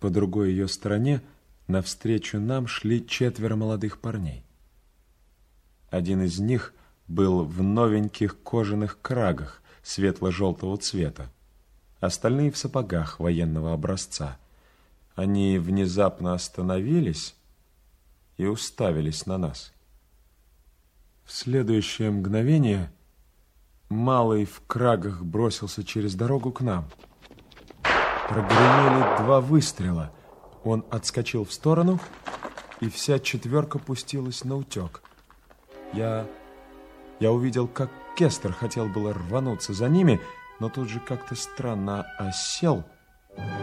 По 0.00 0.10
другой 0.10 0.50
ее 0.50 0.68
стороне 0.68 1.22
навстречу 1.66 2.38
нам 2.40 2.66
шли 2.66 3.06
четверо 3.06 3.56
молодых 3.56 4.00
парней. 4.00 4.44
Один 5.90 6.22
из 6.22 6.38
них 6.38 6.74
был 7.06 7.44
в 7.44 7.62
новеньких 7.62 8.42
кожаных 8.42 9.00
крагах 9.00 9.62
светло-желтого 9.82 10.76
цвета, 10.78 11.30
остальные 12.00 12.50
в 12.50 12.56
сапогах 12.56 13.20
военного 13.20 13.72
образца. 13.72 14.38
Они 15.14 15.58
внезапно 15.58 16.34
остановились 16.34 17.34
и 18.36 18.46
уставились 18.46 19.26
на 19.26 19.38
нас. 19.38 19.72
В 21.24 21.32
следующее 21.32 22.10
мгновение 22.10 22.92
малый 23.88 24.44
в 24.44 24.60
крагах 24.66 25.22
бросился 25.22 25.84
через 25.84 26.14
дорогу 26.14 26.52
к 26.52 26.60
нам. 26.60 26.90
Прогремели 28.28 29.22
два 29.22 29.40
выстрела. 29.40 30.12
Он 30.64 30.84
отскочил 30.90 31.44
в 31.44 31.52
сторону, 31.52 32.00
и 32.80 32.88
вся 32.88 33.18
четверка 33.18 33.78
пустилась 33.78 34.44
на 34.44 34.56
утек. 34.56 35.02
Я, 35.92 36.26
я 37.20 37.30
увидел, 37.30 37.68
как 37.68 37.90
Кестер 38.16 38.52
хотел 38.52 38.88
было 38.88 39.12
рвануться 39.12 39.74
за 39.74 39.88
ними, 39.88 40.20
но 40.60 40.68
тут 40.68 40.88
же 40.88 41.00
как-то 41.00 41.34
странно 41.34 42.06
осел, 42.18 42.84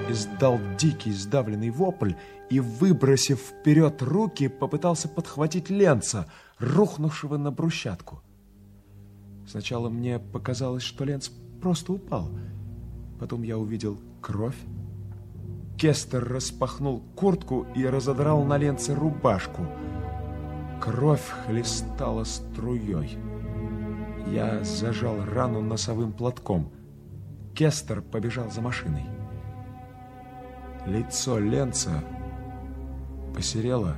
издал 0.09 0.59
дикий 0.77 1.11
сдавленный 1.11 1.69
вопль 1.69 2.13
и, 2.49 2.59
выбросив 2.59 3.39
вперед 3.39 4.01
руки, 4.01 4.47
попытался 4.47 5.07
подхватить 5.07 5.69
Ленца, 5.69 6.27
рухнувшего 6.59 7.37
на 7.37 7.51
брусчатку. 7.51 8.21
Сначала 9.47 9.89
мне 9.89 10.19
показалось, 10.19 10.83
что 10.83 11.03
Ленц 11.03 11.29
просто 11.61 11.93
упал. 11.93 12.29
Потом 13.19 13.43
я 13.43 13.57
увидел 13.57 13.99
кровь. 14.21 14.57
Кестер 15.81 16.23
распахнул 16.23 17.01
куртку 17.15 17.65
и 17.73 17.83
разодрал 17.87 18.43
на 18.43 18.55
Ленце 18.55 18.93
рубашку. 18.93 19.65
Кровь 20.79 21.27
хлестала 21.47 22.23
струей. 22.23 23.17
Я 24.27 24.63
зажал 24.63 25.25
рану 25.25 25.61
носовым 25.61 26.13
платком. 26.13 26.71
Кестер 27.55 28.03
побежал 28.03 28.51
за 28.51 28.61
машиной. 28.61 29.05
Лицо 30.85 31.39
Ленца 31.39 32.03
посерело, 33.35 33.95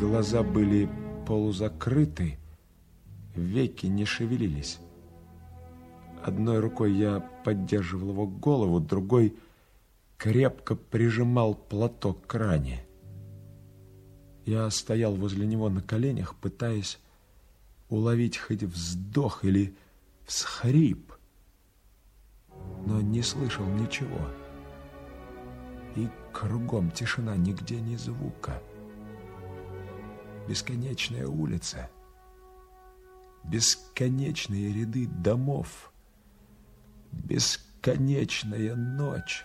глаза 0.00 0.42
были 0.42 0.88
полузакрыты, 1.26 2.38
веки 3.34 3.88
не 3.88 4.06
шевелились. 4.06 4.78
Одной 6.24 6.60
рукой 6.60 6.94
я 6.94 7.20
поддерживал 7.44 8.08
его 8.08 8.26
голову, 8.26 8.80
другой 8.80 9.36
крепко 10.18 10.74
прижимал 10.74 11.54
платок 11.54 12.26
к 12.26 12.34
ране. 12.34 12.84
Я 14.44 14.70
стоял 14.70 15.14
возле 15.14 15.46
него 15.46 15.68
на 15.68 15.82
коленях, 15.82 16.36
пытаясь 16.36 16.98
уловить 17.88 18.36
хоть 18.38 18.62
вздох 18.62 19.44
или 19.44 19.76
всхрип, 20.24 21.12
но 22.86 23.00
не 23.00 23.22
слышал 23.22 23.66
ничего. 23.66 24.20
И 25.96 26.08
кругом 26.32 26.90
тишина, 26.90 27.36
нигде 27.36 27.80
ни 27.80 27.96
звука. 27.96 28.62
Бесконечная 30.48 31.26
улица, 31.26 31.90
бесконечные 33.42 34.72
ряды 34.72 35.06
домов, 35.06 35.92
бесконечная 37.10 38.76
ночь. 38.76 39.44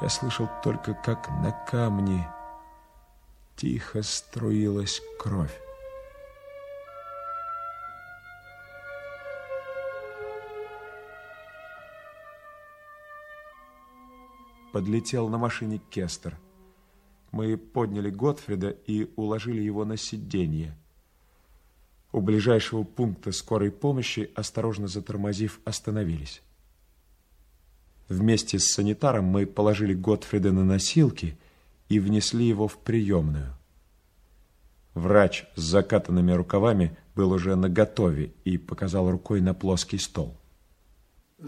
Я 0.00 0.10
слышал 0.10 0.48
только, 0.62 0.92
как 0.92 1.30
на 1.42 1.52
камне 1.52 2.28
тихо 3.56 4.02
струилась 4.02 5.00
кровь. 5.18 5.58
Подлетел 14.72 15.30
на 15.30 15.38
машине 15.38 15.80
Кестер. 15.88 16.38
Мы 17.32 17.56
подняли 17.56 18.10
Готфрида 18.10 18.68
и 18.68 19.10
уложили 19.16 19.62
его 19.62 19.86
на 19.86 19.96
сиденье. 19.96 20.76
У 22.12 22.20
ближайшего 22.20 22.82
пункта 22.82 23.32
скорой 23.32 23.70
помощи, 23.70 24.30
осторожно 24.34 24.88
затормозив, 24.88 25.60
остановились. 25.64 26.42
Вместе 28.08 28.58
с 28.58 28.72
санитаром 28.72 29.24
мы 29.24 29.46
положили 29.46 29.94
Готфрида 29.94 30.52
на 30.52 30.64
носилки 30.64 31.38
и 31.88 31.98
внесли 31.98 32.46
его 32.46 32.68
в 32.68 32.78
приемную. 32.78 33.56
Врач 34.94 35.44
с 35.56 35.60
закатанными 35.60 36.32
рукавами 36.32 36.96
был 37.14 37.32
уже 37.32 37.54
наготове 37.56 38.32
и 38.44 38.58
показал 38.58 39.10
рукой 39.10 39.40
на 39.40 39.54
плоский 39.54 39.98
стол. 39.98 40.36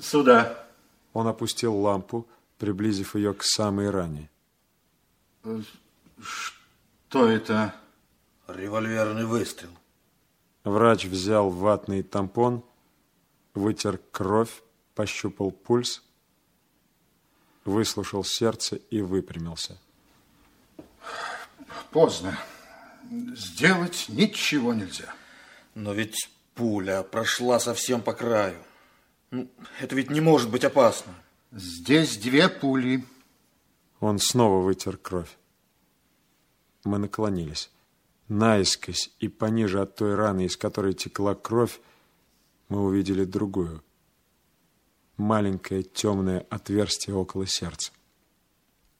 Сюда. 0.01 0.66
Он 1.14 1.26
опустил 1.26 1.74
лампу, 1.74 2.28
приблизив 2.59 3.16
ее 3.16 3.32
к 3.32 3.43
самой 3.43 3.90
ране. 3.90 4.30
Что 6.20 7.28
это? 7.28 7.74
Револьверный 8.47 9.24
выстрел. 9.24 9.70
Врач 10.64 11.06
взял 11.06 11.48
ватный 11.48 12.02
тампон, 12.02 12.62
вытер 13.55 13.98
кровь, 14.10 14.62
пощупал 14.94 15.51
пульс, 15.51 16.02
выслушал 17.69 18.24
сердце 18.24 18.77
и 18.77 19.01
выпрямился. 19.01 19.78
Поздно. 21.90 22.39
Сделать 23.35 24.07
ничего 24.09 24.74
нельзя. 24.74 25.15
Но 25.74 25.93
ведь 25.93 26.31
пуля 26.55 27.03
прошла 27.03 27.61
совсем 27.61 28.03
по 28.03 28.12
краю. 28.12 28.59
Ну, 29.31 29.49
это 29.81 29.95
ведь 29.95 30.11
не 30.11 30.20
может 30.20 30.51
быть 30.51 30.65
опасно. 30.65 31.15
Здесь 31.53 32.19
две 32.19 32.49
пули. 32.49 33.05
Он 34.01 34.19
снова 34.19 34.62
вытер 34.62 34.97
кровь. 34.97 35.36
Мы 36.85 36.99
наклонились. 36.99 37.70
Наискось 38.28 39.11
и 39.20 39.28
пониже 39.28 39.81
от 39.81 39.97
той 39.97 40.15
раны, 40.15 40.45
из 40.45 40.57
которой 40.57 40.93
текла 40.93 41.35
кровь, 41.35 41.81
мы 42.69 42.85
увидели 42.85 43.24
другую. 43.24 43.82
Маленькое 45.19 45.82
темное 45.82 46.47
отверстие 46.49 47.16
около 47.16 47.45
сердца. 47.45 47.90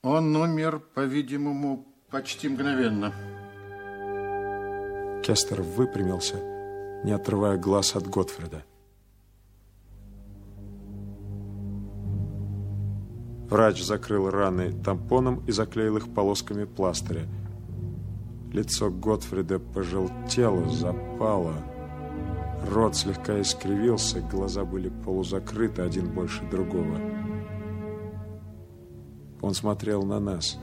Он 0.03 0.35
умер, 0.35 0.81
по-видимому, 0.95 1.87
почти 2.11 2.49
мгновенно. 2.49 3.13
Кестер 5.23 5.63
выпрямился, 5.63 6.37
не 7.05 7.13
отрывая 7.13 7.57
глаз 7.57 7.95
от 7.95 8.09
Готфрида. 8.09 8.65
Врач 13.49 13.83
закрыл 13.83 14.29
раны 14.29 14.73
тампоном 14.73 15.47
и 15.47 15.53
заклеил 15.53 15.99
их 15.99 16.13
полосками 16.13 16.65
пластыря. 16.65 17.29
Лицо 18.53 18.91
Готфрида 18.91 19.61
пожелтело, 19.61 20.69
запало. 20.69 21.55
Рот 22.69 22.97
слегка 22.97 23.41
искривился, 23.41 24.21
глаза 24.21 24.65
были 24.65 24.91
полузакрыты, 24.91 25.83
один 25.83 26.13
больше 26.13 26.43
другого. 26.51 27.01
Он 29.41 29.55
смотрел 29.55 30.03
на 30.03 30.21
нас. 30.21 30.59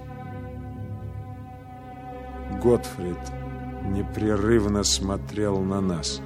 Готфрид 2.62 3.18
непрерывно 3.86 4.84
смотрел 4.84 5.60
на 5.62 5.82
нас. 5.82 6.22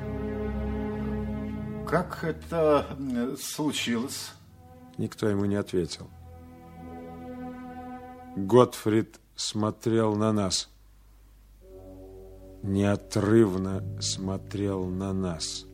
Как 1.88 2.24
это 2.24 2.86
э, 3.00 3.36
случилось? 3.40 4.32
Никто 4.98 5.30
ему 5.30 5.46
не 5.46 5.56
ответил. 5.56 6.10
Готфрид 8.36 9.20
смотрел 9.36 10.16
на 10.16 10.34
нас. 10.34 10.70
неотрывно 12.64 13.82
смотрел 14.02 14.86
на 14.86 15.14
нас. 15.14 15.69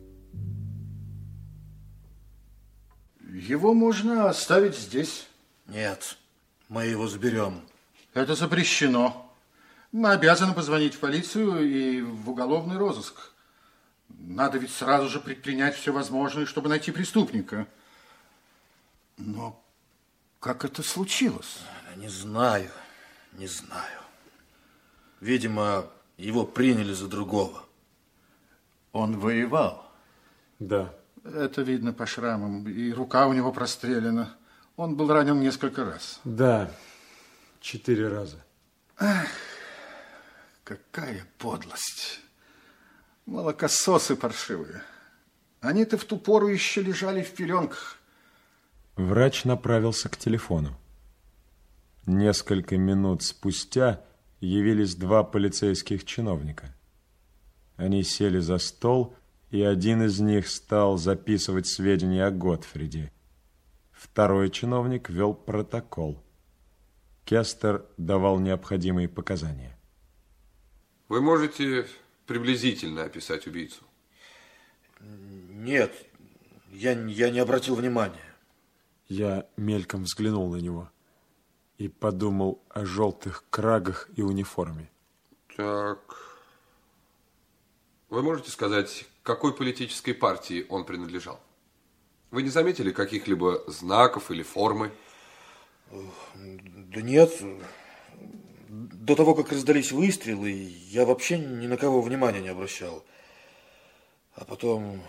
Его 3.36 3.74
можно 3.74 4.30
оставить 4.30 4.78
здесь. 4.78 5.28
Нет, 5.66 6.16
мы 6.70 6.86
его 6.86 7.06
заберем. 7.06 7.68
Это 8.14 8.34
запрещено. 8.34 9.30
Мы 9.92 10.10
обязаны 10.12 10.54
позвонить 10.54 10.94
в 10.94 11.00
полицию 11.00 11.70
и 11.70 12.00
в 12.00 12.30
уголовный 12.30 12.78
розыск. 12.78 13.32
Надо 14.08 14.56
ведь 14.56 14.72
сразу 14.72 15.10
же 15.10 15.20
предпринять 15.20 15.76
все 15.76 15.92
возможное, 15.92 16.46
чтобы 16.46 16.70
найти 16.70 16.92
преступника. 16.92 17.66
Но 19.18 19.62
как 20.40 20.64
это 20.64 20.82
случилось? 20.82 21.58
Не 21.96 22.08
знаю, 22.08 22.70
не 23.32 23.48
знаю. 23.48 24.00
Видимо, 25.20 25.90
его 26.16 26.46
приняли 26.46 26.94
за 26.94 27.06
другого. 27.06 27.66
Он 28.92 29.18
воевал? 29.18 29.92
Да. 30.58 30.94
Это 31.34 31.62
видно 31.62 31.92
по 31.92 32.06
шрамам. 32.06 32.68
И 32.68 32.92
рука 32.92 33.26
у 33.26 33.32
него 33.32 33.52
прострелена. 33.52 34.36
Он 34.76 34.94
был 34.96 35.12
ранен 35.12 35.40
несколько 35.40 35.84
раз. 35.84 36.20
Да, 36.24 36.70
четыре 37.60 38.08
раза. 38.08 38.44
Ах, 38.98 39.26
какая 40.64 41.26
подлость. 41.38 42.20
Молокососы 43.24 44.14
паршивые. 44.16 44.82
Они-то 45.60 45.98
в 45.98 46.04
ту 46.04 46.18
пору 46.18 46.48
еще 46.48 46.82
лежали 46.82 47.22
в 47.22 47.32
пеленках. 47.32 47.98
Врач 48.94 49.44
направился 49.44 50.08
к 50.08 50.16
телефону. 50.16 50.78
Несколько 52.06 52.76
минут 52.76 53.22
спустя 53.22 54.04
явились 54.40 54.94
два 54.94 55.24
полицейских 55.24 56.04
чиновника. 56.04 56.74
Они 57.76 58.04
сели 58.04 58.38
за 58.38 58.58
стол, 58.58 59.16
и 59.56 59.62
один 59.62 60.02
из 60.02 60.20
них 60.20 60.48
стал 60.48 60.98
записывать 60.98 61.66
сведения 61.66 62.26
о 62.26 62.30
Готфриде. 62.30 63.10
Второй 63.90 64.50
чиновник 64.50 65.08
вел 65.08 65.32
протокол. 65.32 66.22
Кестер 67.24 67.86
давал 67.96 68.38
необходимые 68.38 69.08
показания. 69.08 69.78
Вы 71.08 71.22
можете 71.22 71.86
приблизительно 72.26 73.04
описать 73.04 73.46
убийцу? 73.46 73.82
Нет, 75.00 75.94
я, 76.70 76.92
я 76.92 77.30
не 77.30 77.38
обратил 77.38 77.76
внимания. 77.76 78.36
Я 79.08 79.46
мельком 79.56 80.02
взглянул 80.02 80.50
на 80.50 80.56
него 80.56 80.90
и 81.78 81.88
подумал 81.88 82.62
о 82.68 82.84
желтых 82.84 83.44
крагах 83.48 84.10
и 84.16 84.22
униформе. 84.22 84.90
Так. 85.56 86.36
Вы 88.10 88.22
можете 88.22 88.50
сказать, 88.50 89.06
какой 89.26 89.52
политической 89.52 90.12
партии 90.12 90.64
он 90.68 90.84
принадлежал? 90.84 91.40
Вы 92.30 92.42
не 92.42 92.48
заметили 92.48 92.92
каких-либо 92.92 93.64
знаков 93.66 94.30
или 94.30 94.44
формы? 94.44 94.92
Да 95.90 97.02
нет. 97.02 97.32
До 98.68 99.16
того, 99.16 99.34
как 99.34 99.50
раздались 99.50 99.90
выстрелы, 99.90 100.50
я 100.50 101.04
вообще 101.04 101.38
ни 101.38 101.66
на 101.66 101.76
кого 101.76 102.02
внимания 102.02 102.40
не 102.40 102.48
обращал. 102.48 103.04
А 104.34 104.44
потом... 104.44 105.02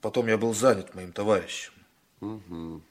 Потом 0.00 0.28
я 0.28 0.36
был 0.36 0.54
занят 0.54 0.94
моим 0.94 1.12
товарищем. 1.12 1.72
Угу. 2.20 2.82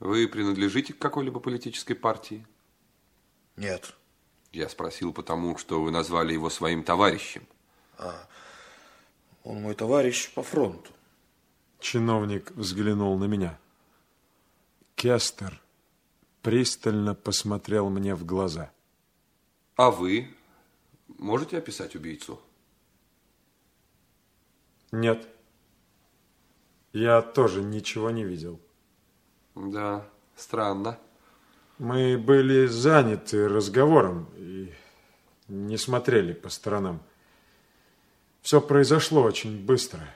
Вы 0.00 0.28
принадлежите 0.28 0.92
к 0.92 0.98
какой-либо 0.98 1.40
политической 1.40 1.94
партии? 1.94 2.46
Нет. 3.56 3.94
Я 4.52 4.68
спросил 4.68 5.12
потому, 5.12 5.56
что 5.56 5.82
вы 5.82 5.90
назвали 5.90 6.34
его 6.34 6.50
своим 6.50 6.84
товарищем. 6.84 7.46
А, 8.00 8.26
он 9.44 9.60
мой 9.60 9.74
товарищ 9.74 10.32
по 10.32 10.42
фронту. 10.42 10.90
Чиновник 11.80 12.50
взглянул 12.52 13.18
на 13.18 13.24
меня. 13.24 13.58
Кестер 14.94 15.60
пристально 16.40 17.14
посмотрел 17.14 17.90
мне 17.90 18.14
в 18.14 18.24
глаза. 18.24 18.70
А 19.76 19.90
вы 19.90 20.34
можете 21.18 21.58
описать 21.58 21.94
убийцу? 21.94 22.40
Нет. 24.92 25.28
Я 26.92 27.20
тоже 27.20 27.62
ничего 27.62 28.10
не 28.10 28.24
видел. 28.24 28.58
Да, 29.54 30.08
странно. 30.36 30.98
Мы 31.78 32.16
были 32.16 32.66
заняты 32.66 33.46
разговором 33.46 34.26
и 34.36 34.72
не 35.48 35.76
смотрели 35.76 36.32
по 36.32 36.48
сторонам. 36.48 37.02
Все 38.42 38.60
произошло 38.60 39.22
очень 39.22 39.64
быстро. 39.64 40.08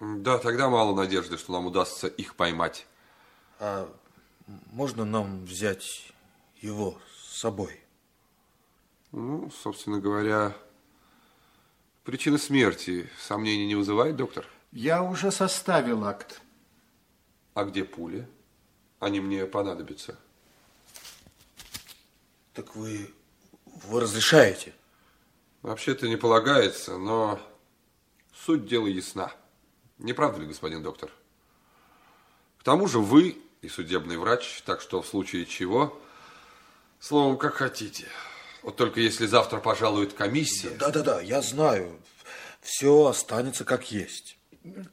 Да, 0.00 0.38
тогда 0.38 0.68
мало 0.68 0.94
надежды, 0.94 1.38
что 1.38 1.52
нам 1.52 1.66
удастся 1.66 2.06
их 2.06 2.36
поймать. 2.36 2.86
А 3.58 3.92
можно 4.72 5.04
нам 5.04 5.44
взять 5.44 6.12
его 6.60 6.98
с 7.20 7.40
собой? 7.40 7.80
Ну, 9.12 9.50
собственно 9.50 10.00
говоря, 10.00 10.54
причина 12.04 12.38
смерти 12.38 13.08
сомнений 13.18 13.66
не 13.66 13.74
вызывает, 13.74 14.16
доктор? 14.16 14.46
Я 14.70 15.02
уже 15.02 15.32
составил 15.32 16.04
акт. 16.04 16.40
А 17.54 17.64
где 17.64 17.84
пули? 17.84 18.28
Они 19.00 19.20
мне 19.20 19.46
понадобятся. 19.46 20.18
Так 22.52 22.76
вы, 22.76 23.10
вы 23.64 24.00
разрешаете? 24.00 24.74
Вообще-то 25.68 26.08
не 26.08 26.16
полагается, 26.16 26.96
но 26.96 27.38
суть 28.34 28.64
дела 28.64 28.86
ясна. 28.86 29.30
Не 29.98 30.14
правда 30.14 30.40
ли, 30.40 30.46
господин 30.46 30.82
доктор? 30.82 31.10
К 32.58 32.62
тому 32.62 32.86
же 32.86 33.00
вы 33.00 33.36
и 33.60 33.68
судебный 33.68 34.16
врач, 34.16 34.62
так 34.64 34.80
что 34.80 35.02
в 35.02 35.06
случае 35.06 35.44
чего, 35.44 36.00
словом, 37.00 37.36
как 37.36 37.56
хотите. 37.56 38.06
Вот 38.62 38.76
только 38.76 39.00
если 39.00 39.26
завтра 39.26 39.60
пожалует 39.60 40.14
комиссия... 40.14 40.70
Да-да-да, 40.70 41.20
я 41.20 41.42
знаю. 41.42 42.00
Все 42.62 43.04
останется 43.04 43.66
как 43.66 43.92
есть. 43.92 44.38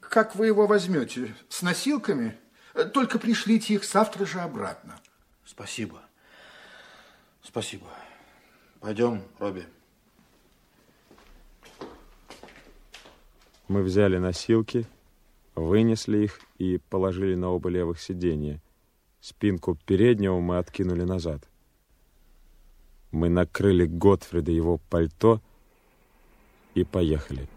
Как 0.02 0.36
вы 0.36 0.48
его 0.48 0.66
возьмете? 0.66 1.34
С 1.48 1.62
носилками? 1.62 2.38
Только 2.92 3.18
пришлите 3.18 3.72
их 3.72 3.84
завтра 3.86 4.26
же 4.26 4.40
обратно. 4.40 5.00
Спасибо. 5.46 6.02
Спасибо. 7.42 7.86
Пойдем, 8.80 9.26
Робби. 9.38 9.66
Мы 13.68 13.82
взяли 13.82 14.18
носилки, 14.18 14.86
вынесли 15.56 16.18
их 16.18 16.40
и 16.58 16.78
положили 16.78 17.34
на 17.34 17.50
оба 17.50 17.68
левых 17.68 18.00
сиденья. 18.00 18.62
Спинку 19.20 19.76
переднего 19.86 20.38
мы 20.38 20.58
откинули 20.58 21.02
назад. 21.02 21.42
Мы 23.10 23.28
накрыли 23.28 23.86
Готфрида 23.86 24.52
его 24.52 24.78
пальто 24.78 25.40
и 26.74 26.84
поехали. 26.84 27.48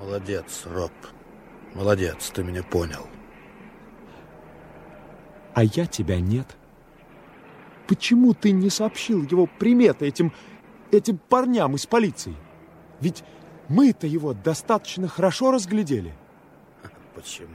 Молодец, 0.00 0.66
Роб. 0.66 0.92
Молодец, 1.74 2.30
ты 2.34 2.42
меня 2.42 2.64
понял. 2.64 3.06
А 5.54 5.62
я 5.62 5.86
тебя 5.86 6.18
нет. 6.18 6.56
Почему 7.92 8.32
ты 8.32 8.52
не 8.52 8.70
сообщил 8.70 9.22
его 9.22 9.46
приметы 9.46 10.06
этим, 10.06 10.32
этим 10.90 11.18
парням 11.18 11.74
из 11.74 11.84
полиции? 11.84 12.34
Ведь 13.00 13.22
мы-то 13.68 14.06
его 14.06 14.32
достаточно 14.32 15.08
хорошо 15.08 15.50
разглядели. 15.50 16.14
Почему? 17.14 17.50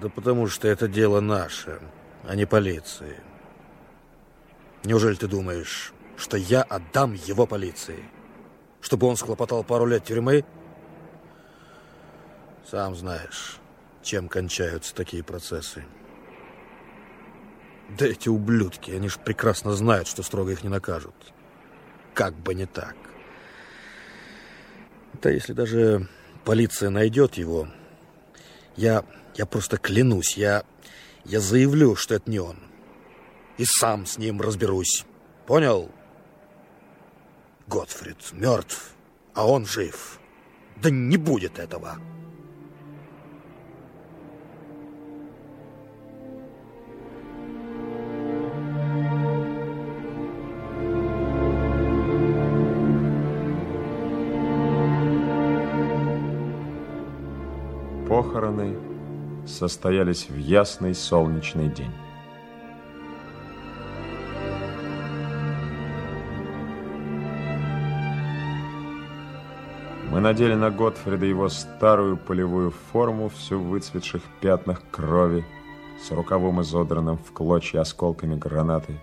Да 0.00 0.08
потому 0.08 0.46
что 0.46 0.68
это 0.68 0.86
дело 0.86 1.18
наше, 1.18 1.80
а 2.22 2.36
не 2.36 2.46
полиции. 2.46 3.18
Неужели 4.84 5.16
ты 5.16 5.26
думаешь, 5.26 5.92
что 6.16 6.36
я 6.36 6.62
отдам 6.62 7.14
его 7.14 7.48
полиции? 7.48 8.04
Чтобы 8.80 9.08
он 9.08 9.16
схлопотал 9.16 9.64
пару 9.64 9.86
лет 9.86 10.04
тюрьмы? 10.04 10.44
Сам 12.70 12.94
знаешь, 12.94 13.58
чем 14.04 14.28
кончаются 14.28 14.94
такие 14.94 15.24
процессы. 15.24 15.84
Да 17.98 18.06
эти 18.06 18.28
ублюдки, 18.28 18.90
они 18.90 19.08
ж 19.08 19.18
прекрасно 19.18 19.74
знают, 19.74 20.08
что 20.08 20.22
строго 20.22 20.52
их 20.52 20.62
не 20.62 20.70
накажут. 20.70 21.14
Как 22.14 22.34
бы 22.34 22.54
не 22.54 22.66
так. 22.66 22.96
Да 25.20 25.30
если 25.30 25.52
даже 25.52 26.08
полиция 26.44 26.88
найдет 26.88 27.34
его, 27.34 27.68
я, 28.76 29.04
я 29.34 29.44
просто 29.44 29.76
клянусь, 29.76 30.36
я, 30.36 30.64
я 31.24 31.40
заявлю, 31.40 31.94
что 31.94 32.14
это 32.14 32.30
не 32.30 32.38
он. 32.38 32.58
И 33.58 33.64
сам 33.66 34.06
с 34.06 34.16
ним 34.16 34.40
разберусь. 34.40 35.04
Понял? 35.46 35.90
Готфрид 37.66 38.32
мертв, 38.32 38.94
а 39.34 39.46
он 39.46 39.66
жив. 39.66 40.18
Да 40.76 40.88
не 40.88 41.18
будет 41.18 41.58
этого. 41.58 41.98
Похороны 58.22 58.78
состоялись 59.44 60.28
в 60.28 60.36
ясный 60.36 60.94
солнечный 60.94 61.68
день. 61.68 61.90
Мы 70.08 70.20
надели 70.20 70.54
на 70.54 70.70
Готфрида 70.70 71.26
его 71.26 71.48
старую 71.48 72.16
полевую 72.16 72.70
форму, 72.70 73.28
всю 73.28 73.58
в 73.58 73.64
выцветших 73.64 74.22
пятнах 74.40 74.82
крови, 74.92 75.44
с 76.00 76.12
рукавом 76.12 76.62
изодранным 76.62 77.18
в 77.18 77.32
клочья 77.32 77.80
осколками 77.80 78.36
гранаты. 78.36 79.00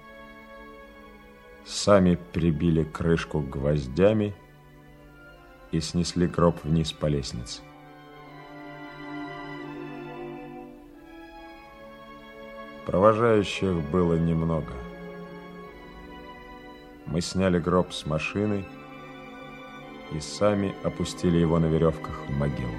Сами 1.66 2.18
прибили 2.32 2.86
крышку 2.86 3.42
гвоздями 3.42 4.34
и 5.74 5.82
снесли 5.82 6.26
гроб 6.26 6.64
вниз 6.64 6.94
по 6.94 7.08
лестнице. 7.08 7.62
Провожающих 12.86 13.74
было 13.92 14.16
немного. 14.16 14.74
Мы 17.06 17.22
сняли 17.22 17.60
гроб 17.60 17.92
с 17.92 18.06
машины 18.06 18.66
и 20.12 20.20
сами 20.20 20.74
опустили 20.84 21.38
его 21.38 21.60
на 21.60 21.66
веревках 21.68 22.20
в 22.28 22.38
могилу. 22.38 22.76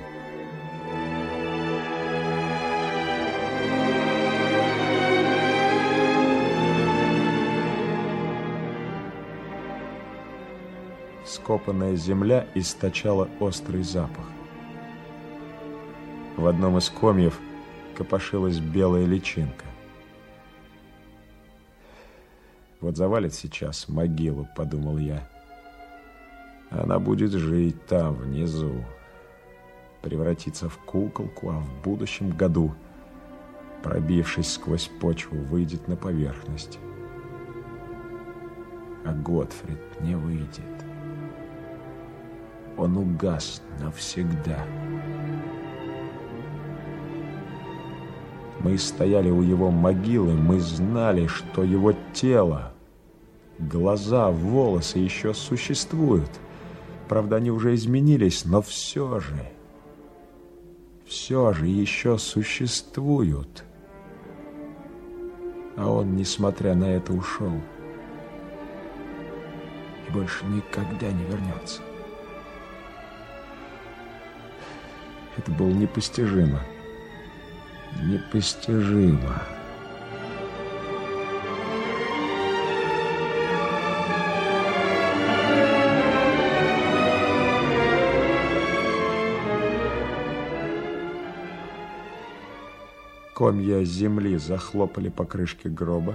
Скопанная 11.24 11.94
земля 11.94 12.48
источала 12.54 13.28
острый 13.38 13.82
запах. 13.82 14.26
В 16.36 16.46
одном 16.46 16.78
из 16.78 16.90
комьев 16.90 17.38
копошилась 17.96 18.58
белая 18.58 19.04
личинка. 19.04 19.69
Вот 22.80 22.96
завалит 22.96 23.34
сейчас 23.34 23.88
могилу, 23.88 24.48
подумал 24.56 24.96
я. 24.96 25.28
Она 26.70 26.98
будет 26.98 27.32
жить 27.32 27.84
там, 27.86 28.14
внизу. 28.14 28.84
Превратиться 30.02 30.68
в 30.68 30.78
куколку, 30.78 31.50
а 31.50 31.58
в 31.58 31.82
будущем 31.82 32.30
году, 32.30 32.72
пробившись 33.82 34.52
сквозь 34.52 34.90
почву, 35.00 35.36
выйдет 35.36 35.88
на 35.88 35.96
поверхность. 35.96 36.78
А 39.04 39.12
Готфрид 39.12 40.00
не 40.00 40.14
выйдет. 40.14 40.64
Он 42.78 42.96
угас 42.96 43.62
навсегда. 43.78 44.64
Мы 48.60 48.76
стояли 48.76 49.30
у 49.30 49.40
его 49.40 49.70
могилы, 49.70 50.34
мы 50.34 50.60
знали, 50.60 51.26
что 51.26 51.64
его 51.64 51.94
тело, 52.12 52.74
глаза, 53.58 54.30
волосы 54.30 54.98
еще 54.98 55.32
существуют. 55.32 56.30
Правда, 57.08 57.36
они 57.36 57.50
уже 57.50 57.74
изменились, 57.74 58.44
но 58.44 58.60
все 58.60 59.18
же, 59.20 59.50
все 61.06 61.54
же 61.54 61.66
еще 61.66 62.18
существуют. 62.18 63.64
А 65.76 65.90
он, 65.90 66.14
несмотря 66.14 66.74
на 66.74 66.84
это, 66.84 67.14
ушел. 67.14 67.54
И 70.06 70.12
больше 70.12 70.44
никогда 70.44 71.10
не 71.10 71.24
вернется. 71.24 71.80
Это 75.38 75.50
было 75.52 75.70
непостижимо 75.70 76.60
непостижимо. 78.02 79.42
Комья 93.40 93.82
земли 93.84 94.36
захлопали 94.36 95.08
по 95.08 95.24
крышке 95.24 95.70
гроба. 95.70 96.14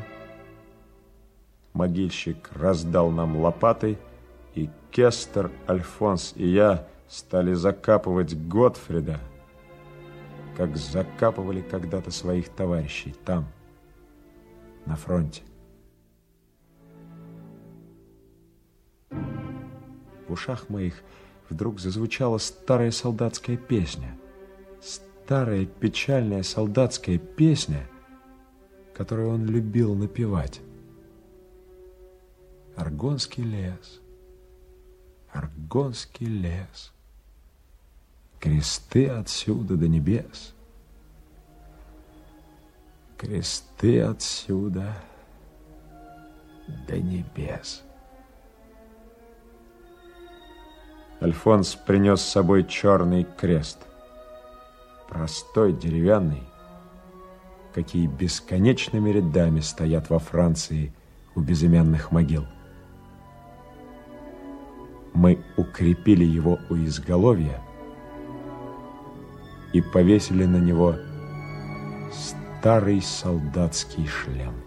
Могильщик 1.74 2.52
раздал 2.54 3.10
нам 3.10 3.38
лопатой, 3.38 3.98
и 4.54 4.70
Кестер, 4.92 5.52
Альфонс 5.68 6.34
и 6.36 6.48
я 6.48 6.88
стали 7.10 7.54
закапывать 7.54 8.38
Готфрида, 8.48 9.20
как 10.56 10.77
закапывали 10.77 11.61
когда-то 11.61 12.11
своих 12.11 12.50
товарищей 12.50 13.14
там, 13.25 13.48
на 14.85 14.95
фронте. 14.95 15.43
В 20.27 20.32
ушах 20.32 20.69
моих 20.69 21.01
вдруг 21.50 21.80
зазвучала 21.80 22.38
старая 22.38 22.92
солдатская 22.92 23.58
песня. 23.58 24.17
Старая 24.82 25.66
печальная 25.66 26.43
солдатская 26.43 27.17
песня, 27.17 27.88
которую 28.93 29.30
он 29.30 29.45
любил 29.45 29.93
напевать. 29.95 30.61
Аргонский 32.75 33.43
лес, 33.43 34.01
Аргонский 35.32 36.25
лес, 36.25 36.95
Кресты 38.46 39.08
отсюда 39.08 39.76
до 39.76 39.88
небес. 39.88 40.54
Кресты 43.18 44.04
отсюда 44.04 44.94
до 46.88 47.00
небес. 47.00 47.82
Альфонс 51.20 51.74
принес 51.74 52.22
с 52.22 52.30
собой 52.30 52.68
черный 52.68 53.24
крест. 53.24 53.80
Простой, 55.10 55.74
деревянный, 55.74 56.44
какие 57.74 58.06
бесконечными 58.06 59.10
рядами 59.10 59.60
стоят 59.62 60.12
во 60.12 60.20
Франции 60.20 60.94
у 61.34 61.42
безымянных 61.42 62.12
могил. 62.12 62.46
Мы 65.16 65.44
укрепили 65.58 66.24
его 66.26 66.60
у 66.70 66.76
изголовья– 66.76 67.60
и 69.76 69.82
повесили 69.82 70.45
на 70.45 70.56
него 70.56 70.95
старый 72.14 73.02
солдатский 73.02 74.08
шлем. 74.08 74.65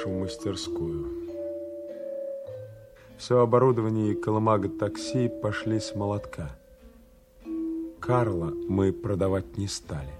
Нашу 0.00 0.10
мастерскую. 0.10 1.06
Все 3.18 3.38
оборудование 3.40 4.12
и 4.12 4.14
колымага 4.14 4.68
такси 4.68 5.28
пошли 5.42 5.78
с 5.78 5.94
молотка. 5.94 6.50
Карла 8.00 8.52
мы 8.68 8.92
продавать 8.92 9.58
не 9.58 9.66
стали. 9.66 10.14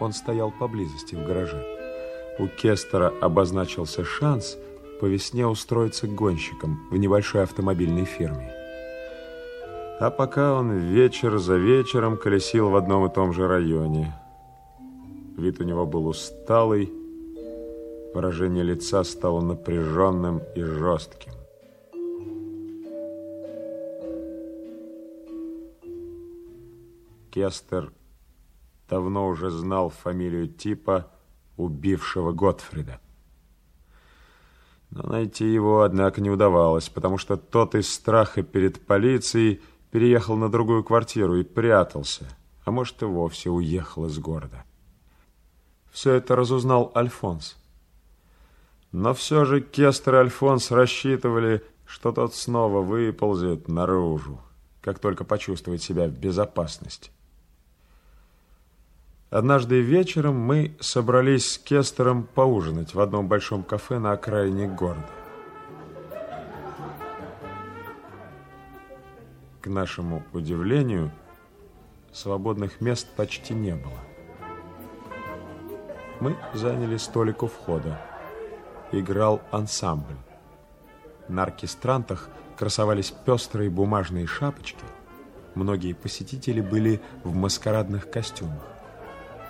Он 0.00 0.12
стоял 0.12 0.52
поблизости 0.52 1.14
в 1.14 1.26
гараже. 1.26 1.64
У 2.38 2.46
Кестера 2.46 3.12
обозначился 3.22 4.04
шанс 4.04 4.58
по 5.00 5.06
весне 5.06 5.46
устроиться 5.46 6.06
гонщиком 6.06 6.86
в 6.90 6.96
небольшой 6.96 7.44
автомобильной 7.44 8.04
фирме. 8.04 8.52
А 10.00 10.10
пока 10.10 10.54
он 10.54 10.72
вечер 10.72 11.38
за 11.38 11.56
вечером 11.56 12.18
колесил 12.18 12.68
в 12.68 12.76
одном 12.76 13.06
и 13.06 13.14
том 13.14 13.32
же 13.32 13.48
районе– 13.48 14.14
Вид 15.36 15.60
у 15.60 15.64
него 15.64 15.84
был 15.84 16.06
усталый, 16.06 16.92
выражение 18.14 18.62
лица 18.62 19.02
стало 19.04 19.40
напряженным 19.40 20.40
и 20.54 20.62
жестким. 20.62 21.32
Кестер 27.30 27.92
давно 28.88 29.26
уже 29.26 29.50
знал 29.50 29.90
фамилию 29.90 30.46
типа, 30.46 31.10
убившего 31.56 32.32
Готфрида. 32.32 33.00
Но 34.90 35.02
найти 35.02 35.52
его, 35.52 35.82
однако, 35.82 36.20
не 36.20 36.30
удавалось, 36.30 36.88
потому 36.88 37.18
что 37.18 37.36
тот 37.36 37.74
из 37.74 37.92
страха 37.92 38.44
перед 38.44 38.86
полицией 38.86 39.60
переехал 39.90 40.36
на 40.36 40.48
другую 40.48 40.84
квартиру 40.84 41.36
и 41.36 41.42
прятался, 41.42 42.26
а 42.64 42.70
может 42.70 43.02
и 43.02 43.04
вовсе 43.04 43.50
уехал 43.50 44.06
из 44.06 44.16
города. 44.20 44.64
Все 45.90 46.12
это 46.12 46.36
разузнал 46.36 46.92
Альфонс. 46.94 47.56
Но 48.94 49.12
все 49.12 49.44
же 49.44 49.60
Кестер 49.60 50.14
и 50.14 50.18
Альфонс 50.18 50.70
рассчитывали, 50.70 51.64
что 51.84 52.12
тот 52.12 52.32
снова 52.32 52.80
выползет 52.80 53.66
наружу, 53.66 54.40
как 54.80 55.00
только 55.00 55.24
почувствует 55.24 55.82
себя 55.82 56.06
в 56.06 56.12
безопасности. 56.12 57.10
Однажды 59.30 59.80
вечером 59.80 60.36
мы 60.36 60.76
собрались 60.78 61.54
с 61.54 61.58
Кестером 61.58 62.22
поужинать 62.22 62.94
в 62.94 63.00
одном 63.00 63.26
большом 63.26 63.64
кафе 63.64 63.98
на 63.98 64.12
окраине 64.12 64.68
города. 64.68 65.10
К 69.60 69.66
нашему 69.66 70.22
удивлению, 70.32 71.10
свободных 72.12 72.80
мест 72.80 73.08
почти 73.16 73.54
не 73.54 73.74
было. 73.74 73.98
Мы 76.20 76.36
заняли 76.52 76.96
столик 76.96 77.42
у 77.42 77.48
входа. 77.48 77.98
Играл 78.96 79.42
ансамбль. 79.50 80.14
На 81.26 81.42
оркестрантах 81.42 82.28
красовались 82.56 83.10
пестрые 83.10 83.68
бумажные 83.68 84.28
шапочки. 84.28 84.84
Многие 85.56 85.94
посетители 85.94 86.60
были 86.60 87.00
в 87.24 87.34
маскарадных 87.34 88.08
костюмах. 88.08 88.62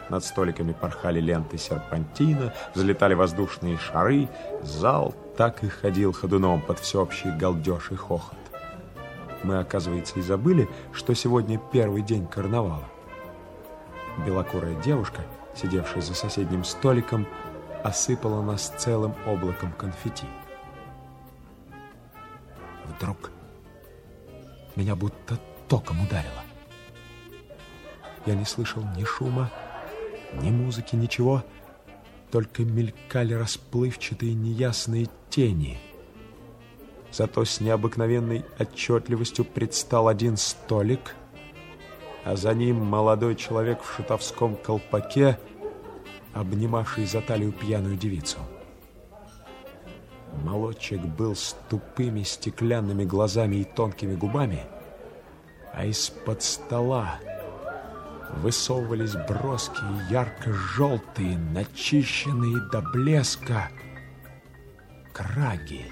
Над 0.09 0.25
столиками 0.25 0.73
порхали 0.73 1.21
ленты 1.21 1.59
серпантина, 1.59 2.55
взлетали 2.75 3.13
воздушные 3.13 3.77
шары. 3.77 4.31
Зал 4.63 5.15
так 5.37 5.63
и 5.63 5.69
ходил 5.69 6.15
ходуном 6.15 6.63
под 6.63 6.79
всеобщий 6.79 7.31
галдеж 7.31 7.91
и 7.91 7.97
хохот. 7.97 8.39
Мы, 9.43 9.59
оказывается, 9.59 10.19
и 10.21 10.23
забыли, 10.23 10.71
что 10.93 11.13
сегодня 11.13 11.61
первый 11.71 12.01
день 12.01 12.27
карнавала. 12.27 12.89
Белокурая 14.27 14.75
девушка, 14.81 15.21
сидевшая 15.55 16.01
за 16.01 16.15
соседним 16.15 16.65
столиком, 16.65 17.27
осыпала 17.85 18.41
нас 18.41 18.73
целым 18.79 19.15
облаком 19.27 19.71
конфетти. 19.73 20.27
Вдруг 22.87 23.31
меня 24.75 24.97
будто 24.97 25.39
током 25.69 26.01
ударило. 26.01 26.43
Я 28.25 28.35
не 28.35 28.47
слышал 28.47 28.83
ни 28.97 29.05
шума, 29.05 29.51
ни 30.41 30.51
музыки, 30.51 30.97
ничего, 30.97 31.45
только 32.31 32.63
мелькали 32.63 33.35
расплывчатые 33.35 34.33
неясные 34.33 35.09
тени. 35.29 35.79
Зато 37.13 37.45
с 37.45 37.61
необыкновенной 37.61 38.47
отчетливостью 38.59 39.45
предстал 39.45 40.09
один 40.09 40.39
столик, 40.39 41.15
а 42.25 42.35
за 42.35 42.55
ним 42.55 42.83
молодой 42.83 43.37
человек 43.37 43.83
в 43.83 43.95
шутовском 43.95 44.57
колпаке, 44.57 45.39
обнимавший 46.35 47.07
за 47.07 47.21
талию 47.21 47.53
пьяную 47.53 47.97
девицу. 47.97 48.39
Молодчик 50.43 51.01
был 51.01 51.37
с 51.37 51.57
тупыми 51.71 52.23
стеклянными 52.25 53.05
глазами 53.05 53.57
и 53.57 53.65
тонкими 53.65 54.15
губами, 54.17 54.67
а 55.73 55.87
из-под 55.87 56.43
стола 56.43 57.19
высовывались 58.43 59.15
броские, 59.29 60.07
ярко-желтые, 60.11 61.39
начищенные 61.39 62.69
до 62.71 62.81
блеска 62.81 63.71
краги. 65.13 65.87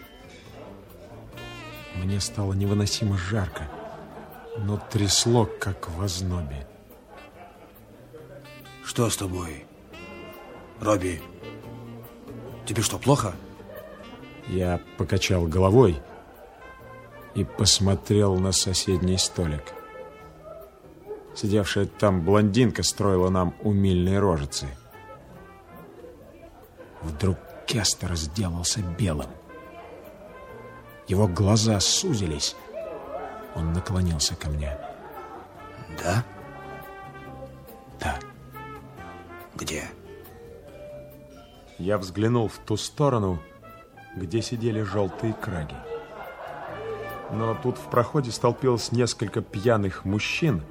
Мне 1.94 2.20
стало 2.20 2.54
невыносимо 2.54 3.16
жарко, 3.16 3.68
но 4.58 4.76
трясло, 4.90 5.46
как 5.46 5.88
в 5.88 6.02
ознобе. 6.02 6.66
Что 8.84 9.08
с 9.08 9.16
тобой, 9.16 9.66
Робби? 10.82 11.22
Тебе 12.66 12.82
что, 12.82 12.98
плохо? 12.98 13.34
Я 14.48 14.80
покачал 14.98 15.46
головой 15.46 16.02
и 17.36 17.44
посмотрел 17.44 18.36
на 18.36 18.50
соседний 18.50 19.16
столик. 19.16 19.62
Сидевшая 21.36 21.86
там 21.86 22.24
блондинка 22.24 22.82
строила 22.82 23.30
нам 23.30 23.54
умильные 23.62 24.18
рожицы. 24.18 24.66
Вдруг 27.00 27.38
Кестер 27.66 28.16
сделался 28.16 28.80
белым. 28.80 29.30
Его 31.06 31.28
глаза 31.28 31.78
сузились. 31.78 32.56
Он 33.54 33.72
наклонился 33.72 34.34
ко 34.34 34.48
мне. 34.48 34.76
Да? 36.02 36.24
Да. 38.00 38.18
Где? 39.54 39.84
Я 41.82 41.98
взглянул 41.98 42.46
в 42.46 42.58
ту 42.58 42.76
сторону, 42.76 43.40
где 44.14 44.40
сидели 44.40 44.82
желтые 44.82 45.32
краги. 45.32 45.74
Но 47.32 47.56
тут 47.60 47.76
в 47.76 47.90
проходе 47.90 48.30
столпилось 48.30 48.92
несколько 48.92 49.40
пьяных 49.40 50.04
мужчин, 50.04 50.62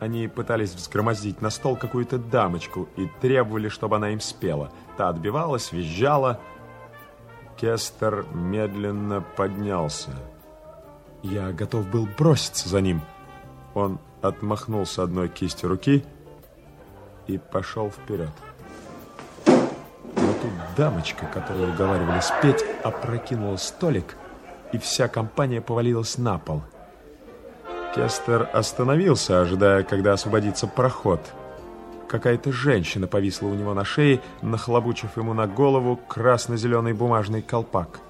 они 0.00 0.26
пытались 0.26 0.74
взгромоздить 0.74 1.40
на 1.40 1.50
стол 1.50 1.76
какую-то 1.76 2.18
дамочку 2.18 2.88
и 2.96 3.08
требовали, 3.20 3.68
чтобы 3.68 3.94
она 3.94 4.10
им 4.10 4.20
спела. 4.20 4.72
Та 4.96 5.08
отбивалась, 5.08 5.70
визжала. 5.70 6.40
Кестер 7.56 8.26
медленно 8.34 9.24
поднялся. 9.36 10.10
Я 11.22 11.52
готов 11.52 11.86
был 11.86 12.08
броситься 12.18 12.68
за 12.68 12.80
ним. 12.80 13.02
Он 13.72 14.00
отмахнулся 14.20 15.04
одной 15.04 15.28
кистью 15.28 15.68
руки 15.68 16.04
и 17.28 17.38
пошел 17.38 17.88
вперед. 17.88 18.32
Дамочка, 20.76 21.26
которую 21.26 21.72
уговаривали 21.72 22.20
спеть, 22.20 22.64
опрокинула 22.82 23.56
столик, 23.56 24.16
и 24.72 24.78
вся 24.78 25.08
компания 25.08 25.60
повалилась 25.60 26.18
на 26.18 26.38
пол– 26.38 26.62
Кестер 27.96 28.50
остановился, 28.52 29.40
ожидая, 29.40 29.82
когда 29.82 30.12
освободится 30.12 30.66
проход. 30.66 31.18
Какая-то 32.08 32.52
женщина 32.52 33.06
повисла 33.06 33.46
у 33.46 33.54
него 33.54 33.72
на 33.72 33.86
шее, 33.86 34.20
нахлобучив 34.42 35.16
ему 35.16 35.32
на 35.32 35.46
голову 35.46 35.98
красно-зеленый 36.06 36.92
бумажный 36.92 37.40
колпак. 37.40 38.00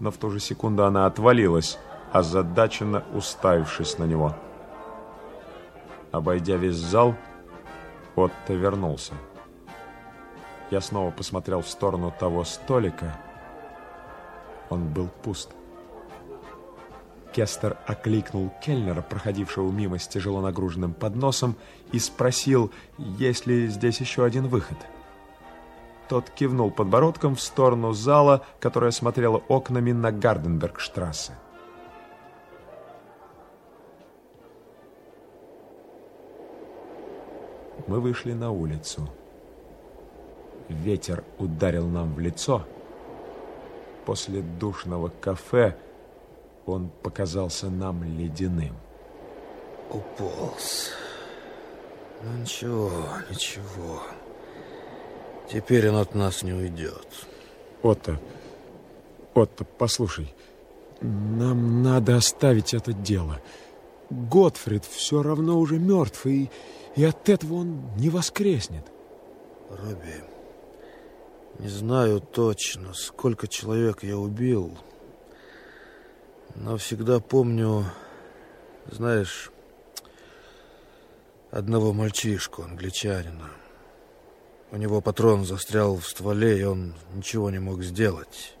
Но 0.00 0.10
в 0.10 0.16
ту 0.16 0.30
же 0.30 0.40
секунду 0.40 0.84
она 0.84 1.06
отвалилась, 1.06 1.78
озадаченно 2.10 3.04
уставившись 3.14 3.98
на 3.98 4.04
него. 4.04 4.34
Обойдя 6.10 6.56
весь 6.56 6.74
зал, 6.74 7.14
Отто 8.16 8.54
вернулся. 8.54 9.14
Я 10.70 10.80
снова 10.80 11.10
посмотрел 11.10 11.62
в 11.62 11.68
сторону 11.68 12.14
того 12.16 12.44
столика. 12.44 13.18
Он 14.68 14.86
был 14.88 15.08
пуст. 15.22 15.50
Кестер 17.32 17.76
окликнул 17.86 18.52
Кельнера, 18.62 19.02
проходившего 19.02 19.70
мимо 19.70 19.98
с 19.98 20.06
тяжело 20.06 20.40
нагруженным 20.40 20.94
подносом, 20.94 21.56
и 21.92 21.98
спросил, 21.98 22.72
есть 22.98 23.46
ли 23.46 23.66
здесь 23.66 24.00
еще 24.00 24.24
один 24.24 24.46
выход. 24.46 24.78
Тот 26.08 26.30
кивнул 26.30 26.70
подбородком 26.70 27.36
в 27.36 27.40
сторону 27.40 27.92
зала, 27.92 28.44
которая 28.58 28.90
смотрела 28.90 29.38
окнами 29.48 29.92
на 29.92 30.10
Гарденбергштрассе. 30.10 31.34
Мы 37.86 38.00
вышли 38.00 38.32
на 38.32 38.50
улицу. 38.50 39.08
Ветер 40.70 41.24
ударил 41.38 41.88
нам 41.88 42.14
в 42.14 42.20
лицо. 42.20 42.64
После 44.06 44.40
душного 44.40 45.08
кафе 45.08 45.76
он 46.64 46.90
показался 47.02 47.68
нам 47.68 48.04
ледяным. 48.04 48.76
Уполз. 49.90 50.90
Ну 52.22 52.38
ничего, 52.40 52.90
ничего. 53.28 54.02
Теперь 55.52 55.88
он 55.88 55.96
от 55.96 56.14
нас 56.14 56.44
не 56.44 56.52
уйдет. 56.52 57.08
Отто, 57.82 58.20
Отто, 59.34 59.64
послушай, 59.64 60.32
нам 61.00 61.82
надо 61.82 62.16
оставить 62.16 62.74
это 62.74 62.92
дело. 62.92 63.40
Готфрид 64.10 64.84
все 64.84 65.22
равно 65.22 65.58
уже 65.58 65.78
мертв, 65.78 66.26
и, 66.26 66.50
и 66.94 67.04
от 67.04 67.28
этого 67.28 67.54
он 67.54 67.80
не 67.96 68.10
воскреснет. 68.10 68.84
Робби, 69.70 70.24
не 71.60 71.68
знаю 71.68 72.20
точно, 72.20 72.94
сколько 72.94 73.46
человек 73.46 74.02
я 74.02 74.16
убил, 74.16 74.78
но 76.54 76.78
всегда 76.78 77.20
помню, 77.20 77.84
знаешь, 78.90 79.52
одного 81.50 81.92
мальчишку, 81.92 82.62
англичанина. 82.62 83.50
У 84.70 84.78
него 84.78 85.02
патрон 85.02 85.44
застрял 85.44 85.96
в 85.96 86.06
стволе, 86.06 86.60
и 86.60 86.64
он 86.64 86.94
ничего 87.12 87.50
не 87.50 87.58
мог 87.58 87.82
сделать. 87.82 88.56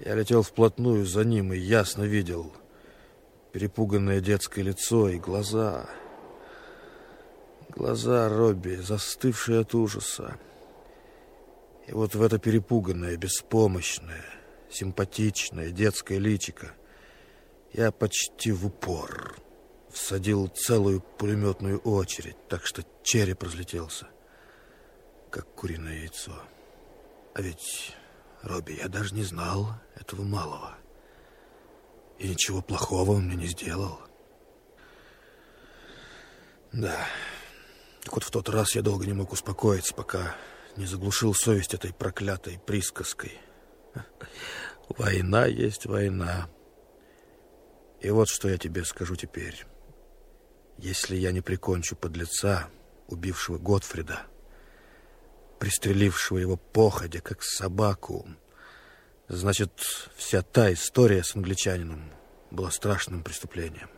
Я 0.00 0.16
летел 0.16 0.42
вплотную 0.42 1.06
за 1.06 1.24
ним 1.24 1.52
и 1.52 1.58
ясно 1.58 2.02
видел 2.02 2.52
перепуганное 3.52 4.20
детское 4.20 4.62
лицо 4.62 5.08
и 5.08 5.20
глаза. 5.20 5.86
Глаза 7.68 8.28
Робби, 8.28 8.74
застывшие 8.74 9.60
от 9.60 9.72
ужаса. 9.76 10.36
И 11.92 11.94
вот 11.94 12.14
в 12.14 12.22
это 12.22 12.38
перепуганное, 12.38 13.18
беспомощное, 13.18 14.24
симпатичное 14.70 15.72
детское 15.72 16.16
личико 16.16 16.72
я 17.74 17.92
почти 17.92 18.50
в 18.50 18.64
упор 18.64 19.36
всадил 19.90 20.46
целую 20.48 21.02
пулеметную 21.02 21.78
очередь, 21.80 22.48
так 22.48 22.64
что 22.64 22.82
череп 23.02 23.42
разлетелся, 23.42 24.08
как 25.28 25.54
куриное 25.54 25.98
яйцо. 25.98 26.32
А 27.34 27.42
ведь, 27.42 27.94
Робби, 28.40 28.72
я 28.72 28.88
даже 28.88 29.14
не 29.14 29.24
знал 29.24 29.74
этого 29.94 30.22
малого. 30.22 30.74
И 32.18 32.26
ничего 32.26 32.62
плохого 32.62 33.10
он 33.10 33.26
мне 33.26 33.36
не 33.36 33.48
сделал. 33.48 34.00
Да. 36.72 37.06
Так 38.02 38.14
вот 38.14 38.24
в 38.24 38.30
тот 38.30 38.48
раз 38.48 38.76
я 38.76 38.80
долго 38.80 39.04
не 39.04 39.12
мог 39.12 39.30
успокоиться, 39.30 39.92
пока 39.92 40.34
не 40.76 40.86
заглушил 40.86 41.34
совесть 41.34 41.74
этой 41.74 41.92
проклятой 41.92 42.58
присказкой. 42.58 43.38
Война 44.88 45.46
есть 45.46 45.86
война. 45.86 46.48
И 48.00 48.10
вот 48.10 48.28
что 48.28 48.48
я 48.48 48.58
тебе 48.58 48.84
скажу 48.84 49.16
теперь. 49.16 49.64
Если 50.78 51.16
я 51.16 51.32
не 51.32 51.40
прикончу 51.40 51.94
подлеца, 51.94 52.68
убившего 53.06 53.58
Готфрида, 53.58 54.22
пристрелившего 55.58 56.38
его 56.38 56.56
походя, 56.56 57.20
как 57.20 57.42
собаку, 57.42 58.26
значит, 59.28 59.72
вся 60.16 60.42
та 60.42 60.72
история 60.72 61.22
с 61.22 61.36
англичанином 61.36 62.10
была 62.50 62.70
страшным 62.70 63.22
преступлением. 63.22 63.90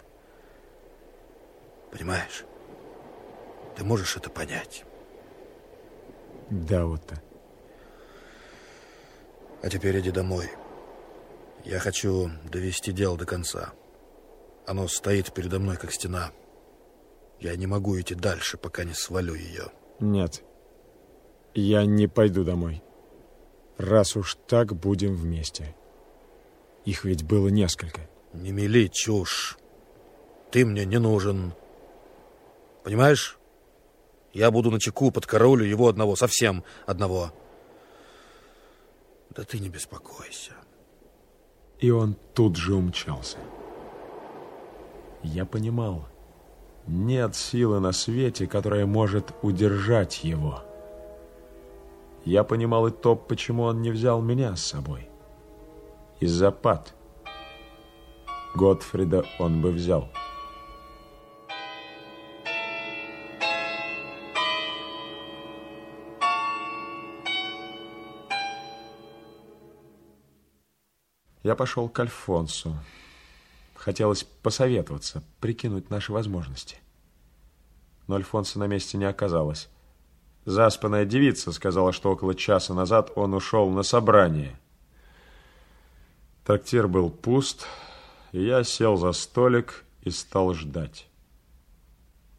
Понимаешь? 1.91 2.45
Ты 3.77 3.85
можешь 3.85 4.17
это 4.17 4.29
понять? 4.29 4.85
Да, 6.51 6.87
Отто. 6.87 7.21
А 9.63 9.71
теперь 9.71 9.99
иди 10.01 10.11
домой. 10.11 10.51
Я 11.65 11.79
хочу 11.79 12.31
довести 12.51 12.93
дело 12.93 13.17
до 13.17 13.25
конца. 13.25 13.73
Оно 14.67 14.89
стоит 14.89 15.33
передо 15.33 15.59
мной, 15.59 15.77
как 15.77 15.93
стена. 15.93 16.33
Я 17.41 17.57
не 17.57 17.67
могу 17.67 17.99
идти 17.99 18.15
дальше, 18.15 18.59
пока 18.59 18.85
не 18.85 18.93
свалю 18.93 19.35
ее. 19.35 19.73
Нет. 20.01 20.43
Я 21.55 21.85
не 21.87 22.07
пойду 22.07 22.45
домой. 22.45 22.83
Раз 23.79 24.17
уж 24.17 24.37
так, 24.47 24.75
будем 24.75 25.15
вместе. 25.15 25.75
Их 26.85 27.05
ведь 27.05 27.25
было 27.25 27.49
несколько. 27.49 28.03
Не 28.33 28.53
мели 28.53 28.89
чушь. 28.89 29.57
Ты 30.51 30.65
мне 30.67 30.85
не 30.85 30.99
нужен. 30.99 31.55
Понимаешь? 32.83 33.39
Я 34.35 34.51
буду 34.51 34.73
на 34.73 34.81
чеку 34.81 35.13
под 35.13 35.27
королю 35.27 35.65
его 35.65 35.89
одного, 35.89 36.17
совсем 36.17 36.65
одного. 36.87 37.33
Да 39.31 39.45
ты 39.45 39.61
не 39.61 39.69
беспокойся. 39.69 40.53
И 41.79 41.91
он 41.91 42.17
тут 42.35 42.57
же 42.57 42.75
умчался. 42.75 43.39
Я 45.23 45.47
понимал, 45.47 46.09
нет 46.89 47.37
силы 47.37 47.79
на 47.79 47.93
свете, 47.93 48.49
которая 48.49 48.87
может 48.87 49.33
удержать 49.43 50.25
его. 50.25 50.65
Я 52.25 52.43
понимал 52.43 52.89
и 52.89 52.91
то, 52.91 53.15
почему 53.15 53.63
он 53.63 53.83
не 53.83 53.91
взял 53.91 54.21
меня 54.21 54.57
с 54.57 54.65
собой. 54.65 55.09
Из-за 56.19 56.51
пад. 56.51 56.93
Готфрида 58.57 59.25
он 59.39 59.63
бы 59.63 59.71
взял. 59.71 60.09
Я 71.45 71.55
пошел 71.55 71.91
к 71.91 72.01
Альфонсу. 72.01 72.75
Хотелось 73.75 74.25
посоветоваться, 74.25 75.23
прикинуть 75.41 75.91
наши 75.91 76.11
возможности. 76.11 76.79
Но 78.07 78.17
Альфонса 78.17 78.59
на 78.59 78.67
месте 78.67 78.97
не 78.97 79.05
оказалось. 79.05 79.69
Заспанная 80.47 81.05
девица 81.05 81.53
сказала, 81.53 81.93
что 81.93 82.11
около 82.11 82.35
часа 82.35 82.73
назад 82.73 83.13
он 83.15 83.35
ушел 83.35 83.69
на 83.69 83.83
собрание. 83.83 84.59
Трактир 86.45 86.89
был 86.89 87.11
пуст, 87.11 87.67
и 88.33 88.43
я 88.43 88.65
сел 88.65 88.97
за 88.97 89.13
столик 89.13 89.85
и 90.01 90.11
стал 90.11 90.55
ждать. 90.55 91.07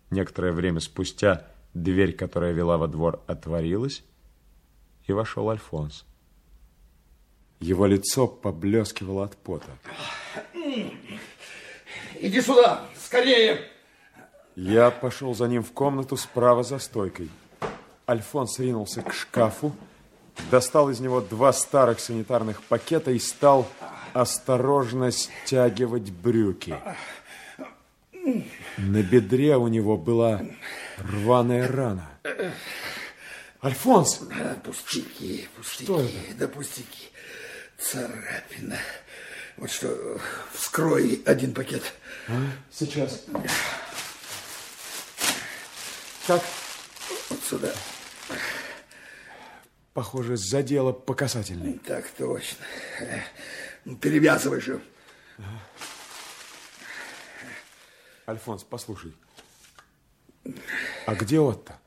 Некоторое 0.10 0.52
время 0.52 0.80
спустя 0.80 1.46
дверь, 1.76 2.16
которая 2.16 2.54
вела 2.54 2.78
во 2.78 2.88
двор, 2.88 3.22
отворилась, 3.28 4.04
и 5.06 5.14
вошел 5.14 5.50
Альфонс. 5.52 6.06
Его 7.66 7.88
лицо 7.88 8.28
поблескивало 8.28 9.24
от 9.24 9.36
пота. 9.38 9.66
Иди 12.20 12.40
сюда, 12.40 12.86
скорее! 13.04 13.60
Я 14.56 14.92
пошел 14.92 15.34
за 15.34 15.48
ним 15.48 15.64
в 15.64 15.72
комнату 15.72 16.16
справа 16.16 16.64
за 16.64 16.78
стойкой. 16.78 17.32
Альфонс 18.08 18.60
ринулся 18.60 19.02
к 19.02 19.12
шкафу, 19.12 19.76
достал 20.52 20.92
из 20.92 21.00
него 21.00 21.22
два 21.22 21.52
старых 21.54 22.00
санитарных 22.00 22.62
пакета 22.62 23.10
и 23.10 23.18
стал 23.18 23.68
осторожно 24.14 25.10
стягивать 25.10 26.12
брюки. 26.12 26.76
На 28.78 29.02
бедре 29.02 29.58
у 29.58 29.68
него 29.70 29.98
была 29.98 30.44
рваная 31.00 31.68
рана. 31.68 32.08
Альфонс! 33.64 34.22
Пустяки, 34.64 35.48
пустяки, 35.58 35.84
Что 35.86 36.00
это? 36.00 36.12
да 36.38 36.48
пустяки. 36.48 37.10
Царапина. 37.78 38.78
Вот 39.58 39.72
что, 39.72 40.20
вскрой 40.54 41.22
один 41.26 41.54
пакет. 41.54 41.84
А? 42.28 42.34
Сейчас. 42.72 43.24
Как? 46.28 46.42
Вот 47.30 47.44
сюда. 47.44 47.72
Похоже, 49.94 50.36
задело 50.36 50.92
по 50.92 51.14
касательной. 51.14 51.80
Так 51.80 52.08
точно. 52.10 52.66
Ну, 53.86 53.96
Перевязывай 53.96 54.60
же. 54.60 54.82
Альфонс, 58.28 58.64
послушай. 58.64 59.14
А 61.06 61.16
где 61.16 61.40
Отто? 61.40 61.78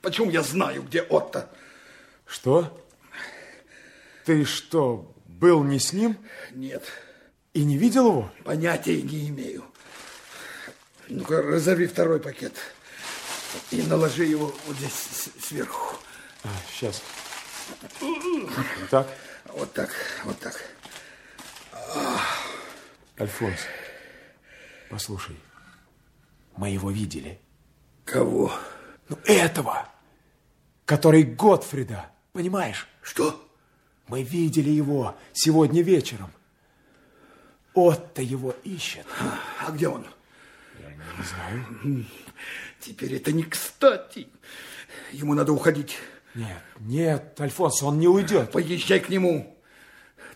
Почему 0.00 0.30
я 0.30 0.42
знаю, 0.42 0.82
где 0.84 1.02
Отто? 1.02 1.50
Что? 2.24 2.86
Ты 4.28 4.44
что, 4.44 5.16
был 5.26 5.64
не 5.64 5.78
с 5.78 5.94
ним? 5.94 6.18
Нет. 6.52 6.84
И 7.54 7.64
не 7.64 7.78
видел 7.78 8.08
его? 8.08 8.30
Понятия 8.44 9.00
не 9.00 9.30
имею. 9.30 9.64
Ну-ка, 11.08 11.40
разорви 11.40 11.86
второй 11.86 12.20
пакет. 12.20 12.52
И 13.70 13.80
наложи 13.80 14.26
его 14.26 14.54
вот 14.66 14.76
здесь 14.76 15.30
сверху. 15.40 15.96
А, 16.44 16.48
сейчас. 16.70 17.02
Так? 18.90 19.08
Вот 19.46 19.72
так, 19.72 19.88
вот 20.24 20.38
так. 20.40 20.62
Альфонс, 23.18 23.60
послушай. 24.90 25.40
Мы 26.58 26.68
его 26.68 26.90
видели. 26.90 27.40
Кого? 28.04 28.52
Ну, 29.08 29.18
этого, 29.24 29.88
который 30.84 31.22
Готфрида, 31.22 32.10
понимаешь? 32.34 32.86
Что? 33.00 33.47
Мы 34.08 34.22
видели 34.22 34.70
его 34.70 35.16
сегодня 35.32 35.82
вечером. 35.82 36.32
Отто 37.74 38.22
его 38.22 38.56
ищет. 38.64 39.06
А 39.60 39.70
где 39.70 39.88
он? 39.88 40.06
Я 40.80 40.90
не 40.90 41.24
знаю. 41.24 42.06
Теперь 42.80 43.14
это 43.14 43.32
не 43.32 43.44
кстати. 43.44 44.28
Ему 45.12 45.34
надо 45.34 45.52
уходить. 45.52 45.98
Нет, 46.34 46.62
нет, 46.80 47.40
Альфонс, 47.40 47.82
он 47.82 47.98
не 47.98 48.08
уйдет. 48.08 48.50
Поезжай 48.52 49.00
к 49.00 49.08
нему. 49.08 49.56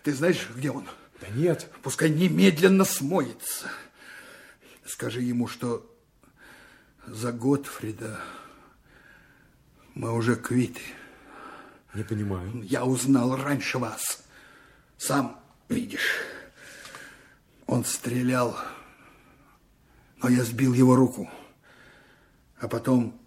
Ты 0.03 0.13
знаешь, 0.13 0.47
где 0.55 0.69
он? 0.69 0.87
Да 1.21 1.27
нет. 1.29 1.69
Пускай 1.81 2.09
немедленно 2.09 2.85
смоется. 2.85 3.67
Скажи 4.85 5.21
ему, 5.21 5.47
что 5.47 5.89
за 7.07 7.31
Готфрида 7.31 8.19
мы 9.95 10.13
уже 10.13 10.35
квиты. 10.35 10.81
Не 11.93 12.03
понимаю. 12.03 12.61
Я 12.63 12.85
узнал 12.85 13.35
раньше 13.35 13.77
вас. 13.77 14.23
Сам 14.97 15.39
видишь. 15.69 16.21
Он 17.67 17.85
стрелял, 17.85 18.57
но 20.21 20.29
я 20.29 20.43
сбил 20.43 20.73
его 20.73 20.95
руку. 20.95 21.29
а 22.59 22.67
потом 22.69 23.19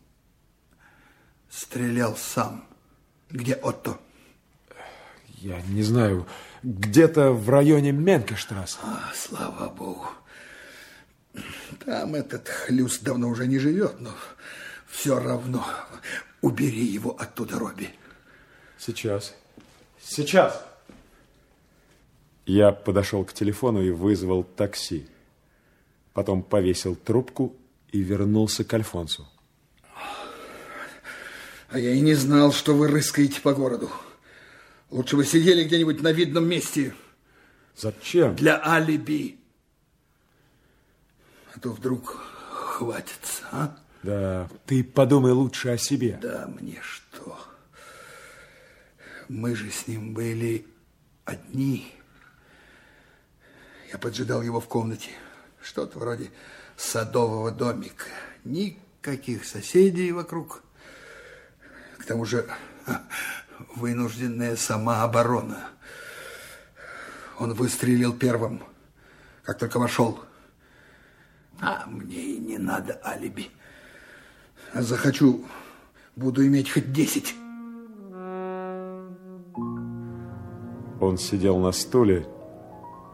стрелял 1.50 2.16
сам. 2.16 2.66
Где 3.30 3.54
Отто? 3.54 4.00
Я 5.28 5.60
не 5.62 5.82
знаю, 5.82 6.26
где-то 6.62 7.32
в 7.32 7.50
районе 7.50 7.92
Менкештрасс. 7.92 8.78
А, 8.82 9.12
слава 9.14 9.68
богу. 9.68 10.06
Там 11.84 12.14
этот 12.14 12.48
хлюс 12.48 12.98
давно 13.00 13.28
уже 13.28 13.46
не 13.46 13.58
живет, 13.58 14.00
но 14.00 14.14
все 14.88 15.18
равно 15.18 15.66
убери 16.40 16.84
его 16.84 17.10
оттуда, 17.10 17.58
Робби. 17.58 17.90
Сейчас. 18.78 19.34
Сейчас. 20.02 20.64
Я 22.44 22.72
подошел 22.72 23.24
к 23.24 23.32
телефону 23.32 23.82
и 23.82 23.90
вызвал 23.90 24.44
такси. 24.44 25.06
Потом 26.12 26.42
повесил 26.42 26.94
трубку 26.94 27.56
и 27.90 28.00
вернулся 28.00 28.64
к 28.64 28.72
Альфонсу. 28.72 29.26
А 31.68 31.78
я 31.78 31.92
и 31.92 32.00
не 32.00 32.14
знал, 32.14 32.52
что 32.52 32.74
вы 32.74 32.88
рыскаете 32.88 33.40
по 33.40 33.52
городу. 33.52 33.90
Лучше 34.90 35.16
бы 35.16 35.24
сидели 35.24 35.64
где-нибудь 35.64 36.00
на 36.00 36.12
видном 36.12 36.48
месте. 36.48 36.94
Зачем? 37.76 38.36
Для 38.36 38.64
алиби. 38.64 39.38
А 41.52 41.58
то 41.58 41.70
вдруг 41.72 42.16
хватится, 42.50 43.42
а? 43.50 43.76
Да, 44.02 44.48
ты 44.66 44.84
подумай 44.84 45.32
лучше 45.32 45.70
о 45.70 45.78
себе. 45.78 46.18
Да 46.22 46.48
мне 46.60 46.80
что? 46.82 47.36
Мы 49.28 49.56
же 49.56 49.70
с 49.70 49.88
ним 49.88 50.14
были 50.14 50.66
одни. 51.24 51.92
Я 53.90 53.98
поджидал 53.98 54.42
его 54.42 54.60
в 54.60 54.68
комнате. 54.68 55.10
Что-то 55.60 55.98
вроде 55.98 56.30
садового 56.76 57.50
домика. 57.50 58.06
Никаких 58.44 59.44
соседей 59.44 60.12
вокруг. 60.12 60.62
К 61.98 62.04
тому 62.04 62.24
же 62.24 62.48
вынужденная 63.74 64.54
самооборона. 64.54 65.70
Он 67.38 67.52
выстрелил 67.52 68.16
первым, 68.16 68.62
как 69.42 69.58
только 69.58 69.78
вошел. 69.78 70.22
А 71.60 71.84
мне 71.86 72.16
и 72.16 72.38
не 72.38 72.58
надо 72.58 73.00
алиби. 73.04 73.50
Захочу, 74.72 75.44
буду 76.14 76.46
иметь 76.46 76.70
хоть 76.70 76.92
десять. 76.92 77.34
Он 81.00 81.18
сидел 81.18 81.58
на 81.58 81.72
стуле, 81.72 82.26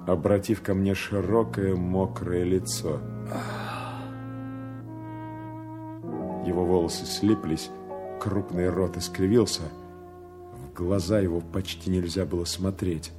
обратив 0.06 0.62
ко 0.62 0.74
мне 0.74 0.94
широкое 0.94 1.74
мокрое 1.74 2.44
лицо. 2.44 3.00
Его 6.46 6.64
волосы 6.64 7.06
слиплись, 7.06 7.70
крупный 8.20 8.68
рот 8.68 8.96
искривился, 8.96 9.62
в 10.52 10.74
глаза 10.74 11.20
его 11.20 11.40
почти 11.40 11.90
нельзя 11.90 12.24
было 12.24 12.44
смотреть. 12.44 13.12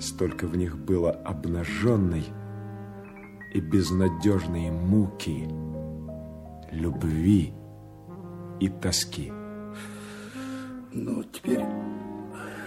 Столько 0.00 0.46
в 0.46 0.56
них 0.56 0.78
было 0.78 1.10
обнаженной 1.10 2.24
и 3.52 3.60
безнадежной 3.60 4.70
муки, 4.70 5.48
любви 6.70 7.52
и 8.60 8.68
тоски. 8.68 9.32
Ну, 10.92 11.22
теперь 11.24 11.64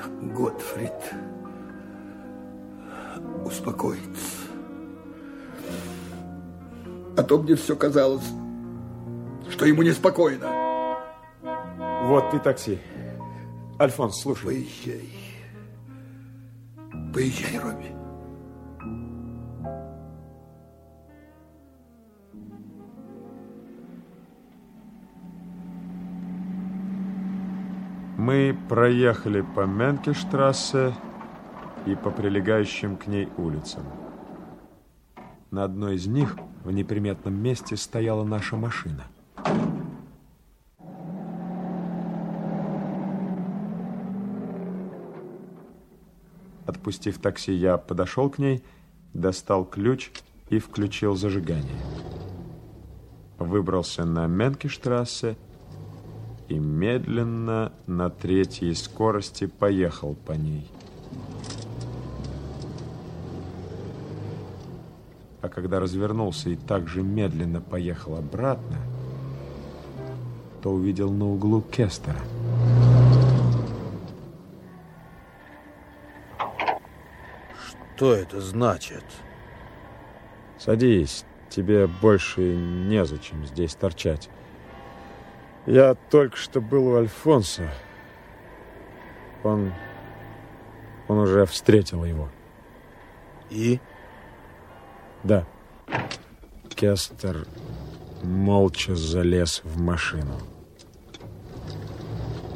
Готфрид 0.08 1.14
успокоится. 3.46 4.48
А 7.16 7.24
то 7.24 7.42
мне 7.42 7.56
все 7.56 7.76
казалось, 7.76 8.28
что 9.50 9.66
ему 9.66 9.84
неспокойно. 9.84 10.48
Вот 12.06 12.34
и 12.34 12.40
такси. 12.40 12.80
Альфонс, 13.80 14.22
слушай. 14.22 14.46
Поезжай. 14.46 15.10
Поезжай, 17.14 17.60
Робби. 17.60 18.03
Мы 28.26 28.58
проехали 28.70 29.42
по 29.42 29.66
Менкештрассе 29.66 30.94
и 31.86 31.94
по 31.94 32.10
прилегающим 32.10 32.96
к 32.96 33.08
ней 33.08 33.28
улицам. 33.36 33.84
На 35.52 35.66
одной 35.66 35.96
из 35.96 36.08
них 36.08 36.38
в 36.64 36.72
неприметном 36.72 37.34
месте 37.34 37.76
стояла 37.76 38.24
наша 38.24 38.56
машина. 38.56 39.04
Отпустив 46.66 47.20
такси, 47.20 47.52
я 47.52 47.76
подошел 47.76 48.30
к 48.30 48.38
ней, 48.38 48.64
достал 49.14 49.66
ключ 49.66 50.12
и 50.48 50.60
включил 50.60 51.18
зажигание. 51.18 51.76
Выбрался 53.38 54.06
на 54.06 54.28
Менкештрассе 54.28 55.36
и 56.54 56.60
медленно 56.60 57.72
на 57.88 58.12
третьей 58.12 58.76
скорости 58.76 59.48
поехал 59.48 60.14
по 60.14 60.34
ней. 60.34 60.70
А 65.42 65.50
когда 65.50 65.80
развернулся 65.80 66.52
и 66.52 66.56
также 66.56 67.02
медленно 67.02 67.60
поехал 67.60 68.18
обратно, 68.18 68.78
то 70.62 70.72
увидел 70.72 71.12
на 71.12 71.26
углу 71.26 71.62
Кестера. 71.62 72.22
Что 77.96 78.14
это 78.14 78.40
значит? 78.42 79.04
Садись, 80.60 81.26
тебе 81.50 81.88
больше 81.88 82.56
незачем 82.56 83.44
здесь 83.48 83.74
торчать. 83.74 84.30
Я 85.66 85.96
только 86.10 86.36
что 86.36 86.60
был 86.60 86.88
у 86.88 86.96
Альфонса. 86.96 87.70
Он... 89.44 89.74
Он 91.08 91.20
уже 91.20 91.46
встретил 91.46 92.06
его. 92.06 92.30
И? 93.50 93.80
Да. 95.24 95.46
Кестер 96.70 97.46
молча 98.24 98.96
залез 98.96 99.62
в 99.64 99.80
машину. 99.80 100.38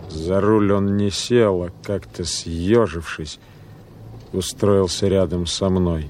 За 0.10 0.42
руль 0.42 0.72
он 0.72 0.98
не 0.98 1.12
сел, 1.12 1.64
а 1.64 1.72
как-то 1.84 2.26
съежившись, 2.26 3.40
устроился 4.34 5.08
рядом 5.08 5.46
со 5.46 5.70
мной. 5.70 6.10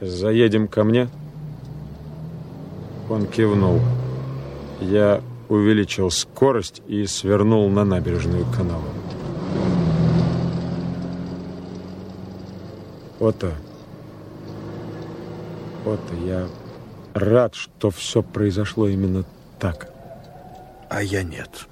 «Заедем 0.00 0.66
ко 0.66 0.82
мне?» 0.82 1.10
Он 3.10 3.26
кивнул. 3.26 3.80
Я 4.80 5.20
увеличил 5.48 6.12
скорость 6.12 6.80
и 6.86 7.04
свернул 7.06 7.68
на 7.68 7.84
набережную 7.84 8.46
канала. 8.56 8.84
Ото, 13.18 13.52
Ото, 15.84 16.14
я 16.24 16.46
рад, 17.12 17.56
что 17.56 17.90
все 17.90 18.22
произошло 18.22 18.86
именно 18.86 19.24
так. 19.58 19.92
А 20.88 21.02
я 21.02 21.24
нет. 21.24 21.66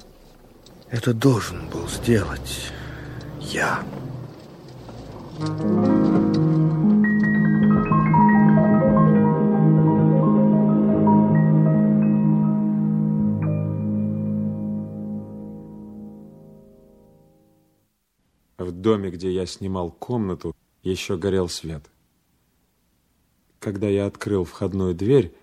Это 0.90 1.14
должен 1.14 1.68
был 1.68 1.88
сделать 1.88 2.72
я. 3.40 3.80
В 5.38 6.17
доме, 18.88 19.10
где 19.10 19.30
я 19.30 19.44
снимал 19.44 19.90
комнату, 19.90 20.56
еще 20.82 21.18
горел 21.18 21.50
свет. 21.50 21.84
Когда 23.58 23.86
я 23.86 24.06
открыл 24.06 24.44
входную 24.44 24.94
дверь, 24.94 25.34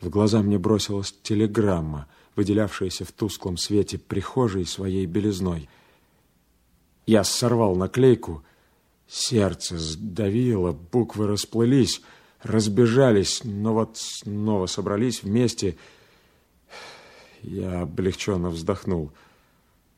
в 0.00 0.08
глаза 0.08 0.40
мне 0.40 0.58
бросилась 0.58 1.14
телеграмма, 1.22 2.08
выделявшаяся 2.36 3.04
в 3.04 3.12
тусклом 3.12 3.58
свете 3.58 3.98
прихожей 3.98 4.64
своей 4.64 5.04
белизной. 5.04 5.68
Я 7.04 7.22
сорвал 7.22 7.76
наклейку, 7.76 8.42
сердце 9.06 9.76
сдавило, 9.76 10.72
буквы 10.72 11.26
расплылись, 11.26 12.00
разбежались, 12.42 13.42
но 13.44 13.74
вот 13.74 13.98
снова 13.98 14.64
собрались 14.64 15.22
вместе. 15.22 15.76
Я 17.42 17.82
облегченно 17.82 18.48
вздохнул, 18.48 19.12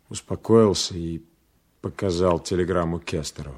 успокоился 0.09 0.97
и 0.97 1.23
показал 1.81 2.41
телеграмму 2.41 2.99
Кестеру. 2.99 3.55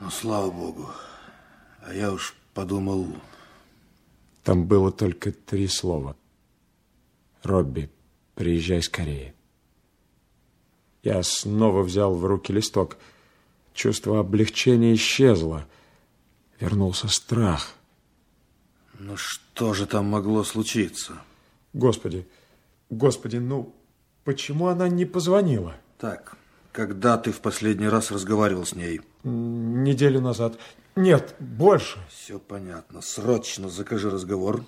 Ну, 0.00 0.10
слава 0.10 0.50
богу. 0.50 0.88
А 1.82 1.92
я 1.94 2.12
уж 2.12 2.34
подумал... 2.54 3.06
Там 4.44 4.66
было 4.66 4.90
только 4.90 5.32
три 5.32 5.68
слова. 5.68 6.16
Робби, 7.42 7.90
приезжай 8.34 8.82
скорее. 8.82 9.34
Я 11.02 11.22
снова 11.22 11.82
взял 11.82 12.14
в 12.14 12.24
руки 12.24 12.52
листок. 12.52 12.96
Чувство 13.74 14.20
облегчения 14.20 14.94
исчезло. 14.94 15.66
Вернулся 16.60 17.08
страх. 17.08 17.74
Ну 18.98 19.16
что 19.16 19.74
же 19.74 19.86
там 19.86 20.06
могло 20.06 20.42
случиться? 20.44 21.22
Господи, 21.72 22.26
господи, 22.90 23.36
ну 23.36 23.74
почему 24.24 24.66
она 24.66 24.88
не 24.88 25.04
позвонила? 25.04 25.76
Так, 25.98 26.36
когда 26.72 27.18
ты 27.18 27.32
в 27.32 27.40
последний 27.40 27.88
раз 27.88 28.10
разговаривал 28.10 28.64
с 28.64 28.74
ней? 28.74 29.00
Неделю 29.24 30.20
назад. 30.20 30.58
Нет, 30.96 31.34
больше. 31.38 31.98
Все 32.10 32.38
понятно. 32.38 33.00
Срочно 33.00 33.68
закажи 33.68 34.10
разговор. 34.10 34.64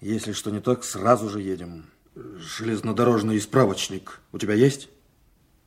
Если 0.00 0.32
что 0.32 0.50
не 0.50 0.60
так, 0.60 0.84
сразу 0.84 1.28
же 1.28 1.40
едем. 1.40 1.86
Железнодорожный 2.14 3.40
справочник 3.40 4.20
у 4.32 4.38
тебя 4.38 4.54
есть? 4.54 4.88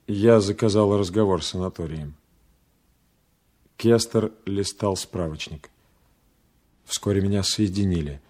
Я 0.08 0.42
заказал 0.42 0.98
разговор 0.98 1.43
с 1.43 1.48
санаторием. 1.48 2.16
Кестер 3.77 4.32
листал 4.45 4.95
справочник. 4.95 5.69
Вскоре 6.85 7.22
меня 7.22 7.42
соединили. 7.43 8.22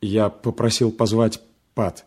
Я 0.00 0.30
попросил 0.30 0.90
позвать 0.90 1.40
Пат. 1.74 2.04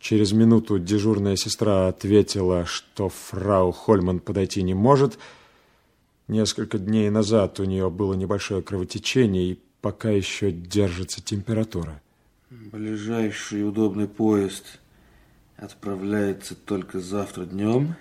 Через 0.00 0.32
минуту 0.32 0.80
дежурная 0.80 1.36
сестра 1.36 1.86
ответила, 1.86 2.66
что 2.66 3.08
фрау 3.08 3.70
Хольман 3.70 4.18
подойти 4.18 4.62
не 4.62 4.74
может, 4.74 5.18
Несколько 6.30 6.78
дней 6.78 7.10
назад 7.10 7.58
у 7.58 7.64
нее 7.64 7.90
было 7.90 8.14
небольшое 8.14 8.62
кровотечение, 8.62 9.50
и 9.50 9.58
пока 9.80 10.10
еще 10.10 10.52
держится 10.52 11.20
температура. 11.20 12.00
Ближайший 12.50 13.66
удобный 13.68 14.06
поезд 14.06 14.78
отправляется 15.56 16.54
только 16.54 17.00
завтра 17.00 17.46
днем, 17.46 17.96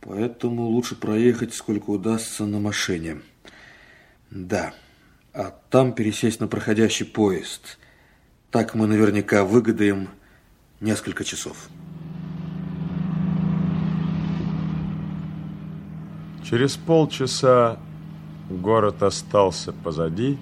поэтому 0.00 0.64
лучше 0.64 0.96
проехать 0.96 1.54
сколько 1.54 1.90
удастся 1.90 2.46
на 2.46 2.58
машине. 2.58 3.22
Да, 4.32 4.74
а 5.32 5.56
там 5.70 5.92
пересесть 5.92 6.40
на 6.40 6.48
проходящий 6.48 7.06
поезд. 7.06 7.78
Так 8.50 8.74
мы 8.74 8.88
наверняка 8.88 9.44
выгодаем 9.44 10.08
несколько 10.80 11.24
часов. 11.24 11.68
Через 16.44 16.76
полчаса 16.76 17.78
город 18.50 19.02
остался 19.02 19.72
позади, 19.72 20.38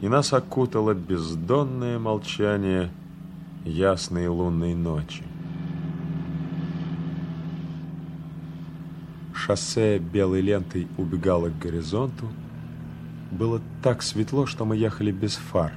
и 0.00 0.08
нас 0.08 0.32
окутало 0.32 0.94
бездонное 0.94 1.98
молчание 1.98 2.90
ясной 3.64 4.26
лунной 4.26 4.74
ночи. 4.74 5.22
Шоссе 9.32 9.98
белой 9.98 10.40
лентой 10.40 10.88
убегало 10.98 11.48
к 11.48 11.58
горизонту. 11.58 12.28
Было 13.30 13.60
так 13.82 14.02
светло, 14.02 14.46
что 14.46 14.64
мы 14.64 14.76
ехали 14.76 15.10
без 15.10 15.36
фар. 15.36 15.72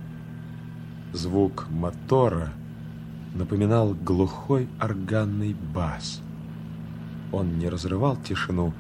Звук 1.14 1.68
мотора 1.70 2.52
напоминал 3.36 3.94
глухой 3.94 4.68
органный 4.82 5.54
бас. 5.54 6.22
Он 7.32 7.60
не 7.60 7.70
разрывал 7.70 8.16
тишину, 8.16 8.74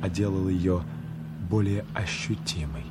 а 0.00 0.08
делал 0.08 0.48
ее 0.48 0.82
более 1.50 1.84
ощутимой. 1.92 2.84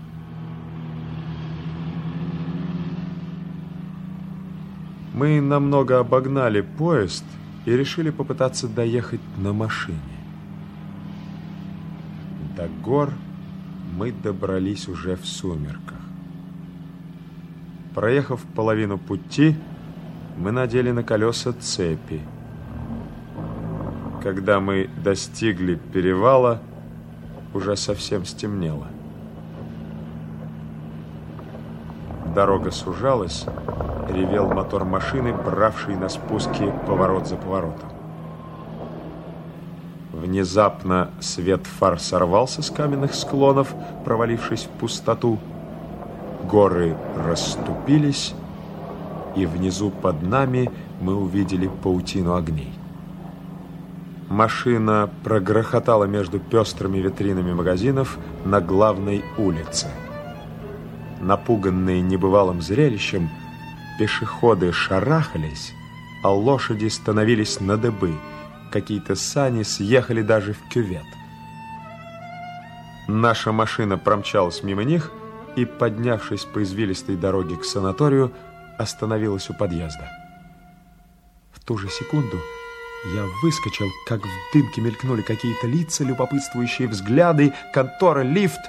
Мы 5.14 5.42
намного 5.42 6.00
обогнали 6.00 6.62
поезд 6.62 7.24
и 7.66 7.72
решили 7.72 8.10
попытаться 8.10 8.68
доехать 8.68 9.22
на 9.38 9.54
машине. 9.54 10.00
До 12.58 12.68
гор 12.84 13.12
мы 13.96 14.12
добрались 14.12 14.88
уже 14.88 15.16
в 15.16 15.26
сумерках. 15.26 16.00
Проехав 17.94 18.42
половину 18.56 18.98
пути, 18.98 19.56
мы 20.38 20.52
надели 20.52 20.92
на 20.92 21.04
колеса 21.04 21.54
цепи. 21.54 22.22
Когда 24.22 24.60
мы 24.60 24.90
достигли 25.04 25.76
перевала, 25.76 26.60
уже 27.54 27.76
совсем 27.76 28.26
стемнело. 28.26 28.88
Дорога 32.34 32.72
сужалась, 32.72 33.46
ревел 34.10 34.52
мотор 34.52 34.86
машины, 34.86 35.34
бравший 35.34 35.96
на 35.96 36.10
спуске 36.10 36.74
поворот 36.88 37.28
за 37.28 37.36
поворотом. 37.36 37.90
Внезапно 40.12 41.12
свет 41.20 41.68
фар 41.68 42.00
сорвался 42.00 42.62
с 42.62 42.72
каменных 42.72 43.14
склонов, 43.14 43.74
провалившись 44.06 44.64
в 44.64 44.70
пустоту. 44.80 45.38
Горы 46.50 46.96
расступились, 47.28 48.34
и 49.36 49.46
внизу 49.46 49.90
под 49.90 50.22
нами 50.24 50.72
мы 51.02 51.16
увидели 51.16 51.68
паутину 51.68 52.36
огней. 52.36 52.74
Машина 54.30 55.10
прогрохотала 55.24 56.06
между 56.06 56.40
пестрыми 56.40 56.98
витринами 56.98 57.54
магазинов 57.54 58.18
на 58.46 58.62
главной 58.62 59.24
улице. 59.38 59.88
Напуганные 61.22 62.02
небывалым 62.02 62.62
зрелищем, 62.62 63.30
пешеходы 64.00 64.72
шарахались, 64.72 65.74
а 66.24 66.32
лошади 66.34 66.88
становились 66.88 67.60
на 67.60 67.78
дыбы. 67.78 68.14
Какие-то 68.72 69.16
сани 69.16 69.64
съехали 69.64 70.22
даже 70.22 70.54
в 70.54 70.68
кювет. 70.70 71.06
Наша 73.08 73.52
машина 73.52 73.98
промчалась 73.98 74.64
мимо 74.64 74.84
них 74.84 75.12
и, 75.56 75.66
поднявшись 75.66 76.46
по 76.46 76.64
извилистой 76.64 77.18
дороге 77.18 77.58
к 77.58 77.66
санаторию, 77.66 78.32
остановилась 78.78 79.50
у 79.50 79.54
подъезда. 79.54 80.10
В 81.52 81.60
ту 81.64 81.78
же 81.78 81.90
секунду 81.90 82.38
я 83.14 83.26
выскочил, 83.42 83.90
как 84.08 84.22
в 84.22 84.30
дымке 84.54 84.82
мелькнули 84.82 85.22
какие-то 85.22 85.68
лица, 85.68 86.04
любопытствующие 86.04 86.88
взгляды, 86.88 87.54
контора, 87.74 88.22
лифт. 88.22 88.62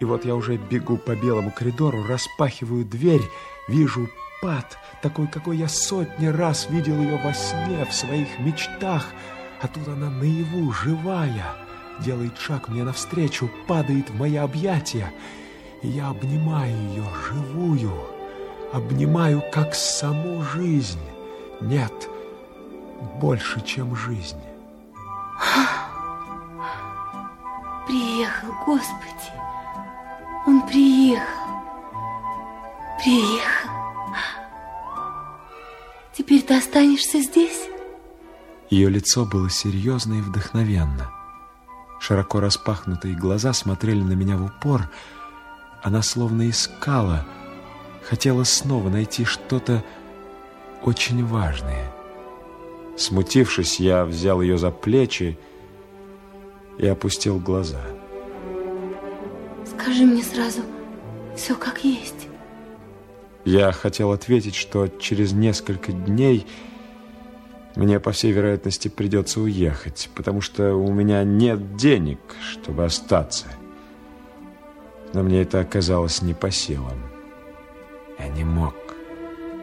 И 0.00 0.04
вот 0.04 0.24
я 0.24 0.34
уже 0.34 0.56
бегу 0.56 0.96
по 0.96 1.14
белому 1.14 1.50
коридору, 1.50 2.04
распахиваю 2.06 2.84
дверь, 2.84 3.22
вижу 3.68 4.08
Пат, 4.44 4.76
такой, 5.00 5.26
какой 5.26 5.56
я 5.56 5.68
сотни 5.68 6.26
раз 6.26 6.68
видел 6.68 7.00
ее 7.00 7.16
во 7.16 7.32
сне, 7.32 7.86
в 7.88 7.94
своих 7.94 8.38
мечтах. 8.40 9.06
А 9.62 9.68
тут 9.68 9.88
она 9.88 10.10
наяву, 10.10 10.70
живая, 10.70 11.54
делает 12.00 12.38
шаг 12.38 12.68
мне 12.68 12.84
навстречу, 12.84 13.50
падает 13.66 14.10
в 14.10 14.18
мои 14.18 14.36
объятия. 14.36 15.10
И 15.80 15.88
я 15.88 16.08
обнимаю 16.08 16.76
ее, 16.76 17.04
живую, 17.26 17.92
обнимаю, 18.74 19.42
как 19.52 19.74
саму 19.74 20.42
жизнь. 20.42 21.00
Нет, 21.60 21.92
больше, 23.20 23.60
чем 23.60 23.94
жизнь. 23.94 24.40
Приехал, 27.86 28.48
Господи. 28.66 29.32
Он 30.46 30.66
приехал. 30.66 31.24
Приехал. 33.02 33.70
Теперь 36.12 36.42
ты 36.42 36.56
останешься 36.56 37.20
здесь? 37.20 37.68
Ее 38.70 38.88
лицо 38.88 39.24
было 39.24 39.50
серьезно 39.50 40.14
и 40.14 40.20
вдохновенно. 40.20 41.10
Широко 42.00 42.40
распахнутые 42.40 43.14
глаза 43.14 43.52
смотрели 43.52 44.02
на 44.02 44.14
меня 44.14 44.36
в 44.36 44.44
упор. 44.44 44.90
Она 45.82 46.02
словно 46.02 46.48
искала, 46.50 47.24
хотела 48.04 48.44
снова 48.44 48.88
найти 48.88 49.24
что-то 49.24 49.82
очень 50.82 51.24
важное. 51.24 51.90
Смутившись, 52.96 53.80
я 53.80 54.04
взял 54.04 54.40
ее 54.40 54.58
за 54.58 54.70
плечи 54.70 55.38
и 56.78 56.86
опустил 56.86 57.38
глаза. 57.40 57.80
Скажи 59.64 60.04
мне 60.04 60.22
сразу 60.22 60.60
все 61.36 61.56
как 61.56 61.82
есть. 61.82 62.28
Я 63.44 63.72
хотел 63.72 64.12
ответить, 64.12 64.54
что 64.54 64.88
через 64.88 65.32
несколько 65.32 65.92
дней 65.92 66.46
мне, 67.74 67.98
по 67.98 68.12
всей 68.12 68.32
вероятности, 68.32 68.88
придется 68.88 69.40
уехать, 69.40 70.08
потому 70.14 70.40
что 70.40 70.74
у 70.74 70.92
меня 70.92 71.24
нет 71.24 71.76
денег, 71.76 72.20
чтобы 72.40 72.84
остаться. 72.84 73.46
Но 75.12 75.22
мне 75.22 75.42
это 75.42 75.60
оказалось 75.60 76.22
не 76.22 76.34
по 76.34 76.50
силам. 76.50 77.13
Я 78.18 78.28
не 78.28 78.44
мог, 78.44 78.74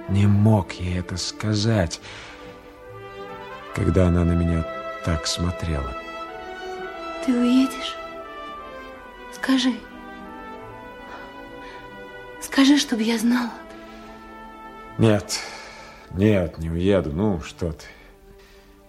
не 0.09 0.27
мог 0.27 0.71
ей 0.73 0.99
это 0.99 1.17
сказать 1.17 2.01
когда 3.73 4.07
она 4.07 4.23
на 4.23 4.33
меня 4.33 4.65
так 5.05 5.25
смотрела. 5.27 5.95
Ты 7.25 7.33
уедешь? 7.33 7.95
Скажи. 9.33 9.73
Скажи, 12.41 12.77
чтобы 12.77 13.03
я 13.03 13.17
знала. 13.17 13.51
Нет, 14.97 15.39
нет, 16.11 16.57
не 16.57 16.69
уеду. 16.69 17.11
Ну, 17.11 17.41
что 17.41 17.71
ты. 17.71 17.85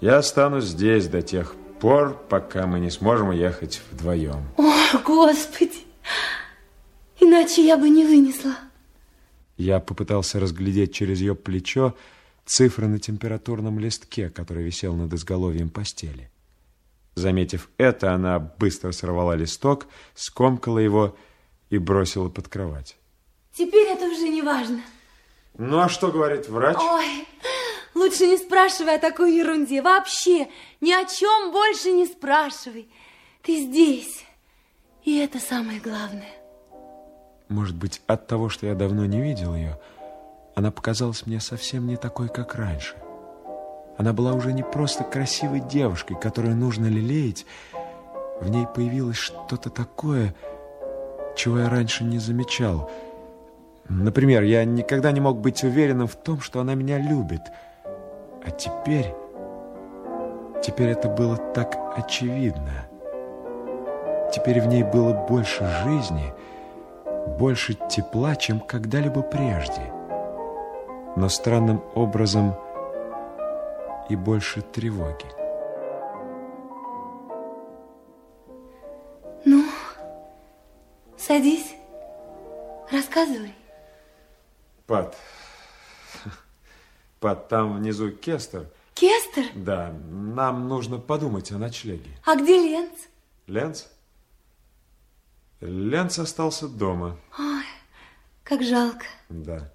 Я 0.00 0.18
останусь 0.18 0.64
здесь 0.64 1.06
до 1.06 1.22
тех 1.22 1.54
пор, 1.80 2.14
пока 2.28 2.66
мы 2.66 2.80
не 2.80 2.90
сможем 2.90 3.28
уехать 3.28 3.80
вдвоем. 3.90 4.48
О, 4.56 4.98
Господи! 5.04 5.86
Иначе 7.20 7.64
я 7.64 7.76
бы 7.76 7.88
не 7.88 8.04
вынесла. 8.04 8.54
Я 9.56 9.80
попытался 9.80 10.40
разглядеть 10.40 10.94
через 10.94 11.20
ее 11.20 11.34
плечо 11.34 11.94
цифры 12.44 12.88
на 12.88 12.98
температурном 12.98 13.78
листке, 13.78 14.30
который 14.30 14.64
висел 14.64 14.94
над 14.94 15.12
изголовьем 15.12 15.70
постели. 15.70 16.30
Заметив 17.14 17.68
это, 17.76 18.14
она 18.14 18.38
быстро 18.38 18.92
сорвала 18.92 19.34
листок, 19.34 19.86
скомкала 20.14 20.78
его 20.78 21.16
и 21.70 21.78
бросила 21.78 22.28
под 22.28 22.48
кровать. 22.48 22.96
Теперь 23.54 23.88
это 23.88 24.06
уже 24.06 24.28
не 24.28 24.42
важно. 24.42 24.82
Ну, 25.58 25.78
а 25.78 25.88
что 25.88 26.10
говорит 26.10 26.48
врач? 26.48 26.76
Ой, 26.80 27.26
лучше 27.94 28.26
не 28.26 28.38
спрашивай 28.38 28.96
о 28.96 28.98
такой 28.98 29.36
ерунде. 29.36 29.82
Вообще, 29.82 30.48
ни 30.80 30.90
о 30.90 31.04
чем 31.04 31.52
больше 31.52 31.92
не 31.92 32.06
спрашивай. 32.06 32.88
Ты 33.42 33.60
здесь. 33.60 34.24
И 35.04 35.18
это 35.18 35.38
самое 35.38 35.80
главное. 35.80 36.41
Может 37.52 37.76
быть, 37.76 38.00
от 38.06 38.26
того, 38.26 38.48
что 38.48 38.66
я 38.66 38.74
давно 38.74 39.04
не 39.04 39.20
видел 39.20 39.54
ее, 39.54 39.78
она 40.54 40.70
показалась 40.70 41.26
мне 41.26 41.38
совсем 41.38 41.86
не 41.86 41.96
такой, 41.96 42.28
как 42.28 42.54
раньше. 42.54 42.94
Она 43.98 44.14
была 44.14 44.32
уже 44.32 44.54
не 44.54 44.62
просто 44.62 45.04
красивой 45.04 45.60
девушкой, 45.60 46.16
которую 46.18 46.56
нужно 46.56 46.86
лелеять. 46.86 47.44
В 48.40 48.48
ней 48.48 48.66
появилось 48.66 49.18
что-то 49.18 49.68
такое, 49.68 50.34
чего 51.36 51.58
я 51.58 51.68
раньше 51.68 52.04
не 52.04 52.18
замечал. 52.18 52.90
Например, 53.86 54.42
я 54.42 54.64
никогда 54.64 55.12
не 55.12 55.20
мог 55.20 55.38
быть 55.38 55.62
уверенным 55.62 56.06
в 56.06 56.16
том, 56.16 56.40
что 56.40 56.60
она 56.60 56.74
меня 56.74 56.98
любит. 56.98 57.42
А 57.84 58.50
теперь... 58.50 59.14
Теперь 60.64 60.88
это 60.88 61.10
было 61.10 61.36
так 61.36 61.76
очевидно. 61.96 62.86
Теперь 64.34 64.62
в 64.62 64.66
ней 64.68 64.84
было 64.84 65.12
больше 65.12 65.68
жизни, 65.84 66.32
больше 67.26 67.74
тепла, 67.88 68.36
чем 68.36 68.60
когда-либо 68.60 69.22
прежде. 69.22 69.92
Но 71.16 71.28
странным 71.28 71.82
образом 71.94 72.54
и 74.08 74.16
больше 74.16 74.62
тревоги. 74.62 75.26
Ну, 79.44 79.64
садись, 81.16 81.74
рассказывай. 82.90 83.54
Пат, 84.86 85.16
Пат, 87.20 87.48
там 87.48 87.76
внизу 87.76 88.10
Кестер. 88.10 88.66
Кестер? 88.94 89.44
Да, 89.54 89.92
нам 90.10 90.68
нужно 90.68 90.98
подумать 90.98 91.52
о 91.52 91.58
ночлеге. 91.58 92.10
А 92.24 92.36
где 92.36 92.58
Ленц? 92.58 92.98
Ленц? 93.46 93.84
Ленц 95.62 96.18
остался 96.18 96.66
дома. 96.68 97.16
Ой, 97.38 97.64
как 98.42 98.62
жалко. 98.64 99.04
Да. 99.28 99.72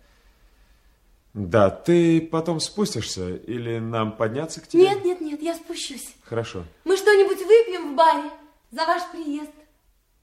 Да, 1.34 1.70
ты 1.70 2.20
потом 2.20 2.60
спустишься 2.60 3.36
или 3.36 3.80
нам 3.80 4.12
подняться 4.12 4.60
к 4.60 4.68
тебе? 4.68 4.84
Нет, 4.84 5.06
нет, 5.06 5.22
нет, 5.22 5.42
я 5.42 5.56
спущусь. 5.56 6.14
Хорошо. 6.24 6.66
Мы 6.84 6.98
что-нибудь 6.98 7.38
выпьем 7.38 7.94
в 7.94 7.96
баре 7.96 8.30
за 8.72 8.86
ваш 8.86 9.02
приезд. 9.12 9.52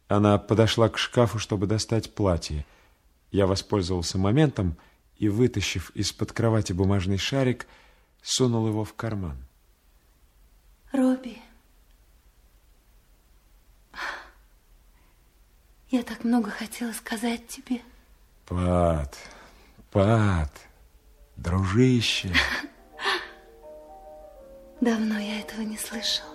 Она 0.08 0.36
подошла 0.38 0.90
к 0.90 0.98
шкафу, 0.98 1.38
чтобы 1.38 1.66
достать 1.66 2.14
платье. 2.14 2.66
Я 3.30 3.46
воспользовался 3.46 4.18
моментом 4.18 4.76
и, 5.16 5.28
вытащив 5.28 5.90
из-под 5.90 6.32
кровати 6.32 6.74
бумажный 6.74 7.16
шарик, 7.16 7.66
сунул 8.22 8.68
его 8.68 8.84
в 8.84 8.92
карман. 8.92 9.38
Робби, 10.92 11.38
я 15.94 16.02
так 16.02 16.24
много 16.24 16.50
хотела 16.50 16.90
сказать 16.90 17.46
тебе. 17.46 17.80
Пат, 18.46 19.16
Пат, 19.92 20.50
дружище. 21.36 22.30
Давно 24.80 25.20
я 25.20 25.38
этого 25.38 25.60
не 25.60 25.78
слышала. 25.78 26.30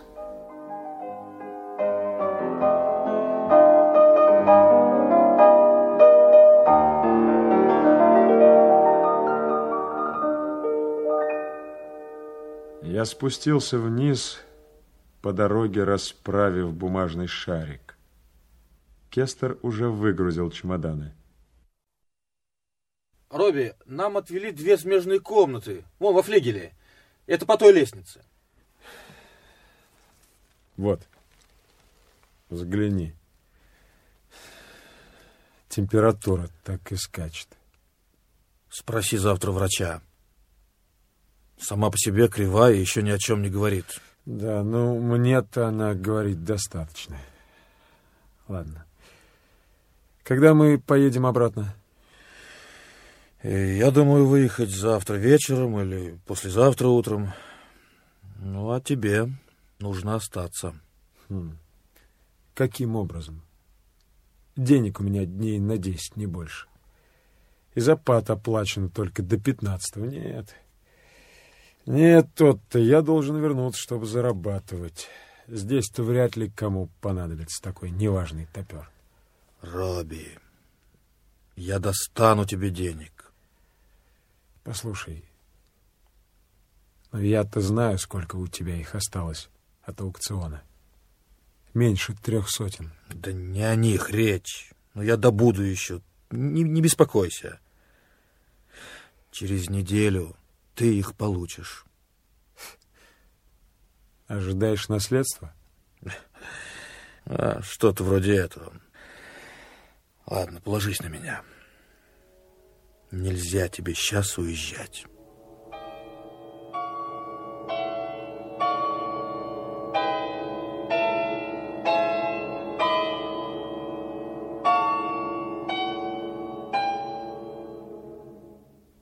Я 12.81 13.03
спустился 13.03 13.77
вниз, 13.77 14.39
по 15.21 15.33
дороге 15.33 15.83
расправив 15.83 16.73
бумажный 16.73 17.27
шарик. 17.27 17.88
Кестер 19.09 19.57
уже 19.61 19.89
выгрузил 19.89 20.51
чемоданы. 20.51 21.13
Робби, 23.29 23.75
нам 23.85 24.17
отвели 24.17 24.51
две 24.51 24.77
смежные 24.77 25.19
комнаты. 25.19 25.83
Вон, 25.99 26.15
во 26.15 26.23
флигеле. 26.23 26.73
Это 27.27 27.45
по 27.45 27.57
той 27.57 27.73
лестнице. 27.73 28.23
Вот. 30.77 31.01
Взгляни. 32.49 33.13
Температура 35.67 36.49
так 36.63 36.91
и 36.91 36.95
скачет. 36.95 37.47
Спроси 38.69 39.17
завтра 39.17 39.51
врача. 39.51 40.01
Сама 41.59 41.91
по 41.91 41.97
себе 41.97 42.27
кривая 42.27 42.73
и 42.73 42.79
еще 42.79 43.03
ни 43.03 43.09
о 43.09 43.19
чем 43.19 43.41
не 43.41 43.49
говорит. 43.49 43.85
Да, 44.25 44.63
ну, 44.63 44.99
мне-то 44.99 45.67
она 45.67 45.93
говорит 45.93 46.43
достаточно. 46.43 47.19
Ладно. 48.47 48.85
Когда 50.29 50.53
мы 50.53 50.77
поедем 50.77 51.25
обратно? 51.25 51.73
Э, 53.41 53.77
Я 53.77 53.89
думаю 53.89 54.27
выехать 54.27 54.69
завтра 54.69 55.15
вечером 55.15 55.79
или 55.79 56.19
послезавтра 56.27 56.87
утром. 56.87 57.33
Ну, 58.37 58.69
а 58.69 58.79
тебе 58.79 59.31
нужно 59.79 60.13
остаться. 60.13 60.79
Хм. 61.29 61.57
Каким 62.53 62.95
образом? 62.95 63.41
Денег 64.55 64.99
у 64.99 65.03
меня 65.03 65.25
дней 65.25 65.57
на 65.57 65.79
десять, 65.79 66.15
не 66.15 66.27
больше. 66.27 66.67
И 67.73 67.79
запад 67.79 68.29
оплачен 68.29 68.91
только 68.91 69.23
до 69.23 69.39
пятнадцатого. 69.39 70.05
Нет. 70.05 70.55
Нет, 71.87 72.27
тот-то 72.35 72.77
я 72.77 73.01
должен 73.01 73.35
вернуться, 73.37 73.81
чтобы 73.81 74.05
зарабатывать. 74.05 75.07
Здесь-то 75.47 76.03
вряд 76.03 76.35
ли 76.35 76.51
кому 76.51 76.91
понадобится 77.01 77.63
такой 77.63 77.89
неважный 77.89 78.47
топер. 78.53 78.91
Робби, 79.61 80.37
я 81.55 81.79
достану 81.79 82.45
тебе 82.45 82.69
денег. 82.69 83.31
Послушай, 84.63 85.25
но 87.11 87.19
я-то 87.19 87.59
знаю, 87.59 87.97
сколько 87.97 88.35
у 88.35 88.47
тебя 88.47 88.75
их 88.75 88.95
осталось 88.95 89.49
от 89.83 89.99
аукциона. 90.01 90.63
Меньше 91.73 92.15
трех 92.15 92.49
сотен. 92.49 92.91
Да 93.09 93.31
не 93.31 93.63
о 93.63 93.75
них 93.75 94.09
речь. 94.11 94.71
Но 94.93 95.03
я 95.03 95.17
добуду 95.17 95.61
еще. 95.61 96.01
Не, 96.29 96.63
не 96.63 96.81
беспокойся. 96.81 97.59
Через 99.31 99.69
неделю 99.69 100.35
ты 100.75 100.97
их 100.97 101.15
получишь. 101.15 101.85
Ожидаешь 104.27 104.87
наследства? 104.89 105.53
А, 107.31 107.61
Что-то 107.61 108.03
вроде 108.03 108.33
этого. 108.33 108.73
Ладно, 110.29 110.61
положись 110.61 111.01
на 111.01 111.07
меня. 111.07 111.41
Нельзя 113.11 113.67
тебе 113.67 113.95
сейчас 113.95 114.37
уезжать. 114.37 115.07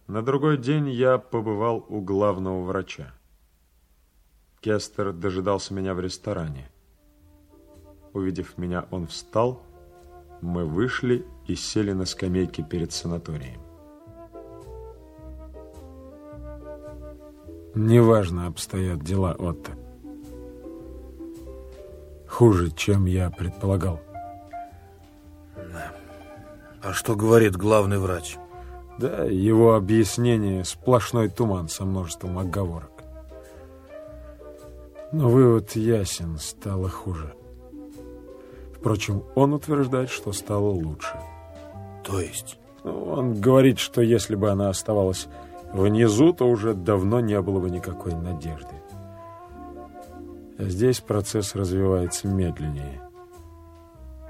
На 0.08 0.22
другой 0.22 0.58
день 0.58 0.90
я 0.90 1.18
побывал 1.18 1.86
у 1.90 2.00
главного 2.00 2.64
врача. 2.64 3.14
Кестер 4.62 5.12
дожидался 5.12 5.74
меня 5.74 5.94
в 5.94 6.00
ресторане. 6.00 6.72
Увидев 8.14 8.58
меня, 8.58 8.88
он 8.92 9.08
встал, 9.08 9.62
мы 10.42 10.66
вышли 10.66 11.26
и 11.48 11.56
сели 11.56 11.94
на 11.94 12.06
скамейке 12.06 12.64
перед 12.64 12.92
санаторием. 12.92 13.62
Неважно 17.76 18.48
обстоят 18.48 19.04
дела, 19.04 19.36
Отто. 19.38 19.72
Хуже, 22.28 22.72
чем 22.72 23.06
я 23.06 23.30
предполагал. 23.30 24.00
А 26.82 26.94
что 26.94 27.16
говорит 27.16 27.56
главный 27.56 27.98
врач? 27.98 28.38
Да, 28.98 29.26
его 29.26 29.76
объяснение 29.76 30.66
сплошной 30.66 31.30
туман 31.30 31.68
со 31.70 31.86
множеством 31.86 32.40
оговорок. 32.40 32.92
Но 35.12 35.30
вывод 35.30 35.76
ясен, 35.76 36.38
стало 36.38 36.90
хуже. 36.90 37.34
Впрочем, 38.80 39.24
он 39.36 39.54
утверждает, 39.54 40.10
что 40.10 40.32
стало 40.32 40.70
лучше. 40.70 41.18
То 42.04 42.20
есть? 42.20 42.58
Ну, 42.84 43.06
он 43.06 43.34
говорит, 43.42 43.80
что 43.80 44.02
если 44.02 44.36
бы 44.36 44.50
она 44.50 44.70
оставалась 44.70 45.28
внизу, 45.74 46.32
то 46.32 46.48
уже 46.48 46.74
давно 46.74 47.20
не 47.20 47.42
было 47.42 47.60
бы 47.60 47.70
никакой 47.70 48.14
надежды. 48.14 48.76
А 50.58 50.64
здесь 50.64 51.02
процесс 51.02 51.56
развивается 51.56 52.28
медленнее. 52.28 53.02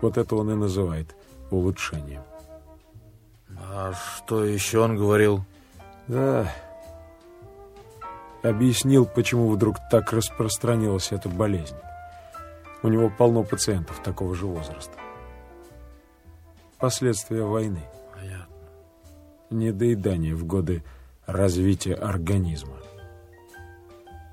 Вот 0.02 0.18
это 0.18 0.36
он 0.36 0.52
и 0.52 0.56
называет 0.56 1.16
улучшением. 1.52 2.22
А 3.70 3.94
что 3.94 4.44
еще 4.44 4.80
он 4.80 4.98
говорил? 4.98 5.42
Да, 6.08 6.52
объяснил, 8.44 9.06
почему 9.06 9.50
вдруг 9.50 9.78
так 9.92 10.14
распространилась 10.14 11.12
эта 11.12 11.30
болезнь. 11.30 11.76
У 12.84 12.88
него 12.90 13.10
полно 13.10 13.44
пациентов 13.44 14.02
такого 14.04 14.36
же 14.36 14.46
возраста. 14.46 14.94
Последствия 16.80 17.44
войны. 17.44 17.82
Понятно. 18.14 18.56
Недоедание 19.50 20.36
в 20.36 20.46
годы 20.46 20.84
развития 21.26 21.96
организма. 21.96 22.78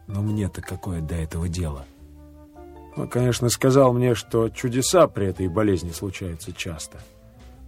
Но 0.07 0.21
мне-то 0.21 0.61
какое 0.61 1.01
до 1.01 1.15
этого 1.15 1.49
дело? 1.49 1.87
Он, 2.97 3.09
конечно, 3.09 3.49
сказал 3.49 3.93
мне, 3.93 4.15
что 4.15 4.51
чудеса 4.51 5.09
при 5.09 5.29
этой 5.29 5.49
болезни 5.49 5.91
случаются 5.91 6.53
часто. 6.53 6.99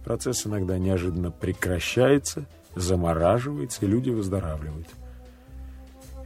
Процесс 0.05 0.45
иногда 0.45 0.77
неожиданно 0.77 1.31
прекращается, 1.31 2.45
замораживается, 2.75 3.85
и 3.85 3.89
люди 3.89 4.09
выздоравливают. 4.09 4.87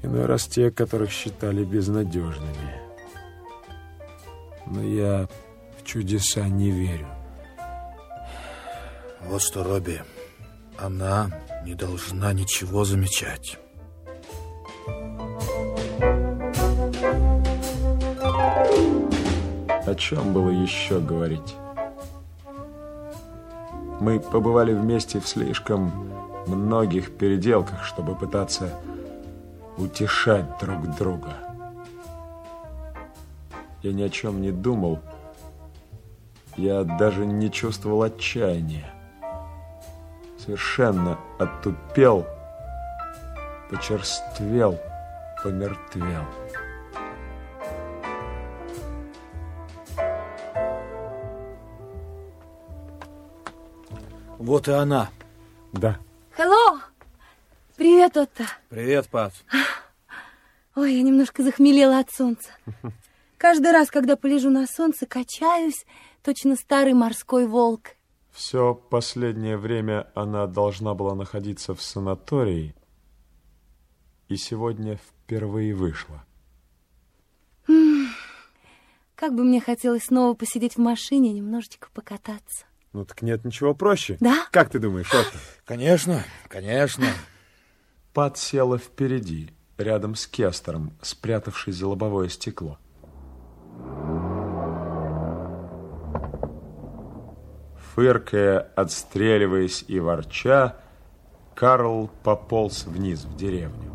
Иной 0.04 0.26
раз 0.26 0.46
те, 0.46 0.70
которых 0.70 1.10
считали 1.10 1.64
безнадежными. 1.64 2.91
Но 4.66 4.82
я 4.82 5.28
в 5.78 5.84
чудеса 5.84 6.48
не 6.48 6.72
верю. 6.72 7.08
Вот 9.22 9.42
что, 9.42 9.64
Робби, 9.64 10.02
она 10.78 11.30
не 11.64 11.76
должна 11.76 12.34
ничего 12.34 12.86
замечать. 12.86 13.58
О 19.86 19.96
чем 19.96 20.34
было 20.34 20.50
еще 20.50 21.00
говорить? 21.00 21.56
Мы 24.00 24.20
побывали 24.20 24.74
вместе 24.74 25.20
в 25.20 25.28
слишком 25.28 25.92
многих 26.48 27.16
переделках, 27.18 27.84
чтобы 27.84 28.16
пытаться 28.16 28.74
утешать 29.78 30.46
друг 30.60 30.96
друга. 30.96 31.51
Я 33.84 33.94
ни 33.94 34.04
о 34.04 34.10
чем 34.10 34.42
не 34.42 34.52
думал. 34.52 35.00
Я 36.56 36.84
даже 36.84 37.26
не 37.26 37.52
чувствовал 37.52 38.04
отчаяния. 38.04 38.94
Совершенно 40.38 41.20
оттупел, 41.40 42.26
почерствел, 43.70 44.80
помертвел. 45.44 46.26
Вот 54.38 54.68
и 54.68 54.72
она. 54.72 55.10
Да. 55.72 55.98
Hello! 56.38 56.80
Привет, 57.78 58.18
Отто. 58.18 58.46
Привет, 58.70 59.08
Пат. 59.10 59.34
Ой, 60.76 60.96
я 60.96 61.02
немножко 61.02 61.44
захмелела 61.44 62.00
от 62.00 62.12
солнца. 62.12 62.52
Каждый 63.42 63.72
раз, 63.72 63.90
когда 63.90 64.18
полежу 64.18 64.52
на 64.52 64.68
солнце, 64.68 65.08
качаюсь, 65.08 65.88
точно 66.22 66.56
старый 66.56 66.94
морской 66.94 67.48
волк. 67.48 67.96
Все 68.30 68.76
последнее 68.76 69.58
время 69.58 70.12
она 70.14 70.46
должна 70.46 70.94
была 70.94 71.16
находиться 71.16 71.74
в 71.74 71.82
санатории, 71.82 72.76
и 74.28 74.36
сегодня 74.36 74.98
впервые 74.98 75.74
вышла. 75.74 76.24
Как 79.16 79.34
бы 79.34 79.44
мне 79.44 79.60
хотелось 79.60 80.04
снова 80.04 80.36
посидеть 80.36 80.76
в 80.76 80.80
машине 80.80 81.32
и 81.32 81.34
немножечко 81.34 81.90
покататься. 81.96 82.66
Ну 82.94 83.06
так 83.06 83.24
нет 83.24 83.44
ничего 83.44 83.74
проще. 83.74 84.18
Да? 84.20 84.46
Как 84.52 84.70
ты 84.70 84.78
думаешь, 84.78 85.12
Отто? 85.12 85.40
Конечно, 85.66 86.24
конечно. 86.48 87.08
Пат 88.14 88.38
села 88.38 88.78
впереди, 88.78 89.50
рядом 89.80 90.14
с 90.14 90.28
Кестером, 90.28 90.96
спрятавшись 91.02 91.74
за 91.74 91.88
лобовое 91.88 92.30
стекло. 92.30 92.78
Фыркая, 97.94 98.60
отстреливаясь 98.76 99.84
и 99.88 100.00
ворча, 100.00 100.76
Карл 101.56 102.10
пополз 102.24 102.86
вниз 102.86 103.26
в 103.26 103.36
деревню. 103.36 103.92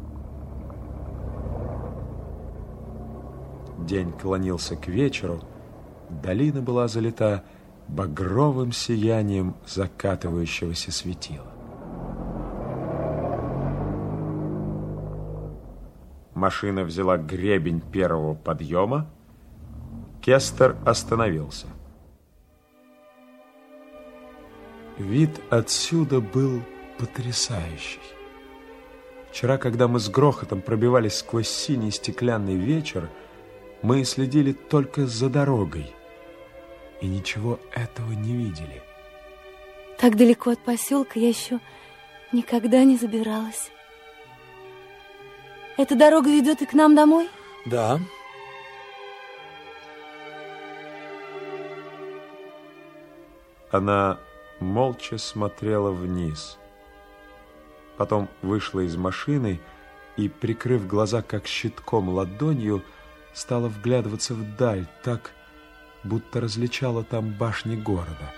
День 3.78 4.12
клонился 4.12 4.76
к 4.76 4.88
вечеру, 4.88 5.40
долина 6.10 6.60
была 6.60 6.88
залита 6.88 7.44
багровым 7.88 8.72
сиянием 8.72 9.54
закатывающегося 9.66 10.92
светила. 10.92 11.52
Машина 16.34 16.84
взяла 16.84 17.16
гребень 17.16 17.80
первого 17.80 18.34
подъема. 18.34 19.06
Кестер 20.26 20.76
остановился. 20.84 21.68
Вид 24.98 25.30
отсюда 25.50 26.20
был 26.20 26.62
потрясающий. 26.98 28.00
Вчера, 29.30 29.56
когда 29.56 29.86
мы 29.86 30.00
с 30.00 30.08
грохотом 30.08 30.62
пробивались 30.62 31.18
сквозь 31.18 31.48
синий 31.48 31.92
стеклянный 31.92 32.56
вечер, 32.56 33.08
мы 33.82 34.02
следили 34.02 34.50
только 34.50 35.06
за 35.06 35.30
дорогой 35.30 35.94
и 37.00 37.06
ничего 37.06 37.60
этого 37.72 38.10
не 38.10 38.36
видели. 38.36 38.82
Так 39.96 40.16
далеко 40.16 40.50
от 40.50 40.58
поселка 40.58 41.20
я 41.20 41.28
еще 41.28 41.60
никогда 42.32 42.82
не 42.82 42.96
забиралась. 42.96 43.70
Эта 45.76 45.94
дорога 45.94 46.30
ведет 46.30 46.62
и 46.62 46.66
к 46.66 46.72
нам 46.72 46.96
домой? 46.96 47.28
Да. 47.64 48.00
Она 53.76 54.18
молча 54.58 55.18
смотрела 55.18 55.90
вниз. 55.90 56.56
Потом 57.98 58.30
вышла 58.40 58.80
из 58.80 58.96
машины 58.96 59.60
и, 60.16 60.30
прикрыв 60.30 60.86
глаза 60.86 61.20
как 61.20 61.46
щитком 61.46 62.08
ладонью, 62.08 62.82
стала 63.34 63.68
вглядываться 63.68 64.32
вдаль 64.32 64.86
так, 65.04 65.32
будто 66.04 66.40
различала 66.40 67.04
там 67.04 67.32
башни 67.32 67.76
города. 67.76 68.32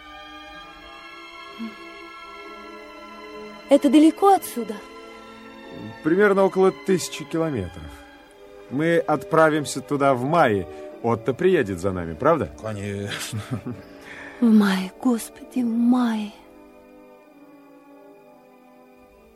Это 3.69 3.89
далеко 3.89 4.35
отсюда? 4.35 4.75
Примерно 6.03 6.43
около 6.43 6.73
тысячи 6.73 7.25
километров. 7.25 7.93
Мы 8.71 8.99
отправимся 8.99 9.83
туда 9.83 10.15
в 10.15 10.25
мае. 10.25 10.67
Отто 11.05 11.33
приедет 11.33 11.79
за 11.79 11.93
нами, 11.93 12.15
правда? 12.15 12.53
Конечно. 12.61 13.41
В 14.41 14.45
мае, 14.45 14.93
господи, 15.03 15.65
в 15.65 15.67
мае. 15.67 16.31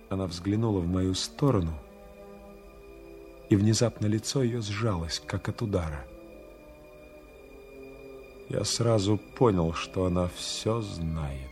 Она 0.09 0.27
взглянула 0.27 0.79
в 0.79 0.87
мою 0.87 1.15
сторону, 1.15 1.73
и 3.51 3.57
внезапно 3.57 4.07
лицо 4.07 4.45
ее 4.45 4.63
сжалось, 4.63 5.21
как 5.27 5.49
от 5.49 5.61
удара. 5.61 6.07
Я 8.49 8.63
сразу 8.65 9.19
понял, 9.19 9.73
что 9.73 10.05
она 10.05 10.29
все 10.37 10.81
знает. 10.83 11.51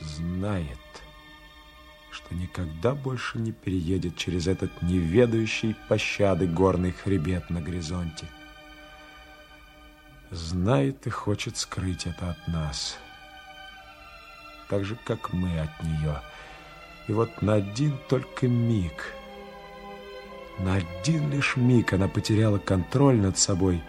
Знает, 0.00 0.78
что 2.10 2.34
никогда 2.34 2.96
больше 2.96 3.38
не 3.38 3.52
переедет 3.52 4.16
через 4.16 4.48
этот 4.48 4.82
неведающий 4.82 5.76
пощады 5.88 6.48
горный 6.48 6.90
хребет 6.90 7.50
на 7.50 7.60
горизонте. 7.60 8.26
Знает 10.30 11.06
и 11.06 11.10
хочет 11.10 11.56
скрыть 11.56 12.06
это 12.06 12.30
от 12.30 12.48
нас, 12.48 12.98
так 14.68 14.84
же, 14.84 14.96
как 15.04 15.32
мы 15.32 15.58
от 15.58 15.82
нее. 15.82 16.22
И 17.08 17.12
вот 17.12 17.42
на 17.42 17.54
один 17.54 17.98
только 18.08 18.46
миг, 18.46 19.12
на 20.60 20.74
один 20.76 21.30
лишь 21.32 21.56
миг 21.56 21.92
она 21.92 22.06
потеряла 22.06 22.58
контроль 22.58 23.16
над 23.16 23.38
собой 23.38 23.82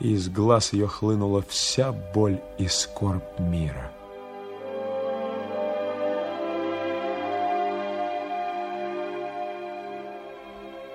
и 0.00 0.12
из 0.12 0.28
глаз 0.28 0.72
ее 0.72 0.86
хлынула 0.86 1.42
вся 1.42 1.92
боль 1.92 2.40
и 2.58 2.68
скорбь 2.68 3.38
мира. 3.38 3.92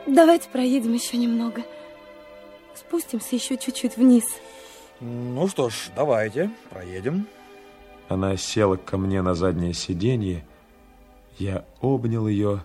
Давайте 0.05 0.47
проедем 0.49 0.93
еще 0.93 1.17
немного. 1.17 1.63
Спустимся 2.75 3.35
еще 3.35 3.57
чуть-чуть 3.57 3.97
вниз. 3.97 4.25
Ну 4.99 5.47
что 5.47 5.69
ж, 5.69 5.91
давайте, 5.95 6.51
проедем. 6.69 7.27
Она 8.09 8.37
села 8.37 8.75
ко 8.77 8.97
мне 8.97 9.21
на 9.21 9.33
заднее 9.33 9.73
сиденье. 9.73 10.45
Я 11.37 11.65
обнял 11.81 12.27
ее. 12.27 12.63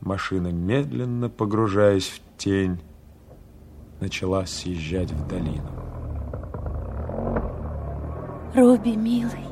Машина, 0.00 0.48
медленно 0.48 1.28
погружаясь 1.28 2.08
в 2.08 2.20
тень, 2.38 2.80
начала 4.00 4.46
съезжать 4.46 5.10
в 5.10 5.28
долину. 5.28 5.68
Робби, 8.54 8.96
милый, 8.96 9.44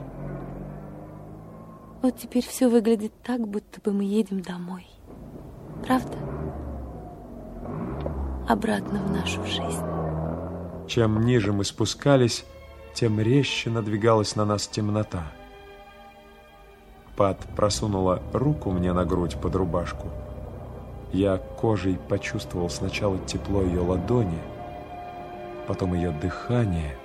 вот 2.02 2.16
теперь 2.16 2.46
все 2.46 2.68
выглядит 2.68 3.12
так, 3.22 3.46
будто 3.46 3.80
бы 3.80 3.92
мы 3.92 4.04
едем 4.04 4.40
домой. 4.40 4.86
Правда? 5.84 6.16
Обратно 8.48 9.00
в 9.00 9.10
нашу 9.12 9.44
жизнь. 9.44 9.84
Чем 10.88 11.22
ниже 11.26 11.52
мы 11.52 11.64
спускались, 11.64 12.46
тем 12.94 13.20
резче 13.20 13.68
надвигалась 13.68 14.36
на 14.36 14.46
нас 14.46 14.66
темнота. 14.66 15.30
Пат 17.14 17.38
просунула 17.54 18.22
руку 18.32 18.70
мне 18.70 18.94
на 18.94 19.04
грудь 19.04 19.36
под 19.38 19.54
рубашку. 19.54 20.08
Я 21.12 21.36
кожей 21.36 21.98
почувствовал 22.08 22.70
сначала 22.70 23.18
тепло 23.18 23.62
ее 23.62 23.80
ладони, 23.80 24.40
потом 25.66 25.92
ее 25.92 26.10
дыхание, 26.10 26.96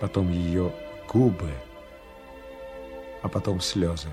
потом 0.00 0.30
ее 0.30 0.72
губы, 1.12 1.50
а 3.20 3.28
потом 3.28 3.60
слезы. 3.60 4.08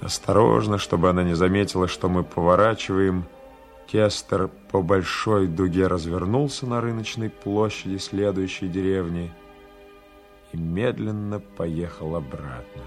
Осторожно, 0.00 0.78
чтобы 0.78 1.10
она 1.10 1.24
не 1.24 1.34
заметила, 1.34 1.88
что 1.88 2.08
мы 2.08 2.22
поворачиваем, 2.22 3.24
Кестер 3.86 4.48
по 4.70 4.82
большой 4.82 5.46
дуге 5.46 5.86
развернулся 5.86 6.66
на 6.66 6.80
рыночной 6.80 7.30
площади 7.30 7.96
следующей 7.96 8.68
деревни 8.68 9.32
и 10.52 10.58
медленно 10.58 11.40
поехал 11.40 12.16
обратно. 12.16 12.82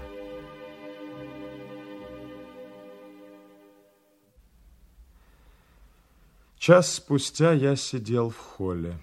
Час 6.56 6.94
спустя 6.94 7.52
я 7.52 7.74
сидел 7.74 8.30
в 8.30 8.38
холле. 8.38 8.96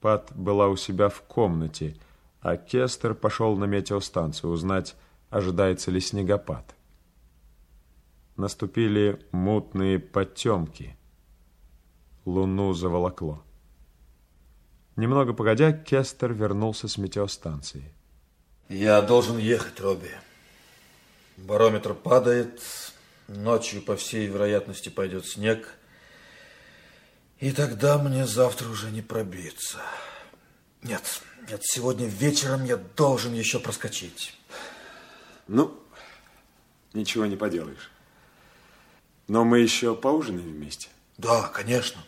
Пат 0.00 0.32
была 0.34 0.68
у 0.68 0.76
себя 0.76 1.10
в 1.10 1.20
комнате, 1.20 1.94
а 2.40 2.56
Кестер 2.56 3.14
пошел 3.14 3.54
на 3.56 3.66
метеостанцию 3.66 4.50
узнать, 4.50 4.96
ожидается 5.32 5.90
ли 5.90 6.00
снегопад. 6.00 6.74
Наступили 8.36 9.26
мутные 9.32 9.98
потемки. 9.98 10.96
Луну 12.24 12.72
заволокло. 12.72 13.42
Немного 14.94 15.32
погодя, 15.32 15.72
Кестер 15.72 16.32
вернулся 16.32 16.86
с 16.86 16.98
метеостанции. 16.98 17.92
Я 18.68 19.02
должен 19.02 19.38
ехать, 19.38 19.80
Робби. 19.80 20.10
Барометр 21.36 21.94
падает, 21.94 22.60
ночью, 23.26 23.82
по 23.82 23.96
всей 23.96 24.26
вероятности, 24.28 24.88
пойдет 24.88 25.26
снег– 25.26 25.76
и 27.42 27.50
тогда 27.50 27.98
мне 27.98 28.24
завтра 28.24 28.68
уже 28.68 28.92
не 28.92 29.02
пробиться. 29.02 29.78
Нет, 30.80 31.02
нет, 31.50 31.60
сегодня 31.64 32.06
вечером 32.06 32.64
я 32.64 32.76
должен 32.76 33.34
еще 33.34 33.58
проскочить. 33.58 34.38
Ну, 35.48 35.74
ничего 36.92 37.26
не 37.26 37.36
поделаешь. 37.36 37.90
Но 39.28 39.44
мы 39.44 39.60
еще 39.60 39.94
поужинаем 39.94 40.50
вместе. 40.50 40.88
Да, 41.18 41.48
конечно. 41.48 42.00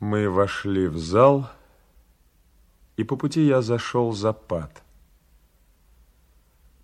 Мы 0.00 0.28
вошли 0.28 0.88
в 0.88 0.98
зал, 0.98 1.50
и 2.96 3.04
по 3.04 3.16
пути 3.16 3.46
я 3.46 3.62
зашел 3.62 4.12
за 4.12 4.32
пад. 4.32 4.82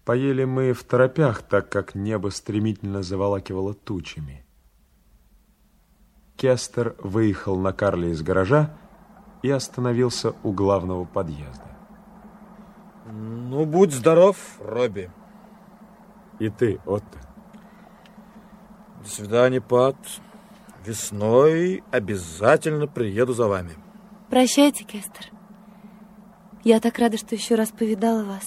Поели 0.04 0.44
мы 0.44 0.72
в 0.72 0.82
торопях, 0.84 1.42
так 1.42 1.68
как 1.68 1.94
небо 1.94 2.30
стремительно 2.30 3.02
заволакивало 3.02 3.74
тучами. 3.74 4.44
Кестер 6.36 6.96
выехал 6.98 7.58
на 7.58 7.72
Карле 7.72 8.10
из 8.12 8.22
гаража 8.22 8.76
и 9.42 9.50
остановился 9.50 10.34
у 10.42 10.52
главного 10.52 11.04
подъезда. 11.04 11.70
Ну, 13.12 13.66
будь 13.66 13.92
здоров, 13.92 14.36
Робби. 14.58 15.10
И 16.40 16.48
ты, 16.48 16.80
Отто. 16.86 17.18
До 19.02 19.08
свидания, 19.08 19.60
Пат. 19.60 19.96
Весной 20.84 21.84
обязательно 21.90 22.86
приеду 22.86 23.34
за 23.34 23.46
вами. 23.46 23.72
Прощайте, 24.30 24.84
Кестер. 24.84 25.26
Я 26.64 26.80
так 26.80 26.98
рада, 26.98 27.18
что 27.18 27.34
еще 27.34 27.54
раз 27.54 27.70
повидала 27.70 28.24
вас. 28.24 28.46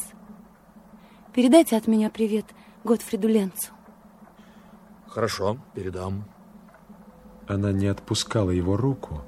Передайте 1.34 1.78
от 1.78 1.88
меня 1.88 2.10
привет 2.10 2.46
Готфриду 2.84 3.28
Ленцу. 3.28 3.72
Хорошо, 5.08 5.58
передам. 5.76 6.26
Она 7.48 7.72
не 7.72 7.86
отпускала 7.86 8.50
его 8.50 8.76
руку. 8.76 9.22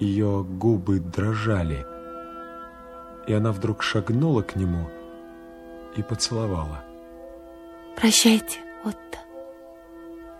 Ее 0.00 0.42
губы 0.42 0.98
дрожали. 0.98 1.86
И 3.28 3.32
она 3.32 3.52
вдруг 3.52 3.84
шагнула 3.84 4.42
к 4.42 4.56
нему 4.56 4.90
и 5.96 6.02
поцеловала. 6.02 6.82
Прощайте, 7.96 8.58
Отто. 8.84 9.18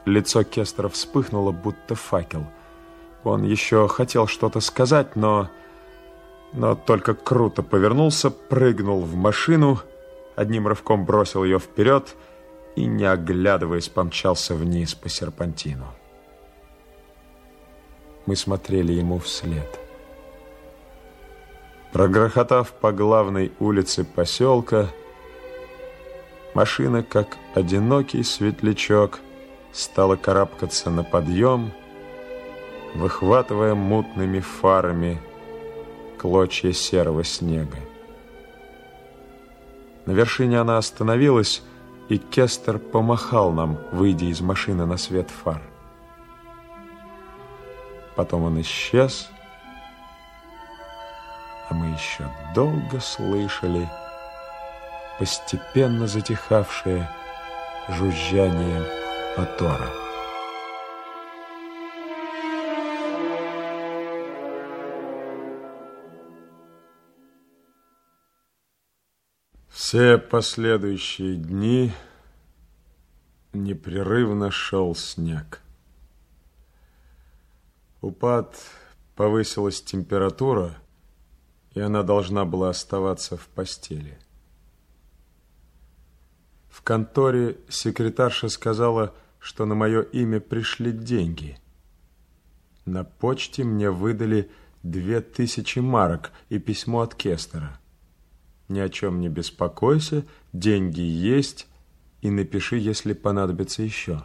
Лицо 0.04 0.42
Кестера 0.44 0.88
вспыхнуло, 0.88 1.52
будто 1.52 1.94
факел. 1.94 2.44
Он 3.24 3.44
еще 3.44 3.88
хотел 3.88 4.26
что-то 4.26 4.60
сказать, 4.60 5.16
но... 5.16 5.48
Но 6.52 6.74
только 6.74 7.14
круто 7.14 7.62
повернулся, 7.62 8.30
прыгнул 8.30 9.00
в 9.00 9.14
машину, 9.14 9.80
одним 10.36 10.68
рывком 10.68 11.06
бросил 11.06 11.44
ее 11.44 11.58
вперед 11.58 12.14
и, 12.76 12.84
не 12.84 13.04
оглядываясь, 13.04 13.88
помчался 13.88 14.54
вниз 14.54 14.94
по 14.94 15.08
серпантину. 15.08 15.86
Мы 18.26 18.36
смотрели 18.36 18.92
ему 18.92 19.18
вслед. 19.18 19.80
Прогрохотав 21.92 22.72
по 22.72 22.92
главной 22.92 23.52
улице 23.58 24.04
поселка, 24.04 24.88
машина, 26.54 27.02
как 27.02 27.36
одинокий 27.54 28.22
светлячок, 28.22 29.20
стала 29.72 30.16
карабкаться 30.16 30.90
на 30.90 31.02
подъем, 31.02 31.72
выхватывая 32.94 33.74
мутными 33.74 34.40
фарами 34.40 35.20
клочья 36.18 36.72
серого 36.72 37.24
снега. 37.24 37.78
На 40.06 40.12
вершине 40.12 40.60
она 40.60 40.78
остановилась, 40.78 41.62
и 42.08 42.18
Кестер 42.18 42.78
помахал 42.78 43.52
нам, 43.52 43.78
выйдя 43.92 44.26
из 44.26 44.40
машины 44.40 44.84
на 44.84 44.96
свет 44.96 45.30
фар. 45.30 45.62
Потом 48.14 48.42
он 48.42 48.60
исчез, 48.60 49.30
а 51.70 51.74
мы 51.74 51.86
еще 51.86 52.28
долго 52.54 53.00
слышали 53.00 53.88
постепенно 55.18 56.06
затихавшее 56.06 57.08
жужжание 57.88 58.82
мотора. 59.36 59.88
Все 69.68 70.16
последующие 70.16 71.36
дни 71.36 71.92
непрерывно 73.52 74.50
шел 74.50 74.94
снег. 74.94 75.60
Упад 78.00 78.56
повысилась 79.16 79.82
температура, 79.82 80.74
и 81.72 81.80
она 81.80 82.02
должна 82.02 82.44
была 82.44 82.70
оставаться 82.70 83.36
в 83.36 83.46
постели. 83.48 84.18
В 86.72 86.80
конторе 86.80 87.58
секретарша 87.68 88.48
сказала, 88.48 89.14
что 89.38 89.66
на 89.66 89.74
мое 89.74 90.00
имя 90.00 90.40
пришли 90.40 90.90
деньги. 90.90 91.58
На 92.86 93.04
почте 93.04 93.62
мне 93.62 93.90
выдали 93.90 94.50
две 94.82 95.20
тысячи 95.20 95.80
марок 95.80 96.32
и 96.48 96.58
письмо 96.58 97.02
от 97.02 97.14
Кестера. 97.14 97.78
Ни 98.68 98.80
о 98.80 98.88
чем 98.88 99.20
не 99.20 99.28
беспокойся, 99.28 100.24
деньги 100.54 101.02
есть, 101.02 101.68
и 102.22 102.30
напиши, 102.30 102.78
если 102.78 103.12
понадобится 103.12 103.82
еще. 103.82 104.24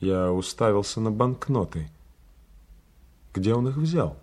Я 0.00 0.32
уставился 0.32 1.02
на 1.02 1.10
банкноты. 1.10 1.90
Где 3.34 3.52
он 3.52 3.68
их 3.68 3.76
взял? 3.76 4.18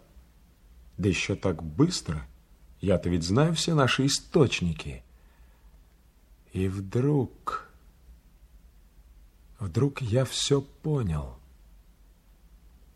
Да 0.97 1.07
еще 1.07 1.35
так 1.35 1.61
быстро. 1.61 2.25
Я-то 2.79 3.07
ведь 3.09 3.23
знаю 3.23 3.53
все 3.53 3.75
наши 3.75 4.07
источники. 4.07 5.03
И 6.51 6.67
вдруг... 6.67 7.67
Вдруг 9.59 10.01
я 10.01 10.25
все 10.25 10.61
понял. 10.61 11.37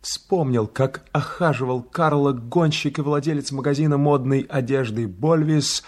Вспомнил, 0.00 0.66
как 0.66 1.04
охаживал 1.12 1.82
Карла 1.82 2.32
гонщик 2.32 2.98
и 2.98 3.02
владелец 3.02 3.52
магазина 3.52 3.96
модной 3.96 4.40
одежды 4.40 5.06
Больвис. 5.06 5.84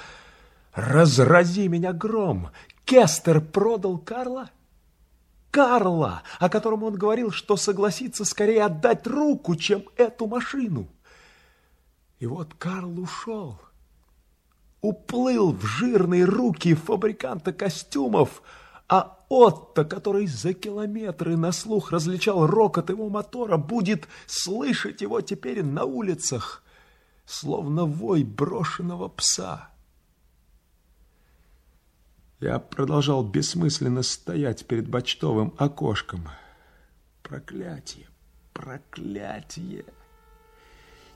«Разрази 0.72 1.68
меня 1.68 1.92
гром! 1.92 2.50
Кестер 2.84 3.40
продал 3.40 3.98
Карла?» 3.98 4.50
Карла, 5.50 6.22
о 6.38 6.48
котором 6.48 6.84
он 6.84 6.94
говорил, 6.94 7.30
что 7.30 7.56
согласится 7.56 8.24
скорее 8.24 8.64
отдать 8.64 9.06
руку, 9.06 9.56
чем 9.56 9.84
эту 9.96 10.26
машину. 10.26 10.88
И 12.18 12.26
вот 12.26 12.54
Карл 12.54 12.98
ушел. 13.00 13.58
Уплыл 14.80 15.52
в 15.52 15.64
жирные 15.64 16.24
руки 16.24 16.74
фабриканта 16.74 17.52
костюмов, 17.52 18.42
а 18.88 19.18
Отто, 19.28 19.84
который 19.84 20.26
за 20.26 20.54
километры 20.54 21.36
на 21.36 21.52
слух 21.52 21.92
различал 21.92 22.46
рокот 22.46 22.88
его 22.88 23.10
мотора, 23.10 23.58
будет 23.58 24.08
слышать 24.26 25.02
его 25.02 25.20
теперь 25.20 25.62
на 25.62 25.84
улицах, 25.84 26.62
словно 27.26 27.84
вой 27.84 28.24
брошенного 28.24 29.08
пса. 29.08 29.68
Я 32.40 32.58
продолжал 32.58 33.22
бессмысленно 33.22 34.02
стоять 34.02 34.66
перед 34.66 34.90
почтовым 34.90 35.52
окошком. 35.58 36.28
Проклятие, 37.22 38.06
проклятие. 38.54 39.84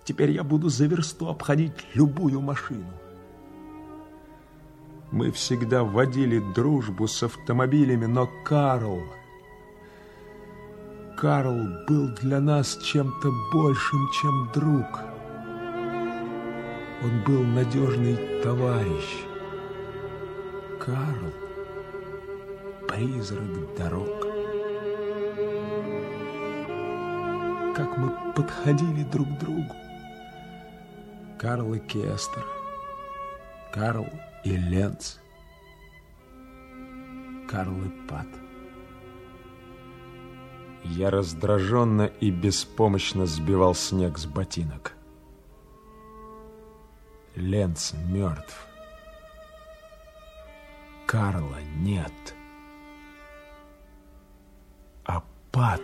Теперь 0.05 0.33
я 0.33 0.43
буду 0.43 0.69
за 0.69 0.87
версту 0.87 1.29
обходить 1.29 1.73
любую 1.95 2.41
машину. 2.41 2.93
Мы 5.13 5.31
всегда 5.31 5.85
вводили 5.85 6.39
дружбу 6.39 7.07
с 7.07 7.23
автомобилями, 7.23 8.07
но 8.07 8.29
Карл... 8.45 9.03
Карл 11.19 11.69
был 11.87 12.09
для 12.17 12.41
нас 12.41 12.79
чем-то 12.79 13.31
большим, 13.53 14.11
чем 14.11 14.51
друг. 14.55 15.01
Он 17.05 17.23
был 17.27 17.45
надежный 17.45 18.41
товарищ. 18.43 19.19
Карл, 20.81 21.33
призрак 22.89 23.77
дорог. 23.77 24.23
Как 27.77 27.97
мы 27.99 28.33
подходили 28.35 29.05
друг 29.05 29.29
к 29.29 29.39
другу. 29.39 29.75
Карл 31.39 31.75
и 31.75 31.79
Кестер, 31.79 32.45
Карл 33.73 34.07
и 34.45 34.57
Ленц, 34.57 35.17
Карл 37.49 37.85
и 37.85 38.09
Пат. 38.09 38.27
Я 40.85 41.11
раздраженно 41.11 42.07
и 42.21 42.31
беспомощно 42.31 43.27
сбивал 43.27 43.75
снег 43.75 44.19
с 44.19 44.27
ботинок. 44.27 44.95
Ленц 47.37 47.93
мертв. 47.93 48.67
Карла 51.07 51.59
нет. 51.77 52.35
А 55.05 55.23
Пат... 55.51 55.83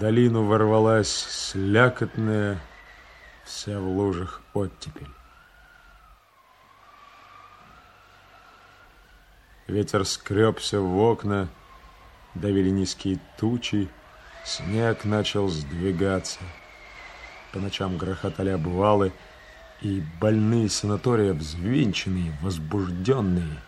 долину 0.00 0.44
ворвалась 0.44 1.10
слякотная, 1.10 2.58
вся 3.44 3.78
в 3.78 3.86
лужах 3.86 4.40
оттепель. 4.54 5.06
Ветер 9.66 10.06
скребся 10.06 10.80
в 10.80 10.98
окна, 10.98 11.48
давили 12.34 12.70
низкие 12.70 13.20
тучи, 13.38 13.90
снег 14.44 15.04
начал 15.04 15.48
сдвигаться. 15.48 16.40
По 17.52 17.58
ночам 17.58 17.98
грохотали 17.98 18.50
обвалы, 18.50 19.12
и 19.82 20.02
больные 20.18 20.70
санатория, 20.70 21.34
взвинченные, 21.34 22.36
возбужденные, 22.40 23.62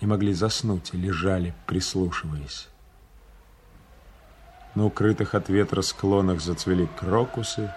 не 0.00 0.06
могли 0.06 0.32
заснуть 0.32 0.94
и 0.94 0.96
лежали, 0.96 1.54
прислушиваясь. 1.66 2.71
На 4.74 4.86
укрытых 4.86 5.34
от 5.34 5.48
ветра 5.48 5.82
склонах 5.82 6.40
зацвели 6.40 6.88
крокусы, 6.98 7.72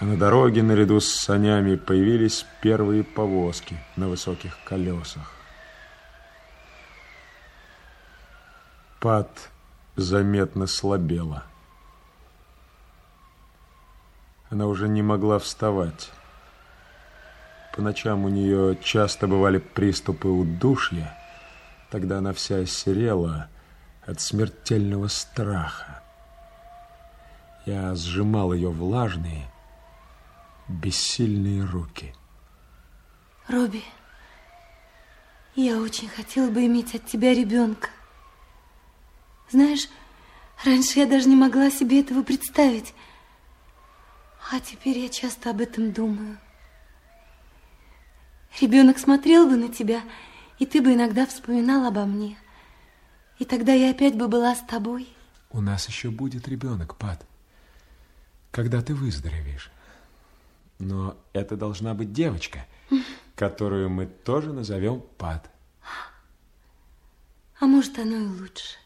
а 0.00 0.04
на 0.04 0.16
дороге 0.16 0.62
наряду 0.62 1.00
с 1.00 1.08
санями 1.08 1.76
появились 1.76 2.44
первые 2.60 3.04
повозки 3.04 3.76
на 3.96 4.08
высоких 4.08 4.58
колесах. 4.64 5.32
Пад 9.00 9.30
заметно 9.94 10.66
слабела. 10.66 11.44
Она 14.50 14.66
уже 14.66 14.88
не 14.88 15.02
могла 15.02 15.38
вставать. 15.38 16.10
По 17.74 17.82
ночам 17.82 18.24
у 18.24 18.28
нее 18.28 18.76
часто 18.82 19.26
бывали 19.26 19.58
приступы 19.58 20.28
удушья, 20.28 21.16
тогда 21.90 22.18
она 22.18 22.32
вся 22.32 22.64
серела, 22.66 23.48
от 24.06 24.20
смертельного 24.20 25.08
страха. 25.08 26.02
Я 27.66 27.94
сжимал 27.96 28.52
ее 28.52 28.70
влажные, 28.70 29.50
бессильные 30.68 31.64
руки. 31.64 32.14
Робби, 33.48 33.82
я 35.56 35.78
очень 35.78 36.08
хотела 36.08 36.48
бы 36.48 36.64
иметь 36.66 36.94
от 36.94 37.06
тебя 37.06 37.34
ребенка. 37.34 37.88
Знаешь, 39.50 39.88
раньше 40.64 41.00
я 41.00 41.06
даже 41.06 41.28
не 41.28 41.36
могла 41.36 41.70
себе 41.70 42.00
этого 42.00 42.22
представить. 42.22 42.94
А 44.52 44.60
теперь 44.60 44.98
я 44.98 45.08
часто 45.08 45.50
об 45.50 45.60
этом 45.60 45.92
думаю. 45.92 46.38
Ребенок 48.60 48.98
смотрел 48.98 49.48
бы 49.48 49.56
на 49.56 49.68
тебя, 49.68 50.02
и 50.58 50.66
ты 50.66 50.80
бы 50.80 50.94
иногда 50.94 51.26
вспоминал 51.26 51.84
обо 51.84 52.04
мне. 52.04 52.38
И 53.38 53.44
тогда 53.44 53.72
я 53.72 53.90
опять 53.90 54.16
бы 54.16 54.28
была 54.28 54.54
с 54.54 54.62
тобой. 54.62 55.08
У 55.50 55.60
нас 55.60 55.88
еще 55.88 56.10
будет 56.10 56.48
ребенок, 56.48 56.96
Пат, 56.96 57.26
когда 58.50 58.82
ты 58.82 58.94
выздоровеешь. 58.94 59.70
Но 60.78 61.16
это 61.32 61.56
должна 61.56 61.94
быть 61.94 62.12
девочка, 62.12 62.66
которую 63.34 63.90
мы 63.90 64.06
тоже 64.06 64.52
назовем 64.52 65.02
Пат. 65.18 65.50
А 67.58 67.66
может, 67.66 67.98
оно 67.98 68.16
и 68.16 68.26
лучше, 68.26 68.76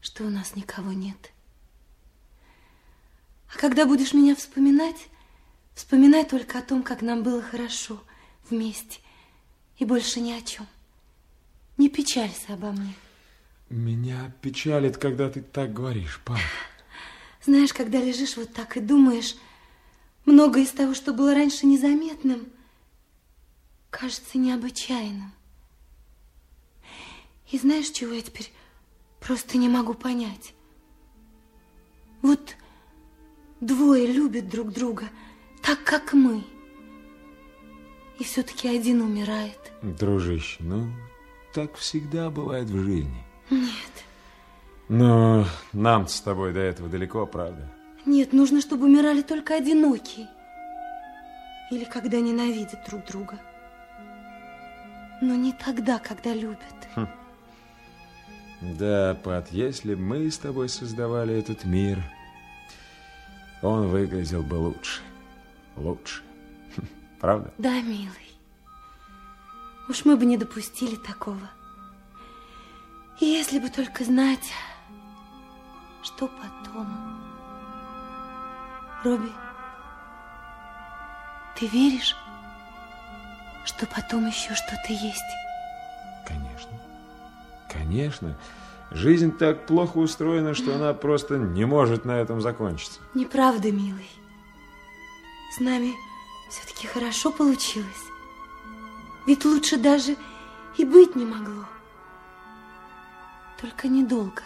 что 0.00 0.24
у 0.24 0.30
нас 0.30 0.56
никого 0.56 0.92
нет. 0.92 1.30
А 3.54 3.58
когда 3.58 3.84
будешь 3.86 4.14
меня 4.14 4.34
вспоминать, 4.34 5.08
вспоминай 5.74 6.24
только 6.24 6.58
о 6.58 6.62
том, 6.62 6.82
как 6.82 7.02
нам 7.02 7.22
было 7.22 7.42
хорошо 7.42 8.02
вместе, 8.48 9.00
и 9.78 9.84
больше 9.84 10.20
ни 10.20 10.32
о 10.32 10.40
чем. 10.40 10.66
Не 11.76 11.90
печалься 11.90 12.54
обо 12.54 12.72
мне. 12.72 12.94
Меня 13.68 14.32
печалит, 14.42 14.96
когда 14.96 15.28
ты 15.28 15.42
так 15.42 15.72
говоришь, 15.72 16.20
пап. 16.24 16.38
Знаешь, 17.44 17.72
когда 17.72 18.00
лежишь 18.00 18.36
вот 18.36 18.52
так 18.52 18.76
и 18.76 18.80
думаешь, 18.80 19.34
многое 20.24 20.62
из 20.62 20.70
того, 20.70 20.94
что 20.94 21.12
было 21.12 21.34
раньше 21.34 21.66
незаметным, 21.66 22.46
кажется 23.90 24.38
необычайным. 24.38 25.32
И 27.50 27.58
знаешь, 27.58 27.90
чего 27.90 28.12
я 28.12 28.22
теперь 28.22 28.52
просто 29.20 29.58
не 29.58 29.68
могу 29.68 29.94
понять? 29.94 30.54
Вот 32.22 32.56
двое 33.60 34.06
любят 34.06 34.48
друг 34.48 34.72
друга 34.72 35.08
так, 35.62 35.82
как 35.82 36.12
мы. 36.12 36.44
И 38.20 38.24
все-таки 38.24 38.68
один 38.68 39.02
умирает. 39.02 39.72
Дружище, 39.82 40.58
ну, 40.60 40.88
так 41.52 41.76
всегда 41.76 42.30
бывает 42.30 42.68
в 42.68 42.84
жизни. 42.84 43.25
Нет. 43.50 44.04
Но 44.88 45.44
нам 45.72 46.06
с 46.08 46.20
тобой 46.20 46.52
до 46.52 46.60
этого 46.60 46.88
далеко, 46.88 47.26
правда? 47.26 47.68
Нет, 48.04 48.32
нужно, 48.32 48.60
чтобы 48.60 48.86
умирали 48.86 49.22
только 49.22 49.56
одинокие. 49.56 50.28
Или 51.70 51.84
когда 51.84 52.20
ненавидят 52.20 52.84
друг 52.88 53.04
друга. 53.06 53.40
Но 55.20 55.34
не 55.34 55.52
тогда, 55.52 55.98
когда 55.98 56.32
любят. 56.32 56.58
Хм. 56.94 57.08
Да, 58.78 59.18
Пат, 59.24 59.48
если 59.50 59.94
бы 59.94 60.00
мы 60.00 60.30
с 60.30 60.38
тобой 60.38 60.68
создавали 60.68 61.34
этот 61.36 61.64
мир, 61.64 61.98
он 63.62 63.88
выглядел 63.88 64.42
бы 64.42 64.54
лучше. 64.54 65.00
Лучше. 65.76 66.22
Хм, 66.76 66.86
правда? 67.20 67.52
Да, 67.58 67.80
милый. 67.80 68.38
Уж 69.88 70.04
мы 70.04 70.16
бы 70.16 70.24
не 70.24 70.36
допустили 70.36 70.96
такого. 70.96 71.50
Если 73.18 73.58
бы 73.58 73.70
только 73.70 74.04
знать, 74.04 74.52
что 76.02 76.28
потом. 76.28 76.86
Робби, 79.02 79.32
ты 81.58 81.66
веришь, 81.66 82.14
что 83.64 83.86
потом 83.86 84.26
еще 84.26 84.54
что-то 84.54 84.92
есть? 84.92 85.22
Конечно. 86.26 86.70
Конечно. 87.72 88.36
Жизнь 88.90 89.36
так 89.36 89.66
плохо 89.66 89.98
устроена, 89.98 90.54
что 90.54 90.74
она 90.74 90.92
просто 90.92 91.38
не 91.38 91.64
может 91.64 92.04
на 92.04 92.12
этом 92.12 92.40
закончиться. 92.40 93.00
Неправда, 93.14 93.72
милый. 93.72 94.10
С 95.56 95.60
нами 95.60 95.94
все-таки 96.50 96.86
хорошо 96.86 97.30
получилось. 97.32 97.86
Ведь 99.26 99.44
лучше 99.44 99.78
даже 99.78 100.16
и 100.76 100.84
быть 100.84 101.16
не 101.16 101.24
могло. 101.24 101.64
Только 103.60 103.88
недолго. 103.88 104.42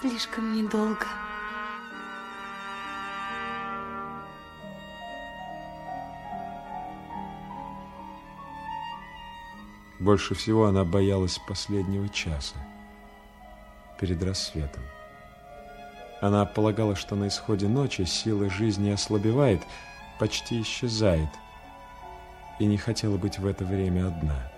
Слишком 0.00 0.54
недолго. 0.54 1.06
Больше 9.98 10.34
всего 10.34 10.64
она 10.64 10.82
боялась 10.84 11.38
последнего 11.46 12.08
часа, 12.08 12.56
перед 14.00 14.22
рассветом. 14.22 14.82
Она 16.22 16.46
полагала, 16.46 16.96
что 16.96 17.16
на 17.16 17.28
исходе 17.28 17.68
ночи 17.68 18.04
сила 18.04 18.48
жизни 18.48 18.88
ослабевает, 18.88 19.60
почти 20.18 20.62
исчезает, 20.62 21.28
и 22.58 22.64
не 22.64 22.78
хотела 22.78 23.18
быть 23.18 23.38
в 23.38 23.46
это 23.46 23.66
время 23.66 24.06
одна. 24.06 24.50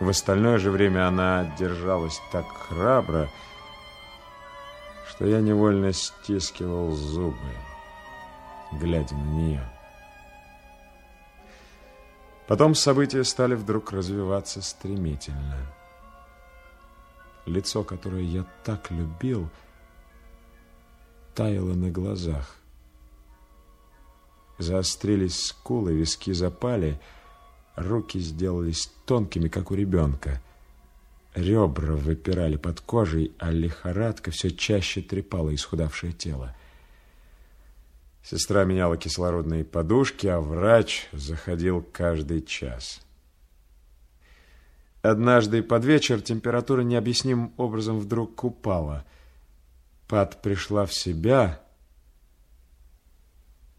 В 0.00 0.08
остальное 0.08 0.58
же 0.58 0.70
время 0.70 1.06
она 1.06 1.54
держалась 1.58 2.20
так 2.32 2.46
храбро, 2.48 3.28
что 5.10 5.26
я 5.26 5.40
невольно 5.40 5.92
стискивал 5.92 6.92
зубы, 6.92 7.36
глядя 8.72 9.14
на 9.14 9.30
нее. 9.30 9.70
Потом 12.46 12.74
события 12.74 13.22
стали 13.24 13.54
вдруг 13.54 13.92
развиваться 13.92 14.62
стремительно. 14.62 15.58
Лицо, 17.44 17.84
которое 17.84 18.24
я 18.24 18.46
так 18.64 18.90
любил, 18.90 19.50
таяло 21.34 21.74
на 21.74 21.90
глазах. 21.90 22.56
Заострились 24.56 25.46
скулы, 25.46 25.92
виски 25.92 26.32
запали, 26.32 26.98
руки 27.76 28.18
сделались 28.18 28.90
тонкими, 29.06 29.48
как 29.48 29.70
у 29.70 29.74
ребенка. 29.74 30.40
Ребра 31.34 31.94
выпирали 31.94 32.56
под 32.56 32.80
кожей, 32.80 33.32
а 33.38 33.50
лихорадка 33.50 34.30
все 34.30 34.50
чаще 34.50 35.00
трепала 35.00 35.54
исхудавшее 35.54 36.12
тело. 36.12 36.54
Сестра 38.22 38.64
меняла 38.64 38.96
кислородные 38.96 39.64
подушки, 39.64 40.26
а 40.26 40.40
врач 40.40 41.08
заходил 41.12 41.82
каждый 41.82 42.42
час. 42.42 43.00
Однажды 45.02 45.62
под 45.62 45.84
вечер 45.84 46.20
температура 46.20 46.82
необъяснимым 46.82 47.54
образом 47.56 47.98
вдруг 47.98 48.44
упала. 48.44 49.06
Пат 50.08 50.42
пришла 50.42 50.84
в 50.84 50.92
себя 50.92 51.62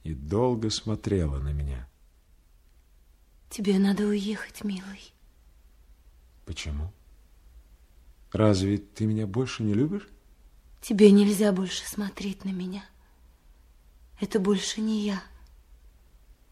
и 0.03 0.14
долго 0.16 0.70
смотрела 0.70 1.38
на 1.38 1.53
меня. 1.53 1.88
Тебе 3.51 3.77
надо 3.80 4.05
уехать, 4.05 4.63
милый. 4.63 5.13
Почему? 6.45 6.93
Разве 8.31 8.77
ты 8.77 9.05
меня 9.05 9.27
больше 9.27 9.63
не 9.63 9.73
любишь? 9.73 10.07
Тебе 10.80 11.11
нельзя 11.11 11.51
больше 11.51 11.85
смотреть 11.85 12.45
на 12.45 12.49
меня. 12.51 12.85
Это 14.21 14.39
больше 14.39 14.80
не 14.80 15.05
я. 15.05 15.21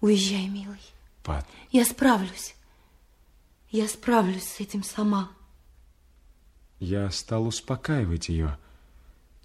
Уезжай, 0.02 0.50
милый. 0.50 0.82
Пат. 1.24 1.48
Я 1.72 1.86
справлюсь. 1.86 2.54
Я 3.70 3.88
справлюсь 3.88 4.44
с 4.44 4.60
этим 4.60 4.84
сама. 4.84 5.32
Я 6.80 7.10
стал 7.12 7.48
успокаивать 7.48 8.28
ее. 8.28 8.58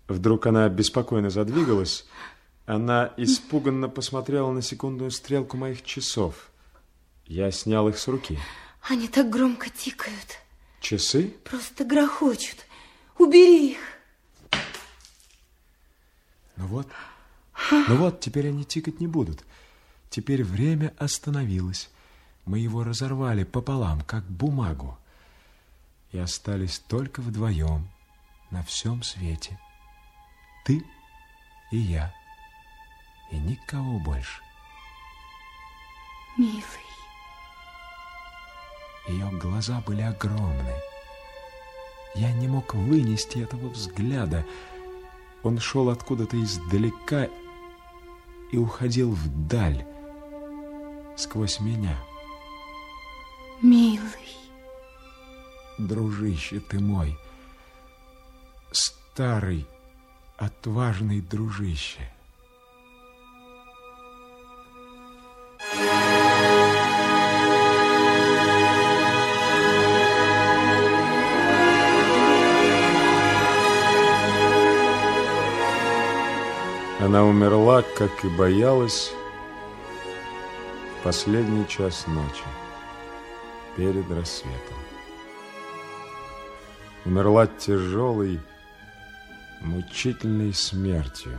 Вдруг 0.08 0.46
она 0.46 0.68
беспокойно 0.68 1.30
задвигалась. 1.30 2.04
Она 2.66 3.14
испуганно 3.16 3.88
посмотрела 3.88 4.50
на 4.50 4.60
секундную 4.60 5.12
стрелку 5.12 5.56
моих 5.56 5.84
часов. 5.84 6.50
Я 7.26 7.50
снял 7.50 7.88
их 7.88 7.98
с 7.98 8.06
руки. 8.08 8.38
Они 8.82 9.08
так 9.08 9.30
громко 9.30 9.70
тикают. 9.70 10.38
Часы? 10.80 11.34
Просто 11.44 11.84
грохочут. 11.84 12.66
Убери 13.18 13.72
их. 13.72 13.78
Ну 16.56 16.66
вот, 16.66 16.86
ну 17.70 17.96
вот, 17.96 18.20
теперь 18.20 18.48
они 18.48 18.64
тикать 18.64 19.00
не 19.00 19.06
будут. 19.06 19.44
Теперь 20.10 20.44
время 20.44 20.94
остановилось. 20.98 21.90
Мы 22.44 22.58
его 22.58 22.84
разорвали 22.84 23.44
пополам, 23.44 24.02
как 24.02 24.24
бумагу. 24.24 24.98
И 26.12 26.18
остались 26.18 26.78
только 26.78 27.20
вдвоем 27.20 27.88
на 28.50 28.62
всем 28.62 29.02
свете. 29.02 29.58
Ты 30.64 30.84
и 31.72 31.78
я. 31.78 32.14
И 33.32 33.36
никого 33.36 33.98
больше. 33.98 34.40
Милый. 36.36 36.83
Ее 39.06 39.28
глаза 39.32 39.82
были 39.86 40.02
огромны. 40.02 40.74
Я 42.14 42.32
не 42.32 42.48
мог 42.48 42.74
вынести 42.74 43.38
этого 43.38 43.68
взгляда. 43.68 44.46
Он 45.42 45.58
шел 45.58 45.90
откуда-то 45.90 46.42
издалека 46.42 47.28
и 48.50 48.56
уходил 48.56 49.10
вдаль, 49.10 49.84
сквозь 51.16 51.60
меня. 51.60 51.98
Милый. 53.60 54.36
Дружище 55.76 56.60
ты 56.60 56.78
мой, 56.78 57.18
старый, 58.70 59.66
отважный 60.36 61.20
дружище. 61.20 62.13
Она 77.04 77.22
умерла, 77.22 77.82
как 77.82 78.24
и 78.24 78.28
боялась, 78.28 79.12
в 80.88 81.04
последний 81.04 81.68
час 81.68 82.06
ночи, 82.06 82.44
перед 83.76 84.10
рассветом. 84.10 84.78
Умерла 87.04 87.46
тяжелой, 87.46 88.40
мучительной 89.60 90.54
смертью. 90.54 91.38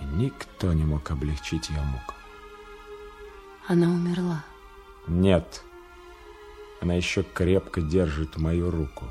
И 0.00 0.04
никто 0.04 0.72
не 0.72 0.84
мог 0.84 1.08
облегчить 1.08 1.70
ее 1.70 1.82
мук. 1.82 2.14
Она 3.68 3.86
умерла? 3.86 4.42
Нет. 5.06 5.62
Она 6.80 6.94
еще 6.94 7.22
крепко 7.22 7.80
держит 7.80 8.36
мою 8.36 8.72
руку. 8.72 9.04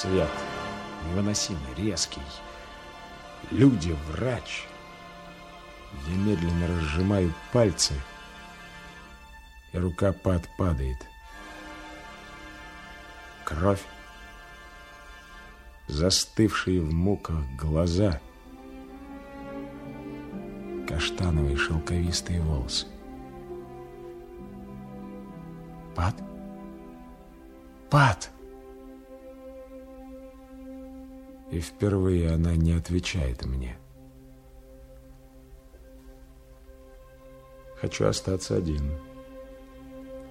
Свет 0.00 0.30
невыносимый, 1.04 1.74
резкий. 1.76 2.22
Люди, 3.50 3.94
врач. 4.08 4.66
Я 6.08 6.14
медленно 6.14 6.68
разжимаю 6.68 7.34
пальцы, 7.52 7.92
и 9.72 9.78
рука 9.78 10.14
пад 10.14 10.48
падает. 10.56 10.96
Кровь, 13.44 13.84
застывшие 15.86 16.80
в 16.80 16.94
муках 16.94 17.44
глаза, 17.58 18.22
каштановые 20.88 21.58
шелковистые 21.58 22.40
волосы. 22.40 22.86
Пат? 25.94 26.14
Пат! 27.90 28.30
И 31.50 31.60
впервые 31.60 32.30
она 32.32 32.54
не 32.54 32.72
отвечает 32.72 33.44
мне. 33.44 33.76
Хочу 37.80 38.06
остаться 38.06 38.56
один. 38.56 38.98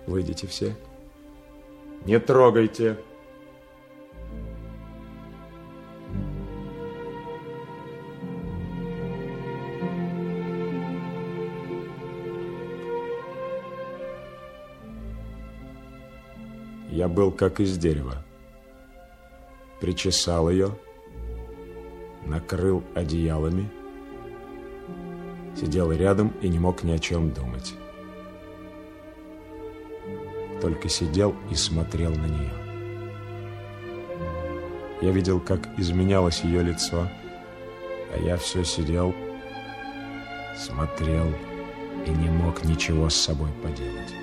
Выйдите 0.05 0.47
все. 0.47 0.75
Не 2.05 2.19
трогайте. 2.19 2.97
Я 16.89 17.07
был 17.07 17.31
как 17.31 17.59
из 17.59 17.77
дерева. 17.77 18.23
Причесал 19.79 20.49
ее, 20.49 20.77
накрыл 22.29 22.83
одеялами, 22.93 23.69
сидел 25.55 25.91
рядом 25.91 26.29
и 26.41 26.47
не 26.47 26.59
мог 26.59 26.83
ни 26.83 26.91
о 26.91 26.99
чем 26.99 27.31
думать. 27.31 27.73
Только 30.61 30.89
сидел 30.89 31.35
и 31.49 31.55
смотрел 31.55 32.11
на 32.11 32.25
нее. 32.25 32.53
Я 35.01 35.11
видел, 35.11 35.39
как 35.39 35.67
изменялось 35.77 36.41
ее 36.41 36.61
лицо, 36.61 37.07
а 38.13 38.19
я 38.21 38.37
все 38.37 38.63
сидел, 38.63 39.15
смотрел 40.57 41.27
и 42.05 42.09
не 42.09 42.29
мог 42.29 42.63
ничего 42.65 43.09
с 43.09 43.15
собой 43.15 43.49
поделать. 43.63 44.13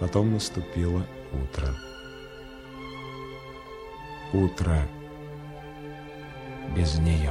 Потом 0.00 0.32
наступило 0.32 1.06
утро. 1.32 1.68
Утро 4.34 4.88
без 6.74 6.98
нее. 6.98 7.30